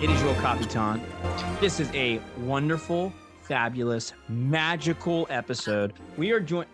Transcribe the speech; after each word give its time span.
It 0.00 0.10
is 0.10 0.22
your 0.22 0.34
Capitan. 0.34 1.02
This 1.60 1.80
is 1.80 1.90
a 1.92 2.20
wonderful, 2.42 3.12
fabulous, 3.42 4.12
magical 4.28 5.26
episode. 5.28 5.92
We 6.16 6.30
are 6.30 6.38
joined. 6.38 6.68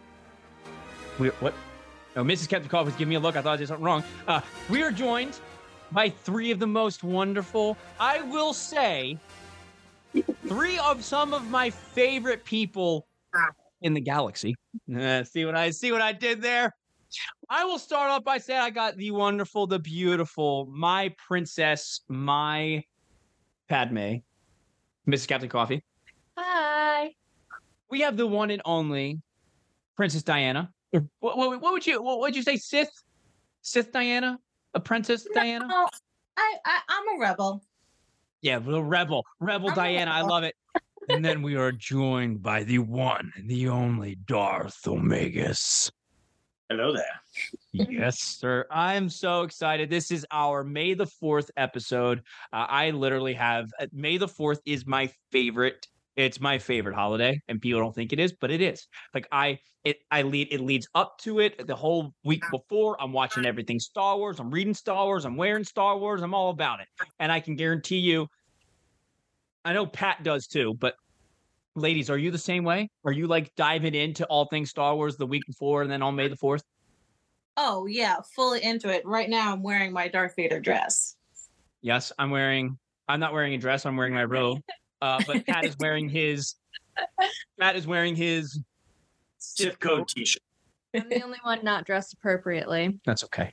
We 1.19 1.29
what? 1.29 1.55
Oh, 2.17 2.23
Mrs. 2.23 2.49
Keptikov 2.49 2.85
was 2.85 2.93
giving 2.97 3.09
me 3.09 3.15
a 3.15 3.21
look. 3.21 3.35
I 3.35 3.41
thought 3.41 3.55
I 3.55 3.57
did 3.57 3.69
something 3.69 3.83
wrong. 3.83 4.05
Uh, 4.29 4.43
we 4.69 4.83
are 4.83 4.91
joined 4.91 5.41
by 5.91 6.11
three 6.11 6.51
of 6.51 6.59
the 6.59 6.67
most 6.67 7.03
wonderful, 7.03 7.79
I 7.99 8.21
will 8.21 8.53
say, 8.53 9.19
three 10.47 10.79
of 10.81 11.03
some 11.03 11.33
of 11.33 11.49
my 11.49 11.71
favorite 11.71 12.45
people 12.45 13.07
in 13.81 13.95
the 13.95 14.03
galaxy. 14.03 14.55
Uh, 14.95 15.25
see 15.25 15.47
what 15.47 15.57
I 15.57 15.71
see 15.71 15.93
what 15.93 16.03
I 16.03 16.13
did 16.13 16.43
there? 16.43 16.75
I 17.49 17.65
will 17.65 17.79
start 17.79 18.11
off 18.11 18.23
by 18.23 18.37
saying 18.37 18.61
I 18.61 18.69
got 18.69 18.99
the 18.99 19.13
wonderful, 19.13 19.67
the 19.67 19.79
beautiful, 19.79 20.67
my 20.67 21.15
princess, 21.27 22.03
my 22.09 22.85
Padme, 23.69 24.17
Mrs. 25.09 25.29
Captain 25.29 25.49
Coffee. 25.49 25.83
Hi. 26.37 27.15
We 27.91 28.01
have 28.01 28.17
the 28.17 28.27
one 28.27 28.51
and 28.51 28.63
only 28.65 29.21
Princess 29.97 30.23
Diana. 30.23 30.71
What, 31.21 31.37
what, 31.37 31.61
what 31.61 31.73
would 31.73 31.87
you 31.87 32.03
what 32.03 32.21
would 32.21 32.37
you 32.37 32.43
say, 32.43 32.57
Sith? 32.57 32.91
Sith 33.63 33.93
Diana? 33.93 34.39
Apprentice 34.75 35.25
Princess 35.25 35.35
Diana? 35.35 35.67
I, 36.37 36.55
I 36.65 36.81
I'm 36.89 37.17
a 37.17 37.21
rebel. 37.21 37.65
Yeah, 38.43 38.59
the 38.59 38.83
rebel, 38.83 39.25
rebel 39.41 39.69
I'm 39.69 39.73
a 39.73 39.77
Diana. 39.77 40.11
I 40.11 40.21
love 40.23 40.45
it. 40.45 40.55
And 41.09 41.25
then 41.25 41.43
we 41.43 41.57
are 41.57 41.73
joined 41.73 42.43
by 42.43 42.65
the 42.65 42.79
one 42.79 43.33
and 43.37 43.49
the 43.49 43.69
only 43.69 44.17
Darth 44.27 44.81
Omegas. 44.85 45.91
Hello 46.71 46.95
there. 46.95 47.21
Yes, 47.73 48.21
sir. 48.21 48.65
I'm 48.71 49.11
so 49.11 49.43
excited. 49.43 49.91
This 49.91 50.11
is 50.11 50.25
our 50.31 50.65
May 50.65 50.95
the 50.95 51.05
4th 51.05 51.51
episode. 51.59 52.23
Uh, 52.55 52.67
I 52.69 52.91
literally 52.91 53.35
have 53.35 53.69
uh, 53.79 53.87
May 53.93 54.17
the 54.17 54.27
4th 54.27 54.61
is 54.65 54.87
my 54.87 55.11
favorite. 55.31 55.87
It's 56.17 56.41
my 56.41 56.59
favorite 56.59 56.95
holiday, 56.95 57.39
and 57.49 57.61
people 57.61 57.81
don't 57.81 57.95
think 57.95 58.15
it 58.15 58.21
is, 58.21 58.33
but 58.33 58.51
it 58.51 58.63
is. 58.63 58.87
Like 59.13 59.29
I, 59.31 59.59
it, 59.85 59.99
I 60.11 60.23
lead. 60.23 60.49
It 60.53 60.61
leads 60.61 60.89
up 60.95 61.19
to 61.23 61.41
it. 61.41 61.67
The 61.67 61.77
whole 61.77 62.15
week 62.25 62.43
before, 62.51 63.01
I'm 63.03 63.13
watching 63.13 63.45
everything 63.45 63.79
Star 63.79 64.17
Wars. 64.17 64.41
I'm 64.41 64.51
reading 64.51 64.75
Star 64.75 65.05
Wars. 65.05 65.27
I'm 65.27 65.37
wearing 65.37 65.65
Star 65.65 65.99
Wars. 65.99 66.23
I'm 66.23 66.33
all 66.33 66.49
about 66.51 66.81
it, 66.81 66.87
and 67.19 67.31
I 67.31 67.41
can 67.41 67.57
guarantee 67.57 67.99
you. 67.99 68.27
I 69.67 69.75
know 69.75 69.87
Pat 69.87 70.23
does 70.23 70.47
too, 70.47 70.75
but 70.79 70.95
ladies, 71.77 72.11
are 72.11 72.19
you 72.19 72.31
the 72.31 72.39
same 72.39 72.65
way? 72.65 72.89
Are 73.05 73.13
you 73.13 73.27
like 73.27 73.55
diving 73.57 73.95
into 73.95 74.25
all 74.27 74.47
things 74.47 74.71
Star 74.71 74.95
Wars 74.95 75.17
the 75.17 75.27
week 75.27 75.45
before, 75.47 75.83
and 75.83 75.91
then 75.91 76.03
on 76.03 76.15
May 76.15 76.29
the 76.29 76.37
4th? 76.37 76.63
Oh 77.57 77.87
yeah, 77.87 78.17
fully 78.35 78.63
into 78.65 78.89
it. 78.89 79.07
Right 79.07 79.31
now, 79.31 79.53
I'm 79.53 79.63
wearing 79.63 79.93
my 79.93 80.09
Darth 80.09 80.35
Vader 80.37 80.61
dress. 80.61 81.17
Yes, 81.83 82.13
I'm 82.19 82.31
wearing. 82.31 82.79
I'm 83.09 83.21
not 83.21 83.33
wearing 83.33 83.55
a 83.55 83.59
dress. 83.59 83.87
I'm 83.87 83.97
wearing 83.97 84.15
my 84.15 84.25
robe. 84.25 84.61
Uh, 85.03 85.21
but 85.27 85.47
Pat 85.47 85.65
is 85.65 85.77
wearing 85.79 86.09
his. 86.09 86.55
Pat 87.61 87.77
is 87.77 87.87
wearing 87.87 88.17
his. 88.17 88.61
Zip 89.41 89.79
code 89.79 90.09
t-shirt. 90.09 90.43
I'm 90.95 91.09
the 91.09 91.23
only 91.23 91.39
one 91.43 91.63
not 91.63 91.85
dressed 91.85 92.15
appropriately. 92.15 92.99
That's 93.05 93.23
okay. 93.25 93.53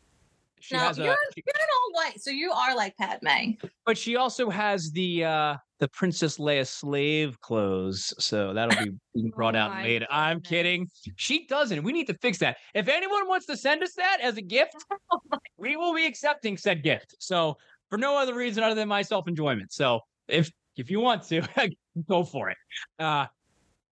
She 0.61 0.75
no, 0.75 0.81
has 0.81 0.97
you're, 0.97 1.07
a, 1.07 1.17
you're 1.35 1.43
in 1.47 1.67
all 1.75 2.03
white, 2.03 2.21
so 2.21 2.29
you 2.29 2.51
are 2.51 2.75
like 2.75 2.95
Padme. 2.95 3.51
but 3.85 3.97
she 3.97 4.15
also 4.15 4.49
has 4.49 4.91
the 4.91 5.25
uh 5.25 5.55
the 5.81 5.87
Princess 5.87 6.37
Leia 6.37 6.65
slave 6.65 7.41
clothes. 7.41 8.13
So 8.19 8.53
that'll 8.53 8.85
be 8.85 8.91
brought 9.35 9.55
Oh 9.55 9.59
out 9.59 9.83
later. 9.83 10.05
I'm 10.11 10.39
kidding. 10.39 10.87
She 11.15 11.47
doesn't. 11.47 11.83
We 11.83 11.91
need 11.91 12.05
to 12.05 12.13
fix 12.21 12.37
that. 12.37 12.57
If 12.75 12.87
anyone 12.87 13.27
wants 13.27 13.47
to 13.47 13.57
send 13.57 13.81
us 13.83 13.93
that 13.95 14.19
as 14.21 14.37
a 14.37 14.43
gift, 14.43 14.75
we 15.57 15.75
will 15.75 15.95
be 15.95 16.05
accepting 16.05 16.55
said 16.55 16.83
gift. 16.83 17.15
So 17.17 17.57
for 17.89 17.97
no 17.97 18.15
other 18.15 18.35
reason 18.35 18.63
other 18.63 18.75
than 18.75 18.87
my 18.87 19.01
self 19.01 19.27
enjoyment. 19.27 19.73
So 19.73 20.01
if 20.27 20.51
if 20.77 20.91
you 20.91 20.99
want 20.99 21.23
to, 21.23 21.41
go 22.07 22.23
for 22.23 22.51
it. 22.51 22.57
Uh, 22.99 23.25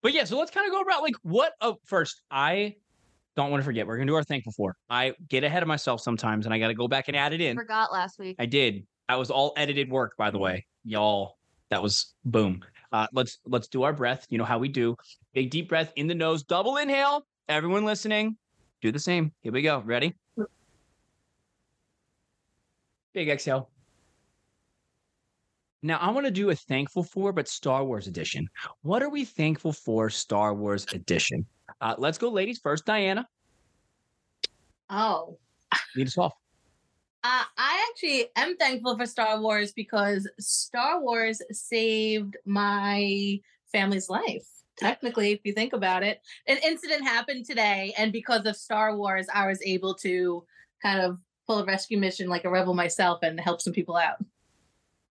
but 0.03 0.13
yeah, 0.13 0.23
so 0.25 0.37
let's 0.37 0.51
kind 0.51 0.67
of 0.67 0.71
go 0.71 0.81
about 0.81 1.01
like 1.01 1.15
what. 1.23 1.53
Oh, 1.59 1.77
first, 1.85 2.21
I 2.29 2.75
don't 3.35 3.49
want 3.49 3.61
to 3.61 3.65
forget. 3.65 3.87
We're 3.87 3.97
gonna 3.97 4.05
do 4.05 4.15
our 4.15 4.23
thankful 4.23 4.53
for. 4.53 4.75
I 4.91 5.13
get 5.27 5.43
ahead 5.43 5.63
of 5.63 5.67
myself 5.67 6.01
sometimes, 6.01 6.45
and 6.45 6.53
I 6.53 6.59
got 6.59 6.67
to 6.67 6.75
go 6.75 6.87
back 6.87 7.07
and 7.07 7.17
add 7.17 7.33
it 7.33 7.41
in. 7.41 7.57
Forgot 7.57 7.91
last 7.91 8.19
week. 8.19 8.35
I 8.37 8.45
did. 8.45 8.85
I 9.09 9.15
was 9.15 9.31
all 9.31 9.53
edited 9.57 9.89
work, 9.89 10.13
by 10.19 10.29
the 10.29 10.37
way, 10.37 10.67
y'all. 10.83 11.38
That 11.69 11.83
was 11.83 12.13
boom. 12.25 12.63
Uh, 12.91 13.07
let's 13.13 13.39
let's 13.45 13.67
do 13.67 13.83
our 13.83 13.93
breath. 13.93 14.25
You 14.29 14.37
know 14.37 14.45
how 14.45 14.57
we 14.57 14.69
do. 14.69 14.95
Big 15.33 15.51
deep 15.51 15.69
breath 15.69 15.93
in 15.95 16.07
the 16.07 16.15
nose, 16.15 16.43
double 16.43 16.77
inhale. 16.77 17.25
Everyone 17.47 17.85
listening, 17.85 18.37
do 18.81 18.91
the 18.91 18.99
same. 18.99 19.31
Here 19.41 19.51
we 19.51 19.61
go. 19.61 19.79
Ready? 19.79 20.15
Big 23.13 23.29
exhale. 23.29 23.69
Now 25.81 25.97
I 25.97 26.11
want 26.11 26.25
to 26.25 26.31
do 26.31 26.49
a 26.49 26.55
thankful 26.55 27.03
for, 27.03 27.31
but 27.31 27.47
Star 27.47 27.83
Wars 27.85 28.07
edition. 28.07 28.47
What 28.81 29.01
are 29.01 29.09
we 29.09 29.23
thankful 29.23 29.71
for, 29.73 30.09
Star 30.09 30.53
Wars 30.53 30.85
edition? 30.93 31.45
Uh, 31.79 31.95
let's 31.97 32.17
go, 32.17 32.29
ladies 32.29 32.59
first. 32.59 32.85
Diana, 32.85 33.27
Oh, 34.89 35.37
lead 35.95 36.07
us 36.07 36.17
off. 36.17 36.33
Uh, 37.23 37.43
I 37.57 37.87
actually 37.89 38.27
am 38.35 38.55
thankful 38.55 38.97
for 38.97 39.05
Star 39.05 39.41
Wars 39.41 39.73
because 39.73 40.29
Star 40.39 41.01
Wars 41.01 41.41
saved 41.51 42.37
my 42.45 43.39
family's 43.71 44.09
life. 44.09 44.47
Technically, 44.77 45.33
if 45.33 45.41
you 45.43 45.51
think 45.51 45.73
about 45.73 46.03
it, 46.03 46.21
an 46.47 46.57
incident 46.63 47.03
happened 47.03 47.45
today, 47.45 47.93
and 47.97 48.13
because 48.13 48.45
of 48.45 48.55
Star 48.55 48.95
Wars, 48.95 49.27
I 49.33 49.47
was 49.47 49.61
able 49.63 49.93
to 49.95 50.45
kind 50.81 51.01
of 51.01 51.17
pull 51.45 51.59
a 51.59 51.65
rescue 51.65 51.97
mission 51.97 52.29
like 52.29 52.45
a 52.45 52.49
rebel 52.49 52.73
myself 52.73 53.19
and 53.23 53.37
help 53.39 53.59
some 53.59 53.73
people 53.73 53.97
out. 53.97 54.23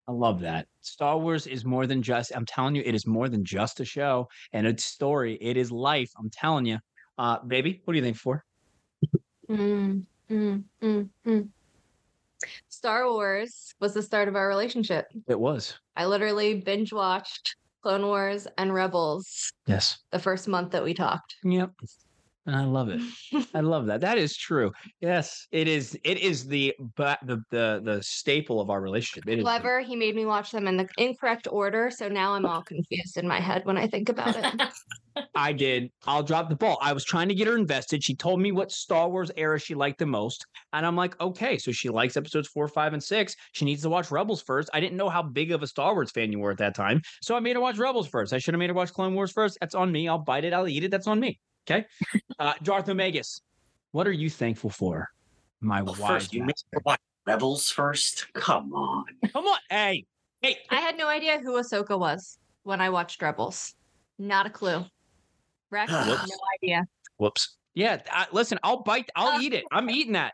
I 0.06 0.12
love 0.12 0.40
that. 0.40 0.66
Star 0.80 1.18
Wars 1.18 1.46
is 1.46 1.66
more 1.66 1.86
than 1.86 2.00
just, 2.00 2.32
I'm 2.34 2.46
telling 2.46 2.74
you, 2.74 2.82
it 2.86 2.94
is 2.94 3.06
more 3.06 3.28
than 3.28 3.44
just 3.44 3.80
a 3.80 3.84
show 3.84 4.28
and 4.54 4.66
a 4.66 4.78
story. 4.78 5.36
It 5.38 5.58
is 5.58 5.70
life. 5.70 6.10
I'm 6.18 6.30
telling 6.30 6.64
you. 6.64 6.78
Uh, 7.18 7.40
baby, 7.40 7.82
what 7.84 7.92
do 7.92 7.98
you 7.98 8.04
think 8.04 8.16
for? 8.16 8.42
Mm, 9.50 10.06
mm, 10.30 10.62
mm, 10.82 11.08
mm. 11.26 11.48
Star 12.68 13.10
Wars 13.10 13.74
was 13.80 13.94
the 13.94 14.02
start 14.02 14.28
of 14.28 14.36
our 14.36 14.48
relationship. 14.48 15.06
It 15.26 15.38
was. 15.38 15.78
I 15.96 16.06
literally 16.06 16.60
binge 16.60 16.92
watched 16.92 17.56
Clone 17.82 18.06
Wars 18.06 18.46
and 18.56 18.72
Rebels 18.72 19.52
Yes. 19.66 19.98
the 20.12 20.18
first 20.18 20.48
month 20.48 20.72
that 20.72 20.84
we 20.84 20.94
talked. 20.94 21.36
Yep. 21.44 21.72
And 22.46 22.56
I 22.56 22.64
love 22.64 22.88
it. 22.88 23.02
I 23.54 23.60
love 23.60 23.86
that. 23.86 24.00
That 24.00 24.16
is 24.16 24.34
true. 24.34 24.72
Yes, 25.02 25.46
it 25.52 25.68
is. 25.68 25.98
It 26.02 26.18
is 26.18 26.46
the 26.46 26.74
but 26.96 27.18
the 27.22 27.42
the 27.50 27.82
the 27.84 28.02
staple 28.02 28.58
of 28.62 28.70
our 28.70 28.80
relationship. 28.80 29.28
It 29.28 29.44
However, 29.44 29.80
he 29.80 29.96
made 29.96 30.16
me 30.16 30.24
watch 30.24 30.50
them 30.50 30.66
in 30.66 30.78
the 30.78 30.88
incorrect 30.96 31.46
order, 31.50 31.90
so 31.90 32.08
now 32.08 32.32
I'm 32.32 32.46
all 32.46 32.62
confused 32.62 33.18
in 33.18 33.28
my 33.28 33.38
head 33.38 33.66
when 33.66 33.76
I 33.76 33.86
think 33.86 34.08
about 34.08 34.34
it. 34.36 34.62
I 35.34 35.52
did. 35.52 35.90
I'll 36.06 36.22
drop 36.22 36.48
the 36.48 36.56
ball. 36.56 36.78
I 36.80 36.92
was 36.92 37.04
trying 37.04 37.28
to 37.28 37.34
get 37.34 37.46
her 37.46 37.56
invested. 37.56 38.02
She 38.04 38.14
told 38.14 38.40
me 38.40 38.52
what 38.52 38.70
Star 38.72 39.08
Wars 39.08 39.30
era 39.36 39.58
she 39.58 39.74
liked 39.74 39.98
the 39.98 40.06
most. 40.06 40.46
And 40.72 40.84
I'm 40.84 40.96
like, 40.96 41.18
okay, 41.20 41.58
so 41.58 41.72
she 41.72 41.88
likes 41.88 42.16
episodes 42.16 42.48
four, 42.48 42.68
five, 42.68 42.92
and 42.92 43.02
six. 43.02 43.34
She 43.52 43.64
needs 43.64 43.82
to 43.82 43.88
watch 43.88 44.10
Rebels 44.10 44.42
first. 44.42 44.70
I 44.72 44.80
didn't 44.80 44.96
know 44.96 45.08
how 45.08 45.22
big 45.22 45.52
of 45.52 45.62
a 45.62 45.66
Star 45.66 45.94
Wars 45.94 46.10
fan 46.10 46.32
you 46.32 46.38
were 46.38 46.50
at 46.50 46.58
that 46.58 46.74
time. 46.74 47.02
So 47.22 47.36
I 47.36 47.40
made 47.40 47.56
her 47.56 47.60
watch 47.62 47.78
Rebels 47.78 48.08
first. 48.08 48.32
I 48.32 48.38
should 48.38 48.54
have 48.54 48.58
made 48.58 48.70
her 48.70 48.74
watch 48.74 48.92
Clone 48.92 49.14
Wars 49.14 49.32
first. 49.32 49.58
That's 49.60 49.74
on 49.74 49.90
me. 49.92 50.08
I'll 50.08 50.18
bite 50.18 50.44
it. 50.44 50.52
I'll 50.52 50.68
eat 50.68 50.84
it. 50.84 50.90
That's 50.90 51.06
on 51.06 51.20
me. 51.20 51.38
Okay. 51.68 51.84
Uh, 52.38 52.54
Darth 52.62 52.86
Omegas, 52.86 53.40
what 53.90 54.06
are 54.06 54.12
you 54.12 54.30
thankful 54.30 54.70
for? 54.70 55.08
My 55.60 55.82
Well, 55.82 55.96
wise 55.98 56.08
first, 56.22 56.32
you 56.34 56.40
made 56.42 56.46
master? 56.48 56.66
me 56.74 56.78
watch 56.84 57.00
Rebels 57.26 57.68
first. 57.70 58.32
Come 58.34 58.72
on. 58.72 59.04
Come 59.32 59.44
on. 59.44 59.58
Hey. 59.68 60.04
Hey. 60.40 60.58
I 60.70 60.76
had 60.76 60.96
no 60.96 61.08
idea 61.08 61.40
who 61.40 61.60
Ahsoka 61.60 61.98
was 61.98 62.38
when 62.62 62.80
I 62.80 62.90
watched 62.90 63.20
Rebels. 63.20 63.74
Not 64.20 64.46
a 64.46 64.50
clue. 64.50 64.84
Rex, 65.70 65.90
no 65.92 66.04
Whoops. 66.06 66.30
idea. 66.62 66.86
Whoops. 67.18 67.56
Yeah. 67.74 68.00
I, 68.10 68.26
listen, 68.32 68.58
I'll 68.62 68.82
bite. 68.82 69.08
I'll 69.16 69.40
eat 69.40 69.52
it. 69.54 69.64
I'm 69.72 69.88
eating 69.90 70.12
that. 70.14 70.32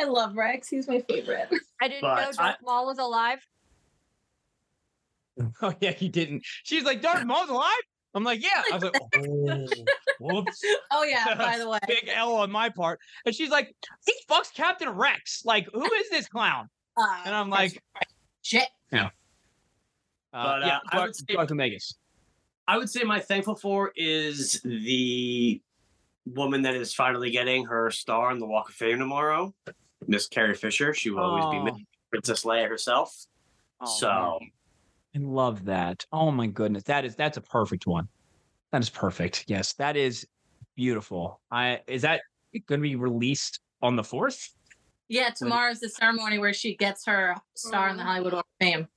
I 0.00 0.04
love 0.04 0.36
Rex. 0.36 0.68
He's 0.68 0.86
my 0.88 1.00
favorite. 1.08 1.48
I 1.82 1.88
didn't 1.88 2.02
know 2.02 2.14
But 2.14 2.38
I- 2.40 2.42
Darth 2.44 2.56
Maul 2.64 2.86
was 2.86 2.98
alive. 2.98 3.40
Oh 5.62 5.72
yeah, 5.80 5.92
he 5.92 6.08
didn't. 6.08 6.42
She's 6.64 6.82
like, 6.84 7.00
Darth 7.00 7.24
Maul's 7.24 7.48
alive. 7.48 7.70
I'm 8.14 8.24
like, 8.24 8.42
yeah. 8.42 8.62
I 8.72 8.74
was 8.74 8.82
like, 8.82 8.94
oh, 9.16 9.66
whoops. 10.18 10.60
Oh 10.90 11.04
yeah, 11.04 11.34
by 11.38 11.58
the 11.58 11.68
way. 11.68 11.78
Big 11.86 12.08
L 12.12 12.34
on 12.36 12.50
my 12.50 12.70
part. 12.70 12.98
And 13.24 13.32
she's 13.34 13.50
like, 13.50 13.72
he 14.04 14.12
fucks 14.28 14.52
Captain 14.52 14.88
Rex. 14.90 15.42
Like, 15.44 15.68
who 15.72 15.84
is 15.84 16.10
this 16.10 16.26
clown? 16.26 16.68
Uh, 16.96 17.22
And 17.24 17.34
I'm 17.36 17.50
like, 17.50 17.80
shit. 18.42 18.66
uh, 18.92 19.08
But, 20.32 20.38
uh, 20.38 20.66
yeah, 20.66 20.78
I 20.90 20.96
Dark, 20.96 21.06
would 21.08 21.16
say- 21.16 21.34
Dark 21.34 21.50
Vegas. 21.50 21.94
I 22.68 22.76
would 22.76 22.90
say 22.90 23.02
my 23.02 23.18
thankful 23.18 23.54
for 23.56 23.92
is 23.96 24.60
the 24.62 25.60
woman 26.26 26.60
that 26.62 26.74
is 26.74 26.92
finally 26.92 27.30
getting 27.30 27.64
her 27.64 27.90
star 27.90 28.30
in 28.30 28.38
the 28.38 28.44
Walk 28.46 28.68
of 28.68 28.74
Fame 28.74 28.98
tomorrow, 28.98 29.54
Miss 30.06 30.28
Carrie 30.28 30.54
Fisher. 30.54 30.92
She 30.92 31.08
will 31.08 31.20
always 31.24 31.46
be 31.64 31.72
Oh. 31.72 31.78
Princess 32.10 32.44
Leia 32.44 32.68
herself. 32.68 33.14
Oh, 33.80 33.86
so 33.86 34.38
man. 34.40 34.50
I 35.16 35.18
love 35.30 35.64
that. 35.64 36.04
Oh 36.12 36.30
my 36.30 36.46
goodness. 36.46 36.82
That 36.84 37.06
is 37.06 37.16
that's 37.16 37.38
a 37.38 37.40
perfect 37.40 37.86
one. 37.86 38.06
That 38.70 38.82
is 38.82 38.90
perfect. 38.90 39.46
Yes, 39.48 39.72
that 39.74 39.96
is 39.96 40.26
beautiful. 40.76 41.40
I 41.50 41.80
is 41.86 42.02
that 42.02 42.20
going 42.66 42.80
to 42.80 42.82
be 42.82 42.96
released 42.96 43.60
on 43.80 43.96
the 43.96 44.02
4th? 44.02 44.50
Yeah, 45.08 45.30
tomorrow's 45.30 45.80
the 45.80 45.88
ceremony 45.88 46.38
where 46.38 46.52
she 46.52 46.76
gets 46.76 47.06
her 47.06 47.34
star 47.54 47.88
in 47.88 47.96
the 47.96 48.02
Hollywood 48.02 48.34
Walk 48.34 48.46
of 48.60 48.66
Fame. 48.66 48.88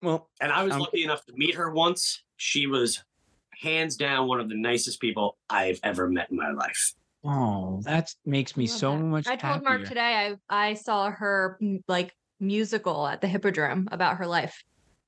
Well, 0.00 0.28
and 0.40 0.52
I 0.52 0.62
was 0.62 0.74
Um, 0.74 0.80
lucky 0.80 1.02
enough 1.02 1.24
to 1.26 1.32
meet 1.34 1.56
her 1.56 1.72
once. 1.72 2.22
She 2.42 2.66
was 2.66 3.04
hands 3.52 3.96
down 3.96 4.26
one 4.26 4.40
of 4.40 4.48
the 4.48 4.56
nicest 4.56 5.00
people 5.00 5.36
I've 5.48 5.78
ever 5.84 6.08
met 6.08 6.28
in 6.32 6.36
my 6.36 6.50
life. 6.50 6.92
oh, 7.24 7.80
that 7.84 8.12
makes 8.26 8.56
me 8.56 8.66
so 8.66 8.90
that. 8.96 9.04
much 9.04 9.28
I 9.28 9.36
told 9.36 9.62
Mark 9.62 9.84
today 9.84 10.36
I 10.50 10.68
I 10.70 10.74
saw 10.74 11.08
her 11.12 11.56
mm, 11.62 11.80
like 11.86 12.12
musical 12.40 13.06
at 13.06 13.20
the 13.20 13.28
Hippodrome 13.28 13.88
about 13.92 14.16
her 14.16 14.26
life 14.26 14.60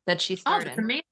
that 0.06 0.20
she 0.20 0.34
Oh, 0.34 0.36
started. 0.36 0.68
that's 0.68 0.78
amazing. 0.78 1.02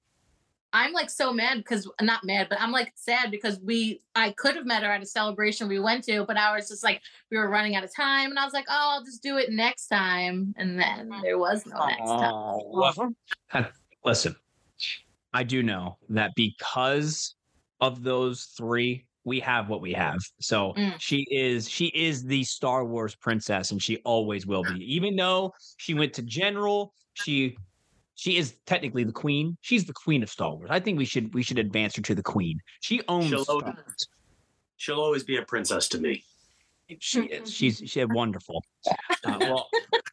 I'm 0.72 0.92
like 0.92 1.10
so 1.10 1.32
mad 1.32 1.58
because 1.58 1.90
not 2.00 2.22
mad, 2.22 2.46
but 2.48 2.60
I'm 2.60 2.70
like 2.70 2.92
sad 2.94 3.32
because 3.32 3.58
we 3.58 4.00
I 4.14 4.30
could 4.30 4.54
have 4.54 4.64
met 4.64 4.84
her 4.84 4.92
at 4.92 5.02
a 5.02 5.06
celebration 5.06 5.66
we 5.66 5.80
went 5.80 6.04
to, 6.04 6.24
but 6.24 6.36
I 6.36 6.54
was 6.54 6.68
just 6.68 6.84
like 6.84 7.02
we 7.32 7.36
were 7.36 7.50
running 7.50 7.74
out 7.74 7.82
of 7.82 7.90
time, 7.92 8.30
and 8.30 8.38
I 8.38 8.44
was 8.44 8.54
like, 8.54 8.66
oh, 8.68 8.90
I'll 8.94 9.04
just 9.04 9.24
do 9.24 9.38
it 9.38 9.50
next 9.50 9.88
time, 9.88 10.54
and 10.56 10.78
then 10.78 11.10
mm. 11.10 11.20
there 11.20 11.36
was 11.36 11.66
no 11.66 11.84
next 11.84 12.08
time. 12.08 12.32
Oh, 12.32 12.62
well, 12.70 13.12
listen, 14.04 14.36
I 15.32 15.42
do 15.44 15.62
know 15.62 15.98
that 16.10 16.32
because 16.36 17.34
of 17.80 18.02
those 18.02 18.44
three, 18.56 19.06
we 19.24 19.40
have 19.40 19.68
what 19.68 19.80
we 19.80 19.92
have. 19.92 20.18
So 20.40 20.72
Mm. 20.74 20.94
she 21.00 21.26
is 21.30 21.68
she 21.68 21.86
is 21.86 22.24
the 22.24 22.44
Star 22.44 22.84
Wars 22.84 23.14
princess, 23.14 23.70
and 23.70 23.82
she 23.82 23.96
always 23.98 24.46
will 24.46 24.62
be. 24.64 24.78
Even 24.94 25.16
though 25.16 25.52
she 25.76 25.94
went 25.94 26.12
to 26.14 26.22
general, 26.22 26.92
she 27.14 27.56
she 28.14 28.36
is 28.36 28.56
technically 28.66 29.04
the 29.04 29.12
queen. 29.12 29.56
She's 29.62 29.84
the 29.84 29.92
queen 29.94 30.22
of 30.22 30.28
Star 30.30 30.54
Wars. 30.54 30.68
I 30.70 30.80
think 30.80 30.98
we 30.98 31.04
should 31.04 31.32
we 31.34 31.42
should 31.42 31.58
advance 31.58 31.96
her 31.96 32.02
to 32.02 32.14
the 32.14 32.22
queen. 32.22 32.58
She 32.80 33.00
owns 33.08 33.28
She'll 33.28 33.44
Star 33.44 33.56
own- 33.56 33.62
Wars. 33.64 34.08
She'll 34.76 35.00
always 35.00 35.22
be 35.24 35.36
a 35.36 35.42
princess 35.42 35.88
to 35.88 35.98
me. 36.00 36.24
She 36.98 37.22
is. 37.26 37.52
She's 37.52 37.82
she's 37.86 38.06
wonderful. 38.10 38.62
Uh, 39.24 39.38
well, 39.40 39.68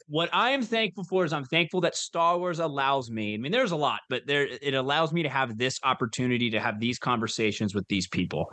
what 0.09 0.29
I 0.33 0.49
am 0.49 0.63
thankful 0.63 1.03
for 1.03 1.23
is 1.23 1.31
I'm 1.31 1.45
thankful 1.45 1.81
that 1.81 1.95
Star 1.95 2.39
Wars 2.39 2.59
allows 2.59 3.11
me. 3.11 3.35
I 3.35 3.37
mean, 3.37 3.51
there's 3.51 3.71
a 3.71 3.75
lot, 3.75 3.99
but 4.09 4.25
there 4.25 4.47
it 4.47 4.73
allows 4.73 5.13
me 5.13 5.21
to 5.21 5.29
have 5.29 5.57
this 5.57 5.79
opportunity 5.83 6.49
to 6.49 6.59
have 6.59 6.79
these 6.79 6.97
conversations 6.97 7.75
with 7.75 7.87
these 7.87 8.07
people. 8.07 8.51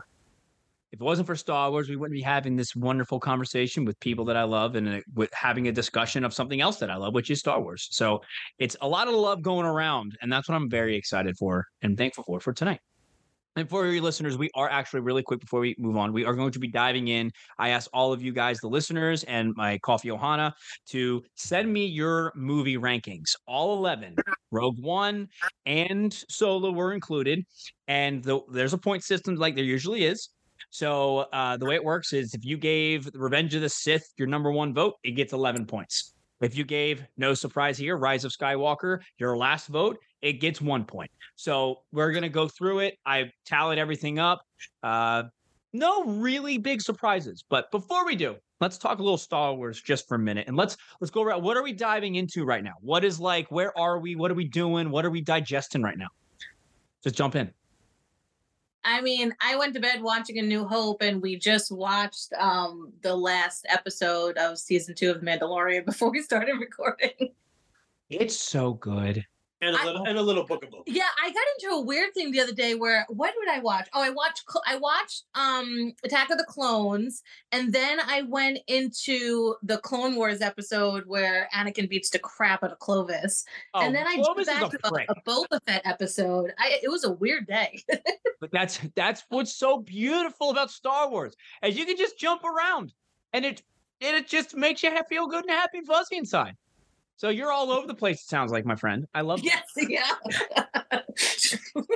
If 0.92 1.00
it 1.00 1.04
wasn't 1.04 1.26
for 1.26 1.34
Star 1.34 1.70
Wars, 1.70 1.88
we 1.88 1.96
wouldn't 1.96 2.14
be 2.14 2.22
having 2.22 2.56
this 2.56 2.76
wonderful 2.76 3.18
conversation 3.18 3.86
with 3.86 3.98
people 4.00 4.26
that 4.26 4.36
I 4.36 4.44
love 4.44 4.76
and 4.76 4.88
uh, 4.88 5.00
with 5.14 5.32
having 5.32 5.68
a 5.68 5.72
discussion 5.72 6.24
of 6.24 6.34
something 6.34 6.60
else 6.60 6.76
that 6.76 6.90
I 6.90 6.96
love, 6.96 7.14
which 7.14 7.30
is 7.30 7.40
Star 7.40 7.60
Wars. 7.60 7.88
So 7.90 8.20
it's 8.58 8.76
a 8.82 8.88
lot 8.88 9.08
of 9.08 9.14
love 9.14 9.40
going 9.40 9.66
around, 9.66 10.16
and 10.20 10.30
that's 10.30 10.48
what 10.48 10.56
I'm 10.56 10.68
very 10.68 10.94
excited 10.94 11.36
for 11.38 11.66
and 11.80 11.96
thankful 11.96 12.24
for 12.24 12.38
for 12.38 12.52
tonight. 12.52 12.80
And 13.56 13.68
for 13.68 13.86
your 13.86 14.02
listeners, 14.02 14.36
we 14.36 14.50
are 14.54 14.68
actually 14.68 15.00
really 15.00 15.22
quick 15.22 15.40
before 15.40 15.60
we 15.60 15.74
move 15.78 15.96
on. 15.96 16.12
We 16.12 16.26
are 16.26 16.34
going 16.34 16.52
to 16.52 16.58
be 16.58 16.68
diving 16.68 17.08
in 17.08 17.32
I 17.58 17.70
asked 17.70 17.88
all 17.94 18.12
of 18.12 18.22
you 18.22 18.32
guys, 18.32 18.60
the 18.60 18.68
listeners, 18.68 19.24
and 19.24 19.54
my 19.56 19.78
coffee 19.78 20.08
Ohana 20.10 20.52
to 20.90 21.22
send 21.36 21.72
me 21.72 21.86
your 21.86 22.32
movie 22.36 22.76
rankings. 22.76 23.34
All 23.46 23.78
11, 23.78 24.14
Rogue 24.50 24.78
One 24.80 25.28
and 25.64 26.12
Solo 26.28 26.70
were 26.70 26.92
included. 26.92 27.44
And 27.88 28.22
the, 28.22 28.40
there's 28.52 28.74
a 28.74 28.78
point 28.78 29.02
system 29.04 29.36
like 29.36 29.54
there 29.54 29.64
usually 29.64 30.04
is. 30.04 30.28
So 30.68 31.26
uh, 31.32 31.56
the 31.56 31.64
way 31.64 31.76
it 31.76 31.84
works 31.84 32.12
is 32.12 32.34
if 32.34 32.44
you 32.44 32.58
gave 32.58 33.08
Revenge 33.14 33.54
of 33.54 33.62
the 33.62 33.70
Sith 33.70 34.06
your 34.18 34.28
number 34.28 34.52
one 34.52 34.74
vote, 34.74 34.94
it 35.02 35.12
gets 35.12 35.32
11 35.32 35.64
points. 35.64 36.12
If 36.42 36.54
you 36.56 36.64
gave, 36.64 37.02
no 37.16 37.32
surprise 37.32 37.78
here, 37.78 37.96
Rise 37.96 38.24
of 38.24 38.32
Skywalker 38.32 39.00
your 39.18 39.38
last 39.38 39.68
vote, 39.68 39.96
it 40.22 40.34
gets 40.34 40.60
one 40.60 40.84
point. 40.84 41.10
So 41.36 41.80
we're 41.92 42.12
going 42.12 42.22
to 42.22 42.28
go 42.28 42.48
through 42.48 42.80
it. 42.80 42.98
I 43.04 43.30
tallied 43.44 43.78
everything 43.78 44.18
up. 44.18 44.42
Uh, 44.82 45.24
no 45.72 46.04
really 46.04 46.58
big 46.58 46.80
surprises. 46.80 47.44
But 47.48 47.70
before 47.70 48.06
we 48.06 48.16
do, 48.16 48.36
let's 48.60 48.78
talk 48.78 48.98
a 48.98 49.02
little 49.02 49.18
Star 49.18 49.54
Wars 49.54 49.80
just 49.80 50.08
for 50.08 50.14
a 50.14 50.18
minute, 50.18 50.46
and 50.48 50.56
let's 50.56 50.76
let's 51.00 51.10
go 51.10 51.22
around. 51.22 51.42
What 51.42 51.56
are 51.56 51.62
we 51.62 51.72
diving 51.72 52.14
into 52.14 52.44
right 52.44 52.64
now? 52.64 52.74
What 52.80 53.04
is 53.04 53.20
like? 53.20 53.50
Where 53.50 53.76
are 53.78 53.98
we? 53.98 54.16
What 54.16 54.30
are 54.30 54.34
we 54.34 54.46
doing? 54.46 54.90
What 54.90 55.04
are 55.04 55.10
we 55.10 55.20
digesting 55.20 55.82
right 55.82 55.98
now? 55.98 56.08
Just 57.02 57.16
jump 57.16 57.36
in. 57.36 57.52
I 58.84 59.00
mean, 59.00 59.34
I 59.42 59.56
went 59.56 59.74
to 59.74 59.80
bed 59.80 60.00
watching 60.00 60.38
A 60.38 60.42
New 60.42 60.64
Hope, 60.64 61.02
and 61.02 61.20
we 61.20 61.36
just 61.36 61.70
watched 61.70 62.32
um 62.34 62.92
the 63.02 63.14
last 63.14 63.66
episode 63.68 64.38
of 64.38 64.58
season 64.58 64.94
two 64.94 65.10
of 65.10 65.20
Mandalorian 65.20 65.84
before 65.86 66.10
we 66.10 66.22
started 66.22 66.54
recording. 66.58 67.34
It's 68.08 68.38
so 68.38 68.74
good. 68.74 69.24
And 69.66 69.74
a 69.76 69.80
I- 69.80 69.84
little 69.84 70.04
and 70.06 70.18
a 70.18 70.22
little 70.22 70.44
book 70.44 70.62
of. 70.64 70.70
Yeah, 70.86 71.04
I 71.22 71.28
got 71.30 71.42
into 71.58 71.74
a 71.76 71.80
weird 71.80 72.14
thing 72.14 72.30
the 72.30 72.40
other 72.40 72.52
day 72.52 72.74
where 72.74 73.04
what 73.08 73.34
did 73.38 73.48
I 73.52 73.58
watch? 73.60 73.88
Oh, 73.94 74.02
I 74.02 74.10
watched 74.10 74.44
I 74.66 74.76
watched 74.76 75.24
um 75.34 75.92
Attack 76.04 76.30
of 76.30 76.38
the 76.38 76.44
Clones, 76.48 77.22
and 77.52 77.72
then 77.72 77.98
I 78.00 78.22
went 78.22 78.58
into 78.68 79.54
the 79.62 79.78
Clone 79.78 80.14
Wars 80.16 80.40
episode 80.40 81.04
where 81.06 81.48
Anakin 81.54 81.88
beats 81.88 82.10
the 82.10 82.18
crap 82.18 82.62
out 82.62 82.72
of 82.72 82.78
Clovis, 82.78 83.44
Oh, 83.74 83.80
and 83.80 83.94
then 83.94 84.06
I 84.06 84.16
Clovis 84.16 84.46
is 84.48 84.54
back 84.54 84.70
to 84.70 84.78
a 84.84 84.88
a, 84.88 84.90
prick. 84.92 85.08
a 85.10 85.14
Boba 85.28 85.58
Fett 85.66 85.82
episode. 85.84 86.52
I 86.58 86.78
it 86.82 86.88
was 86.90 87.04
a 87.04 87.12
weird 87.12 87.46
day. 87.46 87.82
But 88.38 88.50
that's 88.52 88.78
that's 88.94 89.24
what's 89.30 89.54
so 89.56 89.78
beautiful 89.78 90.50
about 90.50 90.70
Star 90.70 91.08
Wars, 91.10 91.34
as 91.62 91.76
you 91.78 91.86
can 91.86 91.96
just 91.96 92.18
jump 92.18 92.44
around, 92.44 92.92
and 93.32 93.46
it 93.46 93.62
and 94.02 94.14
it 94.14 94.28
just 94.28 94.54
makes 94.54 94.82
you 94.82 94.90
feel 95.08 95.26
good 95.26 95.44
and 95.44 95.50
happy 95.50 95.78
and 95.78 95.86
fuzzy 95.86 96.16
inside. 96.18 96.54
So 97.16 97.30
you're 97.30 97.50
all 97.50 97.70
over 97.70 97.86
the 97.86 97.94
place. 97.94 98.22
It 98.22 98.28
sounds 98.28 98.52
like 98.52 98.64
my 98.66 98.76
friend. 98.76 99.06
I 99.14 99.22
love. 99.22 99.40
yes, 99.42 99.62
yeah. 99.76 100.10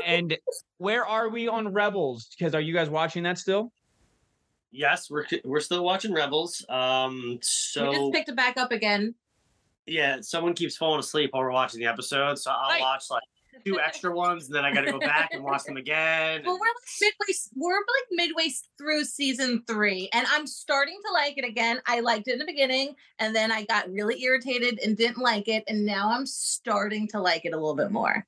And 0.07 0.37
where 0.79 1.05
are 1.07 1.29
we 1.29 1.47
on 1.49 1.73
Rebels? 1.73 2.29
Because 2.37 2.55
are 2.55 2.61
you 2.61 2.73
guys 2.73 2.89
watching 2.89 3.23
that 3.25 3.39
still? 3.39 3.73
Yes, 4.73 5.11
we're 5.11 5.27
we're 5.45 5.61
still 5.61 5.85
watching 5.85 6.13
Rebels. 6.15 6.65
Um, 6.69 7.39
so 7.43 7.89
we 7.91 7.95
so 7.97 8.01
just 8.03 8.13
picked 8.15 8.29
it 8.31 8.37
back 8.37 8.57
up 8.57 8.71
again. 8.73 9.15
yeah, 9.87 10.19
someone 10.21 10.55
keeps 10.55 10.77
falling 10.77 11.01
asleep 11.01 11.31
while 11.33 11.43
we're 11.43 11.51
watching 11.53 11.81
the 11.81 11.87
episode, 11.87 12.39
so 12.39 12.51
I'll 12.53 12.71
Right. 12.71 12.81
watch 12.81 13.11
like 13.11 13.23
two 13.65 13.81
extra 13.81 14.15
ones, 14.15 14.47
and 14.47 14.55
then 14.55 14.65
I 14.65 14.73
got 14.73 14.83
to 14.83 14.93
go 14.93 14.99
back 14.99 15.31
and 15.33 15.43
watch 15.43 15.65
them 15.65 15.77
again. 15.77 16.43
Well, 16.45 16.59
we're 16.59 16.67
like 16.67 17.01
midway. 17.01 17.35
We're 17.55 17.75
like 17.75 18.09
midway 18.11 18.51
through 18.79 19.05
season 19.05 19.63
three, 19.67 20.09
and 20.13 20.27
I'm 20.31 20.47
starting 20.47 20.99
to 21.07 21.13
like 21.13 21.39
it 21.39 21.45
again. 21.45 21.81
I 21.87 22.01
liked 22.01 22.29
it 22.29 22.33
in 22.33 22.39
the 22.39 22.47
beginning, 22.47 22.95
and 23.19 23.35
then 23.35 23.51
I 23.51 23.65
got 23.65 23.91
really 23.91 24.23
irritated 24.23 24.81
and 24.85 24.97
didn't 24.97 25.19
like 25.19 25.49
it, 25.49 25.65
and 25.69 25.85
now 25.85 26.11
I'm 26.11 26.27
starting 26.27 27.09
to 27.09 27.21
like 27.21 27.45
it 27.45 27.53
a 27.53 27.57
little 27.57 27.77
bit 27.77 27.91
more. 27.91 28.27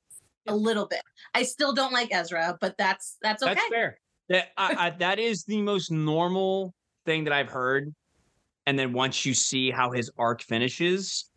A 0.49 0.57
little 0.57 0.87
bit. 0.87 1.03
I 1.35 1.45
still 1.45 1.73
don't 1.73 1.93
like 1.93 2.09
Ezra, 2.13 2.59
but 2.61 2.77
that's 2.77 3.17
that's 3.23 3.43
okay. 3.43 3.55
That's 3.55 3.69
fair. 3.69 4.01
That 4.29 4.49
I, 4.57 4.87
I, 4.87 4.91
that 4.91 5.19
is 5.19 5.45
the 5.45 5.63
most 5.63 5.91
normal 5.91 6.75
thing 7.07 7.25
that 7.25 7.33
I've 7.33 7.49
heard. 7.49 7.95
And 8.67 8.79
then 8.79 8.93
once 8.93 9.27
you 9.27 9.35
see 9.35 9.71
how 9.71 9.91
his 9.91 10.11
arc 10.19 10.43
finishes, 10.43 11.29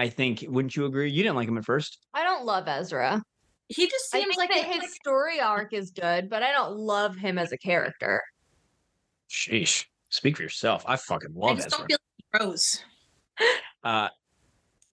I 0.00 0.08
think 0.08 0.44
wouldn't 0.48 0.74
you 0.74 0.86
agree? 0.86 1.10
You 1.10 1.22
didn't 1.22 1.36
like 1.36 1.46
him 1.46 1.58
at 1.58 1.64
first. 1.66 1.98
I 2.14 2.24
don't 2.24 2.46
love 2.46 2.66
Ezra. 2.66 3.22
He 3.68 3.86
just 3.86 4.12
I 4.14 4.20
seems 4.20 4.34
think 4.36 4.50
like 4.50 4.56
that 4.66 4.74
a- 4.76 4.80
his 4.80 4.94
story 4.94 5.40
arc 5.40 5.74
is 5.74 5.90
good, 5.90 6.30
but 6.30 6.42
I 6.42 6.52
don't 6.52 6.76
love 6.76 7.16
him 7.16 7.36
as 7.38 7.52
a 7.52 7.58
character. 7.58 8.22
Sheesh. 9.30 9.84
Speak 10.08 10.38
for 10.38 10.42
yourself. 10.42 10.84
I 10.88 10.96
fucking 10.96 11.34
I 11.36 11.38
love 11.46 11.56
just 11.58 11.66
Ezra. 11.68 11.78
don't 11.80 11.86
feel 11.88 11.98
like 11.98 12.16
he 12.16 12.38
grows. 12.38 12.84
Uh, 13.84 14.08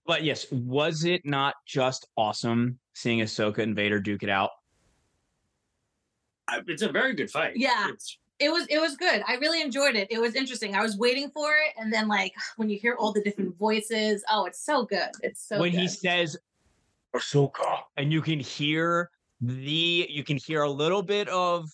but 0.05 0.23
yes, 0.23 0.45
was 0.51 1.03
it 1.03 1.21
not 1.25 1.55
just 1.65 2.07
awesome 2.15 2.79
seeing 2.93 3.19
Ahsoka 3.19 3.57
and 3.59 3.75
Vader 3.75 3.99
duke 3.99 4.23
it 4.23 4.29
out? 4.29 4.51
I- 6.47 6.61
it's 6.67 6.81
a 6.81 6.89
very 6.91 7.13
good 7.13 7.29
fight. 7.29 7.53
Yeah. 7.57 7.89
It's, 7.89 8.17
It 8.39 8.51
was 8.51 8.67
it 8.69 8.79
was 8.79 8.95
good. 8.95 9.23
I 9.27 9.35
really 9.35 9.61
enjoyed 9.61 9.95
it. 9.95 10.07
It 10.11 10.19
was 10.19 10.35
interesting. 10.35 10.75
I 10.75 10.83
was 10.83 10.97
waiting 10.97 11.29
for 11.31 11.49
it, 11.51 11.73
and 11.81 11.91
then 11.91 12.07
like 12.07 12.33
when 12.57 12.69
you 12.69 12.77
hear 12.77 12.95
all 12.95 13.11
the 13.11 13.21
different 13.21 13.57
voices, 13.57 14.23
oh, 14.29 14.45
it's 14.45 14.61
so 14.61 14.85
good. 14.85 15.09
It's 15.23 15.47
so 15.47 15.59
when 15.59 15.71
good. 15.71 15.81
he 15.81 15.87
says 15.87 16.37
Ahsoka, 17.15 17.79
and 17.97 18.11
you 18.11 18.21
can 18.21 18.39
hear 18.39 19.09
the 19.41 20.07
you 20.09 20.23
can 20.23 20.37
hear 20.37 20.63
a 20.63 20.69
little 20.69 21.01
bit 21.01 21.27
of 21.29 21.69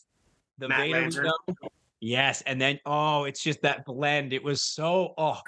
the 0.57 0.67
Matt 0.67 0.79
Vader 0.79 0.99
we 0.99 1.05
Lanter. 1.05 1.23
know. 1.23 1.69
Yes, 1.99 2.43
and 2.45 2.59
then 2.59 2.79
oh, 2.85 3.23
it's 3.23 3.41
just 3.41 3.61
that 3.61 3.85
blend. 3.85 4.33
It 4.33 4.43
was 4.43 4.61
so 4.61 5.13
oh. 5.17 5.39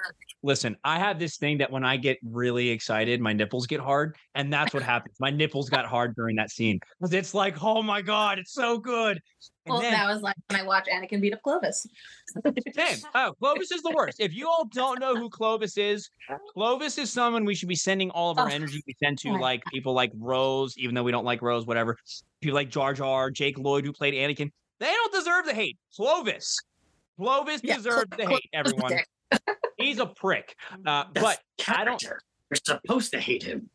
Listen, 0.42 0.78
I 0.84 1.00
have 1.00 1.18
this 1.18 1.38
thing 1.38 1.58
that 1.58 1.72
when 1.72 1.84
I 1.84 1.98
get 1.98 2.20
really 2.24 2.70
excited, 2.70 3.20
my 3.20 3.34
nipples 3.34 3.66
get 3.66 3.80
hard, 3.80 4.16
and 4.36 4.54
that's 4.54 4.74
what 4.74 4.84
happens. 4.84 5.16
My 5.20 5.32
nipples 5.32 5.70
got 5.70 5.86
hard 5.86 6.16
during 6.16 6.36
that 6.36 6.52
scene 6.52 6.80
because 7.00 7.14
it's 7.14 7.34
like, 7.34 7.62
oh 7.64 7.82
my 7.82 8.02
god, 8.02 8.38
it's 8.40 8.54
so 8.54 8.78
good. 8.78 9.20
And 9.66 9.74
Well, 9.74 9.82
then, 9.82 9.94
that 9.94 10.08
was 10.08 10.22
like 10.22 10.36
when 10.50 10.60
I 10.60 10.64
watched 10.64 10.88
Anakin 10.90 11.22
beat 11.22 11.34
up 11.34 11.42
Clovis. 11.42 11.88
Same. 12.76 12.98
Oh, 13.16 13.34
Clovis 13.40 13.72
is 13.72 13.82
the 13.82 13.92
worst. 13.96 14.20
If 14.20 14.34
you 14.34 14.48
all 14.48 14.66
don't 14.66 15.00
know 15.00 15.16
who 15.16 15.28
Clovis 15.30 15.76
is, 15.78 16.10
Clovis 16.54 16.98
is 17.00 17.12
someone 17.12 17.46
we 17.46 17.56
should 17.56 17.70
be 17.70 17.76
sending 17.76 18.12
all 18.12 18.30
of 18.32 18.38
our 18.38 18.48
Oh. 18.48 18.52
energy 18.54 18.84
we 18.86 18.96
send 19.04 19.18
to, 19.20 19.32
like 19.34 19.64
people 19.66 19.94
like 19.94 20.12
Rose, 20.16 20.78
even 20.78 20.94
though 20.94 21.02
we 21.04 21.12
don't 21.12 21.26
like 21.26 21.42
Rose, 21.42 21.66
whatever. 21.66 21.98
People 22.42 22.56
like 22.56 22.70
Jar 22.70 22.94
Jar, 22.94 23.32
Jake 23.32 23.58
Lloyd, 23.58 23.86
who 23.86 23.92
played 23.92 24.14
Anakin. 24.14 24.52
They 24.80 24.86
don't 24.92 25.14
deserve 25.14 25.46
the 25.46 25.54
hate. 25.54 25.78
Clovis. 25.96 26.58
Clovis 27.18 27.62
Yeah, 27.64 27.78
deserves 27.78 28.12
the 28.18 28.28
hate, 28.28 28.50
everyone. 28.54 29.00
He's 29.78 30.00
a 30.00 30.06
prick. 30.06 30.56
Uh, 30.86 31.06
That's 31.14 31.40
but 31.68 31.76
I 31.76 31.84
don't- 31.86 32.02
You're 32.04 32.20
supposed 32.64 33.12
to 33.14 33.20
hate 33.20 33.42
him. 33.42 33.68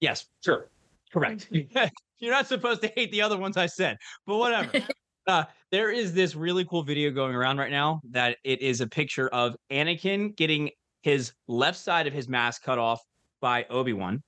yes, 0.00 0.26
sure. 0.44 0.68
Correct. 1.12 1.48
You're 2.20 2.32
not 2.32 2.46
supposed 2.46 2.80
to 2.82 2.88
hate 2.94 3.10
the 3.10 3.22
other 3.22 3.36
ones 3.36 3.56
I 3.56 3.66
said, 3.66 3.96
but 4.26 4.36
whatever. 4.36 4.70
Uh, 5.26 5.44
there 5.70 5.90
is 5.90 6.12
this 6.12 6.34
really 6.34 6.64
cool 6.64 6.82
video 6.82 7.10
going 7.10 7.34
around 7.34 7.58
right 7.58 7.70
now 7.70 8.00
that 8.10 8.38
it 8.44 8.60
is 8.60 8.80
a 8.80 8.86
picture 8.86 9.28
of 9.28 9.54
Anakin 9.70 10.34
getting 10.36 10.70
his 11.02 11.32
left 11.46 11.78
side 11.78 12.06
of 12.06 12.12
his 12.12 12.28
mask 12.28 12.62
cut 12.62 12.78
off 12.78 13.00
by 13.40 13.64
Obi-Wan, 13.70 14.22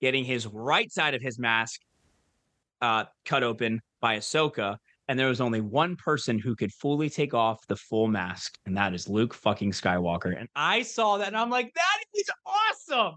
getting 0.00 0.24
his 0.24 0.46
right 0.46 0.90
side 0.90 1.14
of 1.14 1.22
his 1.22 1.38
mask 1.38 1.80
uh, 2.80 3.04
cut 3.24 3.42
open 3.42 3.80
by 4.00 4.16
Ahsoka, 4.16 4.76
and 5.08 5.18
there 5.18 5.28
was 5.28 5.40
only 5.40 5.60
one 5.60 5.96
person 5.96 6.38
who 6.38 6.54
could 6.56 6.72
fully 6.72 7.10
take 7.10 7.34
off 7.34 7.66
the 7.66 7.76
full 7.76 8.08
mask, 8.08 8.58
and 8.66 8.76
that 8.76 8.94
is 8.94 9.08
Luke 9.08 9.34
fucking 9.34 9.72
Skywalker. 9.72 10.38
And 10.38 10.48
I 10.54 10.82
saw 10.82 11.18
that, 11.18 11.28
and 11.28 11.36
I'm 11.36 11.50
like, 11.50 11.72
that 11.74 11.98
is 12.14 12.30
awesome. 12.46 13.14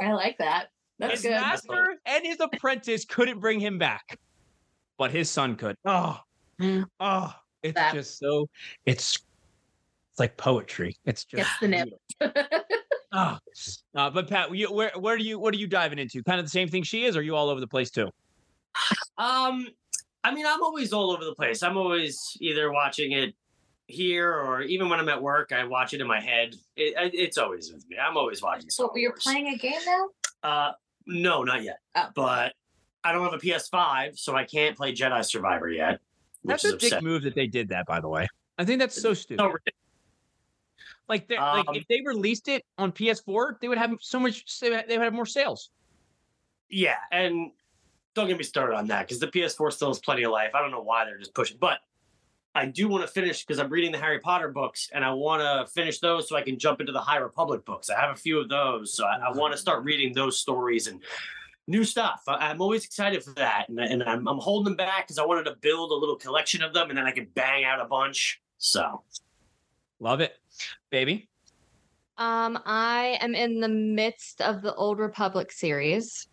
I 0.00 0.12
like 0.12 0.38
that. 0.38 0.68
That's 0.98 1.14
his 1.14 1.22
good. 1.22 1.30
master 1.30 1.94
and 2.06 2.26
his 2.26 2.38
apprentice 2.40 3.04
couldn't 3.04 3.38
bring 3.40 3.60
him 3.60 3.78
back, 3.78 4.18
but 4.96 5.10
his 5.10 5.30
son 5.30 5.56
could. 5.56 5.76
Oh. 5.84 6.20
Oh, 7.00 7.34
it's 7.62 7.74
That- 7.74 7.94
just 7.94 8.18
so 8.18 8.48
it's 8.86 9.16
it's 10.10 10.18
like 10.20 10.36
poetry. 10.36 10.96
It's 11.04 11.24
just 11.24 11.36
Gets 11.60 11.60
the 11.60 11.68
nip. 11.68 11.88
Oh. 13.12 13.38
Uh, 13.94 14.10
but 14.10 14.28
Pat, 14.28 14.54
you, 14.54 14.70
where 14.72 14.92
where 14.96 15.16
do 15.16 15.24
you 15.24 15.38
what 15.38 15.54
are 15.54 15.56
you 15.56 15.66
diving 15.66 15.98
into? 15.98 16.22
Kind 16.22 16.38
of 16.38 16.44
the 16.44 16.50
same 16.50 16.68
thing 16.68 16.82
she 16.82 17.04
is, 17.04 17.16
or 17.16 17.20
are 17.20 17.22
you 17.22 17.34
all 17.36 17.48
over 17.48 17.60
the 17.60 17.66
place 17.66 17.90
too? 17.90 18.08
Um, 19.16 19.66
I 20.24 20.32
mean, 20.34 20.46
I'm 20.46 20.62
always 20.62 20.92
all 20.92 21.10
over 21.10 21.24
the 21.24 21.34
place. 21.34 21.62
I'm 21.62 21.76
always 21.76 22.36
either 22.40 22.70
watching 22.70 23.12
it 23.12 23.34
here 23.86 24.30
or 24.34 24.60
even 24.62 24.88
when 24.90 25.00
I'm 25.00 25.08
at 25.08 25.22
work, 25.22 25.52
I 25.52 25.64
watch 25.64 25.94
it 25.94 26.00
in 26.02 26.06
my 26.06 26.20
head. 26.20 26.54
It, 26.76 26.94
I- 26.98 27.10
it's 27.14 27.38
always 27.38 27.72
with 27.72 27.88
me. 27.88 27.96
I'm 27.98 28.16
always 28.16 28.42
watching. 28.42 28.68
So 28.70 28.92
you're 28.94 29.14
playing 29.18 29.48
a 29.48 29.56
game 29.56 29.80
now? 29.86 30.08
Uh, 30.42 30.72
no, 31.06 31.42
not 31.42 31.62
yet. 31.62 31.78
Oh. 31.96 32.08
But 32.14 32.52
I 33.02 33.12
don't 33.12 33.24
have 33.24 33.32
a 33.32 33.38
PS5, 33.38 34.18
so 34.18 34.36
I 34.36 34.44
can't 34.44 34.76
play 34.76 34.92
Jedi 34.94 35.24
Survivor 35.24 35.70
yet. 35.70 36.00
That's 36.44 36.64
a 36.64 36.72
dick 36.72 36.84
upsetting. 36.84 37.08
move 37.08 37.22
that 37.22 37.34
they 37.34 37.46
did 37.46 37.68
that, 37.70 37.86
by 37.86 38.00
the 38.00 38.08
way. 38.08 38.28
I 38.58 38.64
think 38.64 38.80
that's 38.80 39.00
so 39.00 39.14
stupid. 39.14 39.42
Ridiculous. 39.44 39.74
Like, 41.08 41.26
they 41.26 41.38
like 41.38 41.68
Um, 41.68 41.74
if 41.74 41.86
they 41.88 42.02
released 42.04 42.48
it 42.48 42.64
on 42.76 42.92
PS4, 42.92 43.60
they 43.60 43.68
would 43.68 43.78
have 43.78 43.94
so 44.00 44.20
much. 44.20 44.60
They 44.60 44.70
would 44.70 45.00
have 45.00 45.14
more 45.14 45.26
sales. 45.26 45.70
Yeah, 46.68 46.96
and 47.10 47.52
don't 48.14 48.28
get 48.28 48.36
me 48.36 48.44
started 48.44 48.76
on 48.76 48.88
that 48.88 49.06
because 49.06 49.20
the 49.20 49.28
PS4 49.28 49.72
still 49.72 49.88
has 49.88 50.00
plenty 50.00 50.24
of 50.24 50.32
life. 50.32 50.54
I 50.54 50.60
don't 50.60 50.70
know 50.70 50.82
why 50.82 51.04
they're 51.04 51.18
just 51.18 51.34
pushing, 51.34 51.56
but 51.58 51.78
I 52.54 52.66
do 52.66 52.88
want 52.88 53.06
to 53.06 53.08
finish 53.08 53.44
because 53.44 53.58
I'm 53.58 53.70
reading 53.70 53.92
the 53.92 53.98
Harry 53.98 54.18
Potter 54.18 54.48
books 54.48 54.90
and 54.92 55.04
I 55.04 55.12
want 55.12 55.40
to 55.40 55.72
finish 55.72 56.00
those 56.00 56.28
so 56.28 56.36
I 56.36 56.42
can 56.42 56.58
jump 56.58 56.80
into 56.80 56.92
the 56.92 57.00
High 57.00 57.18
Republic 57.18 57.64
books. 57.64 57.88
I 57.88 57.98
have 57.98 58.10
a 58.10 58.16
few 58.16 58.40
of 58.40 58.48
those, 58.48 58.92
so 58.92 59.06
I, 59.06 59.28
I 59.28 59.32
want 59.32 59.52
to 59.52 59.58
start 59.58 59.84
reading 59.84 60.12
those 60.12 60.40
stories 60.40 60.88
and 60.88 61.00
new 61.68 61.84
stuff. 61.84 62.22
I, 62.26 62.50
I'm 62.50 62.60
always 62.60 62.84
excited 62.84 63.22
for 63.22 63.34
that, 63.34 63.68
and, 63.68 63.78
and 63.78 64.02
I'm, 64.02 64.26
I'm 64.26 64.38
holding 64.38 64.64
them 64.64 64.76
back 64.76 65.06
because 65.06 65.18
I 65.18 65.24
wanted 65.24 65.44
to 65.44 65.54
build 65.60 65.92
a 65.92 65.94
little 65.94 66.16
collection 66.16 66.62
of 66.62 66.74
them 66.74 66.88
and 66.88 66.98
then 66.98 67.06
I 67.06 67.12
can 67.12 67.28
bang 67.34 67.64
out 67.64 67.80
a 67.80 67.84
bunch. 67.84 68.40
So 68.56 69.04
Love 70.00 70.20
it, 70.20 70.32
baby. 70.90 71.28
Um, 72.16 72.58
I 72.64 73.18
am 73.20 73.34
in 73.34 73.60
the 73.60 73.68
midst 73.68 74.40
of 74.40 74.62
the 74.62 74.74
Old 74.74 74.98
Republic 74.98 75.50
series. 75.50 76.28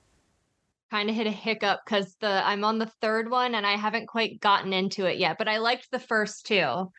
Kind 0.92 1.10
of 1.10 1.15
hit 1.15 1.27
a 1.27 1.32
hiccup 1.32 1.82
because 1.86 2.15
the 2.20 2.46
I'm 2.46 2.63
on 2.63 2.77
the 2.77 2.92
third 3.01 3.30
one 3.30 3.56
and 3.56 3.65
I 3.65 3.75
haven't 3.75 4.08
quite 4.08 4.39
gotten 4.39 4.72
into 4.72 5.06
it 5.06 5.18
yet, 5.18 5.38
but 5.38 5.48
I 5.48 5.58
liked 5.58 5.89
the 5.92 6.00
first 6.00 6.46
two 6.46 6.92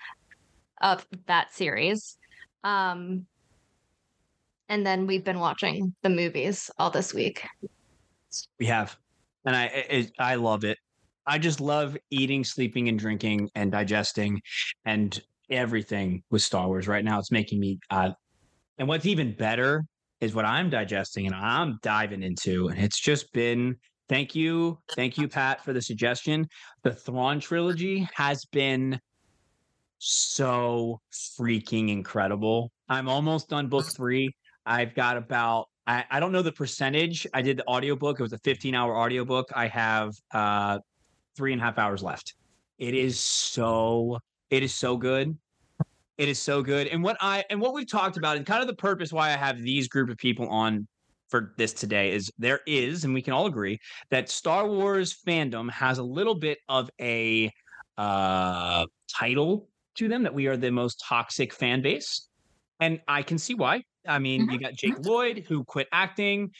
of 0.80 1.06
that 1.26 1.54
series. 1.54 2.18
Um, 2.64 3.26
and 4.68 4.84
then 4.84 5.06
we've 5.06 5.24
been 5.24 5.38
watching 5.38 5.94
the 6.02 6.10
movies 6.10 6.68
all 6.78 6.90
this 6.90 7.14
week. 7.14 7.46
We 8.58 8.66
have, 8.66 8.96
and 9.44 9.56
I 9.56 10.08
I, 10.18 10.32
I 10.32 10.34
love 10.36 10.64
it. 10.64 10.78
I 11.26 11.38
just 11.38 11.60
love 11.60 11.96
eating, 12.10 12.44
sleeping, 12.44 12.88
and 12.88 12.98
drinking, 12.98 13.50
and 13.54 13.72
digesting, 13.72 14.40
and 14.84 15.20
everything 15.50 16.22
with 16.30 16.42
Star 16.42 16.66
Wars 16.66 16.88
right 16.88 17.04
now. 17.04 17.18
It's 17.18 17.32
making 17.32 17.60
me. 17.60 17.78
Uh, 17.90 18.10
and 18.78 18.88
what's 18.88 19.06
even 19.06 19.34
better 19.34 19.84
is 20.20 20.34
what 20.34 20.44
I'm 20.44 20.70
digesting 20.70 21.26
and 21.26 21.34
I'm 21.34 21.78
diving 21.82 22.22
into, 22.22 22.68
and 22.68 22.78
it's 22.78 23.00
just 23.00 23.32
been. 23.32 23.76
Thank 24.08 24.36
you, 24.36 24.78
thank 24.94 25.18
you, 25.18 25.26
Pat, 25.26 25.64
for 25.64 25.72
the 25.72 25.82
suggestion. 25.82 26.46
The 26.84 26.92
Thrawn 26.92 27.40
trilogy 27.40 28.08
has 28.14 28.44
been 28.44 29.00
so 29.98 31.00
freaking 31.12 31.90
incredible. 31.90 32.70
I'm 32.88 33.08
almost 33.08 33.48
done 33.48 33.68
book 33.68 33.86
three. 33.96 34.32
I've 34.64 34.94
got 34.94 35.16
about 35.16 35.66
I, 35.86 36.04
I 36.10 36.20
don't 36.20 36.32
know 36.32 36.42
the 36.42 36.52
percentage. 36.52 37.26
I 37.32 37.42
did 37.42 37.58
the 37.58 37.66
audiobook. 37.66 38.18
It 38.18 38.22
was 38.22 38.32
a 38.32 38.38
15 38.38 38.74
hour 38.74 38.96
audiobook. 38.96 39.50
I 39.54 39.68
have 39.68 40.14
uh 40.32 40.78
three 41.36 41.52
and 41.52 41.60
a 41.60 41.64
half 41.64 41.78
hours 41.78 42.02
left. 42.02 42.34
It 42.78 42.94
is 42.94 43.18
so 43.18 44.18
it 44.50 44.62
is 44.62 44.74
so 44.74 44.96
good. 44.96 45.36
It 46.18 46.28
is 46.28 46.38
so 46.38 46.62
good. 46.62 46.86
And 46.88 47.02
what 47.02 47.16
I 47.20 47.44
and 47.50 47.60
what 47.60 47.74
we've 47.74 47.90
talked 47.90 48.16
about 48.16 48.36
and 48.36 48.46
kind 48.46 48.62
of 48.62 48.68
the 48.68 48.74
purpose 48.74 49.12
why 49.12 49.28
I 49.28 49.36
have 49.36 49.60
these 49.62 49.88
group 49.88 50.10
of 50.10 50.16
people 50.16 50.48
on 50.48 50.86
for 51.28 51.54
this 51.56 51.72
today 51.72 52.12
is 52.12 52.30
there 52.38 52.60
is, 52.66 53.04
and 53.04 53.12
we 53.12 53.20
can 53.20 53.32
all 53.32 53.46
agree, 53.46 53.78
that 54.10 54.28
Star 54.28 54.68
Wars 54.68 55.16
fandom 55.26 55.68
has 55.70 55.98
a 55.98 56.02
little 56.02 56.34
bit 56.34 56.58
of 56.68 56.90
a 57.00 57.52
uh 57.98 58.84
title 59.08 59.68
to 59.94 60.08
them 60.08 60.22
that 60.22 60.34
we 60.34 60.46
are 60.46 60.56
the 60.56 60.70
most 60.70 61.02
toxic 61.06 61.52
fan 61.52 61.82
base. 61.82 62.28
And 62.80 63.00
I 63.08 63.22
can 63.22 63.38
see 63.38 63.54
why. 63.54 63.82
I 64.06 64.18
mean, 64.18 64.48
you 64.50 64.58
got 64.58 64.74
Jake 64.74 64.98
Lloyd, 65.04 65.44
who 65.48 65.64
quit 65.64 65.88
acting, 65.92 66.50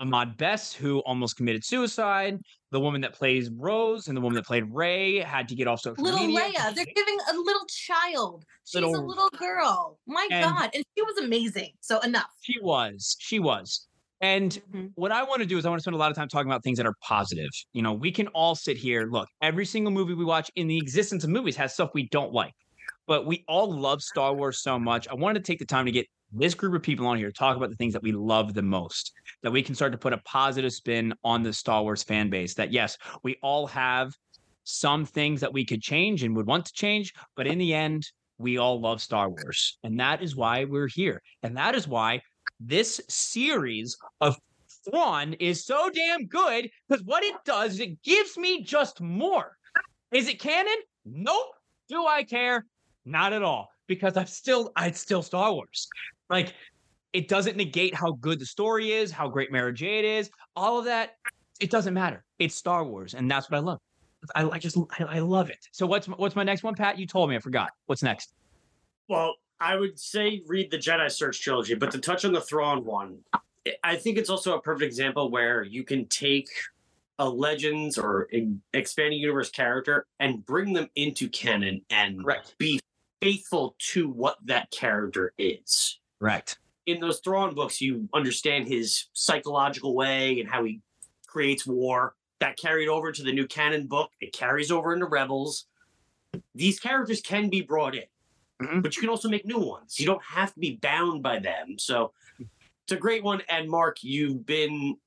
Ahmed 0.00 0.36
Best, 0.36 0.74
who 0.74 1.00
almost 1.00 1.36
committed 1.36 1.64
suicide, 1.64 2.38
the 2.70 2.80
woman 2.80 3.00
that 3.02 3.12
plays 3.12 3.50
Rose 3.50 4.08
and 4.08 4.16
the 4.16 4.20
woman 4.20 4.36
that 4.36 4.46
played 4.46 4.64
Rey 4.72 5.18
had 5.18 5.46
to 5.48 5.54
get 5.54 5.66
off 5.68 5.80
social 5.80 6.02
Little 6.02 6.20
media. 6.26 6.40
Leia. 6.40 6.74
They're 6.74 6.84
giving 6.86 7.18
a 7.32 7.36
little 7.36 7.66
child. 7.68 8.44
She's 8.64 8.82
a 8.82 8.86
Little- 8.86 9.06
little 9.06 9.28
girl. 9.38 9.98
My 10.06 10.26
And- 10.30 10.44
God. 10.44 10.70
And 10.74 10.84
she 10.96 11.02
was 11.02 11.18
amazing. 11.18 11.72
So 11.80 12.00
enough. 12.00 12.30
She 12.40 12.54
was. 12.60 13.16
She 13.20 13.38
was. 13.38 13.86
And 14.20 14.52
Mhm. 14.72 14.92
what 14.94 15.12
I 15.12 15.22
want 15.22 15.40
to 15.42 15.46
do 15.46 15.58
is 15.58 15.66
I 15.66 15.68
want 15.68 15.80
to 15.80 15.82
spend 15.82 15.94
a 15.96 15.98
lot 15.98 16.10
of 16.10 16.16
time 16.16 16.28
talking 16.28 16.50
about 16.50 16.62
things 16.62 16.78
that 16.78 16.86
are 16.86 16.94
positive. 17.02 17.50
You 17.74 17.82
know, 17.82 17.92
we 17.92 18.10
can 18.10 18.28
all 18.28 18.54
sit 18.54 18.76
here. 18.78 19.06
Look, 19.10 19.28
every 19.42 19.66
single 19.66 19.92
movie 19.92 20.14
we 20.14 20.24
watch 20.24 20.50
in 20.56 20.66
the 20.66 20.78
existence 20.78 21.24
of 21.24 21.30
movies 21.30 21.56
has 21.56 21.74
stuff 21.74 21.90
we 21.92 22.08
don't 22.08 22.32
like, 22.32 22.52
but 23.06 23.26
we 23.26 23.44
all 23.48 23.72
love 23.72 24.02
Star 24.02 24.34
Wars 24.34 24.62
so 24.62 24.78
much. 24.78 25.08
I 25.08 25.14
wanted 25.14 25.44
to 25.44 25.52
take 25.52 25.58
the 25.58 25.66
time 25.66 25.86
to 25.86 25.92
get 25.92 26.06
this 26.32 26.54
group 26.54 26.74
of 26.74 26.82
people 26.82 27.06
on 27.06 27.16
here 27.16 27.28
to 27.28 27.32
talk 27.32 27.56
about 27.56 27.70
the 27.70 27.76
things 27.76 27.92
that 27.92 28.02
we 28.02 28.12
love 28.12 28.54
the 28.54 28.62
most, 28.62 29.12
that 29.42 29.52
we 29.52 29.62
can 29.62 29.74
start 29.74 29.92
to 29.92 29.98
put 29.98 30.12
a 30.12 30.18
positive 30.18 30.72
spin 30.72 31.14
on 31.22 31.42
the 31.42 31.52
Star 31.52 31.82
Wars 31.82 32.02
fan 32.02 32.30
base. 32.30 32.54
That 32.54 32.72
yes, 32.72 32.98
we 33.22 33.36
all 33.42 33.66
have 33.68 34.12
some 34.64 35.04
things 35.04 35.40
that 35.40 35.52
we 35.52 35.64
could 35.64 35.82
change 35.82 36.22
and 36.22 36.34
would 36.36 36.46
want 36.46 36.64
to 36.66 36.72
change, 36.72 37.12
but 37.36 37.46
in 37.46 37.58
the 37.58 37.74
end, 37.74 38.06
we 38.38 38.58
all 38.58 38.80
love 38.80 39.00
Star 39.00 39.28
Wars. 39.28 39.78
And 39.84 40.00
that 40.00 40.22
is 40.22 40.34
why 40.34 40.64
we're 40.64 40.88
here. 40.88 41.22
And 41.42 41.56
that 41.56 41.74
is 41.74 41.86
why 41.86 42.22
this 42.58 43.00
series 43.08 43.96
of 44.20 44.36
Thrawn 44.84 45.34
is 45.34 45.64
so 45.64 45.90
damn 45.90 46.26
good 46.26 46.68
because 46.88 47.04
what 47.04 47.22
it 47.22 47.34
does 47.44 47.80
it 47.80 48.02
gives 48.02 48.36
me 48.36 48.62
just 48.62 49.00
more. 49.00 49.56
Is 50.12 50.28
it 50.28 50.40
canon? 50.40 50.76
Nope. 51.04 51.54
Do 51.88 52.06
I 52.06 52.22
care? 52.24 52.66
Not 53.04 53.32
at 53.32 53.42
all. 53.42 53.68
Because 53.86 54.16
I'm 54.16 54.26
still, 54.26 54.72
it's 54.78 55.00
still 55.00 55.22
Star 55.22 55.52
Wars. 55.52 55.88
Like, 56.30 56.54
it 57.12 57.28
doesn't 57.28 57.56
negate 57.56 57.94
how 57.94 58.12
good 58.12 58.40
the 58.40 58.46
story 58.46 58.92
is, 58.92 59.10
how 59.10 59.28
great 59.28 59.52
Mara 59.52 59.72
Jade 59.72 60.04
is, 60.04 60.30
all 60.56 60.78
of 60.78 60.86
that. 60.86 61.16
It 61.60 61.70
doesn't 61.70 61.94
matter. 61.94 62.24
It's 62.38 62.54
Star 62.54 62.84
Wars, 62.84 63.14
and 63.14 63.30
that's 63.30 63.50
what 63.50 63.58
I 63.58 63.60
love. 63.60 63.78
I, 64.34 64.48
I 64.48 64.58
just, 64.58 64.76
I, 64.98 65.04
I 65.04 65.18
love 65.20 65.50
it. 65.50 65.58
So 65.70 65.86
what's 65.86 66.06
what's 66.08 66.34
my 66.34 66.42
next 66.42 66.62
one, 66.62 66.74
Pat? 66.74 66.98
You 66.98 67.06
told 67.06 67.28
me, 67.28 67.36
I 67.36 67.38
forgot. 67.38 67.70
What's 67.86 68.02
next? 68.02 68.32
Well, 69.08 69.34
I 69.60 69.76
would 69.76 69.98
say 69.98 70.42
read 70.46 70.70
the 70.70 70.78
Jedi 70.78 71.10
Search 71.10 71.40
trilogy, 71.40 71.74
but 71.74 71.90
to 71.92 71.98
touch 71.98 72.24
on 72.24 72.32
the 72.32 72.40
Thrawn 72.40 72.84
one, 72.84 73.18
I- 73.82 73.96
think 73.96 74.18
it's 74.18 74.30
also 74.30 74.56
a 74.56 74.60
perfect 74.60 74.86
example 74.86 75.30
where 75.30 75.62
you 75.62 75.84
can 75.84 76.06
take 76.08 76.48
a 77.18 77.28
Legends 77.28 77.96
or 77.96 78.28
expanding 78.72 79.20
universe 79.20 79.50
character 79.50 80.06
and 80.20 80.44
bring 80.44 80.72
them 80.72 80.88
into 80.96 81.28
canon 81.28 81.82
and 81.90 82.24
Correct. 82.24 82.56
be 82.58 82.80
faithful 83.24 83.74
to 83.78 84.08
what 84.08 84.36
that 84.44 84.70
character 84.70 85.32
is. 85.38 85.98
Right. 86.20 86.54
In 86.86 87.00
those 87.00 87.20
Thrawn 87.20 87.54
books, 87.54 87.80
you 87.80 88.06
understand 88.12 88.68
his 88.68 89.06
psychological 89.14 89.94
way 89.94 90.40
and 90.40 90.48
how 90.48 90.64
he 90.64 90.82
creates 91.26 91.66
war. 91.66 92.14
That 92.40 92.58
carried 92.58 92.88
over 92.88 93.12
to 93.12 93.22
the 93.22 93.32
new 93.32 93.46
canon 93.46 93.86
book. 93.86 94.10
It 94.20 94.34
carries 94.34 94.70
over 94.70 94.92
into 94.92 95.06
Rebels. 95.06 95.66
These 96.54 96.78
characters 96.80 97.22
can 97.22 97.48
be 97.48 97.62
brought 97.62 97.94
in, 97.94 98.04
Mhm. 98.60 98.82
but 98.82 98.94
you 98.94 99.00
can 99.00 99.08
also 99.08 99.30
make 99.30 99.46
new 99.46 99.58
ones. 99.58 99.98
You 99.98 100.04
don't 100.04 100.22
have 100.22 100.52
to 100.52 100.60
be 100.60 100.76
bound 100.76 101.22
by 101.22 101.38
them. 101.38 101.78
So 101.78 102.12
it's 102.38 102.92
a 102.92 102.96
great 102.96 103.24
one. 103.24 103.40
And 103.48 103.70
Mark, 103.70 104.04
you've 104.04 104.44
been 104.44 104.98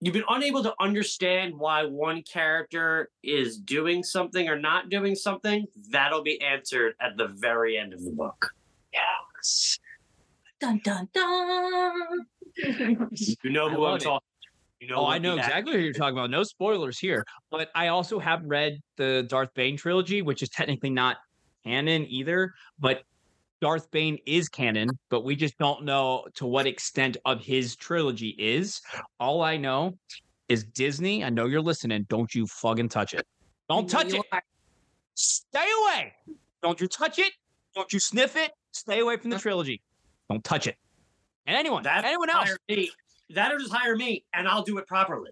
you've 0.00 0.14
been 0.14 0.24
unable 0.28 0.62
to 0.62 0.74
understand 0.80 1.54
why 1.56 1.84
one 1.84 2.22
character 2.22 3.10
is 3.22 3.58
doing 3.58 4.02
something 4.02 4.48
or 4.48 4.58
not 4.58 4.88
doing 4.90 5.14
something. 5.14 5.66
That'll 5.90 6.22
be 6.22 6.40
answered 6.40 6.94
at 7.00 7.16
the 7.16 7.28
very 7.28 7.76
end 7.76 7.92
of 7.92 8.04
the 8.04 8.10
book. 8.12 8.50
Yes. 8.92 9.78
Dun 10.60 10.80
dun 10.84 11.08
dun. 11.12 12.26
You 13.44 13.50
know 13.50 13.68
I 13.68 13.72
who 13.72 13.84
I'm 13.84 13.96
it. 13.96 14.00
talking. 14.00 14.26
You 14.80 14.88
know 14.88 14.96
Oh, 14.96 15.06
I 15.06 15.18
know 15.18 15.36
exactly 15.36 15.72
what 15.74 15.82
you're 15.82 15.92
talking 15.92 16.16
about. 16.16 16.30
No 16.30 16.42
spoilers 16.42 16.98
here. 16.98 17.24
But 17.50 17.70
I 17.74 17.88
also 17.88 18.18
have 18.18 18.42
read 18.44 18.80
the 18.96 19.24
Darth 19.28 19.52
Bane 19.54 19.76
trilogy, 19.76 20.22
which 20.22 20.42
is 20.42 20.48
technically 20.48 20.90
not 20.90 21.18
canon 21.64 22.06
either. 22.08 22.52
But 22.80 23.02
Darth 23.60 23.90
Bane 23.90 24.18
is 24.26 24.48
canon, 24.48 24.88
but 25.10 25.24
we 25.24 25.34
just 25.34 25.58
don't 25.58 25.84
know 25.84 26.24
to 26.34 26.46
what 26.46 26.66
extent 26.66 27.16
of 27.24 27.40
his 27.40 27.74
trilogy 27.76 28.34
is. 28.38 28.80
All 29.18 29.42
I 29.42 29.56
know 29.56 29.98
is 30.48 30.64
Disney. 30.64 31.24
I 31.24 31.30
know 31.30 31.46
you're 31.46 31.60
listening. 31.60 32.06
Don't 32.08 32.32
you 32.34 32.46
fucking 32.46 32.88
touch 32.88 33.14
it. 33.14 33.26
Don't 33.68 33.88
touch 33.90 34.12
it. 34.14 34.22
Stay 35.14 35.66
away. 35.82 36.12
Don't 36.62 36.80
you 36.80 36.86
touch 36.86 37.18
it. 37.18 37.32
Don't 37.74 37.92
you 37.92 37.98
sniff 37.98 38.36
it. 38.36 38.52
Stay 38.72 39.00
away 39.00 39.16
from 39.16 39.30
the 39.30 39.38
trilogy. 39.38 39.80
Don't 40.30 40.42
touch 40.44 40.66
it. 40.66 40.76
And 41.46 41.56
anyone, 41.56 41.82
That 41.82 42.04
anyone 42.04 42.30
else. 42.30 42.48
hire 42.48 42.58
me. 42.68 42.90
That'll 43.30 43.58
just 43.58 43.72
hire 43.72 43.94
me, 43.96 44.24
and 44.34 44.48
I'll 44.48 44.62
do 44.62 44.78
it 44.78 44.86
properly. 44.86 45.30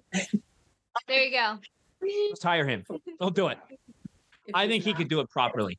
There 1.06 1.22
you 1.22 1.30
go. 1.30 1.58
Just 2.30 2.42
hire 2.42 2.66
him. 2.66 2.84
Don't 3.20 3.34
do 3.34 3.48
it. 3.48 3.58
if 4.46 4.54
I 4.54 4.64
it's 4.64 4.70
think 4.72 4.84
he 4.84 4.90
not- 4.90 4.98
could 4.98 5.08
do 5.08 5.20
it 5.20 5.30
properly. 5.30 5.78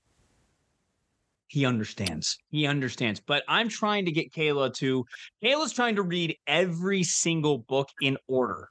He 1.48 1.66
understands. 1.66 2.38
He 2.50 2.68
understands. 2.68 3.22
But 3.25 3.44
I'm 3.48 3.70
trying 3.70 4.06
to 4.06 4.12
get 4.12 4.34
Kayla 4.34 4.74
to. 4.75 5.06
Kayla's 5.44 5.74
trying 5.74 5.96
to 5.96 6.04
read 6.04 6.36
every 6.46 7.04
single 7.04 7.60
book 7.60 7.89
in 8.01 8.18
order, 8.27 8.70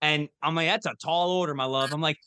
and 0.00 0.28
I'm 0.42 0.54
like, 0.54 0.68
that's 0.68 0.86
a 0.86 0.94
tall 1.02 1.30
order, 1.30 1.54
my 1.54 1.64
love. 1.64 1.92
I'm 1.92 2.00
like, 2.00 2.18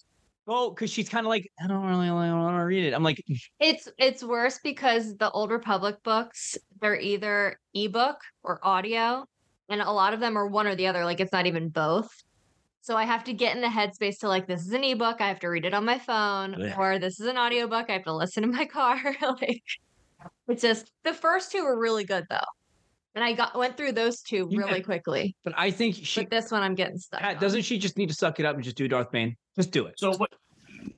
oh, 0.48 0.70
because 0.70 0.90
she's 0.90 1.10
kind 1.10 1.26
of 1.26 1.30
like, 1.30 1.50
I 1.64 1.68
don't 1.68 1.86
really 1.86 2.10
want 2.10 2.58
to 2.58 2.64
read 2.64 2.86
it. 2.86 2.94
I'm 2.94 3.04
like, 3.04 3.22
mm. 3.30 3.38
It's 3.60 3.88
it's 3.98 4.24
worse 4.24 4.60
because 4.64 5.16
the 5.18 5.30
old 5.32 5.52
Republic 5.52 5.98
books, 6.04 6.58
they're 6.82 7.00
either 7.00 7.60
ebook 7.74 8.18
or 8.44 8.60
audio, 8.64 9.26
and 9.70 9.82
a 9.82 9.92
lot 9.92 10.14
of 10.14 10.20
them 10.20 10.38
are 10.38 10.48
one 10.48 10.68
or 10.68 10.76
the 10.76 10.88
other. 10.88 11.06
Like 11.06 11.20
it's 11.20 11.32
not 11.32 11.46
even 11.46 11.70
both. 11.70 12.12
So 12.86 12.96
I 12.96 13.04
have 13.04 13.24
to 13.24 13.34
get 13.34 13.56
in 13.56 13.64
the 13.64 13.68
headspace 13.68 14.20
to 14.20 14.28
like 14.28 14.46
this 14.46 14.62
is 14.62 14.72
an 14.72 14.84
ebook, 14.84 15.20
I 15.20 15.28
have 15.28 15.40
to 15.40 15.48
read 15.48 15.66
it 15.66 15.74
on 15.74 15.86
my 15.86 15.98
phone, 15.98 16.56
Yeah. 16.60 16.76
or 16.78 17.00
this 17.00 17.20
is 17.20 17.26
an 17.26 17.36
audiobook, 17.36 17.90
I 17.90 17.94
have 17.94 18.04
to 18.04 18.14
listen 18.14 18.44
in 18.44 18.52
my 18.52 18.66
car. 18.78 19.00
like 19.40 19.64
it's 20.48 20.62
just 20.62 20.92
the 21.04 21.12
first 21.12 21.52
two 21.52 21.64
were 21.64 21.80
really 21.80 22.04
good 22.04 22.26
though. 22.30 22.38
And 23.16 23.24
I 23.24 23.34
got 23.34 23.58
went 23.58 23.76
through 23.76 23.94
those 23.94 24.22
two 24.22 24.48
Yeah. 24.52 24.60
really 24.60 24.84
quickly. 24.84 25.36
but 25.44 25.56
I 25.58 25.72
think 25.72 25.96
she 25.96 26.22
but 26.22 26.30
this 26.30 26.52
one 26.52 26.62
I'm 26.62 26.76
getting 26.76 27.00
stuck. 27.00 27.22
Pat, 27.22 27.38
on. 27.38 27.42
doesn't 27.42 27.64
she 27.64 27.80
just 27.80 27.98
need 27.98 28.10
to 28.10 28.14
suck 28.16 28.40
it 28.40 28.46
up 28.46 28.54
and 28.54 28.64
just 28.64 28.76
do 28.78 28.88
Darth 28.88 29.10
Bane? 29.10 29.36
Just 29.56 29.72
do 29.72 29.88
it. 29.88 29.96
So 29.98 30.16
what? 30.18 30.30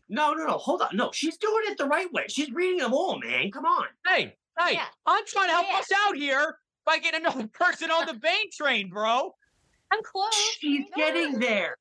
No, 0.10 0.34
no, 0.34 0.46
no. 0.46 0.58
Hold 0.58 0.82
on. 0.82 0.89
No, 0.94 1.12
she's 1.13 1.38
doing 1.38 1.63
it 1.67 1.77
the 1.77 1.86
right 1.86 2.12
way. 2.12 2.25
She's 2.27 2.51
reading 2.51 2.79
them 2.79 2.94
all, 2.94 3.17
man. 3.17 3.50
Come 3.50 3.63
on. 3.65 3.86
Hey, 4.06 4.36
hey, 4.60 4.74
Yeah. 4.74 4.88
I'm 5.06 5.24
trying 5.25 5.48
to 5.48 5.53
help 5.53 5.67
Yeah. 5.72 5.77
us 5.79 5.88
out 6.06 6.17
here 6.17 6.58
by 6.86 6.98
getting 6.98 7.22
another 7.22 7.48
person 7.48 7.91
on 7.91 8.08
the 8.08 8.13
Bane 8.15 8.51
train, 8.51 8.89
bro. 8.89 9.32
I'm 9.91 10.03
close. 10.03 10.34
She's 10.60 10.86
No. 10.96 11.06
getting 11.06 11.39
there. 11.39 11.77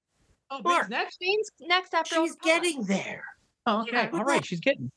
Oh, 0.51 0.61
Mark, 0.63 0.89
next. 0.91 1.19
Bane's 1.19 1.51
next 1.61 1.93
after 1.93 2.15
She's 2.17 2.37
getting 2.37 2.85
there. 2.85 3.25
Oh, 3.67 3.83
okay. 3.83 3.91
Yeah. 3.93 4.11
All 4.13 4.25
right, 4.25 4.45
she's 4.45 4.61
getting. 4.61 4.91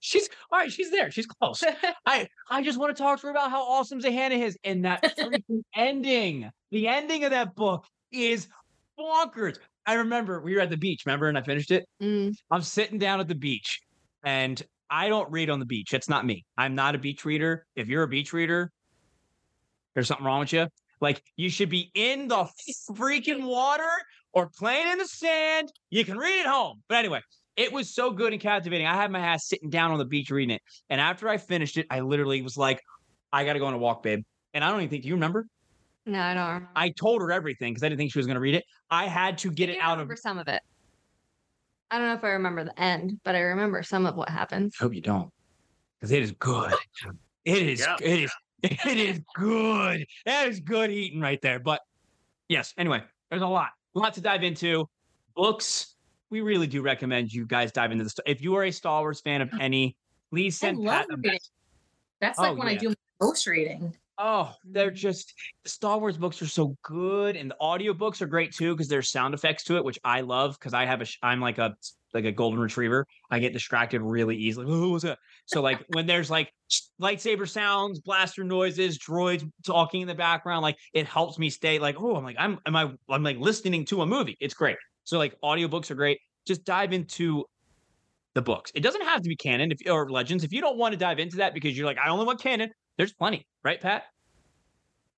She's 0.00 0.28
all 0.50 0.58
right. 0.58 0.72
She's 0.72 0.90
there. 0.90 1.10
She's 1.10 1.26
close. 1.26 1.62
I 2.06 2.28
I 2.50 2.62
just 2.62 2.78
want 2.78 2.96
to 2.96 3.00
talk 3.02 3.20
to 3.20 3.26
her 3.26 3.30
about 3.30 3.50
how 3.50 3.62
awesome 3.62 4.00
Zannah 4.00 4.40
is, 4.42 4.56
and 4.64 4.84
that 4.84 5.02
freaking 5.18 5.62
ending. 5.74 6.50
The 6.70 6.88
ending 6.88 7.24
of 7.24 7.30
that 7.30 7.54
book 7.54 7.84
is 8.12 8.48
bonkers. 8.98 9.58
I 9.86 9.94
remember 9.94 10.40
we 10.40 10.54
were 10.54 10.60
at 10.60 10.70
the 10.70 10.76
beach. 10.76 11.02
Remember, 11.06 11.28
and 11.28 11.38
I 11.38 11.42
finished 11.42 11.70
it. 11.70 11.86
Mm. 12.02 12.34
I'm 12.50 12.62
sitting 12.62 12.98
down 12.98 13.20
at 13.20 13.28
the 13.28 13.34
beach, 13.34 13.80
and 14.24 14.60
I 14.90 15.08
don't 15.08 15.30
read 15.30 15.48
on 15.50 15.58
the 15.60 15.66
beach. 15.66 15.94
It's 15.94 16.08
not 16.08 16.26
me. 16.26 16.44
I'm 16.58 16.74
not 16.74 16.94
a 16.94 16.98
beach 16.98 17.24
reader. 17.24 17.66
If 17.76 17.88
you're 17.88 18.02
a 18.02 18.08
beach 18.08 18.32
reader, 18.32 18.72
there's 19.94 20.08
something 20.08 20.26
wrong 20.26 20.40
with 20.40 20.52
you. 20.52 20.66
Like 21.04 21.22
you 21.36 21.50
should 21.50 21.68
be 21.68 21.90
in 21.94 22.28
the 22.28 22.48
freaking 22.90 23.44
water 23.46 23.90
or 24.32 24.50
playing 24.58 24.88
in 24.88 24.98
the 24.98 25.06
sand. 25.06 25.70
You 25.90 26.02
can 26.02 26.16
read 26.16 26.40
it 26.40 26.46
home. 26.46 26.82
But 26.88 26.96
anyway, 26.96 27.20
it 27.56 27.70
was 27.70 27.94
so 27.94 28.10
good 28.10 28.32
and 28.32 28.40
captivating. 28.40 28.86
I 28.86 28.94
had 28.94 29.10
my 29.12 29.20
ass 29.20 29.46
sitting 29.46 29.68
down 29.68 29.92
on 29.92 29.98
the 29.98 30.06
beach 30.06 30.30
reading 30.30 30.54
it. 30.56 30.62
And 30.88 31.00
after 31.00 31.28
I 31.28 31.36
finished 31.36 31.76
it, 31.76 31.86
I 31.90 32.00
literally 32.00 32.40
was 32.40 32.56
like, 32.56 32.80
I 33.32 33.44
gotta 33.44 33.58
go 33.58 33.66
on 33.66 33.74
a 33.74 33.78
walk, 33.78 34.02
babe. 34.02 34.24
And 34.54 34.64
I 34.64 34.70
don't 34.70 34.80
even 34.80 34.88
think, 34.88 35.02
do 35.02 35.08
you 35.10 35.14
remember? 35.14 35.46
No, 36.06 36.20
I 36.20 36.32
don't 36.32 36.46
remember. 36.46 36.68
I 36.74 36.88
told 36.88 37.20
her 37.20 37.30
everything 37.30 37.74
because 37.74 37.84
I 37.84 37.90
didn't 37.90 37.98
think 37.98 38.10
she 38.10 38.18
was 38.18 38.26
gonna 38.26 38.40
read 38.40 38.54
it. 38.54 38.64
I 38.90 39.06
had 39.06 39.36
to 39.38 39.50
get 39.50 39.68
I 39.68 39.72
it 39.74 39.78
out 39.80 39.92
of 39.92 39.98
remember 39.98 40.16
some 40.16 40.38
of 40.38 40.48
it. 40.48 40.62
I 41.90 41.98
don't 41.98 42.08
know 42.08 42.14
if 42.14 42.24
I 42.24 42.28
remember 42.30 42.64
the 42.64 42.80
end, 42.80 43.20
but 43.24 43.34
I 43.34 43.40
remember 43.40 43.82
some 43.82 44.06
of 44.06 44.16
what 44.16 44.30
happens. 44.30 44.74
I 44.80 44.84
hope 44.84 44.94
you 44.94 45.02
don't. 45.02 45.28
Because 46.00 46.12
it 46.12 46.22
is 46.22 46.32
good. 46.32 46.72
It 47.44 47.62
is 47.62 47.80
Yeah. 47.80 47.96
it 48.00 48.20
is 48.20 48.32
it 48.64 48.98
is 48.98 49.20
good. 49.34 50.06
That 50.26 50.48
is 50.48 50.60
good 50.60 50.90
eating 50.90 51.20
right 51.20 51.40
there. 51.42 51.58
But 51.58 51.80
yes, 52.48 52.74
anyway, 52.78 53.02
there's 53.30 53.42
a 53.42 53.46
lot. 53.46 53.70
A 53.94 53.98
lot 53.98 54.14
to 54.14 54.20
dive 54.20 54.42
into. 54.42 54.88
Books. 55.36 55.96
We 56.30 56.40
really 56.40 56.66
do 56.66 56.82
recommend 56.82 57.32
you 57.32 57.46
guys 57.46 57.72
dive 57.72 57.92
into 57.92 58.04
this. 58.04 58.14
If 58.26 58.40
you 58.42 58.54
are 58.56 58.64
a 58.64 58.70
Star 58.70 59.00
Wars 59.02 59.20
fan 59.20 59.40
of 59.42 59.50
any, 59.60 59.96
please 60.30 60.56
send 60.58 60.78
I 60.88 60.98
love 60.98 61.06
Pat 61.08 61.18
reading. 61.18 61.38
That's 62.20 62.38
like 62.38 62.52
Oh, 62.52 62.54
when 62.54 62.68
I 62.68 62.76
do 62.76 62.88
my 62.88 62.94
ghost 63.20 63.46
reading. 63.46 63.94
Oh, 64.16 64.54
they're 64.70 64.92
Mhm. 64.92 64.92
just 64.92 65.34
the 65.64 65.68
Star 65.70 65.98
Wars 65.98 66.16
books 66.16 66.40
are 66.40 66.46
so 66.46 66.76
good, 66.84 67.34
and 67.36 67.50
the 67.50 67.56
audiobooks 67.60 68.22
are 68.22 68.26
great 68.26 68.54
too 68.54 68.72
because 68.74 68.86
there's 68.88 69.10
sound 69.10 69.34
effects 69.34 69.64
to 69.64 69.76
it, 69.76 69.84
which 69.84 69.98
I 70.04 70.20
love 70.20 70.56
because 70.56 70.72
I 70.72 70.84
have 70.84 71.02
a 71.02 71.06
I'm 71.22 71.40
like 71.40 71.58
a 71.58 71.74
like 72.12 72.24
a 72.24 72.30
golden 72.30 72.60
retriever. 72.60 73.06
I 73.32 73.40
get 73.40 73.52
distracted 73.52 74.02
really 74.02 74.36
easily. 74.36 74.66
So 75.46 75.60
like 75.62 75.84
when 75.88 76.06
there's 76.06 76.30
like 76.30 76.52
lightsaber 77.02 77.48
sounds, 77.48 78.00
blaster 78.00 78.44
noises, 78.44 78.98
droids 78.98 79.44
talking 79.66 80.02
in 80.02 80.08
the 80.08 80.14
background, 80.14 80.62
like 80.62 80.76
it 80.92 81.06
helps 81.06 81.36
me 81.38 81.50
stay 81.50 81.80
like 81.80 81.96
oh 81.98 82.14
I'm 82.14 82.24
like 82.24 82.36
I'm 82.38 82.60
am 82.66 82.76
I 82.76 82.94
I'm 83.08 83.24
like 83.24 83.38
listening 83.38 83.84
to 83.86 84.02
a 84.02 84.06
movie. 84.06 84.36
It's 84.40 84.54
great. 84.54 84.76
So 85.02 85.18
like 85.18 85.34
audiobooks 85.42 85.90
are 85.90 85.96
great. 85.96 86.20
Just 86.46 86.64
dive 86.64 86.92
into 86.92 87.44
the 88.34 88.42
books. 88.42 88.72
It 88.74 88.80
doesn't 88.80 89.02
have 89.02 89.22
to 89.22 89.28
be 89.28 89.36
canon 89.36 89.70
if 89.72 89.78
or 89.90 90.10
legends. 90.10 90.44
If 90.44 90.52
you 90.52 90.60
don't 90.60 90.76
want 90.78 90.92
to 90.92 90.98
dive 90.98 91.18
into 91.18 91.36
that 91.36 91.54
because 91.54 91.76
you're 91.76 91.86
like 91.86 91.98
I 91.98 92.08
only 92.08 92.24
want 92.26 92.40
canon, 92.40 92.70
there's 92.96 93.12
plenty, 93.12 93.46
right, 93.62 93.80
Pat? 93.80 94.04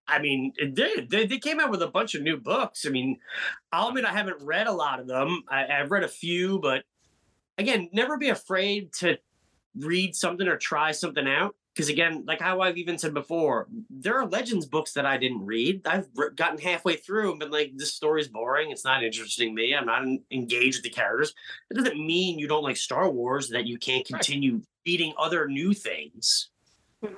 I 0.08 0.20
mean, 0.20 0.52
it 0.56 0.74
did. 0.74 1.10
They, 1.10 1.26
they 1.26 1.38
came 1.38 1.58
out 1.58 1.70
with 1.70 1.82
a 1.82 1.88
bunch 1.88 2.14
of 2.14 2.22
new 2.22 2.36
books. 2.36 2.86
I 2.86 2.90
mean, 2.90 3.18
I'll 3.72 3.88
admit 3.88 4.04
I 4.04 4.12
haven't 4.12 4.40
read 4.40 4.68
a 4.68 4.72
lot 4.72 5.00
of 5.00 5.08
them. 5.08 5.42
I, 5.48 5.66
I've 5.66 5.90
read 5.90 6.04
a 6.04 6.08
few, 6.08 6.60
but 6.60 6.84
again, 7.58 7.88
never 7.92 8.16
be 8.16 8.28
afraid 8.28 8.92
to 9.00 9.18
read 9.76 10.14
something 10.14 10.46
or 10.46 10.56
try 10.56 10.92
something 10.92 11.26
out. 11.26 11.56
Because 11.74 11.88
again, 11.90 12.24
like 12.26 12.40
how 12.40 12.60
I've 12.62 12.78
even 12.78 12.96
said 12.96 13.12
before, 13.12 13.66
there 13.90 14.18
are 14.18 14.26
Legends 14.26 14.64
books 14.64 14.92
that 14.94 15.04
I 15.04 15.18
didn't 15.18 15.44
read. 15.44 15.86
I've 15.86 16.06
re- 16.14 16.30
gotten 16.34 16.56
halfway 16.58 16.96
through 16.96 17.32
and 17.32 17.38
been 17.40 17.50
like, 17.50 17.72
this 17.76 17.92
story's 17.92 18.28
boring. 18.28 18.70
It's 18.70 18.84
not 18.84 19.02
interesting 19.04 19.54
me. 19.54 19.74
I'm 19.74 19.84
not 19.84 20.02
en- 20.02 20.24
engaged 20.30 20.78
with 20.78 20.84
the 20.84 20.90
characters. 20.90 21.34
It 21.70 21.74
doesn't 21.74 21.98
mean 21.98 22.38
you 22.38 22.48
don't 22.48 22.62
like 22.62 22.78
Star 22.78 23.10
Wars 23.10 23.50
that 23.50 23.66
you 23.66 23.76
can't 23.76 24.06
Right. 24.10 24.22
continue 24.22 24.62
reading 24.86 25.12
other 25.18 25.48
new 25.48 25.74
things. 25.74 26.48
Mm-hmm. 27.04 27.14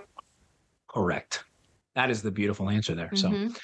Correct. 0.88 1.44
That 1.94 2.10
is 2.10 2.22
the 2.22 2.30
beautiful 2.30 2.70
answer 2.70 2.94
there. 2.94 3.10
So, 3.14 3.28
Mhm. 3.28 3.58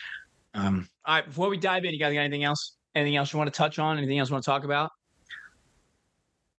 um, 0.54 0.88
all 1.04 1.14
right. 1.16 1.26
Before 1.26 1.48
we 1.48 1.56
dive 1.56 1.84
in, 1.84 1.92
you 1.92 1.98
guys 1.98 2.12
got 2.12 2.20
anything 2.20 2.44
else? 2.44 2.76
Anything 2.94 3.16
else 3.16 3.32
you 3.32 3.38
want 3.38 3.52
to 3.52 3.56
touch 3.56 3.78
on? 3.78 3.98
Anything 3.98 4.18
else 4.18 4.28
you 4.28 4.34
want 4.34 4.44
to 4.44 4.50
talk 4.50 4.64
about? 4.64 4.90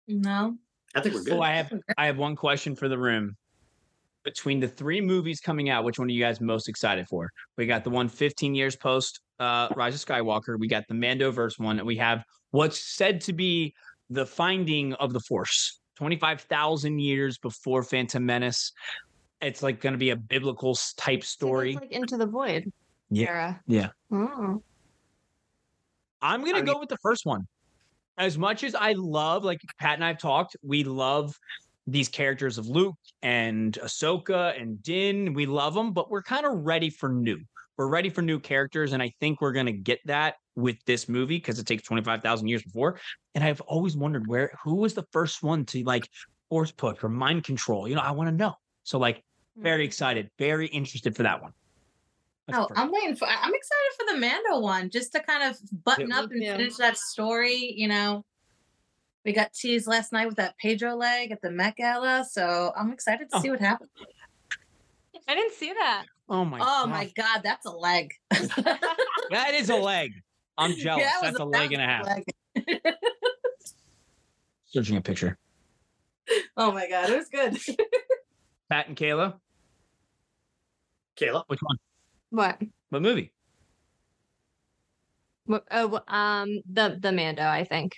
No. 0.07 0.57
I 0.93 1.01
think 1.01 1.15
we're 1.15 1.23
good. 1.23 1.33
Oh, 1.33 1.41
I 1.41 1.51
have. 1.51 1.71
I 1.97 2.05
have 2.05 2.17
one 2.17 2.35
question 2.35 2.75
for 2.75 2.87
the 2.87 2.97
room. 2.97 3.35
Between 4.23 4.59
the 4.59 4.67
three 4.67 5.01
movies 5.01 5.39
coming 5.39 5.69
out, 5.69 5.83
which 5.83 5.99
one 5.99 6.07
are 6.07 6.11
you 6.11 6.23
guys 6.23 6.41
most 6.41 6.67
excited 6.67 7.07
for? 7.07 7.29
We 7.57 7.67
got 7.67 7.83
the 7.83 7.89
one 7.91 8.07
15 8.07 8.55
years 8.55 8.75
post 8.75 9.19
uh, 9.39 9.67
Rise 9.75 9.93
of 9.93 10.07
Skywalker. 10.07 10.57
We 10.57 10.67
got 10.67 10.87
the 10.87 10.95
Mandoverse 10.95 11.59
one, 11.59 11.77
and 11.77 11.85
we 11.85 11.97
have 11.97 12.23
what's 12.51 12.79
said 12.95 13.21
to 13.21 13.33
be 13.33 13.73
the 14.09 14.25
finding 14.25 14.93
of 14.93 15.13
the 15.13 15.19
Force. 15.19 15.79
25,000 15.97 16.99
years 16.99 17.37
before 17.37 17.83
Phantom 17.83 18.25
Menace. 18.25 18.71
It's 19.41 19.61
like 19.61 19.81
going 19.81 19.93
to 19.93 19.97
be 19.99 20.09
a 20.11 20.15
biblical 20.15 20.75
type 20.97 21.21
So 21.21 21.25
that's 21.25 21.29
story. 21.29 21.75
like 21.75 21.91
Into 21.91 22.17
the 22.17 22.25
Void. 22.25 22.71
Yeah. 23.09 23.27
Era. 23.29 23.61
Yeah. 23.67 23.89
Oh. 24.11 24.61
I'm 26.21 26.43
gonna 26.43 26.63
go 26.63 26.73
mean- 26.73 26.79
with 26.81 26.89
the 26.89 26.97
first 27.03 27.25
one. 27.25 27.47
as 28.17 28.37
much 28.37 28.63
as 28.63 28.73
I 28.75 28.93
love, 28.93 29.43
like 29.43 29.59
Pat 29.79 29.95
and 29.95 30.03
I've 30.05 30.17
talked, 30.17 30.55
we 30.63 30.83
love 30.83 31.37
these 31.85 32.07
characters 32.09 32.57
of 32.57 32.65
Luke 32.67 32.95
and 33.21 33.73
Ahsoka 33.83 34.59
and 34.59 34.81
Din. 34.81 35.33
We 35.33 35.45
love 35.45 35.73
them, 35.75 35.91
but 35.91 36.09
we're 36.09 36.23
kind 36.23 36.45
of 36.45 36.65
ready 36.65 36.89
for 36.89 37.09
new. 37.09 37.39
We're 37.77 37.89
ready 37.89 38.09
for 38.09 38.21
new 38.21 38.39
characters, 38.39 38.93
and 38.93 39.03
I 39.03 39.11
think 39.19 39.41
we're 39.41 39.51
gonna 39.51 39.71
get 39.73 39.99
that 40.05 40.35
with 40.55 40.77
this 40.85 41.07
movie 41.09 41.37
because 41.37 41.59
it 41.59 41.67
takes 41.67 41.83
twenty 41.83 42.01
five 42.03 42.23
thousand 42.23 42.47
years 42.47 42.63
before. 42.63 42.99
And 43.35 43.43
I've 43.43 43.61
always 43.61 43.95
wondered 43.97 44.25
where 44.27 44.51
who 44.63 44.75
was 44.75 44.93
the 44.93 45.05
first 45.11 45.43
one 45.43 45.65
to 45.65 45.83
like 45.83 46.09
force 46.49 46.71
push 46.71 47.03
or 47.03 47.09
mind 47.09 47.43
control. 47.43 47.87
You 47.87 47.95
know, 47.95 48.01
I 48.01 48.11
want 48.11 48.29
to 48.29 48.35
know. 48.35 48.55
So 48.85 48.97
like, 48.97 49.21
very 49.57 49.83
mm. 49.83 49.87
excited, 49.87 50.29
very 50.39 50.67
interested 50.67 51.15
for 51.15 51.23
that 51.23 51.41
one. 51.41 51.51
That's 52.47 52.59
Oh, 52.59 52.67
perfect. 52.67 52.79
I'm 52.79 52.91
waiting 52.91 53.15
for. 53.15 53.27
I'm 53.27 53.53
excited 53.53 53.91
for 53.97 54.13
the 54.13 54.19
Mando 54.19 54.59
one, 54.59 54.89
just 54.89 55.11
to 55.13 55.19
kind 55.21 55.43
of 55.43 55.57
button 55.83 56.07
Me 56.09 56.15
up 56.15 56.31
and 56.31 56.41
too. 56.41 56.51
finish 56.51 56.75
that 56.77 56.97
story. 56.97 57.73
You 57.75 57.87
know, 57.87 58.23
we 59.25 59.33
got 59.33 59.51
teased 59.53 59.87
last 59.87 60.13
night 60.13 60.27
with 60.27 60.35
that 60.37 60.55
Pedro 60.59 60.95
leg 60.95 61.31
at 61.31 61.41
the 61.41 61.49
Met 61.51 61.75
Gala, 61.75 62.23
so 62.29 62.71
I'm 62.77 62.91
excited 62.91 63.29
to 63.31 63.37
Oh. 63.37 63.41
see 63.41 63.49
what 63.49 63.59
happens. 63.59 63.89
I 65.27 65.33
didn't 65.33 65.53
see 65.53 65.73
that. 65.73 66.05
oh 66.29 66.45
my, 66.45 66.59
oh 66.59 66.61
God. 66.61 66.89
my 66.89 67.11
God, 67.15 67.41
that's 67.43 67.65
a 67.65 67.71
leg. 67.71 68.11
that 68.29 69.53
is 69.55 69.69
a 69.71 69.75
leg. 69.75 70.11
I'm 70.57 70.75
jealous. 70.75 71.03
Yeah, 71.03 71.17
it 71.17 71.21
That's 71.23 71.35
a 71.35 71.39
that 71.39 71.45
leg 71.45 71.71
and 71.73 71.81
a 71.81 71.85
half. 71.85 72.05
leg. 72.05 72.23
Searching 74.67 74.97
a 74.97 75.01
picture. 75.01 75.37
oh 76.57 76.71
my 76.71 76.87
God, 76.87 77.09
it 77.09 77.17
was 77.17 77.27
good. 77.29 77.57
Pat 78.69 78.87
and 78.87 78.97
Kayla, 78.97 79.35
Kayla. 81.19 81.43
which 81.47 81.61
one? 81.61 81.77
What? 82.29 82.61
What 82.89 83.01
movie? 83.01 83.31
What? 85.45 85.63
Oh, 85.71 86.01
um, 86.07 86.61
the 86.71 86.97
the 86.99 87.11
Mando. 87.11 87.43
I 87.43 87.63
think. 87.63 87.97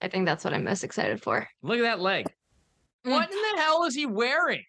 I 0.00 0.08
think 0.08 0.26
that's 0.26 0.44
what 0.44 0.52
I'm 0.52 0.64
most 0.64 0.84
excited 0.84 1.22
for. 1.22 1.48
Look 1.62 1.78
at 1.78 1.82
that 1.82 2.00
leg. 2.00 2.26
What 3.04 3.30
in 3.30 3.36
the 3.36 3.62
hell 3.62 3.84
is 3.84 3.94
he 3.94 4.04
wearing? 4.04 4.64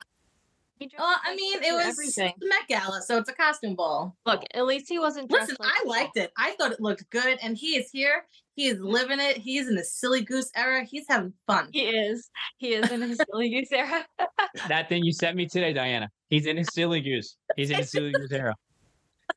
Well, 0.80 1.16
I 1.26 1.36
mean, 1.36 1.64
it 1.64 1.74
was 1.74 1.86
everything. 1.86 2.34
the 2.40 2.48
Met 2.48 2.68
Gala, 2.68 3.02
so 3.02 3.18
it's 3.18 3.30
a 3.30 3.34
costume 3.34 3.76
ball. 3.76 4.16
Look, 4.26 4.44
at 4.54 4.66
least 4.66 4.88
he 4.88 5.00
wasn't. 5.00 5.32
Listen, 5.32 5.56
like 5.60 5.72
I 5.72 5.88
liked 5.88 6.18
it. 6.18 6.32
I 6.38 6.52
thought 6.52 6.72
it 6.72 6.80
looked 6.80 7.10
good, 7.10 7.40
and 7.42 7.58
he 7.58 7.78
is 7.78 7.90
here. 7.92 8.26
He 8.58 8.70
is 8.70 8.80
living 8.80 9.20
it. 9.20 9.38
He's 9.38 9.68
in 9.68 9.76
the 9.76 9.84
silly 9.84 10.22
goose 10.22 10.50
era. 10.56 10.84
He's 10.84 11.06
having 11.08 11.32
fun. 11.46 11.70
He 11.72 11.84
is. 11.84 12.32
He 12.58 12.74
is 12.74 12.90
in 12.90 13.02
his 13.04 13.22
silly 13.30 13.52
goose 13.52 13.72
era. 13.72 14.04
That 14.68 14.90
thing 14.90 15.04
you 15.04 15.14
sent 15.14 15.38
me 15.38 15.46
today, 15.46 15.74
Diana. 15.74 16.10
He's 16.30 16.48
in 16.48 16.58
his 16.58 16.68
silly 16.74 17.00
goose. 17.00 17.38
He's 17.56 17.70
in 17.70 17.78
his 17.78 17.92
silly 17.92 18.12
goose 18.12 18.32
era. 18.32 18.54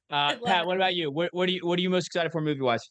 Uh, 0.09 0.37
Pat, 0.44 0.62
it. 0.62 0.66
what 0.66 0.76
about 0.76 0.94
you? 0.94 1.11
What, 1.11 1.30
what 1.33 1.48
are 1.48 1.52
you 1.52 1.61
what 1.66 1.78
are 1.78 1.83
you 1.83 1.90
most 1.90 2.06
excited 2.06 2.30
for 2.30 2.40
movie 2.40 2.61
wise? 2.61 2.90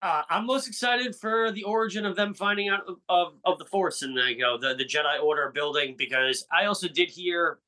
Uh, 0.00 0.22
I'm 0.28 0.46
most 0.46 0.66
excited 0.66 1.14
for 1.14 1.50
the 1.50 1.62
origin 1.62 2.04
of 2.06 2.16
them 2.16 2.34
finding 2.34 2.68
out 2.68 2.80
of, 2.88 2.96
of, 3.08 3.34
of 3.44 3.58
the 3.58 3.64
Force 3.66 4.00
and 4.02 4.16
the, 4.16 4.32
you 4.32 4.38
know, 4.38 4.58
the 4.58 4.74
the 4.74 4.84
Jedi 4.84 5.22
Order 5.22 5.50
building 5.54 5.94
because 5.96 6.46
I 6.50 6.66
also 6.66 6.88
did 6.88 7.10
hear 7.10 7.58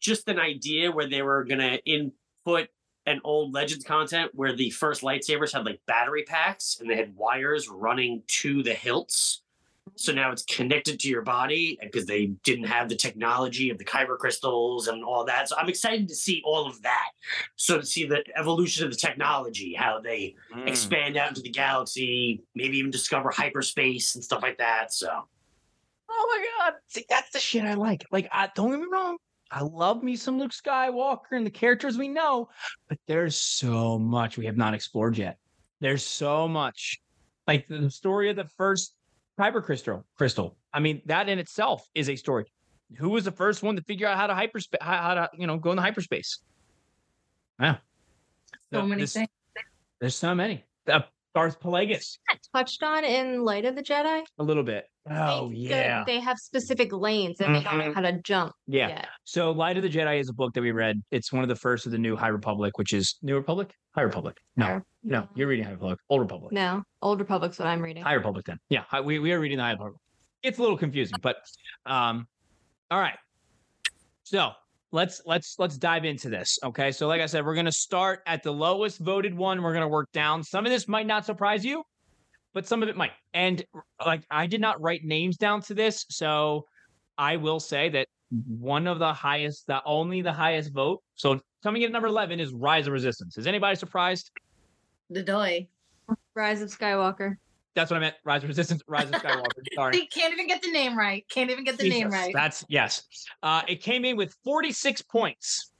just 0.00 0.28
an 0.28 0.38
idea 0.38 0.92
where 0.92 1.08
they 1.08 1.22
were 1.22 1.44
gonna 1.44 1.78
input 1.84 2.68
an 3.06 3.20
old 3.24 3.54
Legends 3.54 3.84
content 3.84 4.32
where 4.34 4.54
the 4.54 4.70
first 4.70 5.02
lightsabers 5.02 5.52
had 5.52 5.64
like 5.64 5.80
battery 5.86 6.24
packs 6.24 6.78
and 6.80 6.90
they 6.90 6.96
had 6.96 7.14
wires 7.16 7.68
running 7.68 8.22
to 8.26 8.62
the 8.62 8.74
hilts. 8.74 9.42
So 9.98 10.12
now 10.12 10.30
it's 10.30 10.44
connected 10.44 11.00
to 11.00 11.08
your 11.08 11.22
body 11.22 11.78
because 11.80 12.04
they 12.04 12.26
didn't 12.44 12.66
have 12.66 12.88
the 12.88 12.96
technology 12.96 13.70
of 13.70 13.78
the 13.78 13.84
kyber 13.84 14.18
crystals 14.18 14.88
and 14.88 15.02
all 15.02 15.24
that. 15.24 15.48
So 15.48 15.56
I'm 15.56 15.68
excited 15.70 16.08
to 16.08 16.14
see 16.14 16.42
all 16.44 16.66
of 16.66 16.82
that. 16.82 17.12
So 17.56 17.78
to 17.80 17.86
see 17.86 18.04
the 18.06 18.22
evolution 18.36 18.84
of 18.84 18.90
the 18.90 18.96
technology, 18.96 19.72
how 19.74 20.00
they 20.00 20.34
Hmm. 20.52 20.66
expand 20.66 21.16
out 21.16 21.28
into 21.28 21.40
the 21.40 21.50
galaxy, 21.50 22.42
maybe 22.54 22.76
even 22.78 22.90
discover 22.90 23.30
hyperspace 23.30 24.14
and 24.16 24.24
stuff 24.24 24.42
like 24.42 24.58
that. 24.58 24.92
So 24.92 25.28
Oh 26.08 26.26
my 26.58 26.64
god! 26.70 26.80
See, 26.88 27.04
that's 27.08 27.30
the 27.30 27.38
shit 27.40 27.64
I 27.64 27.74
like. 27.74 28.04
Like, 28.10 28.28
I 28.32 28.50
don't 28.54 28.70
get 28.70 28.80
me 28.80 28.86
wrong. 28.90 29.18
I 29.50 29.62
love 29.62 30.02
me 30.02 30.16
some 30.16 30.38
Luke 30.38 30.50
Skywalker 30.52 31.32
and 31.32 31.46
the 31.46 31.50
characters 31.50 31.96
we 31.96 32.08
know, 32.08 32.48
but 32.88 32.98
there's 33.06 33.36
so 33.36 33.98
much 33.98 34.36
we 34.36 34.46
have 34.46 34.56
not 34.56 34.74
explored 34.74 35.16
yet. 35.16 35.38
There's 35.80 36.04
so 36.04 36.48
much, 36.48 37.00
like 37.46 37.68
the 37.68 37.90
story 37.90 38.28
of 38.30 38.36
the 38.36 38.48
first 38.56 38.94
kyber 39.38 39.62
crystal. 39.62 40.04
Crystal. 40.16 40.56
I 40.72 40.80
mean, 40.80 41.00
that 41.06 41.28
in 41.28 41.38
itself 41.38 41.86
is 41.94 42.08
a 42.08 42.16
story. 42.16 42.46
Who 42.98 43.10
was 43.10 43.24
the 43.24 43.32
first 43.32 43.62
one 43.62 43.76
to 43.76 43.82
figure 43.82 44.06
out 44.06 44.16
how 44.16 44.26
to 44.26 44.34
hyperspace? 44.34 44.78
How, 44.80 45.14
to 45.14 45.30
you 45.38 45.46
know 45.46 45.58
go 45.58 45.70
in 45.70 45.76
the 45.76 45.82
hyperspace? 45.82 46.38
Yeah. 47.60 47.76
So 48.72 48.80
The- 48.80 48.86
many 48.86 49.02
this- 49.02 49.12
things. 49.12 49.28
There's 50.00 50.14
so 50.14 50.34
many. 50.34 50.64
Uh, 50.86 51.00
Darth 51.36 51.60
Plagueis, 51.60 52.16
Touched 52.54 52.82
on 52.82 53.04
in 53.04 53.44
Light 53.44 53.66
of 53.66 53.76
the 53.76 53.82
Jedi. 53.82 54.22
a 54.38 54.42
little 54.42 54.62
bit. 54.62 54.86
Oh 55.10 55.50
They- 55.50 55.54
yeah, 55.56 56.02
They 56.06 56.18
have 56.18 56.38
specific 56.38 56.90
lanes 56.94 57.42
and 57.42 57.54
they 57.54 57.62
don't 57.62 57.76
know 57.76 57.90
Mhm. 57.90 57.94
how 57.94 58.00
to 58.00 58.18
jump. 58.22 58.54
yeah. 58.66 58.88
yet. 58.88 59.08
So, 59.24 59.50
Light 59.50 59.76
of 59.76 59.82
the 59.82 59.90
Jedi 59.90 60.18
is 60.18 60.30
a 60.30 60.32
book 60.32 60.54
that 60.54 60.62
we 60.62 60.70
read. 60.72 61.02
It's 61.10 61.30
one 61.34 61.42
of 61.42 61.50
the 61.50 61.54
first 61.54 61.84
of 61.84 61.92
the 61.92 61.98
new 61.98 62.16
High 62.16 62.28
Republic, 62.28 62.78
which 62.78 62.94
is 62.94 63.16
New 63.20 63.34
Republic, 63.34 63.70
High 63.94 64.00
Republic. 64.00 64.38
No, 64.56 64.66
Or- 64.66 64.84
no, 65.02 65.28
you're 65.34 65.46
reading 65.48 65.66
High 65.66 65.72
Republic, 65.72 65.98
Old 66.08 66.22
Republic, 66.22 66.52
No, 66.52 66.82
Old 67.02 67.18
Republic's 67.20 67.58
what 67.58 67.68
I'm 67.68 67.82
reading. 67.82 68.02
High 68.02 68.14
Republic. 68.14 68.46
Then, 68.46 68.58
yeah, 68.70 68.84
we 69.02 69.18
we 69.18 69.30
are 69.34 69.38
reading 69.38 69.58
the 69.58 69.64
High 69.64 69.72
Republic. 69.72 70.00
It's 70.42 70.56
a 70.58 70.62
little 70.62 70.78
confusing, 70.78 71.18
but 71.20 71.36
um, 71.84 72.26
all 72.90 72.98
right. 72.98 73.18
So 74.22 74.52
let's 74.92 75.22
let's 75.26 75.56
let's 75.58 75.76
dive 75.76 76.04
into 76.04 76.28
this. 76.28 76.58
Okay, 76.64 76.92
so 76.92 77.06
like 77.06 77.20
I 77.20 77.26
said, 77.26 77.44
we're 77.44 77.54
gonna 77.54 77.72
start 77.72 78.20
at 78.26 78.42
the 78.42 78.52
lowest 78.52 78.98
voted 79.00 79.34
one. 79.34 79.62
We're 79.62 79.74
gonna 79.74 79.88
work 79.88 80.10
down. 80.12 80.42
Some 80.42 80.66
of 80.66 80.72
this 80.72 80.88
might 80.88 81.06
not 81.06 81.24
surprise 81.24 81.64
you, 81.64 81.82
but 82.54 82.66
some 82.66 82.82
of 82.82 82.88
it 82.88 82.96
might. 82.96 83.12
And 83.34 83.64
like 84.04 84.24
I 84.30 84.46
did 84.46 84.60
not 84.60 84.80
write 84.80 85.04
names 85.04 85.36
down 85.36 85.60
to 85.62 85.74
this, 85.74 86.04
so 86.10 86.66
I 87.18 87.36
will 87.36 87.60
say 87.60 87.88
that 87.90 88.08
one 88.48 88.86
of 88.86 88.98
the 88.98 89.12
highest, 89.12 89.66
the 89.66 89.80
only 89.84 90.22
the 90.22 90.32
highest 90.32 90.72
vote. 90.72 91.02
So 91.14 91.40
coming 91.62 91.82
in 91.82 91.86
at 91.86 91.92
number 91.92 92.08
eleven 92.08 92.40
is 92.40 92.52
Rise 92.52 92.86
of 92.86 92.92
Resistance. 92.92 93.38
Is 93.38 93.46
anybody 93.46 93.76
surprised? 93.76 94.30
The 95.10 95.22
doy. 95.22 95.68
Rise 96.34 96.62
of 96.62 96.68
Skywalker. 96.70 97.36
That's 97.76 97.90
what 97.90 97.98
I 97.98 98.00
meant. 98.00 98.16
Rise 98.24 98.42
of 98.42 98.48
Resistance. 98.48 98.82
Rise 98.88 99.04
of 99.04 99.10
Skywalker. 99.22 99.44
Sorry. 99.74 99.96
He 100.00 100.06
can't 100.06 100.32
even 100.32 100.46
get 100.48 100.62
the 100.62 100.72
name 100.72 100.96
right. 100.98 101.24
Can't 101.28 101.50
even 101.50 101.62
get 101.62 101.76
the 101.78 101.88
name 101.88 102.08
right. 102.10 102.32
That's 102.34 102.64
yes. 102.68 103.02
Uh, 103.42 103.62
it 103.68 103.82
came 103.82 104.04
in 104.06 104.16
with 104.16 104.34
46 104.44 105.02
points. 105.02 105.70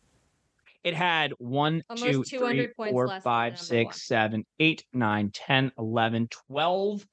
It 0.85 0.95
had 0.95 1.33
one, 1.39 1.83
Almost 1.91 2.31
two, 2.31 2.39
200 2.39 2.55
three, 2.67 2.75
points 2.75 2.93
four, 2.93 3.07
less 3.09 3.15
than 3.17 3.23
five, 3.23 3.53
number 3.55 3.65
six, 3.65 3.87
one. 3.87 3.93
seven, 3.95 4.47
eight, 4.61 4.85
nine, 4.93 5.31
10, 5.33 5.73
11, 5.79 6.29
12. 6.49 7.07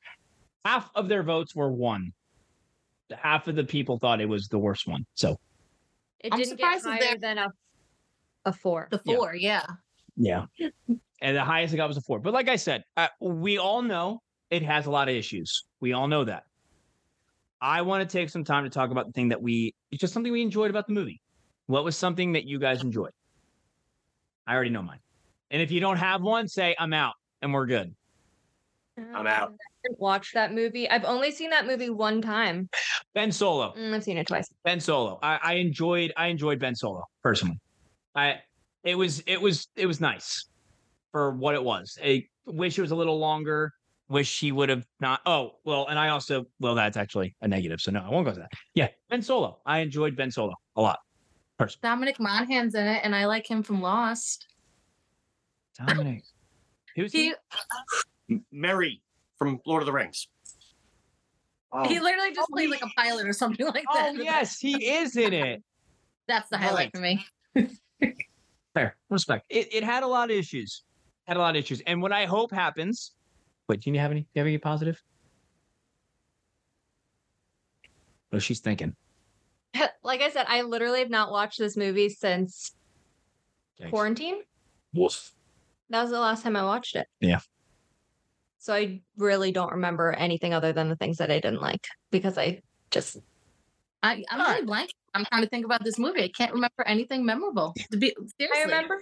Half 0.65 0.91
of 0.93 1.07
their 1.07 1.23
votes 1.23 1.55
were 1.55 1.71
one. 1.71 2.13
Half 3.11 3.47
of 3.47 3.55
the 3.55 3.63
people 3.63 3.97
thought 3.97 4.21
it 4.21 4.29
was 4.29 4.47
the 4.49 4.59
worst 4.59 4.85
one. 4.85 5.05
So, 5.15 5.39
It 6.19 6.33
I'm 6.33 6.39
didn't 6.39 6.57
get 6.57 6.81
higher 6.83 7.17
than 7.17 7.37
a 7.39 7.47
a 8.45 8.51
four. 8.51 8.89
the 8.91 9.01
Yeah. 9.05 9.15
four, 9.15 9.33
yeah. 9.35 9.65
yeah. 10.17 10.45
and 11.21 11.35
the 11.37 11.43
highest 11.43 11.73
it 11.73 11.77
got 11.77 11.87
was 11.87 11.97
a 11.97 12.01
four. 12.01 12.19
But 12.19 12.33
like 12.33 12.49
I 12.49 12.57
said, 12.57 12.83
uh, 12.97 13.07
we 13.21 13.57
all 13.57 13.81
know 13.81 14.21
it 14.49 14.63
has 14.63 14.85
a 14.85 14.91
lot 14.91 15.09
of 15.09 15.15
issues. 15.15 15.65
We 15.79 15.93
all 15.93 16.07
know 16.07 16.25
that. 16.25 16.43
I 17.61 17.81
want 17.81 18.07
to 18.07 18.17
take 18.17 18.29
some 18.29 18.43
time 18.43 18.65
to 18.65 18.69
talk 18.69 18.91
about 18.91 19.05
the 19.05 19.13
thing 19.13 19.29
that 19.29 19.41
we, 19.41 19.73
it's 19.91 20.01
just 20.01 20.13
something 20.13 20.31
we 20.31 20.41
enjoyed 20.41 20.69
about 20.69 20.87
the 20.87 20.93
movie. 20.93 21.21
What 21.67 21.83
was 21.85 21.95
something 21.95 22.33
that 22.33 22.45
you 22.45 22.59
guys 22.59 22.83
enjoyed? 22.83 23.11
I 24.45 24.53
already 24.53 24.69
know 24.69 24.81
mine. 24.81 24.99
And 25.49 25.61
if 25.61 25.71
you 25.71 25.79
don't 25.79 25.97
have 25.97 26.21
one, 26.21 26.47
say 26.47 26.75
I'm 26.77 26.93
out 26.93 27.13
and 27.41 27.53
we're 27.53 27.65
good. 27.65 27.95
I'm 28.97 29.27
out. 29.27 29.49
Um, 29.49 29.53
I 29.53 29.87
didn't 29.87 29.99
watch 29.99 30.33
that 30.33 30.53
movie. 30.53 30.89
I've 30.89 31.05
only 31.05 31.31
seen 31.31 31.49
that 31.49 31.65
movie 31.65 31.89
one 31.89 32.21
time. 32.21 32.69
Ben 33.15 33.31
Solo. 33.31 33.73
Mm, 33.73 33.93
I've 33.93 34.03
seen 34.03 34.17
it 34.17 34.27
twice. 34.27 34.47
Ben 34.63 34.79
Solo. 34.79 35.19
I, 35.23 35.39
I 35.41 35.53
enjoyed 35.53 36.13
I 36.15 36.27
enjoyed 36.27 36.59
Ben 36.59 36.75
Solo 36.75 37.03
personally. 37.23 37.59
I 38.13 38.39
it 38.83 38.95
was 38.95 39.23
it 39.25 39.41
was 39.41 39.67
it 39.75 39.87
was 39.87 39.99
nice 39.99 40.47
for 41.11 41.31
what 41.31 41.55
it 41.55 41.63
was. 41.63 41.97
I 42.03 42.25
wish 42.45 42.77
it 42.77 42.81
was 42.81 42.91
a 42.91 42.95
little 42.95 43.17
longer. 43.17 43.71
Wish 44.09 44.27
she 44.29 44.51
would 44.51 44.69
have 44.69 44.85
not. 44.99 45.21
Oh 45.25 45.55
well, 45.63 45.87
and 45.87 45.97
I 45.97 46.09
also 46.09 46.45
well 46.59 46.75
that's 46.75 46.97
actually 46.97 47.35
a 47.41 47.47
negative. 47.47 47.79
So 47.81 47.91
no, 47.91 48.01
I 48.01 48.09
won't 48.09 48.25
go 48.25 48.33
to 48.33 48.39
that. 48.41 48.51
Yeah, 48.75 48.89
Ben 49.09 49.21
Solo. 49.21 49.59
I 49.65 49.79
enjoyed 49.79 50.15
Ben 50.15 50.29
Solo 50.29 50.53
a 50.75 50.81
lot. 50.81 50.99
Personally, 51.57 51.79
Dominic 51.83 52.19
Monaghan's 52.19 52.75
in 52.75 52.85
it, 52.85 53.01
and 53.03 53.15
I 53.15 53.25
like 53.25 53.49
him 53.49 53.63
from 53.63 53.81
Lost. 53.81 54.45
Dominic. 55.77 56.23
Who's 56.95 57.11
he? 57.13 57.33
He 58.27 58.39
Merry 58.51 59.01
from 59.37 59.59
Lord 59.65 59.81
of 59.81 59.85
the 59.87 59.93
Rings. 59.93 60.27
Oh, 61.71 61.87
he 61.87 61.99
literally 61.99 62.33
just 62.35 62.49
Oh, 62.51 62.55
played 62.55 62.69
like 62.69 62.83
a 62.83 62.89
pilot 62.95 63.25
or 63.25 63.33
something 63.33 63.65
like 63.73 63.85
oh 63.89 64.13
that. 64.15 64.23
yes, 64.23 64.59
he 64.59 64.85
is 64.85 65.15
in 65.15 65.33
it. 65.33 65.63
That's 66.27 66.49
the 66.49 66.57
highlight 66.57 66.91
for 66.93 67.01
me. 67.01 67.25
Fair 68.73 68.95
respect. 69.09 69.45
It 69.49 69.73
it 69.73 69.83
had 69.83 70.03
a 70.03 70.07
lot 70.07 70.29
of 70.29 70.35
issues. 70.37 70.83
Had 71.25 71.37
a 71.37 71.39
lot 71.39 71.55
of 71.55 71.59
issues, 71.63 71.81
and 71.87 72.01
what 72.01 72.11
I 72.11 72.25
hope 72.25 72.51
happens. 72.51 73.13
Wait, 73.73 73.81
do 73.81 73.89
you 73.89 73.97
have 73.97 74.11
any? 74.11 74.21
Do 74.21 74.27
you 74.35 74.39
have 74.41 74.47
any 74.47 74.59
positive? 74.59 75.01
Oh, 78.31 78.37
she's 78.37 78.59
thinking. 78.59 78.95
like 80.03 80.21
I 80.21 80.29
said, 80.29 80.45
I 80.47 80.61
literally 80.61 80.99
have 80.99 81.09
not 81.09 81.31
watched 81.31 81.57
this 81.57 81.75
movie 81.75 82.09
since 82.09 82.75
Yikes. 83.81 83.89
quarantine. 83.89 84.41
Woof. 84.93 85.31
That 85.89 86.03
was 86.03 86.11
the 86.11 86.19
last 86.19 86.43
time 86.43 86.55
I 86.55 86.61
watched 86.61 86.95
it. 86.95 87.07
Yeah. 87.19 87.39
So 88.59 88.75
I 88.75 89.01
really 89.17 89.51
don't 89.51 89.71
remember 89.71 90.11
anything 90.11 90.53
other 90.53 90.71
than 90.71 90.89
the 90.89 90.95
things 90.95 91.17
that 91.17 91.31
I 91.31 91.39
didn't 91.39 91.61
like 91.61 91.87
because 92.11 92.37
I 92.37 92.61
just 92.91 93.17
I, 94.03 94.23
I'm 94.29 94.39
really 94.39 94.67
blank. 94.67 94.91
I'm 95.15 95.25
trying 95.25 95.41
to 95.41 95.49
think 95.49 95.65
about 95.65 95.83
this 95.83 95.97
movie. 95.97 96.25
I 96.25 96.27
can't 96.27 96.53
remember 96.53 96.83
anything 96.85 97.25
memorable. 97.25 97.73
To 97.91 97.97
be 97.97 98.15
seriously, 98.39 98.61
I 98.61 98.65
remember 98.65 99.01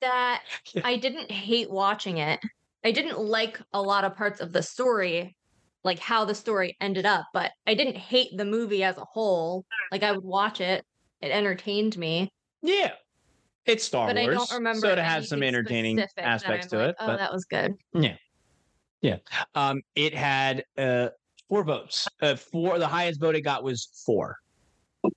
that 0.00 0.44
I 0.82 0.96
didn't 0.96 1.30
hate 1.30 1.70
watching 1.70 2.16
it. 2.16 2.40
I 2.84 2.92
didn't 2.92 3.18
like 3.18 3.60
a 3.72 3.82
lot 3.82 4.04
of 4.04 4.16
parts 4.16 4.40
of 4.40 4.52
the 4.52 4.62
story, 4.62 5.36
like 5.84 5.98
how 5.98 6.24
the 6.24 6.34
story 6.34 6.76
ended 6.80 7.06
up, 7.06 7.26
but 7.32 7.50
I 7.66 7.74
didn't 7.74 7.96
hate 7.96 8.36
the 8.36 8.44
movie 8.44 8.82
as 8.84 8.96
a 8.96 9.04
whole. 9.04 9.64
Like 9.90 10.02
I 10.02 10.12
would 10.12 10.24
watch 10.24 10.60
it. 10.60 10.84
It 11.20 11.30
entertained 11.30 11.98
me. 11.98 12.30
Yeah. 12.62 12.92
It's 13.66 13.84
Star 13.84 14.06
but 14.06 14.16
Wars. 14.16 14.28
I 14.28 14.34
don't 14.34 14.52
remember. 14.52 14.80
so 14.80 14.94
to 14.94 15.02
have 15.02 15.26
some 15.26 15.42
entertaining 15.42 16.00
aspects 16.16 16.68
to 16.68 16.78
like, 16.78 16.88
it. 16.90 16.96
Oh, 17.00 17.06
but 17.06 17.16
that 17.18 17.32
was 17.32 17.44
good. 17.44 17.74
Yeah. 17.92 18.16
Yeah. 19.02 19.16
Um 19.54 19.82
it 19.94 20.14
had 20.14 20.64
uh 20.76 21.08
four 21.48 21.64
votes. 21.64 22.06
Uh 22.22 22.36
four 22.36 22.78
the 22.78 22.86
highest 22.86 23.20
vote 23.20 23.34
it 23.34 23.42
got 23.42 23.62
was 23.62 23.88
four. 24.06 24.36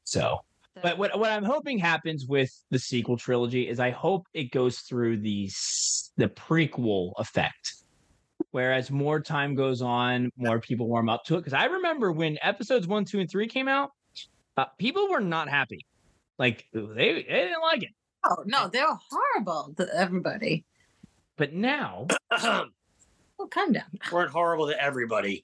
So 0.03 0.39
but 0.81 0.97
what, 0.97 1.17
what 1.19 1.29
I'm 1.31 1.43
hoping 1.43 1.77
happens 1.77 2.25
with 2.25 2.51
the 2.69 2.79
sequel 2.79 3.17
trilogy 3.17 3.67
is 3.67 3.79
I 3.79 3.91
hope 3.91 4.27
it 4.33 4.51
goes 4.51 4.79
through 4.79 5.17
the 5.17 5.49
the 6.17 6.27
prequel 6.27 7.13
effect. 7.17 7.73
Whereas 8.51 8.91
more 8.91 9.21
time 9.21 9.55
goes 9.55 9.81
on, 9.81 10.29
more 10.35 10.59
people 10.59 10.87
warm 10.87 11.07
up 11.09 11.23
to 11.25 11.35
it. 11.35 11.39
Because 11.39 11.53
I 11.53 11.65
remember 11.65 12.11
when 12.11 12.37
episodes 12.41 12.87
one, 12.87 13.05
two, 13.05 13.19
and 13.19 13.29
three 13.29 13.47
came 13.47 13.67
out, 13.67 13.91
uh, 14.57 14.65
people 14.77 15.09
were 15.09 15.21
not 15.21 15.47
happy. 15.47 15.85
Like 16.37 16.65
they, 16.73 16.81
they 16.81 17.21
didn't 17.23 17.61
like 17.61 17.83
it. 17.83 17.91
Oh 18.25 18.43
no, 18.45 18.67
they're 18.67 18.87
horrible 19.09 19.73
to 19.77 19.87
everybody. 19.95 20.65
But 21.37 21.53
now 21.53 22.07
Oh, 23.41 23.47
calm 23.47 23.71
down. 23.71 23.85
Weren't 24.11 24.31
horrible 24.31 24.67
to 24.67 24.79
everybody. 24.81 25.43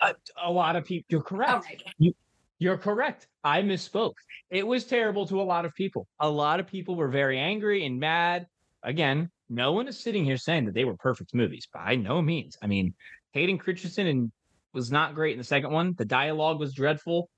a, 0.00 0.14
a 0.44 0.50
lot 0.50 0.76
of 0.76 0.84
people. 0.84 1.06
You're 1.08 1.22
correct. 1.22 1.50
All 1.50 1.60
right. 1.60 2.14
You're 2.62 2.78
correct. 2.78 3.26
I 3.42 3.60
misspoke. 3.62 4.14
It 4.48 4.64
was 4.64 4.84
terrible 4.84 5.26
to 5.26 5.40
a 5.40 5.42
lot 5.42 5.64
of 5.64 5.74
people. 5.74 6.06
A 6.20 6.30
lot 6.30 6.60
of 6.60 6.68
people 6.68 6.94
were 6.94 7.08
very 7.08 7.36
angry 7.36 7.84
and 7.84 7.98
mad. 7.98 8.46
Again, 8.84 9.28
no 9.50 9.72
one 9.72 9.88
is 9.88 9.98
sitting 9.98 10.24
here 10.24 10.36
saying 10.36 10.66
that 10.66 10.74
they 10.74 10.84
were 10.84 10.96
perfect 10.96 11.34
movies 11.34 11.66
by 11.74 11.96
no 11.96 12.22
means. 12.22 12.56
I 12.62 12.68
mean, 12.68 12.94
Hayden 13.32 13.58
Christensen 13.58 14.06
and 14.06 14.32
was 14.72 14.92
not 14.92 15.16
great 15.16 15.32
in 15.32 15.38
the 15.38 15.44
second 15.44 15.72
one. 15.72 15.94
The 15.98 16.04
dialogue 16.04 16.60
was 16.60 16.72
dreadful. 16.72 17.28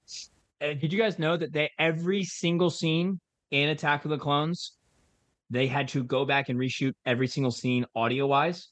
And 0.61 0.79
did 0.79 0.93
you 0.93 0.99
guys 0.99 1.19
know 1.19 1.39
that 1.39 1.55
they 1.55 1.71
every 1.79 2.23
single 2.23 2.69
scene 2.69 3.19
in 3.51 3.71
Attack 3.71 4.05
of 4.05 4.11
the 4.11 4.19
Clones, 4.19 4.73
they 5.49 5.67
had 5.67 5.89
to 5.89 6.05
go 6.05 6.27
back 6.27 6.51
and 6.51 6.59
reshoot 6.59 6.93
every 7.07 7.29
single 7.29 7.51
scene 7.51 7.87
audio 7.97 8.27
wise 8.27 8.69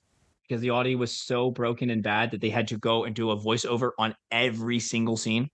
because 0.47 0.61
the 0.61 0.69
audio 0.69 0.99
was 0.99 1.17
so 1.17 1.51
broken 1.51 1.89
and 1.89 2.03
bad 2.03 2.31
that 2.31 2.43
they 2.43 2.51
had 2.51 2.69
to 2.69 2.77
go 2.77 3.05
and 3.05 3.15
do 3.15 3.31
a 3.31 3.37
voiceover 3.39 3.93
on 3.99 4.15
every 4.31 4.79
single 4.79 5.17
scene. 5.17 5.49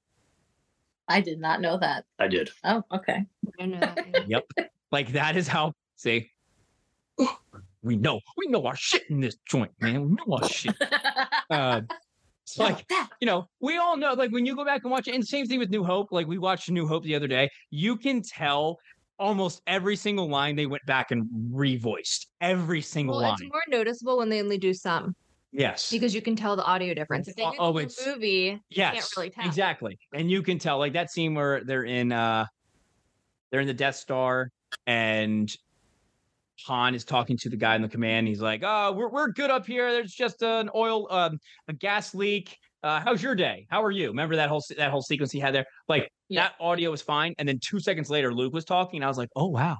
I 1.08 1.20
did 1.20 1.40
not 1.40 1.60
know 1.60 1.78
that. 1.78 2.04
I 2.18 2.28
did. 2.28 2.50
Oh, 2.64 2.82
okay. 2.92 3.24
I 3.60 3.66
know. 3.66 3.94
Yep. 4.26 4.44
Like 4.92 5.12
that 5.12 5.36
is 5.36 5.48
how 5.48 5.72
see. 5.96 6.30
We 7.82 7.96
know 7.96 8.20
we 8.36 8.46
know 8.48 8.66
our 8.66 8.76
shit 8.76 9.04
in 9.08 9.20
this 9.20 9.36
joint, 9.48 9.72
man. 9.80 10.10
We 10.10 10.16
know 10.16 10.36
our 10.36 10.48
shit. 10.48 10.74
Uh, 11.50 11.82
it's 12.42 12.58
like 12.58 12.84
you 13.20 13.26
know, 13.26 13.48
we 13.60 13.78
all 13.78 13.96
know. 13.96 14.12
Like 14.12 14.32
when 14.32 14.44
you 14.44 14.54
go 14.54 14.64
back 14.64 14.82
and 14.82 14.90
watch 14.90 15.08
it, 15.08 15.14
and 15.14 15.26
same 15.26 15.46
thing 15.46 15.58
with 15.58 15.70
New 15.70 15.84
Hope. 15.84 16.08
Like 16.10 16.26
we 16.26 16.38
watched 16.38 16.70
New 16.70 16.86
Hope 16.86 17.04
the 17.04 17.14
other 17.14 17.28
day. 17.28 17.50
You 17.70 17.96
can 17.96 18.22
tell 18.22 18.78
almost 19.18 19.62
every 19.66 19.96
single 19.96 20.28
line 20.28 20.56
they 20.56 20.66
went 20.66 20.84
back 20.86 21.10
and 21.10 21.26
revoiced 21.52 22.26
every 22.40 22.80
single 22.80 23.16
well, 23.16 23.30
line. 23.30 23.36
it's 23.40 23.50
more 23.50 23.62
noticeable 23.68 24.18
when 24.18 24.28
they 24.28 24.40
only 24.40 24.58
do 24.58 24.72
some 24.72 25.14
yes. 25.52 25.90
because 25.90 26.14
you 26.14 26.22
can 26.22 26.36
tell 26.36 26.56
the 26.56 26.64
audio 26.64 26.94
difference. 26.94 27.28
If 27.28 27.36
they 27.36 27.44
Oh, 27.44 27.50
do 27.52 27.56
oh, 27.58 27.78
it's- 27.78 28.06
movie, 28.06 28.60
yes. 28.70 29.16
really 29.16 29.30
tell. 29.30 29.46
Exactly. 29.46 29.98
And 30.14 30.30
you 30.30 30.42
can 30.42 30.58
tell 30.58 30.78
like 30.78 30.92
that 30.94 31.10
scene 31.10 31.34
where 31.34 31.64
they're 31.64 31.84
in 31.84 32.12
uh 32.12 32.46
they're 33.50 33.60
in 33.60 33.66
the 33.66 33.74
Death 33.74 33.96
Star 33.96 34.50
and 34.86 35.50
Han 36.66 36.94
is 36.94 37.04
talking 37.04 37.36
to 37.38 37.48
the 37.48 37.56
guy 37.56 37.76
in 37.76 37.82
the 37.82 37.88
command. 37.88 38.26
He's 38.26 38.40
like, 38.40 38.62
"Oh, 38.64 38.92
we're 38.92 39.08
we're 39.08 39.28
good 39.28 39.48
up 39.50 39.64
here. 39.66 39.92
There's 39.92 40.12
just 40.12 40.42
an 40.42 40.68
oil, 40.74 41.06
um, 41.10 41.38
a 41.68 41.72
gas 41.72 42.14
leak. 42.14 42.58
Uh, 42.82 43.00
how's 43.00 43.22
your 43.22 43.34
day? 43.36 43.66
How 43.70 43.82
are 43.82 43.90
you?" 43.92 44.08
Remember 44.08 44.34
that 44.36 44.48
whole 44.48 44.62
that 44.76 44.90
whole 44.90 45.00
sequence 45.00 45.30
he 45.30 45.38
had 45.38 45.54
there? 45.54 45.66
Like 45.88 46.10
Yeah. 46.28 46.42
that 46.48 46.54
audio 46.60 46.90
was 46.90 47.00
fine, 47.00 47.32
and 47.38 47.48
then 47.48 47.58
two 47.60 47.78
seconds 47.80 48.10
later, 48.10 48.34
Luke 48.34 48.52
was 48.52 48.64
talking. 48.64 48.98
And 48.98 49.04
I 49.04 49.08
was 49.08 49.16
like, 49.18 49.30
"Oh 49.36 49.46
wow, 49.46 49.78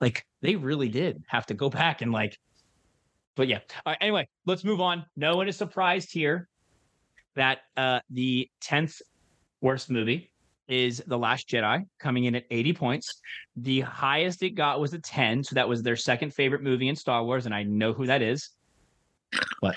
like 0.00 0.24
they 0.40 0.56
really 0.56 0.88
did 0.88 1.22
have 1.28 1.44
to 1.46 1.54
go 1.54 1.68
back 1.70 2.00
and 2.02 2.10
like." 2.10 2.38
But 3.36 3.48
yeah. 3.48 3.60
All 3.84 3.92
right, 3.92 3.98
anyway, 4.00 4.28
let's 4.46 4.64
move 4.64 4.80
on. 4.80 5.04
No 5.16 5.36
one 5.36 5.48
is 5.48 5.56
surprised 5.56 6.12
here 6.12 6.48
that 7.34 7.58
uh, 7.76 8.00
the 8.10 8.48
tenth 8.60 9.00
worst 9.60 9.90
movie 9.90 10.30
is 10.68 11.02
The 11.06 11.18
Last 11.18 11.48
Jedi, 11.48 11.84
coming 11.98 12.24
in 12.24 12.34
at 12.36 12.44
80 12.50 12.72
points. 12.74 13.20
The 13.56 13.80
highest 13.80 14.42
it 14.42 14.50
got 14.50 14.80
was 14.80 14.94
a 14.94 14.98
10, 14.98 15.44
so 15.44 15.54
that 15.54 15.68
was 15.68 15.82
their 15.82 15.96
second 15.96 16.32
favorite 16.32 16.62
movie 16.62 16.88
in 16.88 16.96
Star 16.96 17.24
Wars, 17.24 17.46
and 17.46 17.54
I 17.54 17.64
know 17.64 17.92
who 17.92 18.06
that 18.06 18.22
is. 18.22 18.50
What 19.60 19.74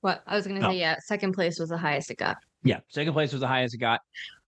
What? 0.00 0.22
I 0.26 0.34
was 0.34 0.46
gonna 0.46 0.60
No. 0.60 0.70
say, 0.70 0.78
yeah, 0.78 0.96
second 1.00 1.32
place 1.32 1.58
was 1.58 1.68
the 1.70 1.78
highest 1.78 2.10
it 2.10 2.18
got. 2.18 2.36
Yeah, 2.64 2.80
second 2.88 3.12
place 3.12 3.32
was 3.32 3.40
the 3.40 3.48
highest 3.48 3.74
it 3.74 3.78
got. 3.78 4.00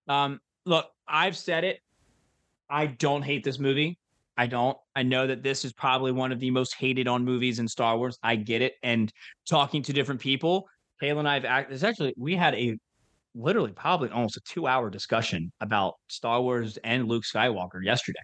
Um, 0.08 0.40
look, 0.66 0.90
I've 1.06 1.36
said 1.36 1.64
it. 1.64 1.80
I 2.68 2.86
don't 2.86 3.22
hate 3.22 3.42
this 3.44 3.58
movie. 3.58 3.98
I 4.40 4.46
don't. 4.46 4.78
I 4.96 5.02
know 5.02 5.26
that 5.26 5.42
this 5.42 5.66
is 5.66 5.74
probably 5.74 6.12
one 6.12 6.32
of 6.32 6.40
the 6.40 6.50
most 6.50 6.74
hated 6.74 7.06
on 7.06 7.26
movies 7.26 7.58
in 7.58 7.68
Star 7.68 7.98
Wars. 7.98 8.18
I 8.22 8.36
get 8.36 8.62
it. 8.62 8.76
And 8.82 9.12
talking 9.46 9.82
to 9.82 9.92
different 9.92 10.18
people, 10.18 10.66
Kayla 11.02 11.18
and 11.18 11.28
I 11.28 11.34
have 11.34 11.44
act. 11.44 11.68
There's 11.68 11.84
actually 11.84 12.14
we 12.16 12.36
had 12.36 12.54
a 12.54 12.78
literally 13.34 13.72
probably 13.72 14.08
almost 14.08 14.38
a 14.38 14.40
two 14.40 14.66
hour 14.66 14.88
discussion 14.88 15.52
about 15.60 15.96
Star 16.08 16.40
Wars 16.40 16.78
and 16.84 17.06
Luke 17.06 17.24
Skywalker 17.24 17.84
yesterday. 17.84 18.22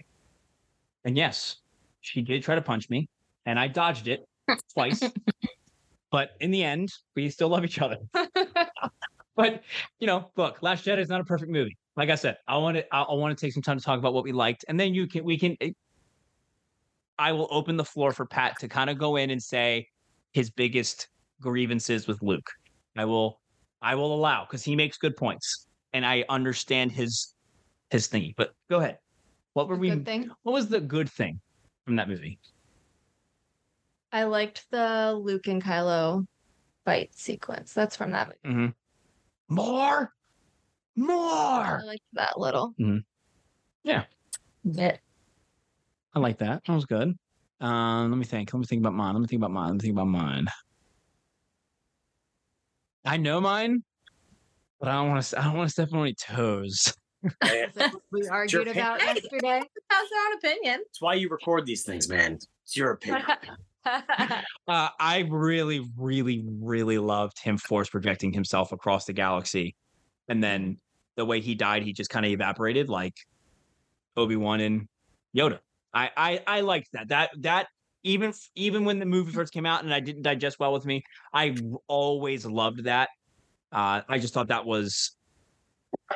And 1.05 1.19
yes, 1.19 1.57
she 2.01 2.23
did 2.23 2.43
try 2.43 2.55
to 2.55 2.63
punch 2.63 2.89
me, 2.89 3.11
and 3.45 3.61
I 3.61 3.69
dodged 3.69 4.09
it 4.09 4.25
twice. 4.73 5.03
but 6.11 6.31
in 6.41 6.51
the 6.51 6.65
end, 6.65 6.89
we 7.15 7.29
still 7.29 7.51
love 7.51 7.63
each 7.63 7.79
other. 7.79 7.99
but 9.37 9.63
you 10.01 10.07
know, 10.07 10.31
look, 10.35 10.63
Last 10.63 10.87
Jedi 10.87 10.97
is 10.97 11.11
not 11.11 11.21
a 11.21 11.25
perfect 11.25 11.53
movie. 11.53 11.77
Like 11.95 12.09
I 12.09 12.15
said, 12.15 12.39
I 12.49 12.57
want 12.57 12.79
to 12.79 12.95
I, 12.95 13.03
I 13.03 13.13
want 13.13 13.37
to 13.37 13.47
take 13.47 13.53
some 13.53 13.63
time 13.63 13.77
to 13.77 13.85
talk 13.85 13.99
about 13.99 14.15
what 14.15 14.25
we 14.25 14.33
liked, 14.33 14.65
and 14.67 14.81
then 14.81 14.95
you 14.95 15.07
can 15.07 15.23
we 15.23 15.39
can. 15.39 15.59
Eh, 15.61 15.73
I 17.19 17.33
will 17.33 17.49
open 17.51 17.77
the 17.77 17.85
floor 17.85 18.13
for 18.13 18.27
Pat 18.27 18.59
to 18.61 18.69
kind 18.69 18.91
of 18.91 18.99
go 18.99 19.17
in 19.17 19.31
and 19.31 19.43
say 19.43 19.89
his 20.33 20.51
biggest 20.51 21.09
grievances 21.41 22.07
with 22.07 22.23
Luke. 22.23 22.49
I 22.97 23.05
will 23.05 23.41
I 23.83 23.95
will 23.95 24.15
allow 24.15 24.45
because 24.45 24.63
he 24.65 24.75
makes 24.77 24.97
good 24.99 25.17
points, 25.17 25.67
and 25.93 26.05
I 26.05 26.25
understand 26.29 26.93
his 26.93 27.35
his 27.91 28.09
thingy. 28.09 28.35
But 28.37 28.55
go 28.71 28.79
ahead. 28.79 28.99
What 29.53 29.69
were 29.69 29.77
we? 29.77 29.91
Good 29.91 30.05
thing. 30.05 30.31
What 30.43 30.53
was 30.53 30.69
the 30.69 30.81
good 30.81 31.11
thing 31.11 31.41
from 31.85 31.97
that 31.97 32.09
movie? 32.09 32.39
I 34.13 34.25
liked 34.25 34.67
the 34.71 35.19
Luke 35.21 35.47
and 35.47 35.63
Kylo 35.63 36.27
fight 36.85 37.15
sequence. 37.15 37.73
That's 37.73 37.97
from 37.97 38.13
that 38.13 38.29
movie. 38.29 38.57
Mm-hmm. 38.57 39.55
More, 39.55 40.13
more. 40.97 41.17
I 41.17 41.81
liked 41.85 42.03
that 42.15 42.35
a 42.37 42.69
Yeah. 43.85 44.05
Bit. 44.65 45.01
I 46.17 46.19
like 46.19 46.39
that. 46.39 46.63
That 46.67 46.73
was 46.73 46.87
good. 46.87 47.15
Um, 47.61 48.11
let 48.11 48.17
me 48.17 48.25
think. 48.25 48.53
Let 48.53 48.59
me 48.59 48.65
think 48.65 48.81
about 48.81 48.95
mine. 48.95 49.13
Let 49.13 49.21
me 49.21 49.27
think 49.27 49.41
about 49.41 49.51
mine. 49.51 49.67
Let 49.67 49.75
me 49.75 49.81
think 49.81 49.93
about 49.93 50.09
mine. 50.09 50.47
I 53.05 53.19
know 53.19 53.39
mine, 53.39 53.85
but 54.81 54.89
I 54.89 54.95
don't 54.95 55.11
want 55.11 55.23
to. 55.23 55.39
I 55.39 55.45
don't 55.45 55.59
want 55.59 55.69
to 55.69 55.73
step 55.73 55.93
on 55.93 56.01
any 56.01 56.15
toes. 56.15 56.95
Is 57.25 57.33
it 57.45 57.77
what 57.77 58.03
we 58.11 58.27
argued 58.29 58.63
opinion. 58.63 58.87
about 58.87 59.03
yesterday. 59.03 59.61
That's 59.91 60.11
our 60.11 60.27
own 60.27 60.39
opinion. 60.39 60.81
It's 60.89 61.03
why 61.03 61.15
you 61.15 61.29
record 61.29 61.67
these 61.67 61.83
things, 61.83 62.09
man. 62.09 62.39
It's 62.65 62.77
your 62.77 62.93
opinion. 62.93 63.23
Uh, 64.67 64.89
I 64.99 65.29
really, 65.31 65.89
really, 65.97 66.45
really 66.45 66.99
loved 66.99 67.39
him 67.39 67.57
force 67.57 67.89
projecting 67.89 68.33
himself 68.33 68.73
across 68.73 69.05
the 69.05 69.13
galaxy, 69.13 69.77
and 70.29 70.43
then 70.43 70.79
the 71.15 71.25
way 71.25 71.41
he 71.41 71.55
died, 71.55 71.85
he 71.85 71.93
just 71.93 72.11
kind 72.11 72.27
of 72.27 72.33
evaporated 72.33 72.89
like 72.89 73.15
Obi 74.17 74.35
Wan 74.35 74.59
and 74.59 74.89
Yoda. 75.37 75.61
I, 75.97 76.11
I, 76.17 76.41
I 76.47 76.61
liked 76.61 76.89
that. 76.93 77.09
That 77.09 77.31
that 77.41 77.69
even 78.03 78.33
even 78.55 78.85
when 78.85 78.99
the 78.99 79.07
movie 79.07 79.33
first 79.33 79.53
came 79.53 79.67
out 79.67 79.83
and 79.83 79.93
I 79.93 80.01
didn't 80.01 80.23
digest 80.23 80.59
well 80.61 80.73
with 80.73 80.85
me, 80.85 81.03
I 81.33 81.57
always 81.89 82.45
loved 82.45 82.85
that. 82.85 83.09
Uh, 83.73 84.03
I 84.09 84.19
just 84.19 84.35
thought 84.35 84.49
that 84.49 84.65
was, 84.65 85.17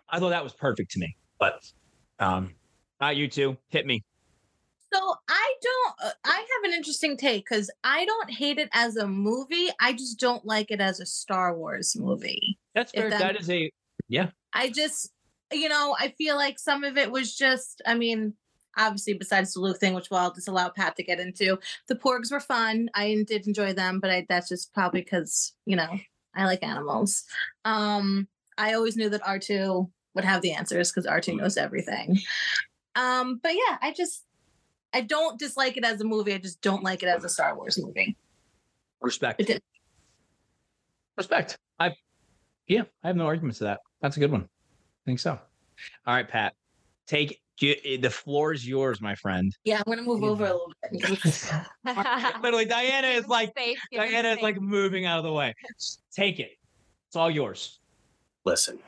I 0.09 0.19
thought 0.19 0.31
that 0.31 0.45
was 0.45 0.53
perfect 0.53 0.91
to 0.93 1.01
me. 1.01 1.17
But, 1.39 1.61
um, 2.19 2.55
not 3.01 3.17
you 3.17 3.27
two, 3.29 3.57
hit 3.69 3.87
me. 3.87 4.05
So 4.93 5.15
I 5.29 5.55
don't. 5.63 5.95
Uh, 6.05 6.13
I 6.25 6.37
have 6.37 6.71
an 6.71 6.77
interesting 6.77 7.17
take 7.17 7.45
because 7.49 7.71
I 7.83 8.05
don't 8.05 8.31
hate 8.31 8.59
it 8.59 8.69
as 8.73 8.97
a 8.97 9.07
movie. 9.07 9.69
I 9.81 9.93
just 9.93 10.19
don't 10.21 10.45
like 10.45 10.71
it 10.71 10.81
as 10.81 11.01
a 11.01 11.07
Star 11.07 11.57
Wars 11.57 11.97
movie. 11.99 12.59
That's 12.75 12.93
fair. 12.93 13.09
that- 13.11 13.19
That 13.19 13.41
is 13.41 13.49
a 13.51 13.71
I 14.53 14.69
just, 14.71 15.13
you 15.53 15.69
know, 15.69 15.95
I 15.99 16.09
feel 16.19 16.35
like 16.37 16.59
some 16.59 16.83
of 16.85 16.97
it 16.99 17.11
was 17.11 17.35
just. 17.37 17.81
I 17.87 17.95
mean, 17.95 18.35
obviously 18.77 19.15
besides 19.15 19.53
the 19.53 19.61
Luke 19.61 19.79
thing, 19.79 19.95
which 19.95 20.11
we'll 20.11 20.33
just 20.33 20.49
allow 20.49 20.69
Pat 20.69 20.97
to 20.97 21.03
get 21.03 21.21
into. 21.21 21.59
The 21.89 21.97
porgs 21.97 22.31
were 22.31 22.41
fun. 22.41 22.89
I 22.95 23.25
did 23.27 23.47
enjoy 23.47 23.73
them, 23.73 24.01
but 24.01 24.11
I, 24.11 24.27
that's 24.29 24.49
just 24.49 24.73
probably 24.73 25.03
because 25.03 25.55
you 25.67 25.77
know 25.77 25.99
I 26.35 26.45
like 26.45 26.63
animals. 26.63 27.25
Um, 27.65 28.29
I 28.59 28.75
always 28.75 28.97
knew 28.97 29.09
that 29.11 29.27
R 29.27 29.39
two 29.39 29.91
would 30.15 30.25
have 30.25 30.43
the 30.43 30.53
answers 30.53 30.91
because 30.91 31.07
R 31.07 31.21
two 31.21 31.37
knows 31.37 31.57
everything. 31.57 32.19
Um, 32.97 33.41
but 33.43 33.53
yeah, 33.53 33.79
I 33.81 33.93
just 33.93 34.25
I 34.93 35.01
don't 35.03 35.39
dislike 35.39 35.77
it 35.77 35.85
as 35.85 36.01
a 36.01 36.05
movie. 36.05 36.35
I 36.35 36.39
just 36.39 36.61
don't 36.61 36.83
like 36.83 37.03
it 37.03 37.09
as 37.09 37.25
a 37.25 37.29
Star 37.29 37.57
Wars 37.57 37.79
movie. 37.83 38.17
Respect. 39.01 39.47
Did. 39.47 39.63
Respect. 41.17 41.59
I 41.79 41.93
yeah, 42.67 42.83
I 43.03 43.09
have 43.09 43.17
no 43.17 43.27
arguments 43.27 43.59
to 43.59 43.65
that. 43.65 43.81
That's 44.01 44.17
a 44.17 44.21
good 44.21 44.31
one. 44.33 44.43
I 44.43 45.05
think 45.07 45.21
so. 45.21 45.39
All 46.07 46.15
right, 46.15 46.29
Pat. 46.29 46.55
Take 47.07 47.41
Eh, 47.63 47.99
the 48.01 48.11
floor 48.11 48.53
is 48.53 48.67
yours, 48.67 49.01
my 49.01 49.15
friend. 49.15 49.57
Yeah, 49.65 49.79
I'm 49.79 49.85
gonna 49.87 50.03
move 50.03 50.25
over 50.25 50.45
a 50.47 50.53
little 50.53 50.73
bit. 50.91 51.25
Literally, 52.43 52.65
Diana 52.65 53.09
is 53.09 53.27
like 53.27 53.53
Safe, 53.57 53.79
Diana 53.93 54.29
is 54.29 54.35
safe. 54.37 54.43
like 54.43 54.61
moving 54.61 55.05
out 55.07 55.19
of 55.19 55.25
the 55.25 55.33
way. 55.33 55.55
Take 56.15 56.41
it. 56.41 56.53
It's 57.09 57.17
all 57.17 57.31
yours. 57.31 57.81
Listen, 58.45 58.79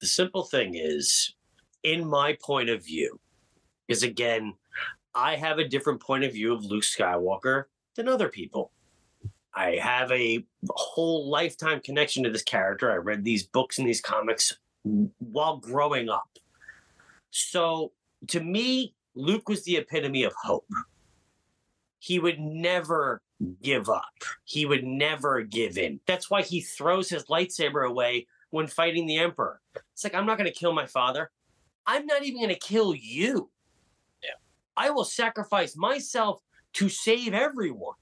the 0.00 0.06
simple 0.06 0.44
thing 0.44 0.74
is, 0.74 1.34
in 1.82 2.06
my 2.06 2.36
point 2.42 2.70
of 2.70 2.84
view, 2.84 3.20
is 3.88 4.02
again, 4.02 4.54
I 5.14 5.36
have 5.36 5.58
a 5.58 5.68
different 5.68 6.00
point 6.00 6.24
of 6.24 6.32
view 6.32 6.54
of 6.54 6.64
Luke 6.64 6.84
Skywalker 6.84 7.64
than 7.96 8.08
other 8.08 8.28
people. 8.28 8.72
I 9.54 9.72
have 9.82 10.10
a 10.12 10.44
whole 10.70 11.28
lifetime 11.28 11.80
connection 11.80 12.22
to 12.24 12.30
this 12.30 12.42
character. 12.44 12.92
I 12.92 12.96
read 12.96 13.24
these 13.24 13.44
books 13.44 13.78
and 13.78 13.86
these 13.88 14.00
comics 14.00 14.56
while 15.18 15.56
growing 15.56 16.08
up. 16.08 16.28
So 17.30 17.92
to 18.28 18.40
me, 18.40 18.94
Luke 19.14 19.48
was 19.48 19.64
the 19.64 19.76
epitome 19.76 20.24
of 20.24 20.32
hope. 20.42 20.68
He 21.98 22.18
would 22.18 22.38
never 22.38 23.22
give 23.62 23.88
up. 23.88 24.04
He 24.44 24.66
would 24.66 24.84
never 24.84 25.42
give 25.42 25.78
in. 25.78 26.00
That's 26.06 26.30
why 26.30 26.42
he 26.42 26.60
throws 26.60 27.08
his 27.08 27.24
lightsaber 27.24 27.88
away 27.88 28.26
when 28.50 28.66
fighting 28.66 29.06
the 29.06 29.18
Emperor. 29.18 29.60
It's 29.92 30.04
like, 30.04 30.14
I'm 30.14 30.26
not 30.26 30.38
going 30.38 30.50
to 30.50 30.56
kill 30.56 30.72
my 30.72 30.86
father. 30.86 31.30
I'm 31.86 32.06
not 32.06 32.24
even 32.24 32.40
going 32.40 32.54
to 32.54 32.58
kill 32.58 32.94
you. 32.94 33.50
Yeah. 34.22 34.30
I 34.76 34.90
will 34.90 35.04
sacrifice 35.04 35.76
myself 35.76 36.40
to 36.74 36.88
save 36.88 37.34
everyone. 37.34 37.96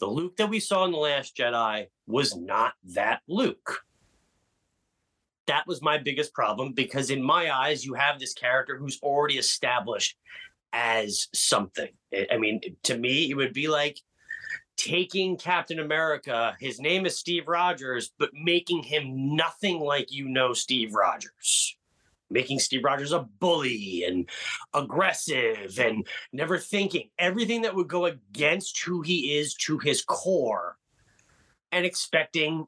The 0.00 0.06
Luke 0.06 0.36
that 0.36 0.50
we 0.50 0.60
saw 0.60 0.84
in 0.84 0.92
The 0.92 0.98
Last 0.98 1.36
Jedi 1.36 1.86
was 2.06 2.36
not 2.36 2.74
that 2.94 3.22
Luke. 3.28 3.84
That 5.46 5.66
was 5.66 5.82
my 5.82 5.98
biggest 5.98 6.32
problem 6.34 6.72
because, 6.72 7.10
in 7.10 7.22
my 7.22 7.54
eyes, 7.54 7.84
you 7.84 7.94
have 7.94 8.18
this 8.18 8.34
character 8.34 8.76
who's 8.76 9.00
already 9.02 9.38
established 9.38 10.16
as 10.72 11.28
something. 11.34 11.90
I- 12.30 12.38
mean, 12.38 12.60
to 12.84 12.96
me, 12.96 13.30
it 13.30 13.34
would 13.34 13.52
be 13.52 13.68
like 13.68 13.98
taking 14.76 15.36
Captain 15.36 15.78
America, 15.78 16.56
his 16.58 16.80
name 16.80 17.06
is 17.06 17.18
Steve 17.18 17.46
Rogers, 17.46 18.12
but 18.18 18.30
making 18.32 18.82
him 18.82 19.36
nothing 19.36 19.80
like 19.80 20.10
you 20.10 20.28
know 20.28 20.52
Steve 20.52 20.94
Rogers. 20.94 21.76
Making 22.30 22.58
Steve 22.60 22.82
Rogers 22.82 23.12
a 23.12 23.20
bully 23.20 24.04
and 24.04 24.28
aggressive 24.72 25.78
and 25.78 26.06
never 26.32 26.56
thinking 26.56 27.10
everything 27.18 27.62
that 27.62 27.74
would 27.74 27.88
go 27.88 28.06
against 28.06 28.82
who 28.82 29.02
he 29.02 29.36
is 29.36 29.54
to 29.54 29.78
his 29.78 30.02
core 30.02 30.78
and 31.70 31.84
expecting 31.84 32.66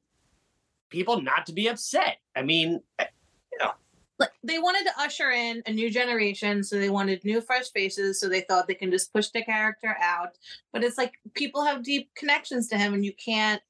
people 0.91 1.21
not 1.21 1.47
to 1.47 1.53
be 1.53 1.69
upset. 1.69 2.19
I 2.37 2.43
mean, 2.43 2.81
eh, 2.99 3.07
you 3.53 3.59
know. 3.59 3.73
like 4.19 4.31
they 4.43 4.59
wanted 4.59 4.85
to 4.85 5.01
usher 5.01 5.31
in 5.31 5.63
a 5.67 5.73
new 5.73 5.91
generation 5.91 6.63
so 6.63 6.79
they 6.79 6.91
wanted 6.91 7.25
new 7.25 7.41
fresh 7.41 7.71
faces 7.73 8.21
so 8.21 8.29
they 8.29 8.41
thought 8.43 8.67
they 8.67 8.75
can 8.75 8.91
just 8.91 9.13
push 9.13 9.29
the 9.29 9.43
character 9.43 9.97
out 10.01 10.31
but 10.73 10.83
it's 10.85 10.99
like 10.99 11.13
people 11.35 11.65
have 11.65 11.83
deep 11.83 12.11
connections 12.17 12.69
to 12.69 12.77
him 12.79 12.95
and 12.95 13.05
you 13.05 13.13
can't 13.15 13.63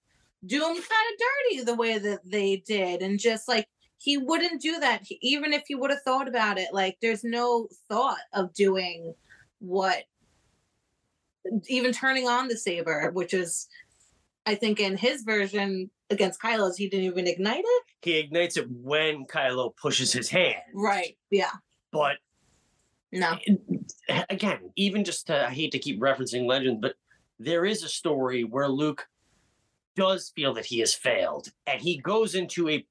do 0.47 0.57
him 0.57 0.75
kind 0.75 0.79
of 0.79 1.21
dirty 1.51 1.65
the 1.65 1.75
way 1.75 1.99
that 1.99 2.21
they 2.25 2.57
did 2.67 3.01
and 3.03 3.19
just 3.19 3.49
like 3.49 3.67
he 3.99 4.19
wouldn't 4.19 4.61
do 4.61 4.79
that 4.81 5.03
He- 5.03 5.19
even 5.23 5.53
if 5.53 5.65
he 5.67 5.75
would 5.75 5.91
have 5.91 6.03
thought 6.03 6.29
about 6.29 6.59
it 6.59 6.69
like 6.73 6.97
there's 7.01 7.25
no 7.25 7.69
thought 7.89 8.19
of 8.33 8.53
doing 8.55 9.15
what 9.61 10.05
even 11.69 11.93
turning 11.93 12.29
on 12.29 12.49
the 12.49 12.57
saber 12.57 13.11
which 13.13 13.35
is 13.35 13.69
i 14.47 14.55
think 14.55 14.81
in 14.81 14.97
his 14.97 15.23
version 15.23 15.91
against 16.11 16.41
kylo's 16.41 16.77
he 16.77 16.89
didn't 16.89 17.07
even 17.07 17.27
ignite 17.27 17.65
it 17.65 17.83
he 18.03 18.19
ignites 18.19 18.57
it 18.57 18.67
when 18.71 19.25
Kylo 19.25 19.75
pushes 19.77 20.13
his 20.13 20.29
hand. 20.29 20.63
right 20.75 21.17
yeah 21.31 21.51
But 21.93 22.17
no 23.13 23.39
again, 24.29 24.59
even 24.77 25.05
just 25.05 25.27
to, 25.29 25.47
I 25.47 25.51
hate 25.51 25.73
to 25.73 25.79
keep 25.79 26.01
referencing 26.01 26.47
legends, 26.47 26.81
but 26.81 26.95
there 27.39 27.65
is 27.65 27.83
a 27.83 27.89
story 27.89 28.45
where 28.45 28.69
Luke 28.69 29.07
does 29.97 30.33
feel 30.35 30.55
that 30.55 30.67
he 30.67 30.81
has 30.81 30.95
failed 30.95 31.49
and 31.67 31.81
he 31.81 31.99
goes 31.99 32.35
into 32.35 32.69
a 32.69 32.85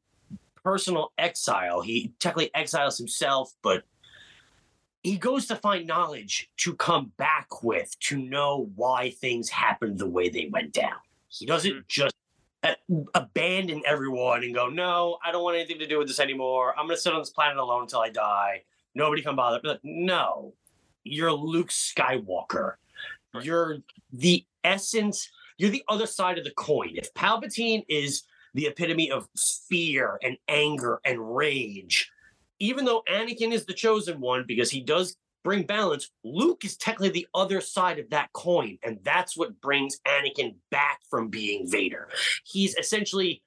personal 0.63 1.11
exile. 1.17 1.81
He 1.81 2.13
technically 2.19 2.51
exiles 2.55 2.97
himself, 2.97 3.53
but 3.61 3.83
he 5.01 5.17
goes 5.17 5.47
to 5.47 5.55
find 5.57 5.85
knowledge 5.85 6.49
to 6.57 6.75
come 6.75 7.11
back 7.17 7.61
with 7.61 7.97
to 8.01 8.17
know 8.17 8.69
why 8.75 9.09
things 9.11 9.49
happened 9.49 9.99
the 9.99 10.09
way 10.09 10.29
they 10.29 10.49
went 10.51 10.71
down. 10.71 10.95
He 11.27 11.45
doesn't 11.45 11.71
mm-hmm. 11.71 11.81
just 11.87 12.15
a- 12.15 12.22
abandon 13.13 13.81
everyone 13.85 14.43
and 14.43 14.53
go, 14.53 14.69
No, 14.69 15.17
I 15.25 15.31
don't 15.31 15.43
want 15.43 15.57
anything 15.57 15.79
to 15.79 15.87
do 15.87 15.97
with 15.97 16.07
this 16.07 16.19
anymore. 16.19 16.73
I'm 16.77 16.85
going 16.85 16.97
to 16.97 17.01
sit 17.01 17.13
on 17.13 17.19
this 17.19 17.29
planet 17.29 17.57
alone 17.57 17.83
until 17.83 17.99
I 17.99 18.09
die. 18.09 18.63
Nobody 18.95 19.21
come 19.21 19.35
bother. 19.35 19.59
Like, 19.63 19.79
no, 19.83 20.53
you're 21.03 21.31
Luke 21.31 21.69
Skywalker. 21.69 22.75
You're 23.41 23.77
the 24.11 24.45
essence. 24.63 25.29
You're 25.57 25.71
the 25.71 25.83
other 25.89 26.05
side 26.05 26.37
of 26.37 26.43
the 26.43 26.51
coin. 26.51 26.91
If 26.95 27.13
Palpatine 27.13 27.83
is 27.89 28.23
the 28.53 28.67
epitome 28.67 29.11
of 29.11 29.27
fear 29.67 30.19
and 30.23 30.37
anger 30.47 30.99
and 31.05 31.35
rage, 31.35 32.11
even 32.59 32.85
though 32.85 33.03
Anakin 33.09 33.51
is 33.51 33.65
the 33.65 33.73
chosen 33.73 34.19
one 34.19 34.45
because 34.47 34.69
he 34.69 34.81
does 34.81 35.17
bring 35.43 35.63
balance, 35.63 36.09
Luke 36.23 36.65
is 36.65 36.77
technically 36.77 37.09
the 37.09 37.27
other 37.33 37.61
side 37.61 37.99
of 37.99 38.09
that 38.09 38.31
coin. 38.33 38.77
And 38.83 38.99
that's 39.03 39.37
what 39.37 39.59
brings 39.61 39.99
Anakin 40.07 40.55
back 40.71 40.99
from 41.09 41.27
being 41.29 41.69
Vader. 41.69 42.09
He's 42.45 42.75
essentially 42.75 43.43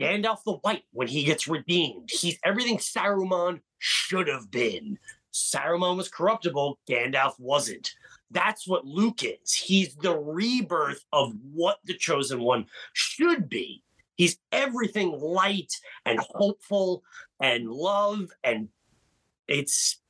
Gandalf 0.00 0.38
the 0.44 0.54
White 0.54 0.84
when 0.92 1.08
he 1.08 1.24
gets 1.24 1.48
redeemed. 1.48 2.10
He's 2.10 2.38
everything 2.44 2.78
Saruman 2.78 3.60
should 3.78 4.28
have 4.28 4.50
been. 4.50 4.98
Saruman 5.32 5.96
was 5.96 6.08
corruptible, 6.08 6.78
Gandalf 6.88 7.34
wasn't. 7.38 7.92
That's 8.30 8.66
what 8.66 8.84
Luke 8.84 9.22
is. 9.22 9.52
He's 9.52 9.94
the 9.96 10.16
rebirth 10.16 11.04
of 11.12 11.32
what 11.52 11.78
the 11.84 11.94
chosen 11.94 12.40
one 12.40 12.66
should 12.92 13.48
be. 13.48 13.82
He's 14.16 14.38
everything 14.50 15.12
light 15.12 15.72
and 16.06 16.18
hopeful 16.18 17.02
and 17.40 17.70
love 17.70 18.30
and 18.42 18.68
it's 19.48 20.00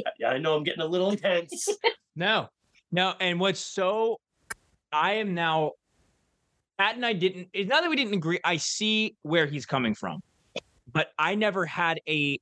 I- 0.00 0.24
I 0.26 0.38
know 0.38 0.56
I'm 0.56 0.64
getting 0.64 0.82
a 0.82 0.86
little 0.86 1.10
intense. 1.10 1.68
No, 2.14 2.48
no. 2.90 3.14
And 3.20 3.40
what's 3.40 3.58
so, 3.58 4.20
I 4.92 5.14
am 5.14 5.32
now, 5.34 5.72
Pat 6.76 6.94
and 6.94 7.06
I 7.06 7.14
didn't, 7.14 7.48
it's 7.54 7.70
not 7.70 7.80
that 7.82 7.88
we 7.88 7.96
didn't 7.96 8.12
agree. 8.12 8.38
I 8.44 8.58
see 8.58 9.16
where 9.22 9.46
he's 9.46 9.64
coming 9.64 9.94
from, 9.94 10.20
but 10.92 11.08
I 11.18 11.34
never 11.34 11.64
had 11.64 12.00
a 12.06 12.38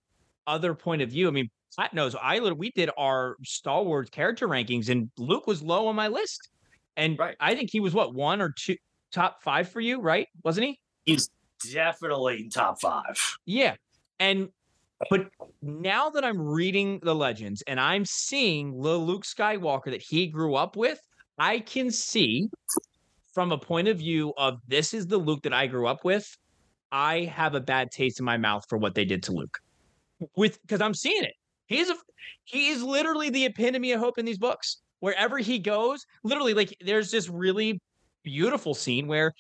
other 0.49 0.75
point 0.75 1.03
of 1.03 1.11
view. 1.11 1.29
I 1.29 1.31
mean, 1.31 1.49
Pat 1.79 1.95
knows 1.95 2.17
I, 2.21 2.41
lit- 2.41 2.59
we 2.59 2.73
did 2.73 2.91
our 2.99 3.37
Star 3.45 3.85
Wars 3.85 4.11
character 4.11 4.49
rankings 4.49 4.89
and 4.89 5.09
Luke 5.19 5.47
was 5.47 5.63
low 5.63 5.87
on 5.87 5.95
my 5.95 6.09
list. 6.09 6.49
And 6.97 7.17
Right. 7.17 7.37
I 7.39 7.55
think 7.55 7.71
he 7.71 7.79
was 7.79 7.95
what, 7.95 8.13
one 8.13 8.41
or 8.41 8.51
two, 8.51 8.75
top 9.13 9.45
five 9.45 9.69
for 9.71 9.81
you, 9.81 10.01
right? 10.01 10.27
Wasn't 10.43 10.67
he? 10.67 10.81
He's 11.05 11.31
definitely 11.73 12.49
top 12.53 12.81
five. 12.81 13.17
Yeah. 13.47 13.77
And 14.19 14.49
but 15.09 15.31
now 15.63 16.11
that 16.11 16.25
I'm 16.25 16.41
reading 16.41 17.01
the 17.03 17.15
legends 17.15 17.63
and 17.67 17.81
I'm 17.81 18.05
seeing 18.05 18.81
the 18.81 18.97
Luke 18.97 19.25
Skywalker 19.25 19.91
that 19.91 20.03
he 20.03 20.27
grew 20.27 20.55
up 20.55 20.77
with, 20.77 21.01
I 21.39 21.61
can 21.61 21.91
see 21.91 22.49
from 23.33 23.53
a 23.53 23.59
point 23.59 23.89
of 23.89 23.99
view 23.99 24.35
of 24.37 24.59
this 24.69 24.93
is 24.93 25.07
the 25.07 25.17
Luke 25.17 25.43
that 25.43 25.55
I 25.55 25.67
grew 25.67 25.87
up 25.87 26.05
with. 26.05 26.37
I 26.93 27.21
have 27.33 27.55
a 27.55 27.61
bad 27.61 27.91
taste 27.91 28.19
in 28.19 28.25
my 28.27 28.37
mouth 28.37 28.65
for 28.69 28.77
what 28.77 28.95
they 28.95 29.05
did 29.05 29.23
to 29.25 29.33
Luke. 29.33 29.59
With 30.37 30.61
because 30.63 30.81
I'm 30.81 30.95
seeing 30.95 31.25
it. 31.25 31.35
He's 31.67 31.89
a 31.89 31.97
he 32.45 32.69
is 32.69 32.83
literally 32.83 33.31
the 33.31 33.47
epitome 33.47 33.93
of 33.93 34.01
hope 34.01 34.19
in 34.19 34.27
these 34.27 34.39
books. 34.39 34.79
Wherever 34.99 35.39
he 35.39 35.59
goes, 35.59 36.05
literally, 36.25 36.53
like 36.53 36.77
there's 36.85 37.11
this 37.11 37.31
really 37.31 37.81
beautiful 38.23 38.75
scene 38.75 39.07
where 39.07 39.33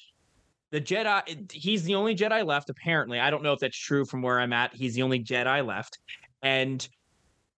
the 0.70 0.80
Jedi, 0.80 1.50
he's 1.52 1.82
the 1.82 1.94
only 1.96 2.14
Jedi 2.14 2.44
left, 2.46 2.70
apparently. 2.70 3.18
I 3.18 3.30
don't 3.30 3.42
know 3.42 3.52
if 3.52 3.60
that's 3.60 3.78
true 3.78 4.04
from 4.04 4.22
where 4.22 4.38
I'm 4.38 4.52
at. 4.52 4.74
He's 4.74 4.94
the 4.94 5.02
only 5.02 5.22
Jedi 5.22 5.66
left. 5.66 5.98
And 6.42 6.86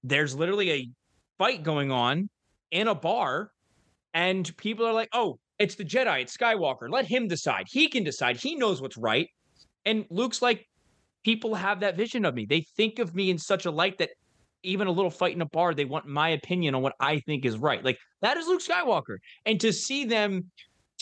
there's 0.03 0.35
literally 0.35 0.73
a 0.73 0.91
fight 1.39 1.63
going 1.63 1.91
on 1.91 2.29
in 2.71 2.89
a 2.89 2.95
bar, 2.95 3.51
and 4.15 4.57
people 4.57 4.87
are 4.87 4.93
like, 4.93 5.11
oh, 5.13 5.39
it's 5.59 5.75
the 5.75 5.85
Jedi, 5.85 6.23
it's 6.23 6.37
Skywalker. 6.37 6.91
Let 6.91 7.07
him 7.07 7.29
decide. 7.29 7.67
He 7.69 7.89
can 7.89 8.03
decide. 8.03 8.37
He 8.37 8.57
knows 8.57 8.81
what's 8.81 8.97
right. 8.97 9.29
And 9.85 10.05
Luke's 10.11 10.43
like, 10.43 10.67
people 11.25 11.55
have 11.55 11.81
that 11.81 11.97
vision 11.97 12.25
of 12.25 12.35
me. 12.35 12.47
They 12.47 12.67
think 12.77 12.99
of 12.99 13.15
me 13.15 13.31
in 13.31 13.39
such 13.39 13.67
a 13.67 13.71
light 13.71 13.99
that 13.99 14.11
even 14.63 14.87
a 14.87 14.93
little 14.93 15.11
fight 15.11 15.35
in 15.35 15.43
a 15.43 15.47
bar. 15.47 15.75
They 15.75 15.85
want 15.85 16.07
my 16.07 16.31
opinion 16.31 16.75
on 16.75 16.83
what 16.83 16.95
I 17.01 17.21
think 17.21 17.45
is 17.45 17.59
right. 17.59 17.85
Like 17.85 17.99
that 18.21 18.37
is 18.37 18.47
Luke 18.47 18.63
Skywalker. 18.63 19.17
And 19.47 19.61
to 19.61 19.73
see 19.73 20.05
them 20.05 20.51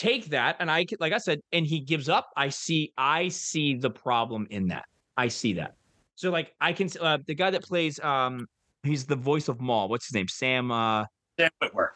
take 0.01 0.25
that, 0.29 0.55
and 0.59 0.71
I 0.71 0.85
like 0.99 1.13
I 1.13 1.19
said, 1.19 1.41
and 1.53 1.65
he 1.65 1.79
gives 1.79 2.09
up. 2.09 2.31
I 2.35 2.49
see, 2.49 2.91
I 2.97 3.27
see 3.27 3.75
the 3.75 3.89
problem 3.89 4.47
in 4.49 4.67
that. 4.69 4.85
I 5.15 5.27
see 5.27 5.53
that. 5.53 5.75
So 6.15 6.31
like 6.31 6.53
I 6.59 6.73
can 6.73 6.89
uh, 6.99 7.19
the 7.27 7.35
guy 7.35 7.51
that 7.51 7.63
plays 7.63 7.99
um 7.99 8.47
he's 8.83 9.05
the 9.05 9.15
voice 9.15 9.47
of 9.47 9.61
Maul. 9.61 9.89
What's 9.89 10.07
his 10.07 10.15
name? 10.15 10.27
Sam 10.27 10.71
uh 10.71 11.05
Dan 11.37 11.49
Witwer. 11.61 11.89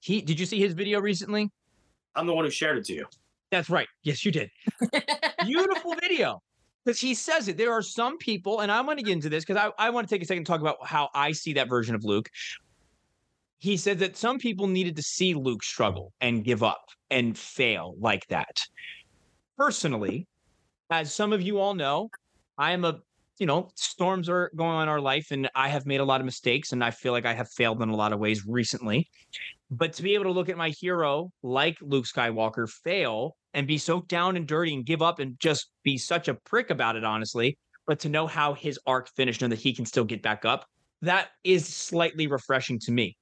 he 0.00 0.22
did 0.22 0.40
you 0.40 0.46
see 0.46 0.58
his 0.58 0.72
video 0.72 1.00
recently? 1.00 1.50
I'm 2.14 2.26
the 2.26 2.34
one 2.34 2.44
who 2.44 2.50
shared 2.50 2.78
it 2.78 2.86
to 2.86 2.94
you. 2.94 3.06
That's 3.50 3.68
right. 3.68 3.88
Yes, 4.02 4.24
you 4.24 4.32
did. 4.32 4.50
Beautiful 5.44 5.94
video. 6.00 6.42
Because 6.84 7.00
he 7.00 7.14
says 7.14 7.48
it. 7.48 7.56
There 7.56 7.72
are 7.72 7.82
some 7.82 8.16
people, 8.16 8.60
and 8.60 8.70
I'm 8.70 8.84
going 8.86 8.96
to 8.96 9.02
get 9.02 9.12
into 9.12 9.28
this 9.28 9.44
because 9.44 9.60
I, 9.60 9.86
I 9.86 9.90
want 9.90 10.08
to 10.08 10.14
take 10.14 10.22
a 10.22 10.24
second 10.24 10.44
to 10.44 10.48
talk 10.48 10.60
about 10.60 10.76
how 10.86 11.10
I 11.14 11.32
see 11.32 11.52
that 11.54 11.68
version 11.68 11.94
of 11.94 12.04
Luke. 12.04 12.30
He 13.66 13.76
said 13.76 13.98
that 13.98 14.16
some 14.16 14.38
people 14.38 14.68
needed 14.68 14.94
to 14.94 15.02
see 15.02 15.34
Luke 15.34 15.64
struggle 15.64 16.12
and 16.20 16.44
give 16.44 16.62
up 16.62 16.84
and 17.10 17.36
fail 17.36 17.96
like 17.98 18.24
that. 18.28 18.60
Personally, 19.58 20.28
as 20.88 21.12
some 21.12 21.32
of 21.32 21.42
you 21.42 21.58
all 21.58 21.74
know, 21.74 22.08
I 22.56 22.70
am 22.70 22.84
a, 22.84 23.00
you 23.40 23.46
know, 23.46 23.70
storms 23.74 24.28
are 24.28 24.52
going 24.54 24.70
on 24.70 24.84
in 24.84 24.88
our 24.88 25.00
life, 25.00 25.32
and 25.32 25.50
I 25.56 25.66
have 25.66 25.84
made 25.84 25.98
a 25.98 26.04
lot 26.04 26.20
of 26.20 26.26
mistakes, 26.26 26.70
and 26.70 26.84
I 26.84 26.92
feel 26.92 27.10
like 27.10 27.26
I 27.26 27.34
have 27.34 27.48
failed 27.50 27.82
in 27.82 27.88
a 27.88 27.96
lot 27.96 28.12
of 28.12 28.20
ways 28.20 28.46
recently. 28.46 29.08
But 29.68 29.92
to 29.94 30.04
be 30.04 30.14
able 30.14 30.26
to 30.26 30.30
look 30.30 30.48
at 30.48 30.56
my 30.56 30.68
hero 30.68 31.32
like 31.42 31.76
Luke 31.80 32.06
Skywalker 32.06 32.70
fail 32.70 33.34
and 33.52 33.66
be 33.66 33.78
so 33.78 34.02
down 34.02 34.36
and 34.36 34.46
dirty 34.46 34.74
and 34.74 34.86
give 34.86 35.02
up 35.02 35.18
and 35.18 35.40
just 35.40 35.72
be 35.82 35.98
such 35.98 36.28
a 36.28 36.34
prick 36.34 36.70
about 36.70 36.94
it, 36.94 37.02
honestly, 37.02 37.58
but 37.84 37.98
to 37.98 38.08
know 38.08 38.28
how 38.28 38.54
his 38.54 38.78
arc 38.86 39.08
finished 39.16 39.42
and 39.42 39.50
that 39.50 39.58
he 39.58 39.74
can 39.74 39.86
still 39.86 40.04
get 40.04 40.22
back 40.22 40.44
up, 40.44 40.66
that 41.02 41.30
is 41.42 41.66
slightly 41.66 42.28
refreshing 42.28 42.78
to 42.78 42.92
me. 42.92 43.16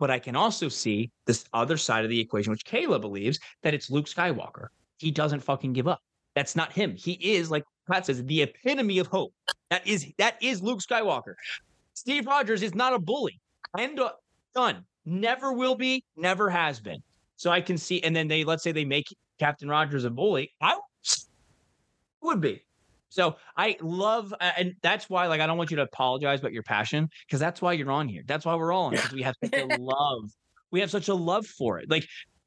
But 0.00 0.10
I 0.10 0.18
can 0.18 0.34
also 0.34 0.68
see 0.68 1.12
this 1.26 1.44
other 1.52 1.76
side 1.76 2.04
of 2.04 2.10
the 2.10 2.18
equation, 2.18 2.50
which 2.50 2.64
Kayla 2.64 3.00
believes 3.00 3.38
that 3.62 3.74
it's 3.74 3.90
Luke 3.90 4.06
Skywalker. 4.06 4.68
He 4.96 5.10
doesn't 5.10 5.40
fucking 5.40 5.74
give 5.74 5.86
up. 5.86 6.00
That's 6.34 6.56
not 6.56 6.72
him. 6.72 6.96
He 6.96 7.12
is, 7.12 7.50
like 7.50 7.64
Pat 7.88 8.06
says, 8.06 8.24
the 8.24 8.42
epitome 8.42 8.98
of 8.98 9.06
hope. 9.06 9.32
That 9.68 9.86
is 9.86 10.10
that 10.16 10.42
is 10.42 10.62
Luke 10.62 10.80
Skywalker. 10.80 11.34
Steve 11.94 12.26
Rogers 12.26 12.62
is 12.62 12.74
not 12.74 12.94
a 12.94 12.98
bully. 12.98 13.38
End 13.78 14.00
of, 14.00 14.12
done. 14.54 14.84
Never 15.04 15.52
will 15.52 15.74
be. 15.74 16.02
Never 16.16 16.48
has 16.48 16.80
been. 16.80 17.02
So 17.36 17.50
I 17.50 17.60
can 17.60 17.76
see. 17.76 18.02
And 18.02 18.16
then 18.16 18.26
they 18.26 18.42
let's 18.42 18.62
say 18.62 18.72
they 18.72 18.86
make 18.86 19.06
Captain 19.38 19.68
Rogers 19.68 20.04
a 20.04 20.10
bully. 20.10 20.50
I 20.62 20.78
would 22.22 22.40
be. 22.40 22.64
So 23.10 23.36
I 23.56 23.76
love, 23.80 24.32
and 24.40 24.74
that's 24.82 25.10
why, 25.10 25.26
like, 25.26 25.40
I 25.40 25.46
don't 25.46 25.58
want 25.58 25.70
you 25.70 25.76
to 25.76 25.82
apologize 25.82 26.40
about 26.40 26.52
your 26.52 26.62
passion 26.62 27.08
because 27.26 27.40
that's 27.40 27.60
why 27.60 27.72
you're 27.74 27.90
on 27.90 28.08
here. 28.08 28.22
That's 28.26 28.46
why 28.46 28.54
we're 28.54 28.72
all 28.72 28.86
on 28.86 28.92
because 28.92 29.12
we 29.12 29.22
have 29.22 29.34
such 29.44 29.60
a 29.60 29.66
love. 29.80 30.30
We 30.70 30.80
have 30.80 30.90
such 30.90 31.08
a 31.08 31.14
love 31.14 31.44
for 31.46 31.80
it. 31.80 31.90
Like, 31.90 32.06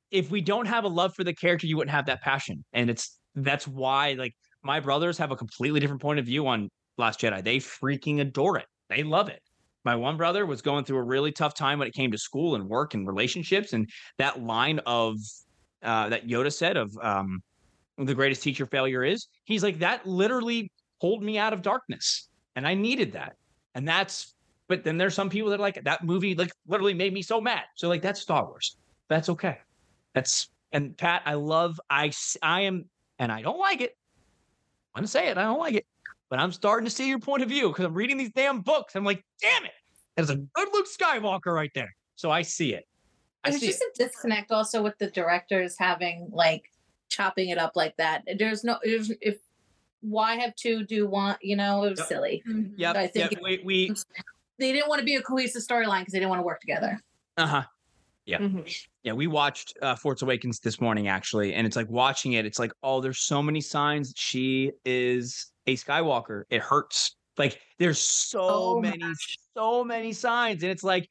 if 0.10 0.32
we 0.32 0.42
don't 0.42 0.66
have 0.66 0.86
a 0.86 0.88
love 0.88 1.14
for 1.16 1.24
the 1.24 1.34
character, 1.34 1.68
you 1.68 1.76
wouldn't 1.76 1.94
have 1.94 2.06
that 2.06 2.22
passion. 2.22 2.64
And 2.72 2.90
it's 2.90 3.20
that's 3.36 3.68
why, 3.68 4.14
like, 4.14 4.34
my 4.64 4.80
brothers 4.80 5.18
have 5.18 5.32
a 5.32 5.36
completely 5.36 5.80
different 5.80 6.02
point 6.02 6.20
of 6.20 6.26
view 6.26 6.48
on 6.48 6.70
Last 6.98 7.20
Jedi. 7.20 7.44
They 7.44 7.58
freaking 7.58 8.22
adore 8.22 8.58
it. 8.58 8.66
They 8.90 9.04
love 9.04 9.28
it. 9.28 9.42
My 9.84 9.96
one 9.96 10.16
brother 10.16 10.46
was 10.46 10.62
going 10.62 10.86
through 10.86 11.00
a 11.00 11.04
really 11.04 11.34
tough 11.34 11.56
time 11.56 11.80
when 11.80 11.90
it 11.90 11.94
came 11.94 12.12
to 12.12 12.18
school 12.18 12.56
and 12.56 12.70
work 12.70 12.94
and 12.94 13.06
relationships, 13.06 13.74
and 13.74 13.90
that 14.18 14.42
line 14.42 14.80
of 14.86 15.18
uh, 15.82 16.08
that 16.10 16.26
Yoda 16.26 16.54
said 16.54 16.78
of 16.78 16.98
um, 17.02 17.42
the 17.98 18.14
greatest 18.14 18.44
teacher 18.44 18.66
failure 18.66 19.04
is. 19.04 19.28
He's 19.46 19.64
like, 19.64 19.80
that 19.80 20.06
literally 20.06 20.72
pulled 21.02 21.24
me 21.24 21.38
out 21.38 21.54
of 21.54 21.62
darkness. 21.62 22.30
And 22.56 22.68
I 22.68 22.74
needed 22.74 23.14
that. 23.14 23.36
And 23.76 23.88
that's, 23.88 24.36
but 24.68 24.84
then 24.84 24.98
there's 24.98 25.14
some 25.14 25.30
people 25.30 25.50
that 25.50 25.60
are 25.60 25.64
like, 25.64 25.84
that 25.84 26.04
movie 26.04 26.36
like 26.36 26.52
literally 26.68 26.94
made 26.94 27.14
me 27.14 27.22
so 27.22 27.42
mad. 27.42 27.64
So 27.76 27.90
like, 27.90 28.02
that's 28.02 28.22
Star 28.22 28.46
Wars. 28.46 28.78
That's 29.10 29.30
okay. 29.30 29.60
That's, 30.14 30.50
and 30.72 30.98
Pat, 30.98 31.24
I 31.26 31.36
love, 31.36 31.80
I, 31.90 32.12
I 32.42 32.62
am, 32.62 32.86
and 33.20 33.32
I 33.32 33.42
don't 33.42 33.60
like 33.60 33.82
it. 33.82 33.96
I'm 34.96 35.02
going 35.02 35.06
to 35.06 35.12
say 35.12 35.28
it. 35.28 35.38
I 35.38 35.44
don't 35.44 35.60
like 35.60 35.76
it, 35.76 35.86
but 36.30 36.40
I'm 36.40 36.52
starting 36.52 36.86
to 36.86 36.92
see 36.92 37.08
your 37.10 37.20
point 37.20 37.44
of 37.44 37.50
view 37.50 37.70
because 37.70 37.86
I'm 37.86 37.94
reading 37.94 38.18
these 38.18 38.32
damn 38.32 38.62
books. 38.62 38.96
I'm 38.96 39.04
like, 39.04 39.24
damn 39.42 39.66
it. 39.66 39.72
There's 40.16 40.30
a 40.30 40.36
good 40.36 40.68
Luke 40.74 40.88
Skywalker 40.88 41.54
right 41.54 41.72
there. 41.74 41.94
So 42.16 42.30
I 42.30 42.44
see 42.44 42.76
it. 42.76 42.86
I 43.44 43.50
There's 43.50 43.62
just 43.62 43.82
it. 43.82 43.88
a 44.00 44.06
disconnect 44.06 44.52
also 44.52 44.82
with 44.82 44.98
the 45.00 45.08
directors 45.08 45.76
having 45.78 46.30
like 46.32 46.72
chopping 47.14 47.50
it 47.50 47.58
up 47.58 47.74
like 47.76 47.96
that. 47.98 48.24
There's 48.38 48.64
no 48.64 48.78
there's 48.84 49.12
if 49.22 49.38
why 50.02 50.36
have 50.36 50.56
two 50.56 50.84
do 50.86 51.08
one, 51.08 51.38
you 51.42 51.56
know, 51.56 51.84
it 51.86 51.92
was 51.92 52.00
Yep. 52.00 52.08
silly. 52.08 52.44
Yep. 52.76 52.96
I 52.96 53.08
think 53.08 53.32
yep. 53.32 53.42
We, 53.42 53.62
we, 53.64 53.94
They 54.60 54.72
didn't 54.72 54.88
want 54.90 55.00
to 55.00 55.06
be 55.06 55.16
a 55.16 55.22
cohesive 55.22 55.62
storyline 55.64 56.02
because 56.02 56.14
they 56.14 56.20
didn't 56.20 56.30
want 56.30 56.40
to 56.40 56.46
work 56.46 56.60
together. 56.60 57.00
uh 57.38 57.48
huh. 57.48 57.64
Yeah. 58.26 58.40
Mhm. 58.40 58.86
Yeah, 59.04 59.14
we 59.14 59.28
watched 59.28 59.78
uh, 59.82 59.96
Force 59.96 60.22
Awakens 60.22 60.60
this 60.60 60.80
morning 60.80 61.08
actually, 61.10 61.54
and 61.54 61.68
it's 61.68 61.76
like 61.76 61.90
watching 61.90 62.34
it. 62.34 62.46
It's 62.46 62.60
like, 62.60 62.72
oh, 62.82 63.02
there's 63.02 63.20
so 63.20 63.42
many 63.44 63.60
signs 63.60 64.10
that 64.10 64.18
she 64.18 64.72
is 64.86 65.52
a 65.68 65.76
Skywalker. 65.76 66.44
It 66.50 66.62
hurts. 66.62 67.16
Like 67.38 67.60
there's 67.80 68.00
so 68.00 68.40
Oh 68.42 68.76
my 68.82 68.92
many, 68.92 69.14
so 69.58 69.84
many 69.84 70.14
signs, 70.14 70.64
and 70.64 70.72
it's 70.72 70.84
like, 70.84 71.10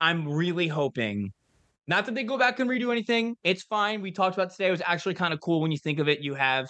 I'm 0.00 0.26
really 0.28 0.66
hoping. 0.68 1.32
Not 1.90 2.06
that 2.06 2.14
they 2.14 2.22
go 2.22 2.38
back 2.38 2.60
and 2.60 2.70
redo 2.70 2.92
anything. 2.92 3.36
It's 3.42 3.64
fine. 3.64 4.00
We 4.00 4.12
talked 4.12 4.36
about 4.36 4.52
today. 4.52 4.68
It 4.68 4.70
was 4.70 4.82
actually 4.86 5.14
kind 5.14 5.34
of 5.34 5.40
cool 5.40 5.60
when 5.60 5.72
you 5.72 5.76
think 5.76 5.98
of 5.98 6.08
it. 6.08 6.20
You 6.20 6.34
have 6.34 6.68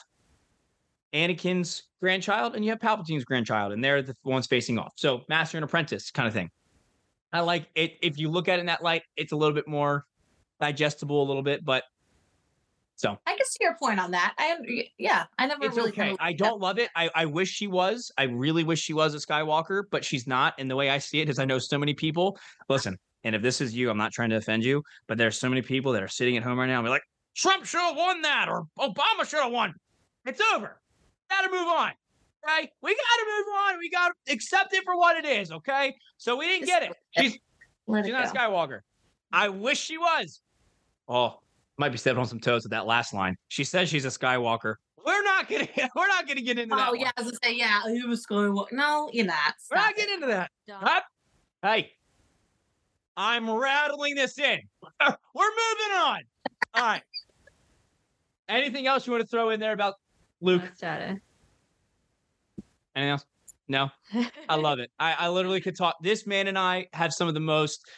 Anakin's 1.13 1.83
grandchild 2.01 2.57
and 2.57 2.65
you 2.65 2.71
have 2.71 2.81
Palpatine's 2.81 3.27
grandchild, 3.27 3.75
and 3.75 3.85
they're 3.85 4.01
the 4.01 4.17
ones 4.25 4.47
facing 4.47 4.79
off. 4.79 4.95
So 4.97 5.21
master 5.29 5.59
and 5.59 5.65
apprentice 5.65 6.11
kind 6.11 6.27
of 6.27 6.33
thing. 6.33 6.49
I 7.35 7.41
like 7.41 7.69
it. 7.75 7.99
If 8.01 8.19
you 8.19 8.31
look 8.31 8.49
at 8.49 8.59
it 8.59 8.61
in 8.61 8.67
that 8.67 8.83
light, 8.83 9.03
it's 9.15 9.33
a 9.33 9.37
little 9.37 9.55
bit 9.55 9.69
more 9.69 10.07
digestible, 10.59 11.23
a 11.23 11.27
little 11.27 11.43
bit, 11.43 11.67
but 11.67 11.85
so 12.97 13.19
I 13.27 13.37
can 13.37 13.45
see 13.45 13.59
your 13.61 13.77
point 13.77 14.01
on 14.01 14.13
that. 14.13 14.35
I 14.39 14.57
yeah, 14.97 15.25
I 15.39 15.47
never 15.47 15.67
it's 15.67 15.77
really 15.77 15.91
okay. 15.91 16.17
I 16.19 16.33
don't 16.33 16.61
love 16.61 16.79
it. 16.79 16.89
I, 16.97 17.11
I 17.15 17.27
wish 17.27 17.51
she 17.51 17.67
was. 17.67 18.11
I 18.17 18.23
really 18.25 18.65
wish 18.65 18.81
she 18.81 18.95
was 18.95 19.15
a 19.15 19.19
Skywalker, 19.19 19.83
but 19.91 20.03
she's 20.03 20.27
not. 20.27 20.55
And 20.59 20.71
the 20.71 20.77
way 20.77 20.89
I 20.89 20.97
see 20.97 21.21
it 21.21 21.29
is 21.29 21.39
I 21.39 21.45
know 21.45 21.59
so 21.59 21.79
many 21.79 21.93
people. 21.93 22.39
Listen, 22.71 22.99
and 23.25 23.35
if 23.35 23.43
this 23.43 23.61
is 23.61 23.75
you, 23.75 23.91
I'm 23.91 23.99
not 23.99 24.13
trying 24.13 24.31
to 24.31 24.37
offend 24.37 24.65
you, 24.65 24.83
but 25.07 25.19
there's 25.19 25.39
so 25.39 25.49
many 25.49 25.63
people 25.63 25.93
that 25.93 26.03
are 26.03 26.09
sitting 26.09 26.37
at 26.37 26.43
home 26.43 26.59
right 26.59 26.67
now 26.67 26.79
and 26.79 26.87
be 26.87 26.91
like, 26.91 27.03
Trump 27.37 27.65
should 27.65 27.81
have 27.81 27.97
won 27.97 28.23
that, 28.23 28.49
or 28.49 28.67
Obama 28.79 29.29
should 29.29 29.41
have 29.41 29.53
won. 29.53 29.75
It's 30.27 30.41
over. 30.55 30.81
Gotta 31.31 31.51
move 31.51 31.67
on. 31.67 31.93
Right? 32.45 32.69
We 32.83 32.95
gotta 32.95 33.27
move 33.37 33.47
on. 33.67 33.79
We 33.79 33.91
gotta 33.91 34.15
accept 34.29 34.73
it 34.75 34.85
for 34.85 34.97
what 34.97 35.17
it 35.17 35.27
is, 35.27 35.53
okay? 35.53 35.95
So 36.17 36.37
we 36.37 36.47
didn't 36.47 36.67
get 36.67 36.83
it. 36.83 36.93
She's 37.19 37.33
She's 37.33 38.13
not. 38.13 38.35
Skywalker. 38.35 38.81
I 39.33 39.49
wish 39.49 39.79
she 39.79 39.99
was. 39.99 40.41
Oh, 41.09 41.39
might 41.79 41.91
be 41.91 41.99
stepping 41.99 42.21
on 42.21 42.27
some 42.27 42.41
toes 42.41 42.65
with 42.65 42.71
that 42.71 42.87
last 42.87 43.15
line. 43.15 43.37
She 43.49 43.65
says 43.65 43.89
she's 43.89 44.05
a 44.05 44.09
Skywalker. 44.09 44.77
We're 45.05 45.23
not 45.23 45.49
gonna. 45.49 45.67
We're 45.97 46.09
not 46.09 46.27
gonna 46.27 46.43
get 46.43 46.59
into 46.59 46.75
that. 46.77 46.89
Oh 46.89 46.91
one. 46.93 47.01
yeah, 47.01 47.11
I 47.17 47.23
was 47.23 47.33
gonna 47.33 47.39
say 47.43 47.57
yeah. 47.57 47.83
He 47.89 48.05
was 48.05 48.25
Skywalker. 48.27 48.73
No, 48.73 49.11
you're 49.13 49.27
not. 49.27 49.55
we're 49.71 49.77
not 49.77 49.93
it. 49.93 49.97
getting 49.97 50.15
into 50.15 50.27
that. 50.29 50.51
Huh? 50.71 51.01
Hey, 51.63 51.93
I'm 53.17 53.51
rattling 53.51 54.15
this 54.15 54.39
in. 54.39 54.61
we're 55.01 55.51
moving 55.51 55.97
on. 55.97 56.21
All 56.75 56.83
right. 56.83 57.03
Anything 58.49 58.87
else 58.87 59.07
you 59.07 59.13
want 59.13 59.23
to 59.23 59.29
throw 59.29 59.51
in 59.51 59.61
there 59.61 59.73
about 59.73 59.95
Luke? 60.41 60.63
Last 60.63 60.83
Anything 62.97 63.11
else? 63.11 63.25
No. 63.69 63.91
I 64.49 64.57
love 64.57 64.81
it. 64.81 64.91
I, 64.99 65.15
I 65.19 65.29
literally 65.29 65.61
could 65.61 65.77
talk. 65.77 65.97
This 66.03 66.27
man 66.27 66.49
and 66.49 66.59
I 66.59 66.87
have 66.93 67.13
some 67.13 67.29
of 67.29 67.35
the 67.35 67.41
most 67.41 67.89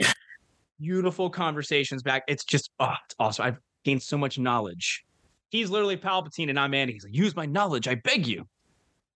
beautiful 0.78 1.30
conversations 1.30 2.02
back. 2.02 2.24
It's 2.28 2.44
just, 2.44 2.70
oh, 2.80 2.92
it's 3.04 3.14
awesome. 3.18 3.46
I've 3.46 3.58
gained 3.84 4.02
so 4.02 4.18
much 4.18 4.38
knowledge. 4.38 5.04
He's 5.48 5.70
literally 5.70 5.96
Palpatine 5.96 6.50
and 6.50 6.58
I'm 6.58 6.74
Andy. 6.74 6.92
He's 6.92 7.04
like, 7.04 7.14
use 7.14 7.34
my 7.34 7.46
knowledge. 7.46 7.88
I 7.88 7.94
beg 7.94 8.26
you. 8.26 8.46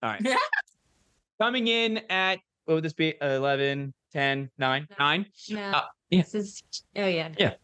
All 0.02 0.10
right. 0.10 0.26
Coming 1.40 1.68
in 1.68 2.00
at, 2.08 2.38
what 2.66 2.74
would 2.74 2.84
this 2.84 2.92
be? 2.92 3.14
11, 3.20 3.94
10, 4.12 4.50
9, 4.58 4.88
9 4.98 5.26
No, 5.50 5.60
Uh, 5.62 5.82
yeah. 6.10 6.22
this 6.22 6.34
is. 6.34 6.62
Oh 6.96 7.06
yeah. 7.06 7.30
Yeah. 7.38 7.54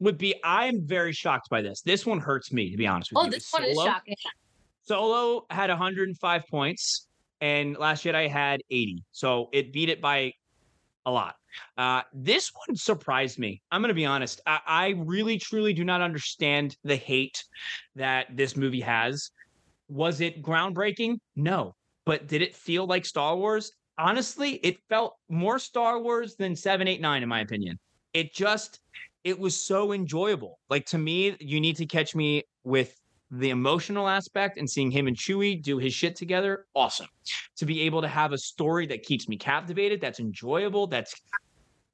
would 0.00 0.18
be, 0.18 0.34
I'm 0.44 0.86
very 0.86 1.12
shocked 1.12 1.48
by 1.50 1.60
this. 1.62 1.82
This 1.82 2.06
one 2.06 2.18
hurts 2.20 2.52
me, 2.52 2.70
to 2.70 2.76
be 2.76 2.86
honest 2.86 3.10
with 3.12 3.18
Oh, 3.20 3.24
you. 3.26 3.30
this 3.30 3.52
one 3.52 3.64
is 3.64 3.76
Solo- 3.76 3.86
shocking. 3.90 4.16
Solo 4.84 5.46
had 5.50 5.70
105 5.70 6.46
points, 6.46 7.08
and 7.40 7.76
Last 7.76 8.04
Jedi 8.04 8.28
had 8.28 8.60
80. 8.70 9.02
So 9.12 9.48
it 9.52 9.72
beat 9.72 9.88
it 9.88 10.00
by 10.00 10.32
a 11.04 11.10
lot. 11.10 11.34
Uh, 11.76 12.02
this 12.14 12.50
one 12.66 12.76
surprised 12.76 13.38
me. 13.38 13.60
I'm 13.70 13.80
going 13.82 13.88
to 13.88 13.94
be 13.94 14.06
honest. 14.06 14.40
I, 14.46 14.60
I 14.66 14.88
really, 14.98 15.38
truly 15.38 15.72
do 15.72 15.84
not 15.84 16.00
understand 16.00 16.76
the 16.84 16.96
hate 16.96 17.44
that 17.96 18.28
this 18.36 18.56
movie 18.56 18.80
has. 18.80 19.30
Was 19.88 20.20
it 20.20 20.42
groundbreaking? 20.42 21.16
No. 21.36 21.74
But 22.06 22.28
did 22.28 22.40
it 22.42 22.54
feel 22.54 22.86
like 22.86 23.04
Star 23.04 23.36
Wars? 23.36 23.72
Honestly, 23.98 24.54
it 24.62 24.78
felt 24.88 25.16
more 25.28 25.58
Star 25.58 25.98
Wars 26.00 26.36
than 26.36 26.54
789, 26.54 27.22
in 27.22 27.28
my 27.28 27.40
opinion. 27.40 27.78
It 28.14 28.32
just, 28.32 28.80
it 29.24 29.38
was 29.38 29.60
so 29.60 29.92
enjoyable. 29.92 30.60
Like 30.70 30.86
to 30.86 30.98
me, 30.98 31.36
you 31.40 31.60
need 31.60 31.76
to 31.76 31.86
catch 31.86 32.14
me 32.14 32.44
with 32.62 32.94
the 33.30 33.50
emotional 33.50 34.08
aspect 34.08 34.56
and 34.56 34.68
seeing 34.68 34.90
him 34.90 35.06
and 35.06 35.16
Chewie 35.16 35.62
do 35.62 35.78
his 35.78 35.92
shit 35.92 36.16
together, 36.16 36.66
awesome. 36.74 37.08
To 37.56 37.66
be 37.66 37.82
able 37.82 38.00
to 38.00 38.08
have 38.08 38.32
a 38.32 38.38
story 38.38 38.86
that 38.86 39.02
keeps 39.02 39.28
me 39.28 39.36
captivated, 39.36 40.00
that's 40.00 40.20
enjoyable, 40.20 40.86
that's 40.86 41.14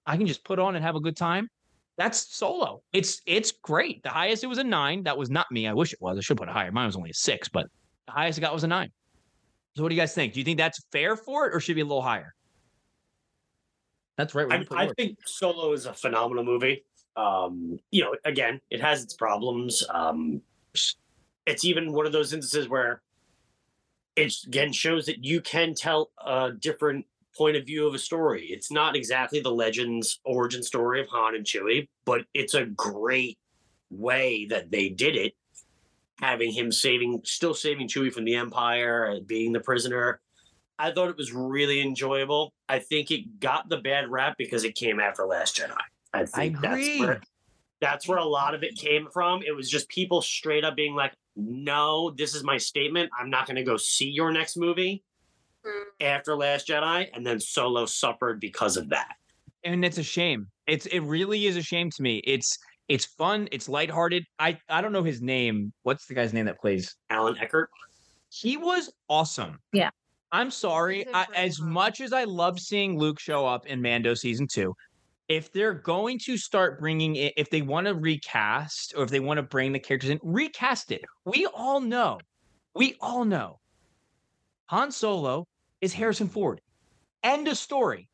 I 0.07 0.17
can 0.17 0.27
just 0.27 0.45
put 0.45 0.59
on 0.59 0.77
and 0.77 0.85
have 0.85 0.97
a 0.97 1.01
good 1.01 1.17
time. 1.17 1.49
That's 1.97 2.37
solo. 2.37 2.83
It's 2.93 3.23
it's 3.25 3.53
great. 3.53 4.03
The 4.03 4.11
highest 4.11 4.45
it 4.45 4.49
was 4.49 4.59
a 4.59 4.65
nine. 4.65 5.05
That 5.05 5.17
was 5.17 5.31
not 5.31 5.47
me. 5.51 5.67
I 5.67 5.73
wish 5.73 5.93
it 5.93 6.01
was. 6.01 6.19
I 6.19 6.21
should 6.21 6.37
put 6.37 6.49
it 6.49 6.53
higher. 6.53 6.73
Mine 6.73 6.87
was 6.87 6.97
only 6.97 7.11
a 7.11 7.15
six, 7.15 7.49
but 7.49 7.67
the 8.07 8.13
highest 8.13 8.39
I 8.39 8.43
got 8.43 8.53
was 8.53 8.65
a 8.65 8.69
nine. 8.69 8.91
So 9.77 9.83
what 9.83 9.89
do 9.89 9.95
you 9.95 10.01
guys 10.01 10.15
think? 10.15 10.33
Do 10.33 10.41
you 10.41 10.45
think 10.45 10.59
that's 10.59 10.85
fair 10.93 11.17
for 11.17 11.47
it 11.47 11.55
or 11.55 11.61
should 11.61 11.73
it 11.73 11.77
be 11.77 11.81
a 11.81 11.85
little 11.85 12.03
higher? 12.03 12.35
That's 14.17 14.35
right. 14.35 14.67
I, 14.71 14.85
I 14.85 14.91
think 14.97 15.19
Solo 15.27 15.73
is 15.73 15.87
a 15.87 15.93
phenomenal 15.93 16.45
movie. 16.45 16.85
Um, 17.17 17.79
you 17.91 18.03
know, 18.03 18.15
again, 18.25 18.61
it 18.71 18.81
has 18.81 19.03
its 19.03 19.15
problems. 19.15 19.85
Um, 19.93 20.41
it's 21.47 21.65
even 21.65 21.93
one 21.93 22.07
of 22.07 22.13
those 22.13 22.33
instances 22.33 22.69
where 22.69 23.03
it 24.17 24.33
again 24.47 24.73
shows 24.73 25.07
that 25.07 25.25
you 25.25 25.41
can 25.41 25.75
tell 25.75 26.11
a 26.25 26.53
different 26.53 27.07
point 27.37 27.57
of 27.57 27.67
view 27.67 27.87
of 27.87 27.95
a 27.95 27.99
story. 27.99 28.47
It's 28.47 28.71
not 28.71 28.95
exactly 28.95 29.41
the 29.41 29.51
Legends 29.51 30.21
origin 30.25 30.63
story 30.63 31.01
of 31.01 31.09
Han 31.09 31.35
and 31.35 31.45
Chewie, 31.45 31.89
but 32.05 32.23
it's 32.33 32.55
a 32.55 32.67
great 32.67 33.39
way 33.91 34.47
that 34.47 34.71
they 34.71 34.89
did 34.89 35.17
it. 35.17 35.35
Having 36.21 36.53
him 36.53 36.73
saving, 36.73 37.21
still 37.25 37.55
saving 37.55 37.89
Chewie 37.89 38.13
from 38.13 38.25
the 38.25 38.37
Empire, 38.37 39.07
and 39.07 39.27
being 39.27 39.53
the 39.53 39.61
prisoner. 39.61 40.21
I 40.79 40.91
thought 40.93 41.09
it 41.09 41.17
was 41.17 41.33
really 41.33 41.81
enjoyable. 41.81 42.53
I 42.69 42.79
think 42.81 43.11
it 43.11 43.41
got 43.41 43.69
the 43.69 43.79
bad 43.79 44.11
rap 44.11 44.35
because 44.39 44.65
it 44.65 44.75
came 44.75 44.99
after 45.01 45.25
Last 45.25 45.57
Jedi. 45.57 45.77
I 46.13 46.27
think 46.27 46.59
agree. 46.59 46.99
that's 46.99 47.01
where 47.01 47.21
that's 47.81 48.09
where 48.09 48.19
a 48.19 48.25
lot 48.25 48.55
of 48.55 48.63
it 48.63 48.77
came 48.77 49.09
from. 49.13 49.43
It 49.47 49.55
was 49.55 49.69
just 49.69 49.89
people 49.89 50.23
straight 50.23 50.65
up 50.65 50.77
being 50.77 50.95
like, 50.95 51.13
"No, 51.37 52.11
this 52.11 52.35
is 52.35 52.43
my 52.43 52.57
statement. 52.57 53.11
I'm 53.19 53.31
not 53.31 53.47
going 53.47 53.57
to 53.57 53.63
go 53.63 53.77
see 53.77 54.09
your 54.09 54.33
next 54.33 54.57
movie 54.57 55.03
hmm. 55.65 55.83
after 56.01 56.35
Last 56.37 56.69
Jedi." 56.69 57.09
And 57.13 57.27
then 57.27 57.41
Solo 57.41 57.87
suffered 57.87 58.41
because 58.41 58.77
of 58.77 58.89
that. 58.91 59.15
and 59.65 59.85
it's 59.85 59.99
a 59.99 60.03
shame. 60.03 60.49
It's 60.67 60.87
it 60.87 61.01
really 61.01 61.47
is 61.47 61.57
a 61.57 61.63
shame 61.63 61.91
to 61.91 62.03
me. 62.03 62.19
It's 62.25 62.59
it's 62.89 63.05
fun. 63.05 63.49
It's 63.53 63.69
lighthearted. 63.69 64.25
I 64.39 64.59
I 64.69 64.81
don't 64.81 64.93
know 64.93 65.03
his 65.03 65.23
name. 65.23 65.73
What's 65.83 66.07
the 66.07 66.15
guy's 66.15 66.33
name 66.33 66.47
that 66.47 66.61
plays? 66.61 66.97
Alan 67.11 67.37
Eckert. 67.39 67.71
He 68.29 68.57
was 68.57 68.91
awesome. 69.09 69.59
Yeah. 69.73 69.91
I'm 70.33 70.51
sorry. 70.51 70.99
He's 70.99 71.07
a 71.07 71.17
I, 71.17 71.25
great 71.27 71.39
as 71.39 71.59
Han. 71.59 71.71
much 71.71 72.01
as 72.01 72.13
I 72.13 72.25
love 72.25 72.59
seeing 72.59 72.99
Luke 72.99 73.21
show 73.21 73.47
up 73.47 73.67
in 73.67 73.81
Mando 73.81 74.15
season 74.15 74.49
two, 74.49 74.75
if 75.29 75.53
they're 75.53 75.75
going 75.75 76.19
to 76.21 76.37
start 76.37 76.81
bringing 76.81 77.17
it, 77.17 77.33
if 77.37 77.49
they 77.51 77.63
want 77.63 77.87
to 77.87 77.95
recast 77.95 78.95
or 78.97 79.05
if 79.05 79.11
they 79.11 79.21
want 79.21 79.39
to 79.39 79.43
bring 79.43 79.73
the 79.73 79.79
characters 79.79 80.11
in, 80.11 80.21
recast 80.23 80.91
it. 80.93 81.05
We 81.25 81.47
all 81.47 81.81
know, 81.81 82.19
we 82.75 82.97
all 83.01 83.25
know, 83.25 83.61
Han 84.67 84.91
Solo 84.91 85.47
is 85.81 85.93
Harrison 85.93 86.29
Ford. 86.29 86.61
End 87.23 87.49
of 87.49 87.57
story. 87.57 88.09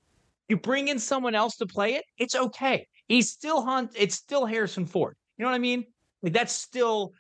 You 0.48 0.56
bring 0.56 0.88
in 0.88 0.98
someone 0.98 1.34
else 1.34 1.56
to 1.56 1.66
play 1.66 1.94
it, 1.94 2.04
it's 2.18 2.34
okay. 2.34 2.86
He's 3.10 3.28
still 3.28 3.62
Hunt. 3.62 3.90
It's 3.96 4.14
still 4.14 4.46
Harrison 4.46 4.86
Ford. 4.86 5.16
You 5.36 5.44
know 5.44 5.50
what 5.50 5.56
I 5.56 5.58
mean? 5.58 5.84
Like 6.22 6.32
that's 6.32 6.52
still, 6.54 7.12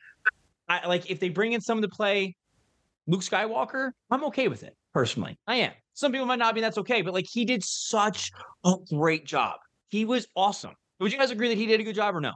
I 0.68 0.86
like 0.86 1.10
if 1.10 1.18
they 1.18 1.30
bring 1.30 1.52
in 1.52 1.60
someone 1.60 1.82
to 1.82 1.88
play 1.88 2.36
Luke 3.08 3.22
Skywalker, 3.22 3.90
I'm 4.08 4.22
okay 4.26 4.46
with 4.46 4.62
it 4.62 4.76
personally. 4.94 5.36
I 5.48 5.56
am. 5.56 5.72
Some 5.94 6.12
people 6.12 6.26
might 6.26 6.38
not 6.38 6.54
be. 6.54 6.60
That's 6.60 6.78
okay, 6.78 7.02
but 7.02 7.12
like 7.12 7.26
he 7.28 7.44
did 7.44 7.64
such 7.64 8.30
a 8.64 8.74
great 8.88 9.26
job. 9.26 9.58
He 9.88 10.04
was 10.04 10.28
awesome. 10.36 10.76
Would 11.00 11.10
you 11.10 11.18
guys 11.18 11.32
agree 11.32 11.48
that 11.48 11.58
he 11.58 11.66
did 11.66 11.80
a 11.80 11.82
good 11.82 11.96
job 11.96 12.14
or 12.14 12.20
no? 12.20 12.34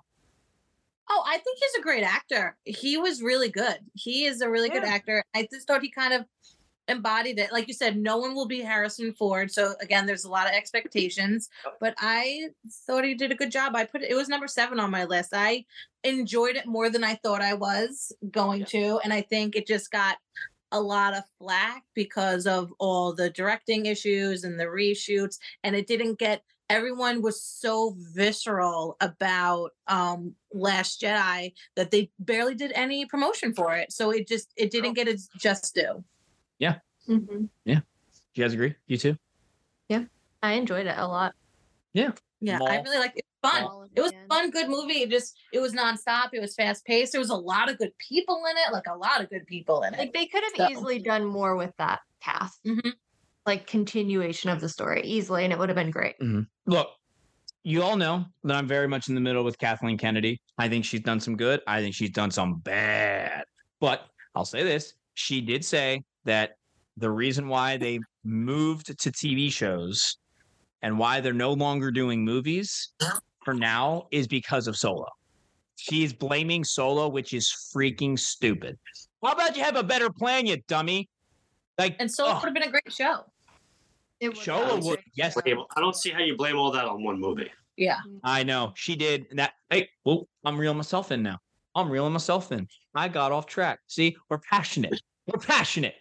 Oh, 1.08 1.22
I 1.24 1.38
think 1.38 1.58
he's 1.60 1.78
a 1.78 1.82
great 1.82 2.02
actor. 2.02 2.56
He 2.64 2.96
was 2.96 3.22
really 3.22 3.50
good. 3.50 3.76
He 3.92 4.24
is 4.24 4.40
a 4.40 4.50
really 4.50 4.68
good 4.68 4.82
actor. 4.82 5.22
I 5.32 5.46
just 5.52 5.68
thought 5.68 5.80
he 5.80 5.92
kind 5.92 6.12
of 6.12 6.24
embodied 6.88 7.38
it. 7.38 7.52
Like 7.52 7.68
you 7.68 7.74
said, 7.74 7.96
no 7.96 8.18
one 8.18 8.34
will 8.34 8.46
be 8.46 8.60
Harrison 8.60 9.12
Ford. 9.12 9.50
So 9.50 9.74
again, 9.80 10.06
there's 10.06 10.24
a 10.24 10.30
lot 10.30 10.46
of 10.46 10.52
expectations. 10.52 11.48
But 11.80 11.94
I 11.98 12.48
thought 12.86 13.04
he 13.04 13.14
did 13.14 13.32
a 13.32 13.36
good 13.36 13.50
job. 13.50 13.74
I 13.74 13.84
put 13.84 14.02
it, 14.02 14.10
it 14.10 14.14
was 14.14 14.28
number 14.28 14.48
seven 14.48 14.80
on 14.80 14.90
my 14.90 15.04
list. 15.04 15.30
I 15.34 15.64
enjoyed 16.02 16.56
it 16.56 16.66
more 16.66 16.90
than 16.90 17.04
I 17.04 17.14
thought 17.16 17.40
I 17.40 17.54
was 17.54 18.12
going 18.30 18.64
to. 18.66 19.00
And 19.02 19.12
I 19.12 19.22
think 19.22 19.56
it 19.56 19.66
just 19.66 19.90
got 19.90 20.18
a 20.72 20.80
lot 20.80 21.14
of 21.14 21.22
flack 21.38 21.84
because 21.94 22.46
of 22.46 22.72
all 22.78 23.14
the 23.14 23.30
directing 23.30 23.86
issues 23.86 24.44
and 24.44 24.58
the 24.58 24.64
reshoots. 24.64 25.38
And 25.62 25.74
it 25.74 25.86
didn't 25.86 26.18
get 26.18 26.42
everyone 26.70 27.20
was 27.20 27.42
so 27.42 27.94
visceral 28.14 28.96
about 29.00 29.72
um 29.86 30.34
last 30.52 31.00
jedi 31.00 31.52
that 31.76 31.90
they 31.90 32.10
barely 32.20 32.54
did 32.54 32.72
any 32.74 33.04
promotion 33.04 33.52
for 33.52 33.74
it 33.74 33.92
so 33.92 34.10
it 34.10 34.26
just 34.26 34.50
it 34.56 34.70
didn't 34.70 34.94
get 34.94 35.06
its 35.06 35.28
just 35.38 35.74
due 35.74 36.02
hmm 37.06 37.44
Yeah. 37.64 37.80
Do 37.80 38.40
you 38.40 38.44
guys 38.44 38.54
agree? 38.54 38.74
You 38.86 38.96
too? 38.98 39.16
Yeah. 39.88 40.04
I 40.42 40.52
enjoyed 40.54 40.86
it 40.86 40.94
a 40.96 41.06
lot. 41.06 41.34
yeah 41.92 42.12
Yeah. 42.40 42.58
i 42.62 42.80
really 42.80 42.98
liked 42.98 43.16
it 43.16 43.24
It 43.24 43.48
fun 43.48 43.62
All 43.62 43.86
it 43.94 44.00
was 44.00 44.12
fun 44.28 44.50
good 44.50 44.68
movie 44.68 45.02
it 45.02 45.10
just 45.10 45.36
it 45.52 45.58
was 45.60 45.72
nonstop 45.74 46.30
it 46.32 46.40
was 46.40 46.54
fast 46.54 46.84
paced 46.86 47.12
there 47.12 47.20
was 47.20 47.30
a 47.30 47.36
lot 47.36 47.70
of 47.70 47.78
good 47.78 47.92
people 47.98 48.42
in 48.50 48.56
it 48.56 48.72
like 48.72 48.86
a 48.88 48.96
lot 48.96 49.20
of 49.22 49.28
good 49.30 49.46
people 49.46 49.82
in 49.82 49.94
it 49.94 49.98
Like 49.98 50.12
they 50.14 50.26
could 50.26 50.42
have 50.42 50.52
So- 50.56 50.70
easily 50.70 50.98
done 50.98 51.24
more 51.24 51.56
with 51.56 51.72
that 51.78 52.00
cast, 52.22 52.62
Mhm. 52.64 52.92
like 53.46 53.66
continuation 53.66 54.48
of 54.50 54.60
the 54.60 54.68
story 54.68 55.02
easily, 55.04 55.44
and 55.44 55.52
it 55.52 55.58
would 55.58 55.68
have 55.68 55.76
been 55.76 55.90
great. 55.90 56.14
Look, 56.66 56.88
you 57.62 57.82
all 57.82 57.96
know 57.96 58.24
that 58.44 58.56
I'm 58.56 58.66
very 58.66 58.88
much 58.88 59.08
in 59.10 59.14
the 59.14 59.20
middle 59.20 59.44
with 59.44 59.58
Kathleen 59.58 59.98
Kennedy. 59.98 60.40
I 60.58 60.68
think 60.70 60.84
she's 60.86 61.02
done 61.02 61.20
some 61.20 61.36
good. 61.36 61.60
I 61.66 61.80
think 61.82 61.94
she's 61.94 62.10
done 62.10 62.30
some 62.30 62.60
bad. 62.60 63.44
But 63.80 64.06
I'll 64.34 64.46
say 64.46 64.62
this 64.62 64.94
she 65.14 65.40
did 65.42 65.62
say 65.64 66.02
that 66.24 66.56
the 66.96 67.10
reason 67.10 67.48
why 67.48 67.76
they 67.76 68.00
moved 68.24 68.86
to 68.86 69.10
TV 69.10 69.50
shows 69.50 70.18
and 70.82 70.98
why 70.98 71.20
they're 71.20 71.32
no 71.32 71.52
longer 71.52 71.90
doing 71.90 72.24
movies 72.24 72.92
for 73.44 73.54
now 73.54 74.06
is 74.10 74.26
because 74.26 74.66
of 74.68 74.76
Solo. 74.76 75.06
She's 75.76 76.12
blaming 76.12 76.62
Solo, 76.64 77.08
which 77.08 77.32
is 77.34 77.52
freaking 77.74 78.18
stupid. 78.18 78.78
How 79.22 79.32
about 79.32 79.56
you 79.56 79.62
have 79.64 79.76
a 79.76 79.82
better 79.82 80.10
plan, 80.10 80.46
you 80.46 80.58
dummy? 80.68 81.08
Like, 81.78 81.96
and 81.98 82.10
so 82.10 82.30
it 82.30 82.34
would 82.34 82.44
have 82.44 82.54
been 82.54 82.62
a 82.62 82.70
great 82.70 82.92
show 82.92 83.24
It 84.20 84.36
Solo 84.36 84.76
actually 84.76 84.90
would, 84.90 85.00
yes, 85.16 85.36
I 85.36 85.80
don't 85.80 85.96
see 85.96 86.10
how 86.10 86.20
you 86.20 86.36
blame 86.36 86.56
all 86.56 86.70
that 86.70 86.84
on 86.84 87.02
one 87.02 87.18
movie. 87.18 87.50
yeah 87.76 87.98
I 88.22 88.44
know 88.44 88.72
she 88.76 88.94
did 88.94 89.26
and 89.30 89.38
that. 89.40 89.54
Hey, 89.70 89.88
well, 90.04 90.28
I'm 90.44 90.56
reeling 90.56 90.76
myself 90.76 91.10
in 91.10 91.22
now. 91.22 91.38
I'm 91.74 91.90
reeling 91.90 92.12
myself 92.12 92.52
in. 92.52 92.68
I 92.94 93.08
got 93.08 93.32
off 93.32 93.46
track. 93.46 93.80
See, 93.88 94.16
we're 94.30 94.38
passionate. 94.38 95.00
We're 95.26 95.40
passionate. 95.40 95.94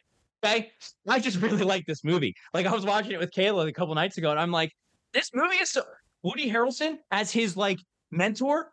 Okay. 0.43 0.71
I 1.07 1.19
just 1.19 1.37
really 1.41 1.63
like 1.63 1.85
this 1.85 2.03
movie. 2.03 2.35
Like 2.53 2.65
I 2.65 2.73
was 2.73 2.85
watching 2.85 3.11
it 3.11 3.19
with 3.19 3.31
Kayla 3.31 3.67
a 3.67 3.73
couple 3.73 3.95
nights 3.95 4.17
ago, 4.17 4.31
and 4.31 4.39
I'm 4.39 4.51
like, 4.51 4.71
this 5.13 5.31
movie 5.33 5.57
is 5.57 5.71
so 5.71 5.83
Woody 6.23 6.49
Harrelson 6.49 6.97
as 7.11 7.31
his 7.31 7.55
like 7.55 7.79
mentor. 8.11 8.71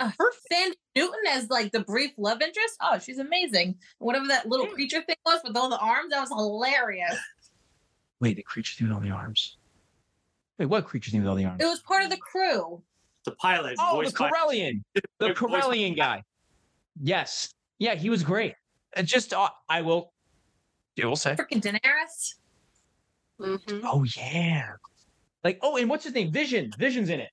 Uh, 0.00 0.10
Perfect. 0.16 0.44
Thandie 0.52 0.72
Newton 0.94 1.20
as 1.30 1.50
like 1.50 1.72
the 1.72 1.80
brief 1.80 2.12
love 2.16 2.40
interest 2.40 2.76
oh 2.80 3.00
she's 3.00 3.18
amazing 3.18 3.74
whatever 3.98 4.28
that 4.28 4.48
little 4.48 4.66
creature 4.68 5.02
thing 5.02 5.16
was 5.26 5.40
with 5.42 5.56
all 5.56 5.68
the 5.68 5.78
arms 5.78 6.10
that 6.10 6.20
was 6.20 6.28
hilarious 6.28 7.18
Wait, 8.20 8.36
the 8.36 8.42
creature 8.44 8.76
thing 8.76 8.88
with 8.88 8.96
all 8.96 9.02
the 9.02 9.10
arms. 9.10 9.56
Wait, 10.58 10.66
what 10.66 10.84
creature 10.84 11.10
thing 11.10 11.20
with 11.20 11.28
all 11.28 11.34
the 11.34 11.44
arms? 11.44 11.60
it 11.60 11.66
was 11.66 11.80
part 11.80 12.04
of 12.04 12.10
the 12.10 12.16
crew 12.16 12.80
The 13.24 13.32
pilot, 13.32 13.76
Oh, 13.80 13.96
the 13.96 14.04
voiced 14.04 14.16
Corellian. 14.16 14.82
The 14.94 15.02
voiced 15.20 15.40
Corellian 15.40 15.96
guy. 15.96 16.22
Yes. 17.02 17.52
Yeah, 17.78 17.94
he 17.94 18.10
was 18.10 18.22
great. 18.22 18.54
It's 18.96 19.10
just 19.10 19.32
uh, 19.32 19.48
I 19.68 19.82
will. 19.82 20.12
I 21.04 21.06
will 21.06 21.16
say. 21.16 21.34
freaking 21.34 21.60
daenerys 21.62 22.34
Mhm. 23.40 23.82
Oh 23.84 24.04
yeah. 24.16 24.72
Like 25.44 25.58
oh, 25.62 25.76
and 25.76 25.88
what's 25.88 26.04
his 26.04 26.12
name? 26.14 26.32
Vision. 26.32 26.72
Vision's 26.76 27.08
in 27.08 27.20
it. 27.20 27.30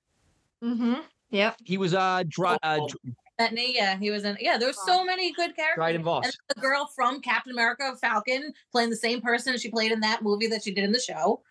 Mm-hmm. 0.62 0.94
Yep. 1.30 1.56
He 1.64 1.76
was 1.78 1.94
uh, 1.94 2.22
dry, 2.28 2.56
uh 2.62 2.78
Oh, 2.80 2.88
Dr- 2.88 3.14
That 3.38 3.52
yeah, 3.56 3.98
he 3.98 4.10
was 4.10 4.24
in. 4.24 4.36
Yeah, 4.40 4.56
there 4.56 4.68
were 4.68 4.72
so 4.72 5.04
many 5.04 5.32
good 5.32 5.56
characters. 5.56 5.74
Dryden 5.76 6.02
Voss. 6.04 6.24
And 6.26 6.36
the 6.54 6.60
girl 6.60 6.88
from 6.94 7.20
Captain 7.20 7.52
America, 7.52 7.94
Falcon, 8.00 8.52
playing 8.70 8.90
the 8.90 8.96
same 8.96 9.20
person 9.20 9.58
she 9.58 9.68
played 9.70 9.90
in 9.92 10.00
that 10.00 10.22
movie 10.22 10.46
that 10.46 10.62
she 10.62 10.72
did 10.72 10.84
in 10.84 10.92
the 10.92 11.00
show. 11.00 11.42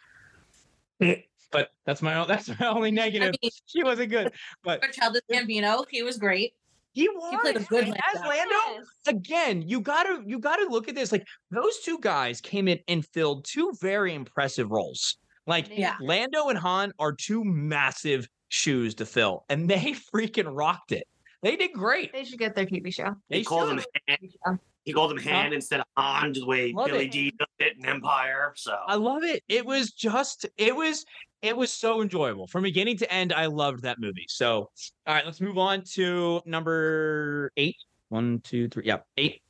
But 1.52 1.72
that's 1.86 2.02
my 2.02 2.16
own, 2.16 2.28
that's 2.30 2.48
my 2.60 2.68
only 2.68 2.90
I 2.90 2.92
negative. 2.92 3.36
mean, 3.42 3.52
she 3.66 3.84
wasn't 3.84 4.10
good, 4.10 4.32
but 4.64 4.82
Childish 4.94 5.22
Gambino, 5.32 5.86
he 5.90 6.02
was 6.02 6.18
great. 6.18 6.54
He 6.96 7.10
was 7.10 7.42
played 7.42 7.58
a 7.58 7.60
good 7.60 7.84
as 7.90 7.94
Lando. 8.16 8.30
Lando. 8.30 8.56
Yes. 8.72 8.86
Again, 9.08 9.62
you 9.62 9.82
gotta 9.82 10.24
you 10.26 10.40
gotta 10.40 10.66
look 10.70 10.88
at 10.88 10.96
this. 10.96 11.12
Like 11.12 11.28
those 11.52 11.80
two 11.80 12.00
guys 12.00 12.40
came 12.40 12.68
in 12.68 12.80
and 12.88 13.06
filled 13.06 13.46
two 13.46 13.74
very 13.82 14.14
impressive 14.16 14.72
roles. 14.72 15.18
Like 15.46 15.68
Yeah. 15.70 15.96
Lando 16.02 16.48
and 16.48 16.58
Han 16.58 16.94
are 16.98 17.12
two 17.12 17.44
massive 17.44 18.28
shoes 18.48 18.96
to 18.96 19.06
fill, 19.06 19.44
and 19.50 19.70
they 19.70 19.94
freaking 20.14 20.56
rocked 20.56 20.94
it. 20.94 21.06
They 21.44 21.58
did 21.58 21.74
great. 21.74 22.14
They 22.14 22.24
should 22.24 22.40
get 22.40 22.56
their 22.56 22.66
TV 22.66 22.92
show. 22.94 23.16
They 23.30 23.40
He 23.40 23.44
called 23.44 23.70
him 23.70 23.80
should. 23.80 24.30
Han. 24.46 24.60
He 24.86 24.94
called 24.94 25.12
him 25.12 25.18
Han 25.18 25.52
instead 25.52 25.80
of 25.80 25.86
Han, 25.98 26.34
the 26.34 26.46
way 26.46 26.72
Love 26.72 26.88
Billy 26.88 27.06
it. 27.06 27.12
D 27.12 27.32
did 27.32 27.48
it 27.60 27.78
in 27.78 27.86
Empire. 27.86 28.54
So 28.56 28.78
I 28.88 28.96
love 28.96 29.24
it. 29.24 29.44
It 29.50 29.66
was 29.66 29.92
just, 29.92 30.46
it 30.58 30.76
was, 30.76 31.06
it 31.42 31.56
was 31.56 31.72
so 31.72 32.02
enjoyable 32.02 32.48
from 32.48 32.64
beginning 32.64 32.98
to 32.98 33.12
end. 33.12 33.34
I 33.34 33.46
loved 33.46 33.84
that 33.84 34.00
movie. 34.00 34.26
So, 34.28 34.70
all 35.06 35.14
right, 35.14 35.26
let's 35.26 35.42
move 35.42 35.58
on 35.58 35.84
to 35.94 36.42
number 36.46 37.52
eight. 37.58 37.78
one, 38.10 38.40
two, 38.44 38.68
three. 38.70 38.84
Yeah, 38.86 39.00
eight. 39.18 39.42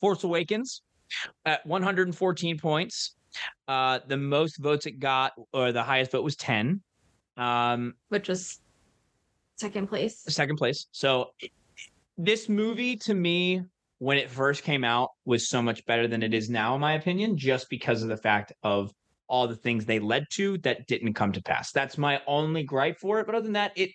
Force 0.00 0.24
Awakens 0.24 0.82
at 1.44 1.64
114 1.66 2.58
points. 2.58 3.14
Uh, 3.66 4.00
the 4.06 4.16
most 4.16 4.58
votes 4.58 4.86
it 4.86 4.98
got, 4.98 5.32
or 5.52 5.72
the 5.72 5.82
highest 5.82 6.12
vote 6.12 6.24
was 6.24 6.36
10. 6.36 6.80
Um, 7.36 7.94
which 8.08 8.28
was 8.28 8.60
second 9.56 9.88
place. 9.88 10.24
second 10.28 10.56
place. 10.56 10.86
So 10.92 11.30
this 12.16 12.48
movie 12.48 12.96
to 12.96 13.14
me, 13.14 13.62
when 13.98 14.18
it 14.18 14.30
first 14.30 14.64
came 14.64 14.82
out, 14.82 15.10
was 15.24 15.48
so 15.48 15.62
much 15.62 15.84
better 15.86 16.08
than 16.08 16.22
it 16.22 16.34
is 16.34 16.50
now, 16.50 16.74
in 16.74 16.80
my 16.80 16.94
opinion, 16.94 17.36
just 17.36 17.68
because 17.70 18.02
of 18.02 18.08
the 18.08 18.16
fact 18.16 18.52
of 18.62 18.92
all 19.28 19.46
the 19.46 19.56
things 19.56 19.84
they 19.84 19.98
led 19.98 20.26
to 20.32 20.58
that 20.58 20.86
didn't 20.86 21.14
come 21.14 21.32
to 21.32 21.42
pass. 21.42 21.72
That's 21.72 21.98
my 21.98 22.20
only 22.26 22.62
gripe 22.62 22.98
for 22.98 23.20
it. 23.20 23.26
But 23.26 23.34
other 23.34 23.44
than 23.44 23.52
that, 23.54 23.72
it 23.76 23.90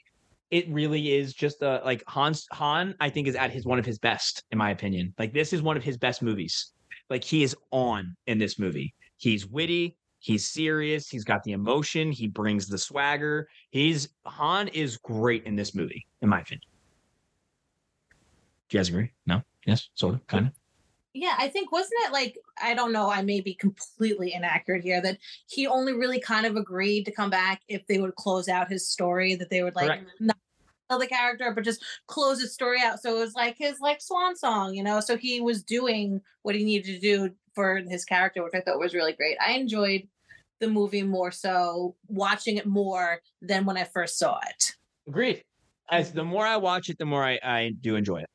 it 0.51 0.69
really 0.69 1.13
is 1.13 1.33
just 1.33 1.61
a 1.61 1.81
like 1.83 2.03
Hans 2.07 2.45
Han, 2.51 2.95
I 2.99 3.09
think, 3.09 3.27
is 3.27 3.35
at 3.35 3.51
his 3.51 3.65
one 3.65 3.79
of 3.79 3.85
his 3.85 3.97
best, 3.97 4.43
in 4.51 4.57
my 4.57 4.69
opinion. 4.69 5.13
Like 5.17 5.33
this 5.33 5.51
is 5.51 5.61
one 5.61 5.77
of 5.77 5.83
his 5.83 5.97
best 5.97 6.21
movies. 6.21 6.71
Like 7.09 7.23
he 7.23 7.43
is 7.43 7.55
on 7.71 8.15
in 8.27 8.37
this 8.37 8.59
movie. 8.59 8.93
He's 9.17 9.47
witty, 9.47 9.97
he's 10.19 10.47
serious, 10.47 11.09
he's 11.09 11.23
got 11.23 11.43
the 11.43 11.53
emotion, 11.53 12.11
he 12.11 12.27
brings 12.27 12.67
the 12.67 12.77
swagger. 12.77 13.47
He's 13.71 14.09
Han 14.25 14.67
is 14.69 14.97
great 14.97 15.45
in 15.45 15.55
this 15.55 15.73
movie, 15.73 16.05
in 16.21 16.29
my 16.29 16.41
opinion. 16.41 16.61
Do 18.69 18.77
you 18.77 18.79
guys 18.79 18.89
agree? 18.89 19.11
No? 19.25 19.41
Yes, 19.65 19.89
sort 19.95 20.15
of, 20.15 20.27
kind 20.27 20.47
of. 20.47 20.53
Yeah, 21.13 21.35
I 21.37 21.47
think 21.47 21.71
wasn't 21.71 22.01
it 22.05 22.11
like 22.11 22.37
I 22.61 22.73
don't 22.73 22.91
know, 22.91 23.09
I 23.09 23.21
may 23.21 23.39
be 23.39 23.53
completely 23.53 24.33
inaccurate 24.33 24.83
here 24.83 25.01
that 25.01 25.19
he 25.47 25.67
only 25.67 25.93
really 25.93 26.19
kind 26.19 26.45
of 26.45 26.55
agreed 26.55 27.05
to 27.05 27.11
come 27.11 27.29
back 27.29 27.61
if 27.67 27.85
they 27.87 27.99
would 27.99 28.15
close 28.15 28.49
out 28.49 28.71
his 28.71 28.87
story, 28.87 29.35
that 29.35 29.49
they 29.49 29.63
would 29.63 29.75
like 29.75 29.89
Correct. 29.89 30.11
not 30.19 30.37
tell 30.89 30.99
the 30.99 31.07
character, 31.07 31.51
but 31.53 31.63
just 31.63 31.83
close 32.07 32.41
his 32.41 32.53
story 32.53 32.79
out. 32.81 33.01
So 33.01 33.15
it 33.15 33.19
was 33.19 33.35
like 33.35 33.57
his 33.57 33.79
like 33.79 34.01
swan 34.01 34.35
song, 34.35 34.73
you 34.73 34.83
know. 34.83 34.99
So 34.99 35.15
he 35.15 35.39
was 35.39 35.63
doing 35.63 36.21
what 36.41 36.55
he 36.55 36.63
needed 36.63 36.93
to 36.93 36.99
do 36.99 37.33
for 37.53 37.77
his 37.87 38.05
character, 38.05 38.43
which 38.43 38.53
I 38.55 38.61
thought 38.61 38.79
was 38.79 38.93
really 38.93 39.13
great. 39.13 39.37
I 39.45 39.53
enjoyed 39.53 40.07
the 40.59 40.67
movie 40.67 41.03
more 41.03 41.31
so 41.31 41.95
watching 42.07 42.57
it 42.57 42.65
more 42.65 43.21
than 43.41 43.65
when 43.65 43.77
I 43.77 43.83
first 43.83 44.17
saw 44.17 44.39
it. 44.49 44.73
Agreed. 45.07 45.43
As 45.91 46.07
mm-hmm. 46.07 46.17
the 46.17 46.23
more 46.23 46.45
I 46.45 46.57
watch 46.57 46.89
it, 46.89 46.97
the 46.97 47.05
more 47.05 47.23
I, 47.23 47.39
I 47.43 47.73
do 47.81 47.95
enjoy 47.95 48.21
it. 48.21 48.29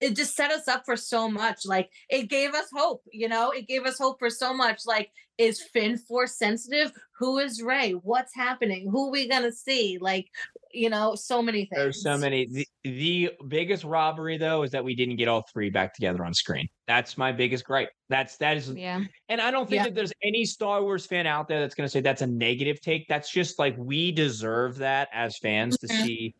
It 0.00 0.16
just 0.16 0.34
set 0.34 0.50
us 0.50 0.66
up 0.68 0.84
for 0.84 0.96
so 0.96 1.28
much. 1.28 1.66
Like 1.66 1.90
it 2.08 2.24
gave 2.28 2.54
us 2.54 2.66
hope, 2.74 3.02
you 3.12 3.28
know, 3.28 3.50
it 3.50 3.68
gave 3.68 3.84
us 3.84 3.98
hope 3.98 4.18
for 4.18 4.30
so 4.30 4.54
much. 4.54 4.86
Like, 4.86 5.10
is 5.38 5.62
Finn 5.62 5.96
Force 5.96 6.36
sensitive? 6.36 6.92
Who 7.18 7.38
is 7.38 7.62
Rey? 7.62 7.92
What's 7.92 8.34
happening? 8.34 8.88
Who 8.90 9.08
are 9.08 9.10
we 9.10 9.26
gonna 9.28 9.52
see? 9.52 9.96
Like, 10.00 10.26
you 10.72 10.90
know, 10.90 11.14
so 11.14 11.40
many 11.42 11.60
things. 11.66 11.70
There's 11.76 12.02
so 12.02 12.16
many. 12.18 12.46
The, 12.46 12.66
the 12.84 13.32
biggest 13.48 13.84
robbery 13.84 14.36
though 14.38 14.62
is 14.62 14.70
that 14.72 14.84
we 14.84 14.94
didn't 14.94 15.16
get 15.16 15.28
all 15.28 15.44
three 15.52 15.70
back 15.70 15.94
together 15.94 16.24
on 16.24 16.34
screen. 16.34 16.68
That's 16.86 17.16
my 17.18 17.32
biggest 17.32 17.64
gripe. 17.64 17.90
That's 18.08 18.36
that 18.38 18.56
is 18.58 18.70
Yeah. 18.70 19.02
And 19.28 19.40
I 19.40 19.50
don't 19.50 19.68
think 19.68 19.80
Yeah. 19.80 19.84
that 19.84 19.94
there's 19.94 20.12
any 20.22 20.44
Star 20.44 20.82
Wars 20.82 21.06
fan 21.06 21.26
out 21.26 21.48
there 21.48 21.60
that's 21.60 21.74
going 21.74 21.86
to 21.86 21.90
say 21.90 22.00
that's 22.00 22.22
a 22.22 22.26
negative 22.26 22.80
take. 22.80 23.06
That's 23.08 23.30
just 23.30 23.58
like 23.58 23.74
we 23.78 24.12
deserve 24.12 24.76
that 24.78 25.08
as 25.12 25.38
fans 25.38 25.78
to 25.78 25.86
Mhm. 25.88 26.04
see 26.04 26.34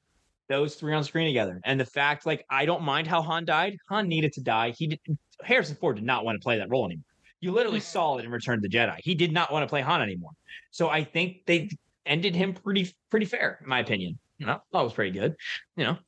those 0.51 0.75
three 0.75 0.93
on 0.93 1.05
screen 1.05 1.27
together. 1.27 1.61
And 1.65 1.81
the 1.81 1.87
fact, 1.87 2.27
like, 2.27 2.45
I 2.51 2.67
don't 2.67 2.83
mind 2.83 3.07
how 3.07 3.23
Han 3.23 3.47
died. 3.47 3.79
Han 3.89 4.09
needed 4.09 4.33
to 4.35 4.43
die. 4.43 4.75
He 4.77 4.89
did. 4.89 5.01
Harrison 5.43 5.77
Ford 5.77 5.97
did 5.97 6.05
not 6.05 6.25
want 6.25 6.39
to 6.39 6.43
play 6.43 6.59
that 6.59 6.69
role 6.69 6.85
anymore. 6.85 7.05
You 7.41 7.53
literally 7.53 7.79
Mhm. 7.79 7.85
saw 7.85 8.19
it 8.19 8.25
in 8.27 8.31
Return 8.31 8.57
of 8.57 8.63
the 8.63 8.69
Jedi. 8.69 8.99
He 9.03 9.15
did 9.15 9.33
not 9.33 9.51
want 9.51 9.63
to 9.63 9.69
play 9.69 9.81
Han 9.81 10.03
anymore. 10.03 10.33
So 10.73 10.91
I 10.91 11.05
think 11.05 11.47
they 11.47 11.71
ended 12.05 12.35
him 12.35 12.53
pretty 12.53 12.93
pretty 13.09 13.27
fair, 13.27 13.61
in 13.63 13.69
my 13.69 13.79
opinion. 13.79 14.19
You 14.39 14.47
know, 14.47 14.61
that 14.73 14.81
was 14.83 14.93
pretty 14.93 15.13
good. 15.19 15.37
You 15.77 15.85
know, 15.85 15.99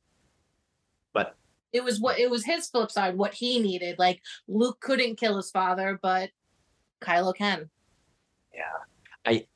but 1.13 1.35
it 1.71 1.83
was 1.83 1.99
what 1.99 2.19
it 2.19 2.29
was 2.29 2.45
his 2.45 2.67
flip 2.67 2.91
side, 2.91 3.15
what 3.17 3.33
he 3.33 3.59
needed. 3.59 3.97
Like 3.97 4.21
Luke 4.47 4.79
couldn't 4.81 5.15
kill 5.15 5.37
his 5.37 5.49
father, 5.49 5.97
but 6.01 6.29
Kylo 7.01 7.33
can. 7.33 7.69
Yeah, 8.53 8.77
I 9.25 9.47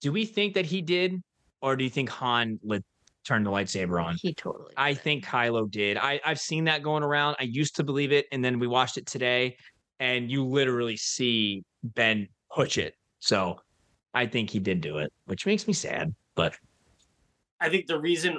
do 0.00 0.12
we 0.12 0.26
think 0.26 0.54
that 0.54 0.66
he 0.66 0.82
did, 0.82 1.22
or 1.62 1.76
do 1.76 1.84
you 1.84 1.90
think 1.90 2.10
Han 2.10 2.58
lit, 2.62 2.84
turned 3.24 3.46
the 3.46 3.50
lightsaber 3.50 4.02
on? 4.02 4.16
He 4.20 4.34
totally. 4.34 4.72
I 4.76 4.92
did. 4.92 5.02
think 5.02 5.24
Kylo 5.24 5.70
did. 5.70 5.96
I, 5.96 6.20
I've 6.24 6.40
seen 6.40 6.64
that 6.64 6.82
going 6.82 7.02
around. 7.02 7.36
I 7.38 7.44
used 7.44 7.76
to 7.76 7.84
believe 7.84 8.12
it, 8.12 8.26
and 8.32 8.44
then 8.44 8.58
we 8.58 8.66
watched 8.66 8.98
it 8.98 9.06
today, 9.06 9.56
and 10.00 10.30
you 10.30 10.44
literally 10.44 10.96
see 10.96 11.64
Ben 11.82 12.28
push 12.52 12.78
it. 12.78 12.94
So 13.18 13.58
I 14.12 14.26
think 14.26 14.50
he 14.50 14.58
did 14.58 14.80
do 14.80 14.98
it, 14.98 15.12
which 15.26 15.46
makes 15.46 15.66
me 15.66 15.72
sad. 15.72 16.14
But 16.34 16.54
I 17.60 17.68
think 17.68 17.86
the 17.86 18.00
reason 18.00 18.38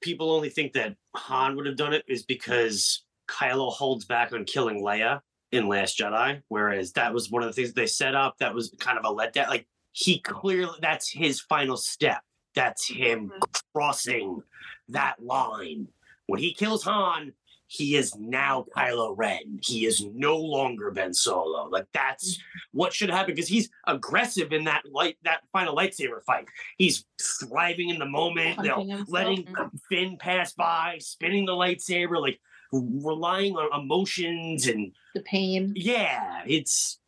people 0.00 0.30
only 0.30 0.50
think 0.50 0.72
that 0.74 0.94
Han 1.14 1.56
would 1.56 1.66
have 1.66 1.76
done 1.76 1.92
it 1.92 2.04
is 2.08 2.22
because 2.22 3.04
Kylo 3.28 3.72
holds 3.72 4.04
back 4.04 4.32
on 4.32 4.44
killing 4.44 4.82
Leia 4.82 5.20
in 5.52 5.68
Last 5.68 5.98
Jedi, 5.98 6.42
whereas 6.48 6.92
that 6.92 7.12
was 7.12 7.30
one 7.30 7.42
of 7.42 7.48
the 7.48 7.52
things 7.52 7.72
they 7.72 7.86
set 7.86 8.14
up. 8.14 8.36
That 8.38 8.54
was 8.54 8.74
kind 8.78 8.98
of 8.98 9.04
a 9.04 9.14
letdown. 9.14 9.48
Like 9.48 9.66
he 9.92 10.20
clearly, 10.20 10.78
that's 10.80 11.10
his 11.10 11.40
final 11.40 11.76
step. 11.76 12.20
That's 12.58 12.88
him 12.88 13.28
mm-hmm. 13.28 13.38
crossing 13.72 14.42
that 14.88 15.16
line. 15.22 15.86
When 16.26 16.40
he 16.40 16.52
kills 16.52 16.82
Han, 16.82 17.32
he 17.68 17.96
is 17.96 18.16
now 18.16 18.64
Kylo 18.74 19.14
Ren. 19.16 19.60
He 19.62 19.84
is 19.84 20.04
no 20.14 20.36
longer 20.38 20.90
Ben 20.90 21.14
Solo. 21.14 21.68
Like 21.68 21.86
that's 21.92 22.34
mm-hmm. 22.34 22.78
what 22.78 22.92
should 22.92 23.10
happen 23.10 23.34
because 23.34 23.48
he's 23.48 23.70
aggressive 23.86 24.52
in 24.52 24.64
that 24.64 24.82
light, 24.90 25.18
that 25.22 25.42
final 25.52 25.76
lightsaber 25.76 26.22
fight. 26.24 26.48
He's 26.78 27.04
thriving 27.40 27.90
in 27.90 27.98
the 27.98 28.06
moment, 28.06 28.58
you 28.58 28.70
know, 28.70 29.04
letting 29.06 29.44
mm-hmm. 29.44 29.76
Finn 29.88 30.16
pass 30.18 30.52
by, 30.52 30.96
spinning 30.98 31.46
the 31.46 31.52
lightsaber, 31.52 32.20
like 32.20 32.40
relying 32.72 33.54
on 33.54 33.80
emotions 33.80 34.66
and 34.66 34.92
The 35.14 35.20
pain. 35.22 35.74
yeah, 35.76 36.42
it's 36.46 36.98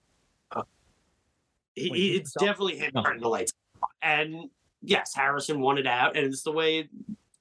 uh, 0.54 0.62
it- 1.74 1.90
it's 1.92 2.34
himself? 2.34 2.46
definitely 2.46 2.78
him 2.78 2.92
No. 2.94 3.02
turning 3.02 3.22
the 3.22 3.28
lights. 3.28 3.52
And 4.02 4.50
yes, 4.82 5.14
Harrison 5.14 5.60
won 5.60 5.78
it 5.78 5.86
out, 5.86 6.16
and 6.16 6.26
it's 6.26 6.42
the 6.42 6.52
way. 6.52 6.88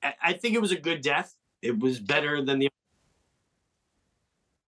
I- 0.03 0.13
I 0.21 0.33
think 0.33 0.55
it 0.55 0.61
was 0.61 0.71
a 0.71 0.79
good 0.79 1.01
death. 1.01 1.35
It 1.61 1.77
was 1.77 1.99
better 1.99 2.43
than 2.43 2.59
the 2.59 2.69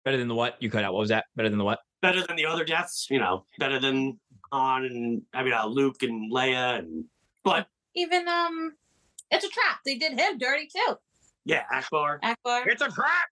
better 0.04 0.18
than 0.18 0.28
the 0.28 0.36
what 0.36 0.56
you 0.62 0.70
cut 0.70 0.84
out? 0.84 0.94
What 0.94 1.00
was 1.00 1.10
that? 1.10 1.26
Better 1.36 1.50
than 1.50 1.58
the 1.58 1.66
what? 1.66 1.80
better 2.02 2.22
than 2.28 2.36
the 2.36 2.46
other 2.46 2.64
deaths. 2.64 3.08
You 3.10 3.18
know, 3.20 3.46
better 3.58 3.80
than 3.80 4.20
Han 4.52 4.86
and 4.86 5.22
I 5.34 5.44
mean 5.44 5.54
uh, 5.54 5.66
Luke 5.66 6.04
and 6.04 6.32
Leia 6.32 6.78
and 6.80 7.06
but 7.44 7.68
Even 7.96 8.28
um 8.28 8.74
it's 9.32 9.44
a 9.44 9.50
trap. 9.50 9.80
They 9.86 9.96
did 9.98 10.20
him 10.20 10.38
dirty 10.38 10.68
too. 10.68 10.96
yeah, 11.46 11.64
Ackbar. 11.74 12.20
Ackbar. 12.22 12.68
It's 12.68 12.82
a 12.84 12.90
trap. 12.90 13.28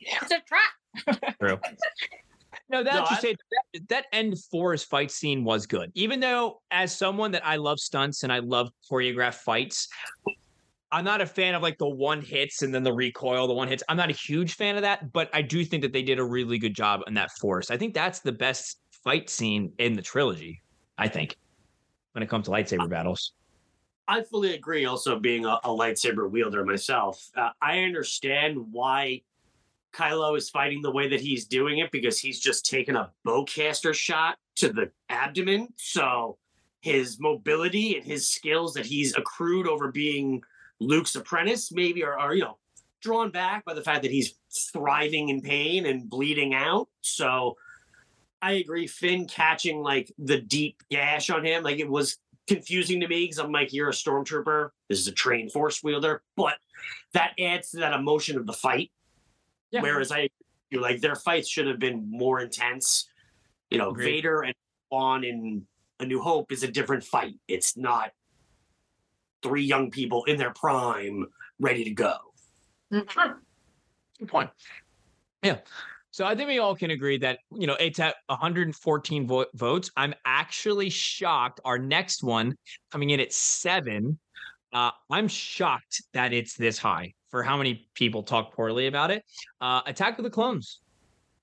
It's 0.00 0.32
a 0.32 0.40
trap. 0.40 1.36
True. 1.38 1.58
No, 2.74 2.82
that 2.82 2.94
No, 2.94 3.00
you 3.02 3.06
I- 3.10 3.20
say 3.20 3.36
that, 3.52 3.88
that 3.88 4.06
end 4.12 4.36
Forest 4.50 4.90
fight 4.90 5.12
scene 5.12 5.44
was 5.44 5.64
good. 5.64 5.92
Even 5.94 6.18
though, 6.18 6.60
as 6.72 6.96
someone 6.96 7.30
that 7.30 7.46
I 7.46 7.54
love 7.54 7.78
stunts 7.78 8.24
and 8.24 8.32
I 8.32 8.40
love 8.40 8.68
choreographed 8.90 9.36
fights, 9.36 9.86
I'm 10.90 11.04
not 11.04 11.20
a 11.20 11.26
fan 11.26 11.54
of 11.54 11.62
like 11.62 11.78
the 11.78 11.88
one 11.88 12.20
hits 12.20 12.62
and 12.62 12.74
then 12.74 12.82
the 12.82 12.92
recoil, 12.92 13.46
the 13.46 13.54
one 13.54 13.68
hits. 13.68 13.84
I'm 13.88 13.96
not 13.96 14.10
a 14.10 14.12
huge 14.12 14.54
fan 14.54 14.74
of 14.74 14.82
that, 14.82 15.12
but 15.12 15.30
I 15.32 15.40
do 15.40 15.64
think 15.64 15.82
that 15.82 15.92
they 15.92 16.02
did 16.02 16.18
a 16.18 16.24
really 16.24 16.58
good 16.58 16.74
job 16.74 17.02
on 17.06 17.14
that 17.14 17.30
Forest. 17.40 17.70
I 17.70 17.76
think 17.76 17.94
that's 17.94 18.18
the 18.20 18.32
best 18.32 18.80
fight 19.04 19.30
scene 19.30 19.72
in 19.78 19.92
the 19.92 20.02
trilogy. 20.02 20.60
I 20.98 21.06
think 21.06 21.36
when 22.10 22.24
it 22.24 22.28
comes 22.28 22.46
to 22.46 22.50
lightsaber 22.50 22.90
battles. 22.90 23.34
I 24.08 24.22
fully 24.22 24.54
agree. 24.54 24.84
Also, 24.84 25.20
being 25.20 25.44
a, 25.44 25.60
a 25.62 25.68
lightsaber 25.68 26.28
wielder 26.28 26.64
myself, 26.64 27.24
uh, 27.36 27.50
I 27.62 27.84
understand 27.84 28.58
why 28.72 29.22
Kylo 29.94 30.36
is 30.36 30.50
fighting 30.50 30.82
the 30.82 30.90
way 30.90 31.08
that 31.08 31.20
he's 31.20 31.46
doing 31.46 31.78
it 31.78 31.90
because 31.90 32.18
he's 32.18 32.40
just 32.40 32.66
taken 32.66 32.96
a 32.96 33.10
bowcaster 33.26 33.94
shot 33.94 34.36
to 34.56 34.72
the 34.72 34.90
abdomen. 35.08 35.68
So 35.76 36.38
his 36.80 37.18
mobility 37.20 37.96
and 37.96 38.04
his 38.04 38.28
skills 38.28 38.74
that 38.74 38.86
he's 38.86 39.16
accrued 39.16 39.66
over 39.66 39.90
being 39.90 40.42
Luke's 40.80 41.14
apprentice 41.14 41.72
maybe 41.72 42.04
are, 42.04 42.18
are 42.18 42.34
you 42.34 42.42
know 42.42 42.58
drawn 43.00 43.30
back 43.30 43.64
by 43.64 43.74
the 43.74 43.82
fact 43.82 44.02
that 44.02 44.10
he's 44.10 44.34
thriving 44.72 45.28
in 45.28 45.40
pain 45.40 45.86
and 45.86 46.08
bleeding 46.08 46.54
out. 46.54 46.88
So 47.02 47.56
I 48.42 48.52
agree. 48.52 48.86
Finn 48.86 49.26
catching 49.26 49.82
like 49.82 50.12
the 50.18 50.40
deep 50.40 50.82
gash 50.90 51.30
on 51.30 51.44
him, 51.44 51.62
like 51.62 51.78
it 51.78 51.88
was 51.88 52.18
confusing 52.46 53.00
to 53.00 53.08
me 53.08 53.24
because 53.24 53.38
I'm 53.38 53.52
like, 53.52 53.72
you're 53.72 53.88
a 53.88 53.92
stormtrooper. 53.92 54.70
This 54.88 54.98
is 54.98 55.08
a 55.08 55.12
trained 55.12 55.52
force 55.52 55.82
wielder, 55.82 56.22
but 56.36 56.54
that 57.12 57.32
adds 57.38 57.70
to 57.70 57.78
that 57.78 57.94
emotion 57.94 58.36
of 58.36 58.46
the 58.46 58.52
fight. 58.52 58.90
Yeah. 59.74 59.82
Whereas 59.82 60.12
I, 60.12 60.28
you 60.70 60.80
like 60.80 61.00
their 61.00 61.16
fights 61.16 61.48
should 61.48 61.66
have 61.66 61.80
been 61.80 62.08
more 62.08 62.38
intense. 62.38 63.08
You 63.70 63.78
know, 63.78 63.90
Agreed. 63.90 64.04
Vader 64.04 64.42
and 64.42 64.54
Vaughn 64.88 65.24
in 65.24 65.66
A 65.98 66.06
New 66.06 66.20
Hope 66.20 66.52
is 66.52 66.62
a 66.62 66.70
different 66.70 67.02
fight. 67.02 67.34
It's 67.48 67.76
not 67.76 68.12
three 69.42 69.64
young 69.64 69.90
people 69.90 70.22
in 70.24 70.36
their 70.36 70.52
prime 70.52 71.26
ready 71.58 71.82
to 71.82 71.90
go. 71.90 72.14
Good 72.92 74.28
point. 74.28 74.50
Yeah. 75.42 75.58
So 76.12 76.24
I 76.24 76.36
think 76.36 76.46
we 76.46 76.60
all 76.60 76.76
can 76.76 76.92
agree 76.92 77.18
that, 77.18 77.40
you 77.50 77.66
know, 77.66 77.74
it's 77.80 77.98
at 77.98 78.14
114 78.28 79.26
vo- 79.26 79.46
votes. 79.54 79.90
I'm 79.96 80.14
actually 80.24 80.88
shocked. 80.88 81.58
Our 81.64 81.78
next 81.78 82.22
one 82.22 82.54
coming 82.92 83.10
in 83.10 83.18
at 83.18 83.32
seven 83.32 84.20
Uh, 84.72 84.92
I'm 85.10 85.26
shocked 85.26 86.02
that 86.12 86.32
it's 86.32 86.54
this 86.54 86.78
high 86.78 87.14
for 87.34 87.42
how 87.42 87.56
many 87.56 87.88
people 87.94 88.22
talk 88.22 88.54
poorly 88.54 88.86
about 88.86 89.10
it. 89.10 89.24
Uh, 89.60 89.80
Attack 89.86 90.18
of 90.18 90.24
the 90.24 90.30
Clones. 90.30 90.78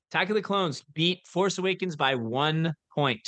Attack 0.10 0.30
of 0.30 0.36
the 0.36 0.42
Clones 0.42 0.86
beat 0.94 1.28
Force 1.28 1.58
Awakens 1.58 1.98
by 1.98 2.16
one 2.16 2.74
point. 2.96 3.20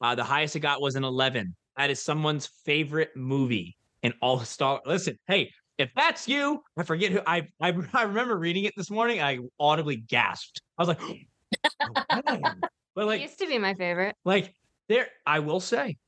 Uh, 0.00 0.12
the 0.16 0.24
highest 0.24 0.56
it 0.56 0.60
got 0.60 0.80
was 0.80 0.96
an 0.96 1.04
11. 1.04 1.54
That 1.76 1.90
is 1.90 2.02
someone's 2.02 2.48
favorite 2.64 3.10
movie 3.14 3.76
in 4.02 4.12
all 4.20 4.40
Star. 4.40 4.80
Listen, 4.84 5.16
hey, 5.28 5.52
if 5.78 5.90
that's 5.94 6.26
you, 6.26 6.64
I 6.76 6.82
forget 6.82 7.12
who 7.12 7.20
I 7.24 7.46
I, 7.60 7.72
I 7.92 8.02
remember 8.02 8.36
reading 8.36 8.64
it 8.64 8.72
this 8.76 8.90
morning. 8.90 9.22
I 9.22 9.38
audibly 9.60 9.94
gasped. 9.94 10.60
I 10.78 10.82
was 10.82 10.88
like, 10.88 11.00
oh, 11.02 11.14
but 12.96 13.02
It 13.02 13.04
like 13.04 13.20
used 13.20 13.38
to 13.38 13.46
be 13.46 13.58
my 13.58 13.74
favorite. 13.74 14.16
like 14.24 14.52
there, 14.88 15.06
I 15.24 15.38
will 15.38 15.60
say, 15.60 15.98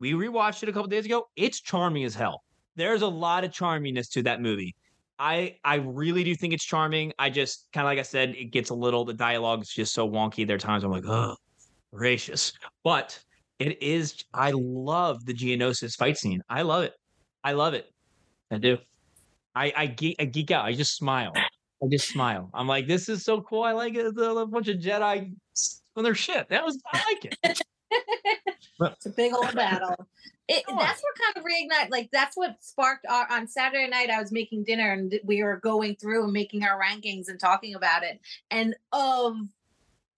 we 0.00 0.12
rewatched 0.12 0.62
it 0.62 0.68
a 0.68 0.72
couple 0.72 0.88
days 0.88 1.06
ago. 1.06 1.28
It's 1.34 1.62
charming 1.62 2.04
as 2.04 2.14
hell. 2.14 2.44
There's 2.76 3.00
a 3.00 3.08
lot 3.08 3.44
of 3.44 3.52
charminess 3.52 4.10
to 4.10 4.22
that 4.24 4.42
movie. 4.42 4.74
I 5.18 5.56
I 5.64 5.76
really 5.76 6.24
do 6.24 6.34
think 6.34 6.52
it's 6.54 6.64
charming. 6.64 7.12
I 7.18 7.30
just 7.30 7.68
kind 7.72 7.86
of 7.86 7.90
like 7.90 7.98
I 7.98 8.02
said, 8.02 8.30
it 8.30 8.46
gets 8.46 8.70
a 8.70 8.74
little. 8.74 9.04
The 9.04 9.14
dialogue 9.14 9.62
is 9.62 9.68
just 9.68 9.94
so 9.94 10.08
wonky. 10.08 10.46
There 10.46 10.56
are 10.56 10.58
times 10.58 10.84
I'm 10.84 10.90
like, 10.90 11.06
oh, 11.06 11.36
gracious. 11.92 12.52
But 12.82 13.18
it 13.58 13.80
is. 13.82 14.24
I 14.32 14.52
love 14.54 15.24
the 15.24 15.34
Geonosis 15.34 15.96
fight 15.96 16.18
scene. 16.18 16.42
I 16.48 16.62
love 16.62 16.84
it. 16.84 16.94
I 17.42 17.52
love 17.52 17.74
it. 17.74 17.86
I 18.50 18.58
do. 18.58 18.78
I 19.54 19.72
I 19.76 19.86
geek, 19.86 20.16
I 20.18 20.24
geek 20.24 20.50
out. 20.50 20.64
I 20.64 20.72
just 20.74 20.96
smile. 20.96 21.32
I 21.36 21.86
just 21.90 22.08
smile. 22.08 22.50
I'm 22.54 22.66
like, 22.66 22.86
this 22.86 23.08
is 23.08 23.24
so 23.24 23.42
cool. 23.42 23.62
I 23.62 23.72
like 23.72 23.94
it. 23.94 24.14
There's 24.14 24.36
A 24.36 24.46
bunch 24.46 24.68
of 24.68 24.78
Jedi 24.78 25.32
on 25.96 26.04
their 26.04 26.14
shit. 26.14 26.48
That 26.48 26.64
was 26.64 26.78
I 26.92 27.02
like 27.12 27.36
it. 27.42 27.60
It's 28.80 29.06
a 29.06 29.10
big 29.10 29.32
old 29.32 29.54
battle. 29.54 29.94
It, 30.46 30.62
that's 30.68 31.02
what 31.02 31.14
kind 31.18 31.36
of 31.36 31.44
reignite. 31.44 31.90
Like 31.90 32.10
that's 32.12 32.36
what 32.36 32.56
sparked 32.60 33.06
our 33.08 33.26
on 33.30 33.48
Saturday 33.48 33.88
night. 33.88 34.10
I 34.10 34.20
was 34.20 34.30
making 34.30 34.64
dinner 34.64 34.92
and 34.92 35.18
we 35.24 35.42
were 35.42 35.56
going 35.56 35.96
through 35.96 36.24
and 36.24 36.32
making 36.32 36.64
our 36.64 36.78
rankings 36.78 37.28
and 37.28 37.40
talking 37.40 37.74
about 37.74 38.02
it. 38.02 38.20
And 38.50 38.76
of, 38.92 39.36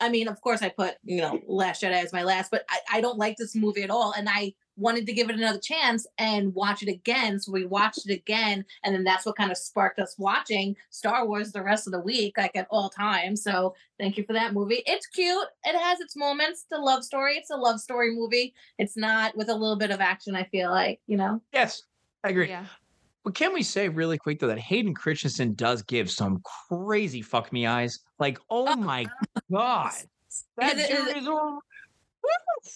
I 0.01 0.09
mean, 0.11 0.28
of 0.28 0.40
course, 0.40 0.62
I 0.62 0.68
put 0.68 0.94
you 1.05 1.20
know 1.20 1.40
Last 1.47 1.82
Jedi 1.82 1.92
as 1.92 2.12
my 2.12 2.22
last, 2.22 2.51
but 2.51 2.64
I, 2.68 2.78
I 2.94 3.01
don't 3.01 3.18
like 3.18 3.36
this 3.36 3.55
movie 3.55 3.82
at 3.82 3.90
all. 3.90 4.12
And 4.16 4.28
I 4.28 4.55
wanted 4.76 5.07
to 5.07 5.12
give 5.12 5.30
it 5.30 5.36
another 5.36 5.59
chance 5.59 6.07
and 6.18 6.55
watch 6.55 6.82
it 6.82 6.88
again. 6.88 7.40
So 7.40 7.51
we 7.53 7.64
watched 7.64 8.09
it 8.09 8.12
again, 8.12 8.64
and 8.84 8.94
then 8.94 9.05
that's 9.05 9.24
what 9.24 9.36
kind 9.36 9.51
of 9.51 9.57
sparked 9.57 9.99
us 9.99 10.14
watching 10.18 10.76
Star 10.90 11.26
Wars 11.26 11.53
the 11.53 11.62
rest 11.62 11.86
of 11.86 11.92
the 11.92 12.01
week, 12.01 12.36
like 12.36 12.57
at 12.57 12.68
all 12.70 12.90
times. 12.90 13.42
So 13.42 13.74
thank 13.99 14.16
you 14.18 14.24
for 14.24 14.34
that 14.34 14.53
movie. 14.53 14.82
It's 14.86 15.07
cute. 15.07 15.49
It 15.64 15.78
has 15.78 16.01
its 16.01 16.16
moments. 16.16 16.64
It's 16.68 16.78
a 16.78 16.82
love 16.82 17.05
story. 17.05 17.36
It's 17.36 17.51
a 17.51 17.57
love 17.57 17.80
story 17.80 18.14
movie. 18.14 18.55
It's 18.78 18.97
not 18.97 19.36
with 19.36 19.49
a 19.49 19.55
little 19.55 19.76
bit 19.76 19.90
of 19.90 20.01
action. 20.01 20.36
I 20.36 20.44
feel 20.44 20.70
like 20.70 21.01
you 21.07 21.16
know. 21.16 21.40
Yes, 21.53 21.84
I 22.22 22.30
agree. 22.30 22.49
Yeah. 22.49 22.66
But 23.26 23.34
can 23.34 23.52
we 23.52 23.64
say 23.64 23.88
really 23.88 24.18
quick 24.18 24.38
though 24.38 24.46
that 24.46 24.58
Hayden 24.60 24.94
Christensen 24.94 25.54
does 25.54 25.82
give 25.82 26.08
some 26.12 26.40
crazy 26.68 27.22
fuck 27.22 27.52
me 27.52 27.66
eyes? 27.66 27.98
Like, 28.20 28.38
oh 28.50 28.68
Oh, 28.68 28.76
my 28.76 29.04
god, 29.50 29.94
that 30.58 30.78
Is 30.78 30.90
is 30.90 31.26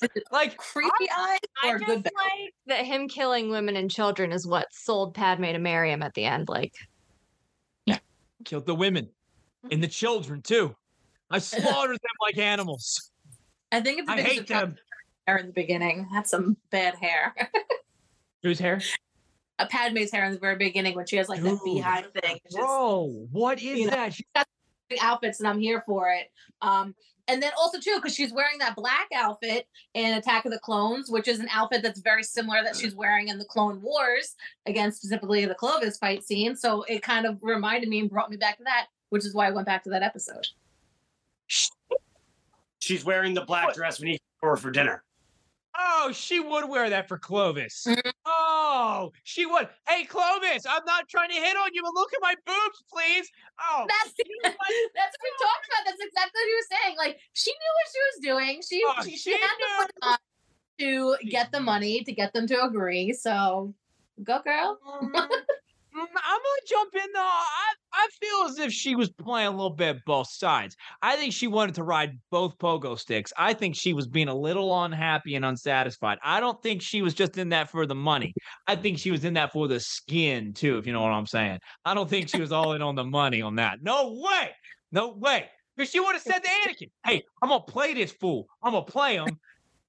is 0.03 0.11
like 0.32 0.57
Creepy 0.57 1.09
eyes 1.16 1.38
I 1.62 1.72
just 1.74 1.86
good. 1.86 2.03
bad? 2.03 2.12
like 2.16 2.55
that 2.66 2.84
him 2.84 3.07
killing 3.07 3.51
women 3.51 3.76
and 3.76 3.88
children 3.88 4.32
is 4.32 4.44
what 4.44 4.66
sold 4.72 5.14
Padme 5.14 5.44
to 5.44 5.59
marry 5.61 5.92
him 5.92 6.03
at 6.03 6.14
the 6.14 6.24
end. 6.24 6.48
Like, 6.48 6.74
yeah, 7.86 7.98
killed 8.44 8.66
the 8.66 8.74
women 8.74 9.05
mm-hmm. 9.05 9.68
and 9.70 9.80
the 9.80 9.88
children 9.88 10.42
too. 10.42 10.74
I 11.30 11.38
slaughtered 11.38 12.01
them 12.01 12.16
like 12.20 12.38
animals. 12.38 13.12
I 13.70 13.80
think 13.80 14.01
it's 14.01 14.09
I 14.09 14.20
hate 14.20 14.48
them. 14.48 14.74
hair 15.28 15.36
in 15.36 15.46
the 15.46 15.53
beginning. 15.53 16.09
Had 16.12 16.26
some 16.26 16.57
bad 16.72 16.96
hair. 16.96 17.36
Whose 18.42 18.59
hair? 18.59 18.80
A 19.61 19.67
Padme's 19.67 20.11
hair 20.11 20.25
in 20.25 20.33
the 20.33 20.39
very 20.39 20.57
beginning 20.57 20.95
when 20.95 21.07
she 21.07 21.17
has 21.17 21.29
like 21.29 21.43
that 21.43 21.51
Dude, 21.51 21.61
beehive 21.65 22.07
thing. 22.13 22.39
It's 22.45 22.55
just 22.55 22.57
Bro, 22.57 23.27
what 23.31 23.59
is 23.59 23.79
you 23.79 23.85
know, 23.87 23.93
that? 23.93 24.15
She- 24.15 24.25
big 24.89 24.99
outfits, 25.01 25.39
and 25.39 25.49
I'm 25.49 25.61
here 25.61 25.83
for 25.87 26.11
it. 26.11 26.31
Um, 26.63 26.95
and 27.29 27.41
then 27.41 27.53
also 27.57 27.79
too, 27.79 27.95
because 27.95 28.13
she's 28.13 28.33
wearing 28.33 28.59
that 28.59 28.75
black 28.75 29.07
outfit 29.15 29.69
in 29.95 30.15
Attack 30.15 30.47
of 30.47 30.51
the 30.51 30.59
Clones, 30.59 31.11
which 31.11 31.29
is 31.29 31.39
an 31.39 31.47
outfit 31.53 31.81
that's 31.81 32.01
very 32.01 32.25
similar 32.25 32.65
that 32.65 32.75
she's 32.75 32.95
wearing 32.95 33.29
in 33.29 33.39
the 33.39 33.45
Clone 33.45 33.81
Wars, 33.81 34.35
again 34.67 34.91
specifically 34.91 35.47
the 35.47 35.55
Clovis 35.55 35.97
fight 35.97 36.25
scene. 36.25 36.57
So 36.57 36.83
it 36.85 37.03
kind 37.03 37.27
of 37.27 37.39
reminded 37.41 37.89
me 37.89 38.01
and 38.01 38.11
brought 38.11 38.31
me 38.31 38.37
back 38.37 38.59
to 38.59 38.65
that, 38.65 38.87
which 39.11 39.25
is 39.25 39.33
why 39.33 39.47
I 39.47 39.53
went 39.53 39.67
back 39.67 39.85
to 39.85 39.91
that 39.91 40.03
episode. 40.03 40.49
She's 42.81 43.05
wearing 43.05 43.35
the 43.35 43.43
black 43.43 43.75
dress 43.75 44.01
when 44.01 44.09
he 44.09 44.19
for 44.41 44.57
for 44.57 44.73
dinner. 44.73 45.05
Oh, 45.79 46.11
she 46.12 46.41
would 46.41 46.68
wear 46.68 46.91
that 46.91 47.09
for 47.09 47.18
Clovis. 47.18 47.85
Mhm. 47.87 48.12
Oh, 48.27 49.12
she 49.23 49.47
would. 49.47 49.68
Hey, 49.89 50.05
Clovis, 50.05 50.66
I'm 50.68 50.85
not 50.85 51.09
trying 51.09 51.31
to 51.31 51.37
hit 51.37 51.57
on 51.57 51.71
you, 51.73 51.83
but 51.83 51.95
look 51.95 52.12
at 52.12 52.21
my 52.21 52.35
boobs, 52.47 52.85
please. 52.93 53.29
Oh, 53.61 53.87
That's 53.89 54.14
that's 54.43 54.57
what 54.57 55.23
we 55.23 55.31
talked 55.41 55.66
about. 55.68 55.87
That's 55.87 56.01
exactly 56.01 56.41
what 56.41 56.49
he 56.49 56.55
was 56.55 56.68
saying. 56.83 56.97
Like 56.99 57.21
she 57.33 57.51
knew 57.51 57.73
what 57.77 57.89
she 57.93 58.01
was 58.09 58.39
doing. 58.39 58.62
She 58.68 58.85
Oh, 58.87 59.03
she, 59.05 59.11
she 59.11 59.16
she 59.16 59.33
had 59.33 59.57
to 59.57 59.93
put 60.03 60.21
to 60.81 61.16
get 61.29 61.53
the 61.53 61.61
money 61.61 62.03
to 62.05 62.12
get 62.12 62.33
them 62.33 62.47
to 62.47 62.64
agree. 62.64 63.12
So 63.12 63.75
go 64.25 64.41
girl. 64.43 64.79
Mm, 65.93 66.07
I'm 66.07 66.07
gonna 66.07 66.66
jump 66.66 66.95
in 66.95 67.12
though. 67.12 67.21
I, 67.21 67.75
I 67.93 68.09
feel 68.20 68.49
as 68.49 68.59
if 68.59 68.72
she 68.72 68.95
was 68.95 69.11
playing 69.11 69.49
a 69.49 69.51
little 69.51 69.70
bit 69.70 70.05
both 70.07 70.30
sides. 70.30 70.76
I 71.03 71.16
think 71.16 71.32
she 71.32 71.47
wanted 71.47 71.74
to 71.76 71.82
ride 71.82 72.18
both 72.30 72.57
pogo 72.59 72.99
sticks. 72.99 73.32
I 73.36 73.53
think 73.53 73.74
she 73.74 73.93
was 73.93 74.07
being 74.07 74.28
a 74.28 74.34
little 74.34 74.84
unhappy 74.84 75.34
and 75.34 75.45
unsatisfied. 75.45 76.18
I 76.22 76.41
don't 76.41 76.62
think 76.62 76.82
she 76.82 77.03
was 77.03 77.14
just 77.14 77.38
in 77.38 77.49
that 77.51 77.70
for 77.70 77.86
the 77.86 77.95
money. 77.95 78.32
I 78.66 78.76
think 78.76 78.99
she 78.99 79.11
was 79.11 79.24
in 79.24 79.34
that 79.34 79.53
for 79.53 79.68
the 79.68 79.80
skin 79.80 80.53
too, 80.53 80.78
if 80.78 80.86
you 80.86 80.93
know 80.93 81.03
what 81.03 81.12
I'm 81.12 81.26
saying. 81.26 81.59
I 81.84 81.95
don't 81.95 82.09
think 82.09 82.28
she 82.28 82.41
was 82.41 82.53
all 82.53 82.72
in 82.74 82.82
on 82.82 82.95
the 82.95 83.05
money 83.05 83.43
on 83.43 83.57
that. 83.57 83.82
No 83.82 84.20
way. 84.22 84.51
No 84.93 85.12
way. 85.12 85.49
Because 85.76 85.91
she 85.91 86.01
would 86.01 86.12
have 86.12 86.22
said 86.22 86.41
to 86.41 86.49
Anakin, 86.49 86.91
hey, 87.07 87.22
I'm 87.43 87.49
gonna 87.49 87.62
play 87.62 87.95
this 87.95 88.12
fool. 88.12 88.47
I'm 88.62 88.72
gonna 88.72 88.84
play 88.84 89.16
him. 89.16 89.38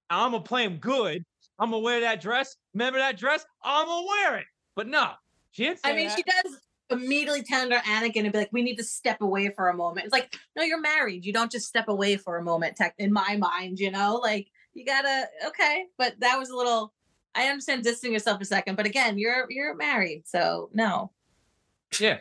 I'm 0.09 0.31
gonna 0.31 0.43
play 0.43 0.63
him 0.63 0.77
good. 0.77 1.23
I'm 1.59 1.71
gonna 1.71 1.83
wear 1.83 1.99
that 2.01 2.21
dress. 2.21 2.55
Remember 2.73 2.99
that 2.99 3.17
dress? 3.17 3.45
I'm 3.63 3.85
gonna 3.85 4.07
wear 4.07 4.37
it. 4.37 4.45
But 4.75 4.87
no, 4.87 5.11
she 5.51 5.65
didn't 5.65 5.79
say 5.79 5.91
I 5.91 5.95
mean, 5.95 6.07
that. 6.07 6.17
she 6.17 6.23
does 6.23 6.59
immediately 6.91 7.43
tender 7.43 7.77
Anakin 7.77 8.23
and 8.23 8.31
be 8.31 8.39
like, 8.39 8.53
"We 8.53 8.61
need 8.61 8.77
to 8.77 8.83
step 8.83 9.21
away 9.21 9.49
for 9.49 9.69
a 9.69 9.73
moment." 9.75 10.05
It's 10.05 10.13
like, 10.13 10.37
no, 10.55 10.63
you're 10.63 10.79
married. 10.79 11.25
You 11.25 11.33
don't 11.33 11.51
just 11.51 11.67
step 11.67 11.87
away 11.87 12.17
for 12.17 12.37
a 12.37 12.43
moment. 12.43 12.75
Tech, 12.75 12.93
in 12.97 13.11
my 13.11 13.37
mind, 13.37 13.79
you 13.79 13.91
know, 13.91 14.15
like 14.15 14.47
you 14.73 14.85
gotta 14.85 15.25
okay. 15.47 15.85
But 15.97 16.19
that 16.19 16.37
was 16.37 16.49
a 16.49 16.55
little. 16.55 16.93
I 17.33 17.47
understand 17.47 17.83
distancing 17.83 18.13
yourself 18.13 18.41
a 18.41 18.45
second, 18.45 18.75
but 18.75 18.85
again, 18.85 19.17
you're 19.17 19.47
you're 19.49 19.75
married, 19.75 20.23
so 20.25 20.69
no. 20.73 21.11
Yeah. 21.99 22.19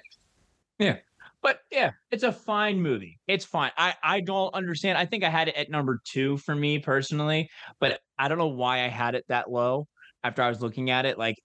Yeah. 0.78 0.96
But 1.42 1.60
yeah, 1.70 1.92
it's 2.10 2.22
a 2.22 2.32
fine 2.32 2.80
movie. 2.80 3.18
It's 3.26 3.44
fine. 3.44 3.72
I 3.76 3.94
I 4.02 4.20
don't 4.20 4.54
understand. 4.54 4.98
I 4.98 5.06
think 5.06 5.24
I 5.24 5.30
had 5.30 5.48
it 5.48 5.56
at 5.56 5.70
number 5.70 6.00
2 6.04 6.36
for 6.38 6.54
me 6.54 6.78
personally, 6.78 7.48
but 7.80 8.00
I 8.18 8.28
don't 8.28 8.38
know 8.38 8.48
why 8.48 8.84
I 8.84 8.88
had 8.88 9.14
it 9.14 9.24
that 9.28 9.50
low 9.50 9.88
after 10.22 10.42
I 10.42 10.48
was 10.48 10.60
looking 10.60 10.90
at 10.90 11.06
it 11.06 11.18
like 11.18 11.36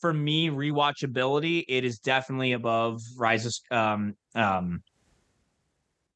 for 0.00 0.12
me 0.12 0.48
rewatchability, 0.48 1.64
it 1.68 1.84
is 1.84 1.98
definitely 1.98 2.52
above 2.52 3.02
Rise 3.16 3.46
of 3.46 3.54
um 3.76 4.14
um 4.34 4.82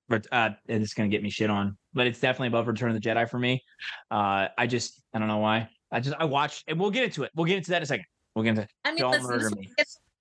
but 0.08 0.26
uh 0.32 0.50
and 0.68 0.82
it's 0.82 0.94
going 0.94 1.10
to 1.10 1.14
get 1.14 1.22
me 1.22 1.30
shit 1.30 1.50
on, 1.50 1.76
but 1.94 2.06
it's 2.06 2.20
definitely 2.20 2.48
above 2.48 2.68
Return 2.68 2.90
of 2.90 3.00
the 3.00 3.08
Jedi 3.08 3.28
for 3.28 3.38
me. 3.38 3.62
Uh 4.10 4.48
I 4.56 4.66
just 4.66 5.02
I 5.14 5.18
don't 5.18 5.28
know 5.28 5.38
why. 5.38 5.68
I 5.90 6.00
just 6.00 6.16
I 6.18 6.24
watched 6.24 6.64
and 6.68 6.78
we'll 6.78 6.90
get 6.90 7.04
into 7.04 7.22
it. 7.24 7.30
We'll 7.34 7.46
get 7.46 7.58
into 7.58 7.70
that 7.70 7.78
in 7.78 7.82
a 7.82 7.86
second. 7.86 8.06
We'll 8.34 8.44
get 8.44 8.50
into 8.50 8.68
I 8.84 8.90
mean, 8.90 8.98
Don't 8.98 9.12
listen, 9.12 9.26
murder 9.28 9.50
me. 9.50 9.70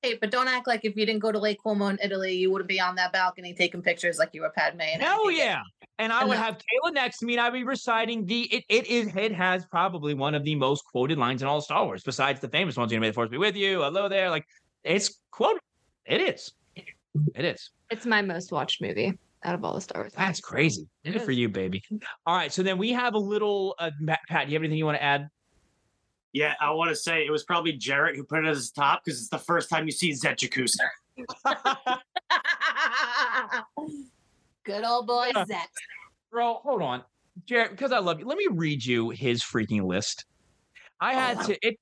Okay, 0.04 0.18
but 0.20 0.32
don't 0.32 0.48
act 0.48 0.68
like 0.68 0.82
if 0.84 0.96
you 0.96 1.06
didn't 1.06 1.20
go 1.22 1.32
to 1.32 1.40
Lake 1.40 1.60
Como 1.64 1.88
in 1.88 2.00
Italy, 2.04 2.34
you 2.36 2.52
wouldn't 2.52 2.68
be 2.70 2.80
on 2.80 2.96
that 2.96 3.14
balcony 3.14 3.54
taking 3.54 3.82
pictures 3.82 4.18
like 4.18 4.30
you 4.34 4.42
were 4.42 4.50
Padme. 4.50 4.82
And 4.82 5.02
Hell 5.02 5.22
everything. 5.22 5.46
yeah. 5.48 5.62
And 6.00 6.12
I 6.12 6.22
And 6.22 6.30
would 6.30 6.38
the- 6.38 6.42
have 6.42 6.58
Kayla 6.58 6.94
next 6.94 7.20
to 7.20 7.26
me 7.26 7.34
and 7.34 7.42
I'd 7.42 7.54
be 7.54 7.64
reciting 7.64 8.26
the 8.26 8.42
it 8.54 8.64
it 8.70 8.88
is 8.88 9.16
it 9.16 9.32
has 9.34 9.66
probably 9.68 10.14
one 10.14 10.34
of 10.34 10.44
the 10.44 10.56
most 10.56 10.84
quoted 10.86 11.18
lines 11.18 11.42
in 11.42 11.48
all 11.48 11.58
of 11.60 11.64
Star 11.64 11.86
Wars, 11.86 12.04
besides 12.04 12.40
the 12.40 12.50
famous 12.50 12.76
ones, 12.78 12.92
you 12.92 12.98
know, 12.98 13.02
may 13.02 13.10
the 13.10 13.14
force 13.14 13.30
be 13.30 13.38
with 13.38 13.56
you, 13.56 13.82
hello 13.82 14.10
there. 14.10 14.30
Like 14.30 14.46
it's 14.84 15.20
quoted. 15.32 15.62
It 16.06 16.22
is. 16.22 16.52
It 17.36 17.46
is. 17.46 17.70
it's 17.90 18.06
my 18.06 18.22
most 18.22 18.52
watched 18.52 18.82
movie 18.82 19.14
out 19.44 19.54
of 19.54 19.64
all 19.66 19.74
the 19.76 19.82
Star 19.82 20.02
Wars. 20.04 20.14
That's 20.16 20.40
movies. 20.40 20.42
crazy. 20.42 20.88
It 21.04 21.12
Good 21.12 21.22
for 21.24 21.32
you, 21.32 21.50
baby. 21.50 21.84
All 22.26 22.36
right. 22.36 22.52
So 22.52 22.64
then 22.64 22.78
we 22.78 22.92
have 22.94 23.14
a 23.16 23.20
little 23.20 23.76
uh, 23.80 23.92
Pat, 24.08 24.46
do 24.48 24.52
you 24.52 24.56
have 24.56 24.62
anything 24.64 24.78
you 24.78 24.86
want 24.86 24.98
to 24.98 25.04
add? 25.04 25.28
Yeah, 26.34 26.54
I 26.62 26.72
want 26.72 26.90
to 26.90 26.96
say 26.96 27.26
it 27.26 27.32
was 27.32 27.44
probably 27.44 27.74
Jarrett 27.74 28.16
who 28.16 28.24
put 28.24 28.46
it 28.46 28.48
as 28.48 28.70
a 28.70 28.74
top 28.74 29.02
because 29.04 29.20
it's 29.20 29.30
the 29.30 29.38
first 29.38 29.70
time 29.70 29.86
you 29.86 29.92
see 29.92 30.14
Zet 30.14 30.38
Jacuzzi. 30.40 30.78
Good 34.64 34.86
old 34.86 35.08
boy 35.08 35.32
Yeah. 35.36 35.46
Zet. 35.46 35.68
Bro, 36.32 36.56
hold 36.64 36.82
on. 36.82 37.04
Jarrett, 37.46 37.72
because 37.72 37.92
I 37.92 38.00
love 38.00 38.20
you, 38.20 38.26
let 38.26 38.38
me 38.38 38.48
read 38.52 38.86
you 38.86 39.10
his 39.10 39.42
freaking 39.42 39.84
list. 39.86 40.26
I 41.00 41.14
had 41.14 41.38
Oh. 41.40 41.44
to 41.48 41.58
it 41.68 41.78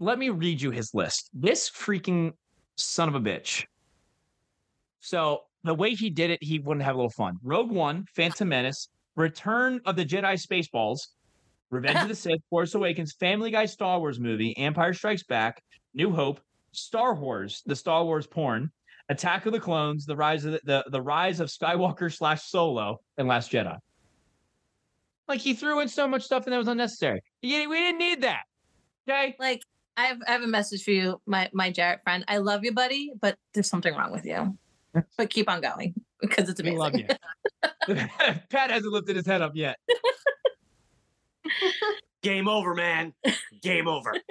let 0.00 0.18
me 0.18 0.30
read 0.30 0.60
you 0.60 0.70
his 0.70 0.92
list. 0.94 1.30
This 1.32 1.70
freaking 1.70 2.32
son 2.76 3.08
of 3.08 3.14
a 3.14 3.20
bitch. 3.20 3.64
So 5.00 5.44
the 5.62 5.74
way 5.74 5.94
he 5.94 6.10
did 6.10 6.30
it, 6.30 6.42
he 6.42 6.58
wouldn't 6.58 6.84
have 6.84 6.94
a 6.94 6.98
little 6.98 7.10
fun. 7.10 7.38
Rogue 7.42 7.70
One, 7.70 8.04
Phantom 8.14 8.48
Menace, 8.48 8.88
Return 9.14 9.80
of 9.86 9.94
the 9.96 10.04
Jedi 10.04 10.34
Spaceballs, 10.34 11.00
Revenge 11.74 12.02
of 12.02 12.08
the 12.08 12.14
Sith, 12.14 12.40
Force 12.50 12.74
Awakens, 12.74 13.12
Family 13.14 13.50
Guy 13.50 13.66
Star 13.66 13.98
Wars 13.98 14.18
movie, 14.20 14.56
Empire 14.56 14.94
Strikes 14.94 15.22
Back, 15.24 15.62
New 15.94 16.10
Hope, 16.12 16.40
Star 16.72 17.14
Wars, 17.14 17.62
the 17.66 17.76
Star 17.76 18.04
Wars 18.04 18.26
porn, 18.26 18.70
Attack 19.08 19.46
of 19.46 19.52
the 19.52 19.60
Clones, 19.60 20.06
the 20.06 20.16
rise 20.16 20.44
of 20.44 20.52
the 20.52 20.60
the, 20.64 20.84
the 20.90 21.02
rise 21.02 21.40
of 21.40 21.48
Skywalker 21.48 22.12
slash 22.12 22.42
Solo, 22.44 23.00
and 23.18 23.28
Last 23.28 23.52
Jedi. 23.52 23.76
Like 25.28 25.40
he 25.40 25.54
threw 25.54 25.80
in 25.80 25.88
so 25.88 26.06
much 26.06 26.22
stuff 26.22 26.44
and 26.46 26.52
that 26.52 26.58
was 26.58 26.68
unnecessary. 26.68 27.22
Yeah, 27.42 27.66
we 27.66 27.78
didn't 27.78 27.98
need 27.98 28.22
that. 28.22 28.42
Okay. 29.08 29.34
Like 29.38 29.62
I 29.96 30.06
have 30.06 30.18
I 30.26 30.32
have 30.32 30.42
a 30.42 30.46
message 30.46 30.82
for 30.84 30.90
you, 30.90 31.20
my 31.26 31.48
my 31.52 31.70
Jarrett 31.70 32.00
friend. 32.02 32.24
I 32.28 32.38
love 32.38 32.64
you, 32.64 32.72
buddy, 32.72 33.12
but 33.20 33.36
there's 33.52 33.68
something 33.68 33.94
wrong 33.94 34.12
with 34.12 34.24
you. 34.24 34.56
But 35.18 35.28
keep 35.30 35.50
on 35.50 35.60
going 35.60 35.92
because 36.20 36.48
it's 36.48 36.62
We 36.62 36.68
amazing. 36.76 36.78
love 36.78 36.94
you. 37.88 37.96
Pat 38.48 38.70
hasn't 38.70 38.92
lifted 38.92 39.16
his 39.16 39.26
head 39.26 39.42
up 39.42 39.52
yet. 39.56 39.76
Game 42.24 42.48
over, 42.48 42.74
man. 42.74 43.12
Game 43.62 43.86
over. 43.86 44.14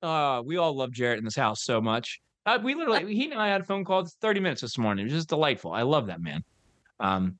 Uh, 0.00 0.40
we 0.46 0.58
all 0.58 0.76
love 0.76 0.92
Jarrett 0.92 1.18
in 1.18 1.24
this 1.24 1.34
house 1.34 1.64
so 1.64 1.80
much. 1.80 2.20
Uh, 2.46 2.56
we 2.62 2.76
literally, 2.76 3.12
he 3.16 3.24
and 3.32 3.34
I 3.34 3.48
had 3.48 3.62
a 3.62 3.64
phone 3.64 3.84
call 3.84 4.06
30 4.20 4.38
minutes 4.38 4.60
this 4.60 4.78
morning. 4.78 5.02
It 5.02 5.06
was 5.06 5.14
just 5.14 5.28
delightful. 5.28 5.72
I 5.72 5.82
love 5.82 6.06
that 6.06 6.22
man. 6.22 6.44
Um, 7.00 7.36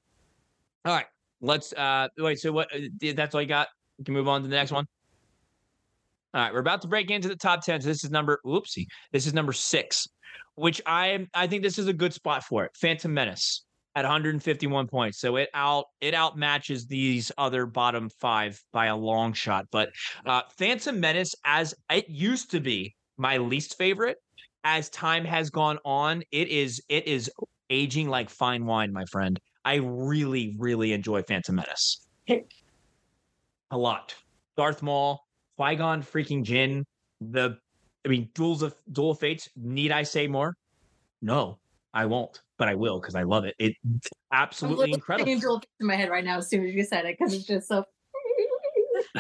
all 0.85 0.93
right, 0.93 1.07
let's 1.41 1.73
uh 1.73 2.09
wait. 2.19 2.41
So 2.41 2.51
what? 2.51 2.69
uh, 2.75 3.13
That's 3.15 3.33
all 3.33 3.41
you 3.41 3.47
got. 3.47 3.69
We 3.97 4.05
can 4.05 4.13
move 4.13 4.27
on 4.27 4.43
to 4.43 4.49
the 4.49 4.57
next 4.57 4.73
one. 4.73 4.89
All 6.35 6.41
right, 6.41 6.53
we're 6.53 6.59
about 6.59 6.83
to 6.83 6.89
break 6.89 7.13
into 7.13 7.29
the 7.29 7.37
top 7.37 7.65
10. 7.65 7.83
So 7.83 7.87
this 7.87 8.03
is 8.03 8.11
number 8.11 8.41
whoopsie. 8.45 8.87
This 9.13 9.29
is 9.29 9.33
number 9.33 9.53
six, 9.53 10.09
which 10.57 10.83
I 10.85 11.11
am 11.11 11.29
I 11.33 11.47
think 11.47 11.63
this 11.63 11.79
is 11.79 11.87
a 11.87 11.93
good 11.93 12.13
spot 12.13 12.43
for 12.43 12.65
it. 12.65 12.73
Phantom 12.75 13.15
Menace 13.15 13.63
at 13.99 14.05
151 14.05 14.87
points. 14.87 15.19
So 15.19 15.37
it 15.37 15.49
out 15.55 15.87
it 16.01 16.15
outmatches 16.15 16.87
these 16.87 17.33
other 17.37 17.67
bottom 17.67 18.09
five 18.21 18.61
by 18.73 18.87
a 18.87 18.97
long 18.97 19.33
shot. 19.33 19.67
But 19.73 19.91
uh 20.25 20.43
Phantom 20.57 20.99
Menace, 20.99 21.35
as 21.45 21.75
it 21.91 22.09
used 22.09 22.51
to 22.53 22.61
be 22.61 22.95
my 23.17 23.39
least 23.39 23.77
favorite, 23.77 24.19
as 24.63 24.89
time 24.91 25.25
has 25.25 25.51
gone 25.51 25.79
on, 25.85 26.23
it 26.31 26.49
is 26.49 26.81
it 26.89 27.09
is 27.09 27.31
aging 27.71 28.09
like 28.09 28.31
fine 28.31 28.65
wine, 28.65 28.93
my 28.93 29.05
friend. 29.07 29.39
I 29.65 29.77
really, 29.77 30.55
really 30.59 30.93
enjoy 30.93 31.23
Phantom 31.23 31.57
Menace. 31.57 32.07
a 33.71 33.77
lot. 33.77 34.15
Darth 34.57 34.83
Maul, 34.83 35.21
Qui 35.57 35.75
Gon, 35.75 36.03
freaking 36.03 36.43
Jinn, 36.43 36.85
the, 37.21 37.59
I 38.05 38.09
mean, 38.09 38.29
duels 38.35 38.63
of 38.63 38.75
duel 38.93 39.11
of 39.11 39.19
fates. 39.19 39.49
Need 39.57 39.93
I 39.93 40.05
say 40.05 40.27
more? 40.27 40.55
No, 41.21 41.59
I 41.93 42.07
won't, 42.07 42.41
but 42.59 42.69
I 42.69 42.75
will 42.75 43.01
because 43.01 43.15
I 43.15 43.23
love 43.23 43.45
it. 43.45 43.55
It's 43.59 43.79
absolutely 44.33 44.93
incredible. 44.93 45.39
Joel 45.39 45.63
in 45.81 45.87
my 45.87 45.95
head 45.95 46.11
right 46.11 46.25
now 46.25 46.39
as 46.39 46.49
soon 46.49 46.67
as 46.67 46.75
you 46.75 46.85
said 46.85 47.07
it 47.07 47.17
because 47.19 47.33
it's 47.33 47.47
just 47.47 47.69
so. 47.69 47.85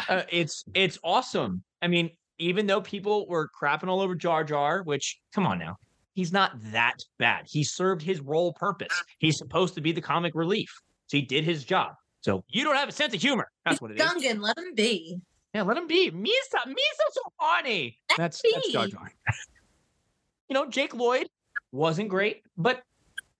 Uh, 0.08 0.22
it's 0.30 0.64
it's 0.74 0.98
awesome. 1.02 1.62
I 1.80 1.88
mean, 1.88 2.10
even 2.38 2.66
though 2.66 2.80
people 2.80 3.26
were 3.28 3.48
crapping 3.58 3.88
all 3.88 4.00
over 4.00 4.14
Jar 4.14 4.44
Jar, 4.44 4.82
which 4.82 5.18
come 5.32 5.46
on 5.46 5.58
now, 5.58 5.76
he's 6.14 6.32
not 6.32 6.52
that 6.72 6.96
bad. 7.18 7.46
He 7.48 7.64
served 7.64 8.02
his 8.02 8.20
role 8.20 8.52
purpose. 8.52 8.92
He's 9.18 9.38
supposed 9.38 9.74
to 9.76 9.80
be 9.80 9.92
the 9.92 10.00
comic 10.00 10.34
relief, 10.34 10.68
so 11.06 11.16
he 11.16 11.22
did 11.22 11.44
his 11.44 11.64
job. 11.64 11.92
So 12.20 12.44
you 12.48 12.64
don't 12.64 12.76
have 12.76 12.88
a 12.88 12.92
sense 12.92 13.14
of 13.14 13.22
humor. 13.22 13.50
That's 13.64 13.80
what 13.80 13.92
it 13.92 14.00
is. 14.00 14.02
Gungan, 14.02 14.40
let 14.40 14.58
him 14.58 14.74
be. 14.74 15.20
Yeah, 15.54 15.62
let 15.62 15.76
him 15.76 15.86
be. 15.86 16.10
Misa, 16.10 16.66
Misa's 16.66 17.12
so 17.12 17.22
funny. 17.38 17.98
Let 18.10 18.18
That's 18.18 18.42
that's 18.52 18.72
Jar. 18.72 18.88
Jar. 18.88 19.12
you 20.48 20.54
know, 20.54 20.68
Jake 20.68 20.94
Lloyd 20.94 21.28
wasn't 21.72 22.08
great, 22.08 22.42
but 22.56 22.82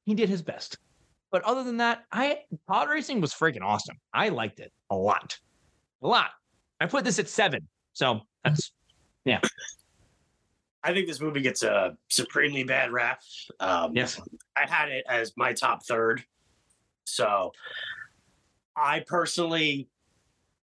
he 0.08 0.14
did 0.14 0.30
his 0.30 0.40
best. 0.40 0.78
But 1.30 1.42
other 1.42 1.62
than 1.62 1.76
that, 1.76 2.06
I 2.10 2.38
pod 2.66 2.88
racing 2.88 3.20
was 3.20 3.34
freaking 3.34 3.60
awesome. 3.62 3.96
I 4.14 4.30
liked 4.30 4.58
it 4.58 4.72
a 4.88 4.96
lot, 4.96 5.38
a 6.02 6.08
lot. 6.08 6.30
I 6.80 6.86
put 6.86 7.04
this 7.04 7.18
at 7.18 7.28
seven, 7.28 7.68
so 7.92 8.20
that's 8.42 8.72
yeah. 9.26 9.40
I 10.82 10.94
think 10.94 11.08
this 11.08 11.20
movie 11.20 11.42
gets 11.42 11.62
a 11.62 11.98
supremely 12.08 12.64
bad 12.64 12.90
rap. 12.90 13.20
Um, 13.60 13.94
yes. 13.94 14.18
I 14.56 14.66
had 14.66 14.88
it 14.88 15.04
as 15.06 15.34
my 15.36 15.52
top 15.52 15.84
third. 15.84 16.24
So 17.04 17.52
I 18.74 19.04
personally, 19.06 19.88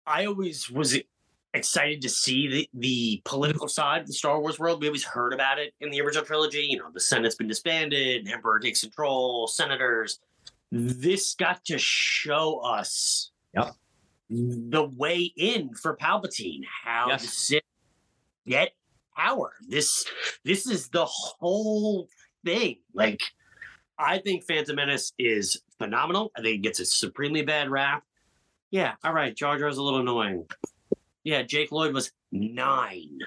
I 0.05 0.25
always 0.25 0.69
was 0.69 0.99
excited 1.53 2.01
to 2.01 2.09
see 2.09 2.47
the, 2.47 2.69
the 2.73 3.21
political 3.25 3.67
side 3.67 4.01
of 4.01 4.07
the 4.07 4.13
Star 4.13 4.39
Wars 4.39 4.57
world. 4.59 4.81
We 4.81 4.87
always 4.87 5.03
heard 5.03 5.33
about 5.33 5.59
it 5.59 5.73
in 5.81 5.89
the 5.91 6.01
original 6.01 6.25
trilogy. 6.25 6.65
You 6.69 6.79
know, 6.79 6.89
the 6.93 6.99
Senate's 6.99 7.35
been 7.35 7.47
disbanded, 7.47 8.27
Emperor 8.29 8.59
takes 8.59 8.81
control, 8.81 9.47
senators. 9.47 10.19
This 10.71 11.35
got 11.35 11.63
to 11.65 11.77
show 11.77 12.59
us 12.59 13.31
Yep. 13.53 13.75
the 14.29 14.83
way 14.95 15.33
in 15.35 15.73
for 15.73 15.97
Palpatine, 15.97 16.61
how 16.83 17.07
Yes. 17.09 17.21
to 17.23 17.27
sit, 17.27 17.63
get 18.47 18.71
power. 19.17 19.51
This 19.67 20.05
this 20.45 20.67
is 20.67 20.87
the 20.87 21.05
whole 21.05 22.07
thing. 22.45 22.77
Like, 22.93 23.19
I 23.99 24.19
think 24.19 24.45
Phantom 24.45 24.77
Menace 24.77 25.11
is 25.19 25.61
phenomenal. 25.77 26.31
I 26.37 26.41
think 26.41 26.55
it 26.55 26.61
gets 26.61 26.79
a 26.79 26.85
supremely 26.85 27.41
bad 27.41 27.69
rap. 27.69 28.03
Yeah, 28.71 28.93
all 29.03 29.11
right. 29.13 29.35
Jar 29.35 29.59
Jar's 29.59 29.77
a 29.77 29.83
little 29.83 29.99
annoying. 29.99 30.47
Yeah, 31.23 31.43
Jake 31.43 31.71
Lloyd 31.71 31.93
was 31.93 32.11
nine. 32.31 33.19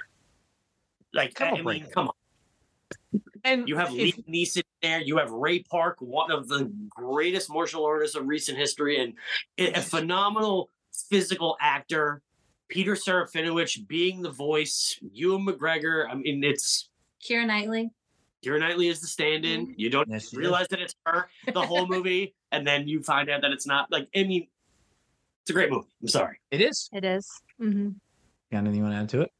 Like, 1.13 1.41
I, 1.41 1.49
I 1.49 1.53
mean, 1.53 1.65
breakers. 1.65 1.89
come 1.93 2.09
on. 2.09 2.15
And 3.45 3.69
You 3.69 3.77
have 3.77 3.95
if- 3.95 4.17
Liam 4.17 4.25
Neeson 4.29 4.63
there. 4.83 5.01
You 5.01 5.19
have 5.19 5.31
Ray 5.31 5.61
Park, 5.63 5.97
one 6.01 6.31
of 6.31 6.49
the 6.49 6.71
greatest 6.91 7.51
martial 7.51 7.85
artists 7.85 8.17
of 8.17 8.27
recent 8.27 8.59
history, 8.59 8.99
and 9.03 9.15
a 9.59 9.79
a 9.79 9.83
phenomenal 9.83 10.71
physical 11.11 11.57
actor. 11.61 12.23
Peter 12.69 12.95
Serafinowicz 12.95 13.87
being 13.87 14.23
the 14.23 14.31
voice. 14.31 14.99
Ewan 15.13 15.47
McGregor. 15.47 16.09
I 16.11 16.15
mean, 16.15 16.43
it's 16.43 16.89
Keira 17.23 17.47
Knightley. 17.47 17.91
Keira 18.45 18.59
Knightley 18.59 18.89
is 18.89 19.01
the 19.01 19.07
stand-in. 19.07 19.67
Mm-hmm. 19.69 19.73
You 19.77 19.91
don't 19.91 20.09
Yes, 20.09 20.23
she 20.31 20.37
is. 20.37 20.39
realize 20.39 20.67
that 20.69 20.81
it's 20.81 20.95
her 21.07 21.29
the 21.53 21.63
whole 21.63 21.87
movie, 21.95 22.35
and 22.51 22.67
then 22.67 22.89
you 22.89 23.03
find 23.03 23.29
out 23.31 23.43
that 23.43 23.53
it's 23.53 23.67
not. 23.67 23.93
Like, 23.93 24.09
I 24.17 24.25
mean, 24.25 24.49
it's 25.45 25.51
a 25.51 25.53
great 25.53 25.71
movie. 25.71 25.87
I'm 26.01 26.09
sorry. 26.09 26.39
it 26.51 26.63
is. 26.63 26.89
It 26.91 27.05
is. 27.05 27.31
Mm-hmm. 27.61 27.91
Got 28.51 28.59
anything 28.59 28.77
you 28.77 28.83
want 28.83 28.95
to 28.95 28.99
add 28.99 29.09
to 29.11 29.21
it? 29.21 29.31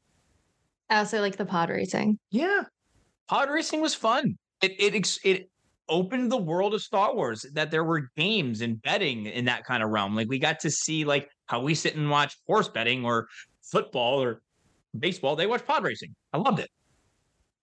I 0.87 0.99
also 0.99 1.19
like 1.19 1.35
the 1.35 1.47
pod 1.47 1.71
racing. 1.71 2.19
Yeah, 2.29 2.61
pod 3.27 3.49
racing 3.49 3.81
was 3.81 3.95
fun. 3.95 4.37
It 4.61 4.75
it 4.77 5.19
it 5.23 5.49
opened 5.89 6.31
the 6.31 6.37
world 6.37 6.75
of 6.75 6.81
Star 6.83 7.15
Wars 7.15 7.43
that 7.53 7.71
there 7.71 7.83
were 7.83 8.11
games 8.15 8.61
and 8.61 8.79
betting 8.83 9.25
in 9.25 9.45
that 9.45 9.65
kind 9.65 9.81
of 9.81 9.89
realm. 9.89 10.15
Like 10.15 10.29
we 10.29 10.37
got 10.37 10.59
to 10.59 10.69
see 10.69 11.05
like 11.05 11.27
how 11.47 11.61
we 11.61 11.73
sit 11.73 11.95
and 11.95 12.07
watch 12.07 12.37
horse 12.45 12.69
betting 12.69 13.03
or 13.03 13.27
football 13.63 14.21
or 14.21 14.41
baseball. 14.97 15.35
They 15.35 15.47
watch 15.47 15.65
pod 15.65 15.83
racing. 15.83 16.15
I 16.33 16.37
loved 16.37 16.59
it. 16.59 16.69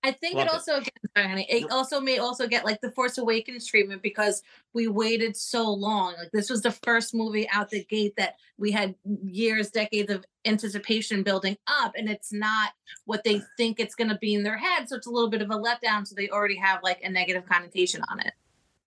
I 0.05 0.11
think 0.11 0.37
it 0.37 0.43
it. 0.43 0.53
also 0.53 0.79
again, 0.79 1.45
it 1.49 1.71
also 1.71 2.01
may 2.01 2.19
also 2.19 2.49
get 2.49 2.65
like 2.65 2.81
the 2.81 2.91
Force 2.91 3.19
Awakens 3.19 3.67
treatment 3.67 4.03
because 4.03 4.43
we 4.73 4.89
waited 4.89 5.37
so 5.37 5.71
long. 5.71 6.15
Like 6.19 6.33
this 6.33 6.51
was 6.51 6.61
the 6.63 6.73
first 6.73 7.15
movie 7.15 7.49
out 7.51 7.71
the 7.71 7.85
gate 7.85 8.15
that 8.17 8.35
we 8.59 8.73
had 8.73 8.97
years, 9.25 9.71
decades 9.71 10.11
of 10.11 10.25
anticipation 10.45 11.23
building 11.23 11.57
up, 11.67 11.93
and 11.97 12.09
it's 12.09 12.33
not 12.33 12.73
what 13.05 13.23
they 13.23 13.41
think 13.57 13.79
it's 13.79 13.95
going 13.95 14.11
to 14.11 14.19
be 14.19 14.35
in 14.35 14.43
their 14.43 14.59
head. 14.59 14.89
So 14.89 14.97
it's 14.97 15.07
a 15.07 15.11
little 15.11 15.31
bit 15.31 15.43
of 15.43 15.51
a 15.51 15.57
letdown. 15.57 16.07
So 16.07 16.15
they 16.17 16.29
already 16.31 16.57
have 16.57 16.81
like 16.83 17.03
a 17.05 17.09
negative 17.09 17.47
connotation 17.47 18.03
on 18.11 18.21
it. 18.21 18.33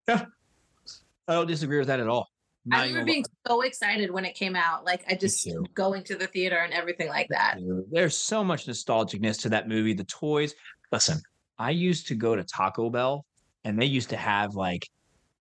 I 0.08 1.34
don't 1.34 1.48
disagree 1.48 1.80
with 1.80 1.88
that 1.88 2.00
at 2.00 2.08
all. 2.08 2.30
Not 2.68 2.80
I 2.80 2.88
remember 2.88 3.06
being 3.06 3.26
so 3.48 3.62
excited 3.62 4.10
when 4.10 4.26
it 4.26 4.34
came 4.34 4.56
out. 4.56 4.86
Like 4.86 5.04
I 5.08 5.14
just 5.14 5.48
going 5.76 6.04
to 6.06 6.16
the 6.16 6.26
theater 6.26 6.58
and 6.58 6.74
everything 6.74 7.10
like 7.10 7.28
that. 7.30 7.60
There's 7.92 8.18
so 8.18 8.44
much 8.44 8.66
nostalgicness 8.66 9.42
to 9.42 9.50
that 9.50 9.68
movie. 9.70 9.94
The 9.94 10.04
toys. 10.06 10.56
Listen, 10.92 11.20
I 11.58 11.72
used 11.72 12.08
to 12.08 12.16
go 12.16 12.36
to 12.36 12.44
Taco 12.44 12.90
Bell, 12.90 13.26
and 13.64 13.80
they 13.80 13.86
used 13.86 14.10
to 14.10 14.18
have 14.18 14.56
like 14.56 14.88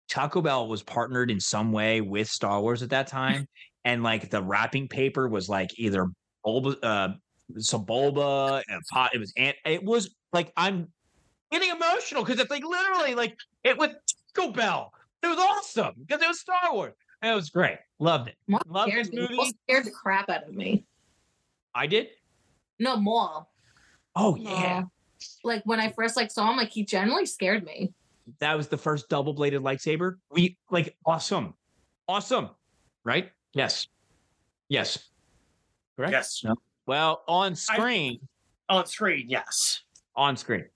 Taco 0.08 0.40
Bell 0.40 0.68
was 0.68 0.82
partnered 0.82 1.30
in 1.30 1.40
some 1.40 1.72
way 1.72 2.00
with 2.00 2.28
Star 2.28 2.60
Wars 2.60 2.82
at 2.82 2.90
that 2.90 3.06
time, 3.06 3.46
and 3.84 4.02
like 4.02 4.30
the 4.30 4.42
wrapping 4.42 4.88
paper 4.88 5.28
was 5.28 5.48
like 5.48 5.70
either 5.78 6.06
bulba, 6.42 6.76
uh, 6.82 7.08
some 7.58 7.84
bulba, 7.84 8.62
and 8.68 8.80
pot. 8.90 9.14
It 9.14 9.18
was 9.18 9.32
ant. 9.36 9.56
It 9.64 9.84
was 9.84 10.14
like 10.32 10.52
I'm 10.56 10.88
getting 11.50 11.70
emotional 11.70 12.24
because 12.24 12.40
it's 12.40 12.50
like 12.50 12.64
literally 12.64 13.14
like 13.14 13.36
it 13.62 13.76
was 13.78 13.90
Taco 14.34 14.52
Bell. 14.52 14.92
It 15.22 15.28
was 15.28 15.38
awesome 15.38 15.94
because 16.06 16.22
it 16.22 16.28
was 16.28 16.40
Star 16.40 16.72
Wars. 16.72 16.92
And 17.22 17.32
it 17.32 17.34
was 17.34 17.48
great. 17.48 17.78
Loved 17.98 18.28
it. 18.28 18.34
Maul 18.46 18.60
Loved 18.68 18.90
scared 18.90 19.06
this 19.06 19.14
movie. 19.14 19.54
scared 19.66 19.86
the 19.86 19.90
crap 19.90 20.28
out 20.28 20.46
of 20.46 20.54
me. 20.54 20.84
I 21.74 21.86
did. 21.86 22.08
No, 22.78 22.96
Maul. 22.96 23.50
Oh 24.14 24.36
yeah. 24.36 24.82
Aw. 25.44 25.48
Like 25.48 25.62
when 25.64 25.80
I 25.80 25.90
first 25.90 26.16
like 26.16 26.30
saw 26.30 26.50
him, 26.50 26.56
like 26.56 26.70
he 26.70 26.84
generally 26.84 27.26
scared 27.26 27.64
me. 27.64 27.92
that 28.38 28.56
was 28.56 28.68
the 28.68 28.78
first 28.78 29.08
double 29.08 29.32
bladed 29.34 29.62
lightsaber. 29.62 30.16
We 30.30 30.56
like 30.70 30.96
awesome, 31.06 31.54
awesome, 32.08 32.50
right? 33.04 33.30
Yes, 33.52 33.86
yes, 34.68 35.10
correct. 35.96 36.12
Yes. 36.12 36.42
No. 36.44 36.54
Well, 36.86 37.22
on 37.28 37.54
screen, 37.54 38.20
On 38.68 38.86
screen, 38.86 39.26
yes. 39.28 39.82
on 40.16 40.36
screen. 40.36 40.66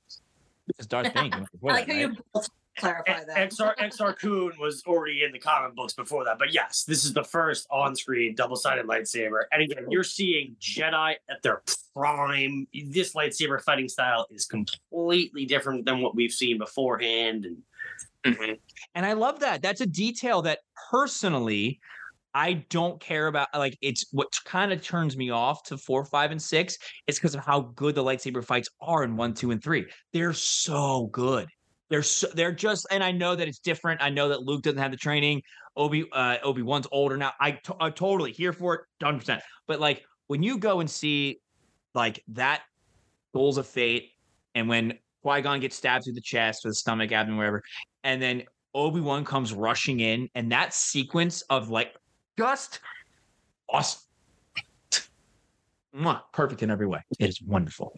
Because 0.66 0.86
Darth 0.86 1.12
Bane. 1.14 1.32
I 1.34 1.38
like 1.62 1.86
how 1.86 1.92
right? 1.92 2.00
you 2.00 2.16
both 2.34 2.48
clarify 2.78 3.24
that. 3.24 3.50
XR 3.50 3.76
Exar 3.76 4.16
Kun 4.16 4.52
was 4.58 4.82
already 4.86 5.24
in 5.24 5.32
the 5.32 5.38
comic 5.38 5.74
books 5.74 5.92
before 5.92 6.24
that, 6.24 6.38
but 6.38 6.52
yes, 6.52 6.84
this 6.84 7.04
is 7.04 7.12
the 7.12 7.24
first 7.24 7.66
on-screen 7.70 8.34
double-sided 8.34 8.86
lightsaber. 8.86 9.42
And 9.52 9.62
again, 9.62 9.86
you're 9.90 10.04
seeing 10.04 10.56
Jedi 10.60 11.14
at 11.28 11.42
their 11.42 11.62
prime. 11.94 12.66
This 12.90 13.14
lightsaber 13.14 13.60
fighting 13.62 13.88
style 13.88 14.26
is 14.30 14.46
completely 14.46 15.44
different 15.44 15.84
than 15.84 16.00
what 16.00 16.14
we've 16.14 16.32
seen 16.32 16.58
beforehand. 16.58 17.44
And 17.44 17.56
mm-hmm. 18.34 18.52
And 18.94 19.06
I 19.06 19.12
love 19.12 19.40
that. 19.40 19.62
That's 19.62 19.80
a 19.80 19.86
detail 19.86 20.42
that 20.42 20.60
personally 20.90 21.80
I 22.34 22.64
don't 22.68 23.00
care 23.00 23.26
about. 23.26 23.48
Like, 23.54 23.76
it's 23.80 24.06
what 24.12 24.28
kind 24.44 24.72
of 24.72 24.82
turns 24.82 25.16
me 25.16 25.30
off 25.30 25.62
to 25.64 25.78
four, 25.78 26.04
five, 26.04 26.30
and 26.30 26.40
six. 26.40 26.78
It's 27.06 27.18
because 27.18 27.34
of 27.34 27.44
how 27.44 27.72
good 27.74 27.94
the 27.94 28.04
lightsaber 28.04 28.44
fights 28.44 28.68
are 28.80 29.02
in 29.02 29.16
one, 29.16 29.34
two, 29.34 29.50
and 29.50 29.62
three. 29.62 29.86
They're 30.12 30.34
so 30.34 31.08
good. 31.10 31.48
They're 31.90 32.02
so, 32.02 32.28
they're 32.34 32.52
just, 32.52 32.86
and 32.90 33.02
I 33.02 33.12
know 33.12 33.34
that 33.34 33.48
it's 33.48 33.60
different. 33.60 34.02
I 34.02 34.10
know 34.10 34.28
that 34.28 34.42
Luke 34.42 34.62
doesn't 34.62 34.78
have 34.78 34.90
the 34.90 34.96
training. 34.96 35.42
Obi 35.76 36.06
uh, 36.12 36.36
Obi 36.42 36.62
Wan's 36.62 36.86
older 36.92 37.16
now. 37.16 37.32
I 37.40 37.52
to- 37.52 37.76
I'm 37.80 37.92
totally 37.92 38.32
here 38.32 38.52
for 38.52 38.74
it, 38.74 38.80
hundred 39.02 39.20
percent. 39.20 39.42
But 39.66 39.80
like 39.80 40.04
when 40.26 40.42
you 40.42 40.58
go 40.58 40.80
and 40.80 40.90
see 40.90 41.40
like 41.94 42.22
that 42.28 42.62
Goals 43.32 43.58
of 43.58 43.66
Fate, 43.66 44.10
and 44.54 44.68
when 44.68 44.98
Qui 45.22 45.40
Gon 45.40 45.60
gets 45.60 45.76
stabbed 45.76 46.04
through 46.04 46.14
the 46.14 46.20
chest 46.20 46.62
the 46.64 46.74
stomach, 46.74 47.12
abdomen, 47.12 47.38
wherever, 47.38 47.62
and 48.04 48.20
then 48.20 48.42
Obi 48.74 49.00
Wan 49.00 49.24
comes 49.24 49.52
rushing 49.52 50.00
in, 50.00 50.28
and 50.34 50.52
that 50.52 50.74
sequence 50.74 51.42
of 51.42 51.70
like 51.70 51.94
just 52.36 52.80
awesome, 53.68 54.02
perfect 56.32 56.62
in 56.62 56.70
every 56.70 56.86
way. 56.86 57.00
It 57.18 57.28
is 57.28 57.40
wonderful. 57.42 57.92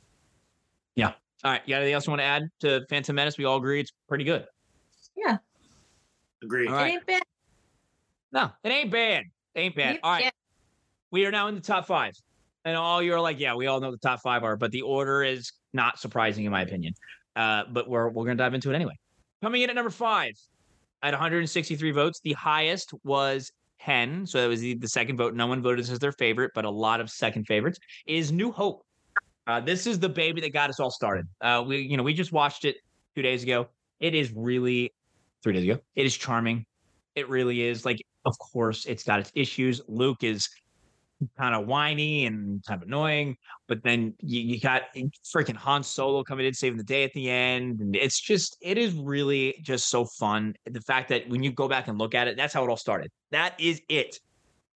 Yeah. 1.42 1.48
All 1.48 1.52
right. 1.54 1.62
You 1.66 1.74
got 1.74 1.76
anything 1.78 1.94
else 1.94 2.06
you 2.06 2.10
want 2.10 2.20
to 2.20 2.24
add 2.24 2.48
to 2.60 2.86
Phantom 2.88 3.14
Menace? 3.14 3.38
We 3.38 3.44
all 3.44 3.56
agree 3.56 3.80
it's 3.80 3.92
pretty 4.08 4.24
good. 4.24 4.46
Yeah. 5.16 5.38
Agree. 6.42 6.66
All 6.68 6.74
It 6.74 6.76
right. 6.76 6.92
ain't 6.92 7.06
bad. 7.06 7.22
No, 8.32 8.50
it 8.62 8.68
ain't 8.68 8.90
bad. 8.90 9.24
It 9.54 9.60
ain't 9.60 9.74
bad. 9.76 9.94
You 9.94 10.00
All 10.02 10.12
right. 10.12 10.22
can't- 10.24 10.34
We 11.10 11.26
are 11.26 11.30
now 11.32 11.48
in 11.48 11.54
the 11.56 11.60
top 11.60 11.86
five. 11.86 12.14
And 12.64 12.76
all 12.76 13.02
you're 13.02 13.20
like, 13.20 13.40
yeah, 13.40 13.54
we 13.54 13.66
all 13.66 13.80
know 13.80 13.90
the 13.90 13.96
top 13.98 14.20
five 14.20 14.44
are, 14.44 14.56
but 14.56 14.70
the 14.70 14.82
order 14.82 15.22
is 15.24 15.50
not 15.72 15.98
surprising 15.98 16.44
in 16.44 16.52
my 16.52 16.62
opinion. 16.62 16.94
Uh, 17.34 17.64
but 17.72 17.88
we're 17.88 18.08
we're 18.10 18.24
gonna 18.24 18.36
dive 18.36 18.54
into 18.54 18.70
it 18.70 18.74
anyway. 18.74 18.96
Coming 19.42 19.62
in 19.62 19.70
at 19.70 19.76
number 19.76 19.90
five 19.90 20.34
at 21.02 21.12
163 21.14 21.90
votes, 21.92 22.20
the 22.22 22.34
highest 22.34 22.92
was 23.02 23.50
10. 23.80 24.26
So 24.26 24.42
that 24.42 24.46
was 24.48 24.60
the, 24.60 24.74
the 24.74 24.88
second 24.88 25.16
vote. 25.16 25.34
No 25.34 25.46
one 25.46 25.62
voted 25.62 25.80
as 25.80 25.98
their 25.98 26.12
favorite, 26.12 26.50
but 26.54 26.64
a 26.66 26.70
lot 26.70 27.00
of 27.00 27.08
second 27.10 27.46
favorites 27.46 27.78
is 28.06 28.30
New 28.30 28.52
Hope. 28.52 28.84
Uh, 29.46 29.60
this 29.60 29.86
is 29.86 29.98
the 29.98 30.08
baby 30.08 30.40
that 30.40 30.52
got 30.52 30.70
us 30.70 30.78
all 30.80 30.90
started. 30.90 31.26
Uh, 31.40 31.64
we, 31.66 31.78
you 31.78 31.96
know, 31.96 32.02
we 32.02 32.14
just 32.14 32.32
watched 32.32 32.64
it 32.64 32.76
two 33.14 33.22
days 33.22 33.42
ago. 33.42 33.68
It 33.98 34.14
is 34.14 34.32
really 34.34 34.92
three 35.42 35.52
days 35.52 35.64
ago. 35.64 35.80
It 35.96 36.06
is 36.06 36.16
charming. 36.16 36.64
It 37.14 37.28
really 37.28 37.62
is. 37.62 37.84
Like, 37.84 38.00
of 38.24 38.38
course, 38.38 38.86
it's 38.86 39.02
got 39.02 39.20
its 39.20 39.32
issues. 39.34 39.80
Luke 39.88 40.22
is 40.22 40.48
kind 41.38 41.54
of 41.54 41.66
whiny 41.66 42.26
and 42.26 42.64
kind 42.66 42.80
of 42.80 42.88
annoying, 42.88 43.36
but 43.66 43.82
then 43.82 44.14
you, 44.20 44.40
you 44.40 44.60
got 44.60 44.82
freaking 45.34 45.56
Han 45.56 45.82
Solo 45.82 46.22
coming 46.22 46.46
in 46.46 46.54
saving 46.54 46.78
the 46.78 46.84
day 46.84 47.04
at 47.04 47.12
the 47.12 47.28
end. 47.28 47.80
And 47.80 47.94
it's 47.94 48.20
just, 48.20 48.56
it 48.62 48.78
is 48.78 48.94
really 48.94 49.60
just 49.62 49.90
so 49.90 50.04
fun. 50.04 50.54
The 50.64 50.80
fact 50.80 51.08
that 51.10 51.28
when 51.28 51.42
you 51.42 51.52
go 51.52 51.68
back 51.68 51.88
and 51.88 51.98
look 51.98 52.14
at 52.14 52.28
it, 52.28 52.36
that's 52.36 52.54
how 52.54 52.64
it 52.64 52.70
all 52.70 52.76
started. 52.76 53.10
That 53.32 53.54
is 53.58 53.82
it. 53.88 54.18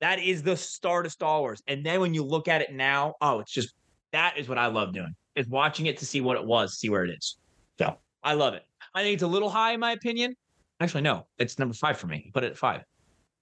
That 0.00 0.18
is 0.18 0.42
the 0.42 0.56
start 0.56 1.06
of 1.06 1.12
Star 1.12 1.40
Wars. 1.40 1.62
And 1.66 1.84
then 1.84 2.00
when 2.00 2.12
you 2.12 2.24
look 2.24 2.48
at 2.48 2.60
it 2.60 2.72
now, 2.74 3.14
oh, 3.20 3.40
it's 3.40 3.52
just 3.52 3.72
that 4.14 4.38
is 4.38 4.48
what 4.48 4.58
I 4.58 4.66
love 4.66 4.92
doing. 4.94 5.14
Is 5.34 5.48
watching 5.48 5.86
it 5.86 5.98
to 5.98 6.06
see 6.06 6.20
what 6.20 6.36
it 6.36 6.44
was, 6.44 6.78
see 6.78 6.88
where 6.88 7.04
it 7.04 7.10
is. 7.10 7.36
So 7.78 7.98
I 8.22 8.34
love 8.34 8.54
it. 8.54 8.62
I 8.94 9.02
think 9.02 9.14
it's 9.14 9.24
a 9.24 9.26
little 9.28 9.50
high 9.50 9.72
in 9.72 9.80
my 9.80 9.92
opinion. 9.92 10.34
Actually, 10.80 11.02
no, 11.02 11.26
it's 11.38 11.58
number 11.58 11.74
five 11.74 11.98
for 11.98 12.06
me. 12.06 12.30
Put 12.32 12.44
it 12.44 12.52
at 12.52 12.56
five. 12.56 12.82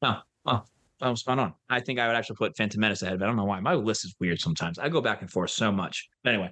No, 0.00 0.18
oh, 0.46 0.62
that 1.00 1.08
was 1.08 1.20
spot 1.20 1.38
on. 1.38 1.54
I 1.68 1.80
think 1.80 1.98
I 1.98 2.06
would 2.06 2.16
actually 2.16 2.36
put 2.36 2.56
Phantom 2.56 2.80
Menace 2.80 3.02
ahead, 3.02 3.18
but 3.18 3.26
I 3.26 3.28
don't 3.28 3.36
know 3.36 3.44
why. 3.44 3.60
My 3.60 3.74
list 3.74 4.04
is 4.04 4.14
weird 4.18 4.40
sometimes. 4.40 4.78
I 4.78 4.88
go 4.88 5.00
back 5.00 5.20
and 5.20 5.30
forth 5.30 5.50
so 5.50 5.70
much. 5.70 6.08
But 6.24 6.34
anyway, 6.34 6.50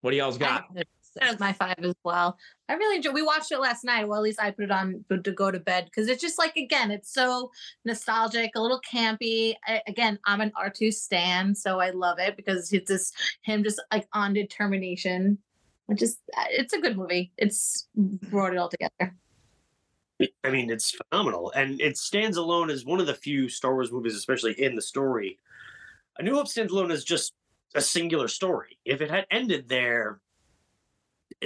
what 0.00 0.10
do 0.10 0.16
y'all's 0.16 0.38
got? 0.38 0.64
I- 1.16 1.24
That 1.24 1.30
was 1.32 1.40
my 1.40 1.52
five 1.52 1.76
as 1.78 1.94
well. 2.04 2.38
I 2.68 2.74
really 2.74 2.96
enjoyed. 2.96 3.14
We 3.14 3.22
watched 3.22 3.50
it 3.52 3.58
last 3.58 3.84
night. 3.84 4.06
Well, 4.06 4.18
at 4.18 4.22
least 4.22 4.40
I 4.40 4.50
put 4.50 4.64
it 4.64 4.70
on 4.70 5.04
to, 5.10 5.32
go 5.32 5.50
to 5.50 5.58
bed 5.58 5.86
because 5.86 6.08
it's 6.08 6.22
just 6.22 6.38
like 6.38 6.56
again, 6.56 6.90
it's 6.90 7.12
so 7.12 7.50
nostalgic, 7.84 8.52
a 8.54 8.60
little 8.60 8.80
campy. 8.80 9.54
I, 9.66 9.82
again, 9.86 10.18
I'm 10.24 10.40
an 10.40 10.52
R2 10.56 10.92
stan, 10.92 11.54
so 11.54 11.80
I 11.80 11.90
love 11.90 12.18
it 12.18 12.36
because 12.36 12.72
it's 12.72 12.88
just 12.88 13.14
him 13.42 13.64
just 13.64 13.82
like 13.92 14.06
on 14.12 14.32
determination. 14.34 15.38
Which 15.86 16.02
is, 16.02 16.18
uh, 16.36 16.44
it's 16.50 16.72
a 16.72 16.80
good 16.80 16.96
movie. 16.96 17.32
It's 17.36 17.88
brought 17.96 18.52
it 18.52 18.58
all 18.58 18.68
together. 18.68 19.16
I 20.44 20.50
mean, 20.50 20.70
it's 20.70 20.92
phenomenal, 20.92 21.50
and 21.56 21.80
it 21.80 21.96
stands 21.96 22.36
alone 22.36 22.70
as 22.70 22.84
one 22.84 23.00
of 23.00 23.06
the 23.06 23.14
few 23.14 23.48
Star 23.48 23.72
Wars 23.72 23.90
movies, 23.90 24.14
especially 24.14 24.52
in 24.62 24.76
the 24.76 24.82
story. 24.82 25.38
A 26.18 26.22
New 26.22 26.34
Hope 26.34 26.46
stands 26.46 26.72
alone 26.72 26.90
as 26.92 27.02
just 27.02 27.32
a 27.74 27.80
singular 27.80 28.28
story. 28.28 28.78
If 28.84 29.00
it 29.00 29.10
had 29.10 29.26
ended 29.30 29.68
there, 29.68 30.20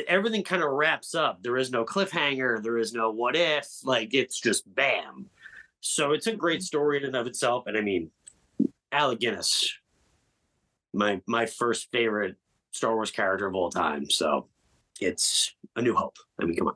everything 0.09 0.42
kind 0.42 0.62
of 0.62 0.70
wraps 0.70 1.14
up. 1.14 1.42
There 1.42 1.57
is 1.57 1.70
no 1.70 1.84
cliffhanger. 1.84 2.62
There 2.62 2.78
is 2.78 2.92
no 2.92 3.11
what 3.11 3.36
if. 3.36 3.68
Like 3.84 4.14
it's 4.14 4.40
just 4.40 4.72
bam. 4.74 5.26
So 5.80 6.12
it's 6.12 6.26
a 6.26 6.34
great 6.34 6.62
story 6.62 6.99
in 6.99 7.05
and 7.05 7.16
of 7.16 7.26
itself. 7.26 7.66
And 7.66 7.76
I 7.76 7.80
mean, 7.80 8.11
Alec 8.92 9.20
Guinness, 9.20 9.72
my 10.92 11.20
my 11.26 11.47
first 11.47 11.90
favorite 11.92 12.36
Star 12.72 12.95
Wars 12.95 13.11
character 13.11 13.47
of 13.47 13.55
all 13.55 13.70
time. 13.70 14.09
So 14.11 14.49
it's 15.01 15.55
A 15.76 15.82
New 15.82 15.95
Hope. 15.95 16.16
I 16.40 16.45
mean, 16.45 16.57
come 16.57 16.68
on. 16.68 16.74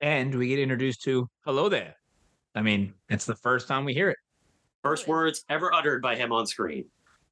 And 0.00 0.34
we 0.34 0.48
get 0.48 0.58
introduced 0.58 1.02
to 1.04 1.28
Hello 1.44 1.68
There. 1.68 1.94
I 2.54 2.62
mean, 2.62 2.92
it's 3.08 3.24
the 3.24 3.36
first 3.36 3.68
time 3.68 3.84
we 3.84 3.94
hear 3.94 4.10
it. 4.10 4.18
First 4.82 5.06
words 5.06 5.44
ever 5.48 5.72
uttered 5.72 6.02
by 6.02 6.16
him 6.16 6.32
on 6.32 6.46
screen. 6.46 6.86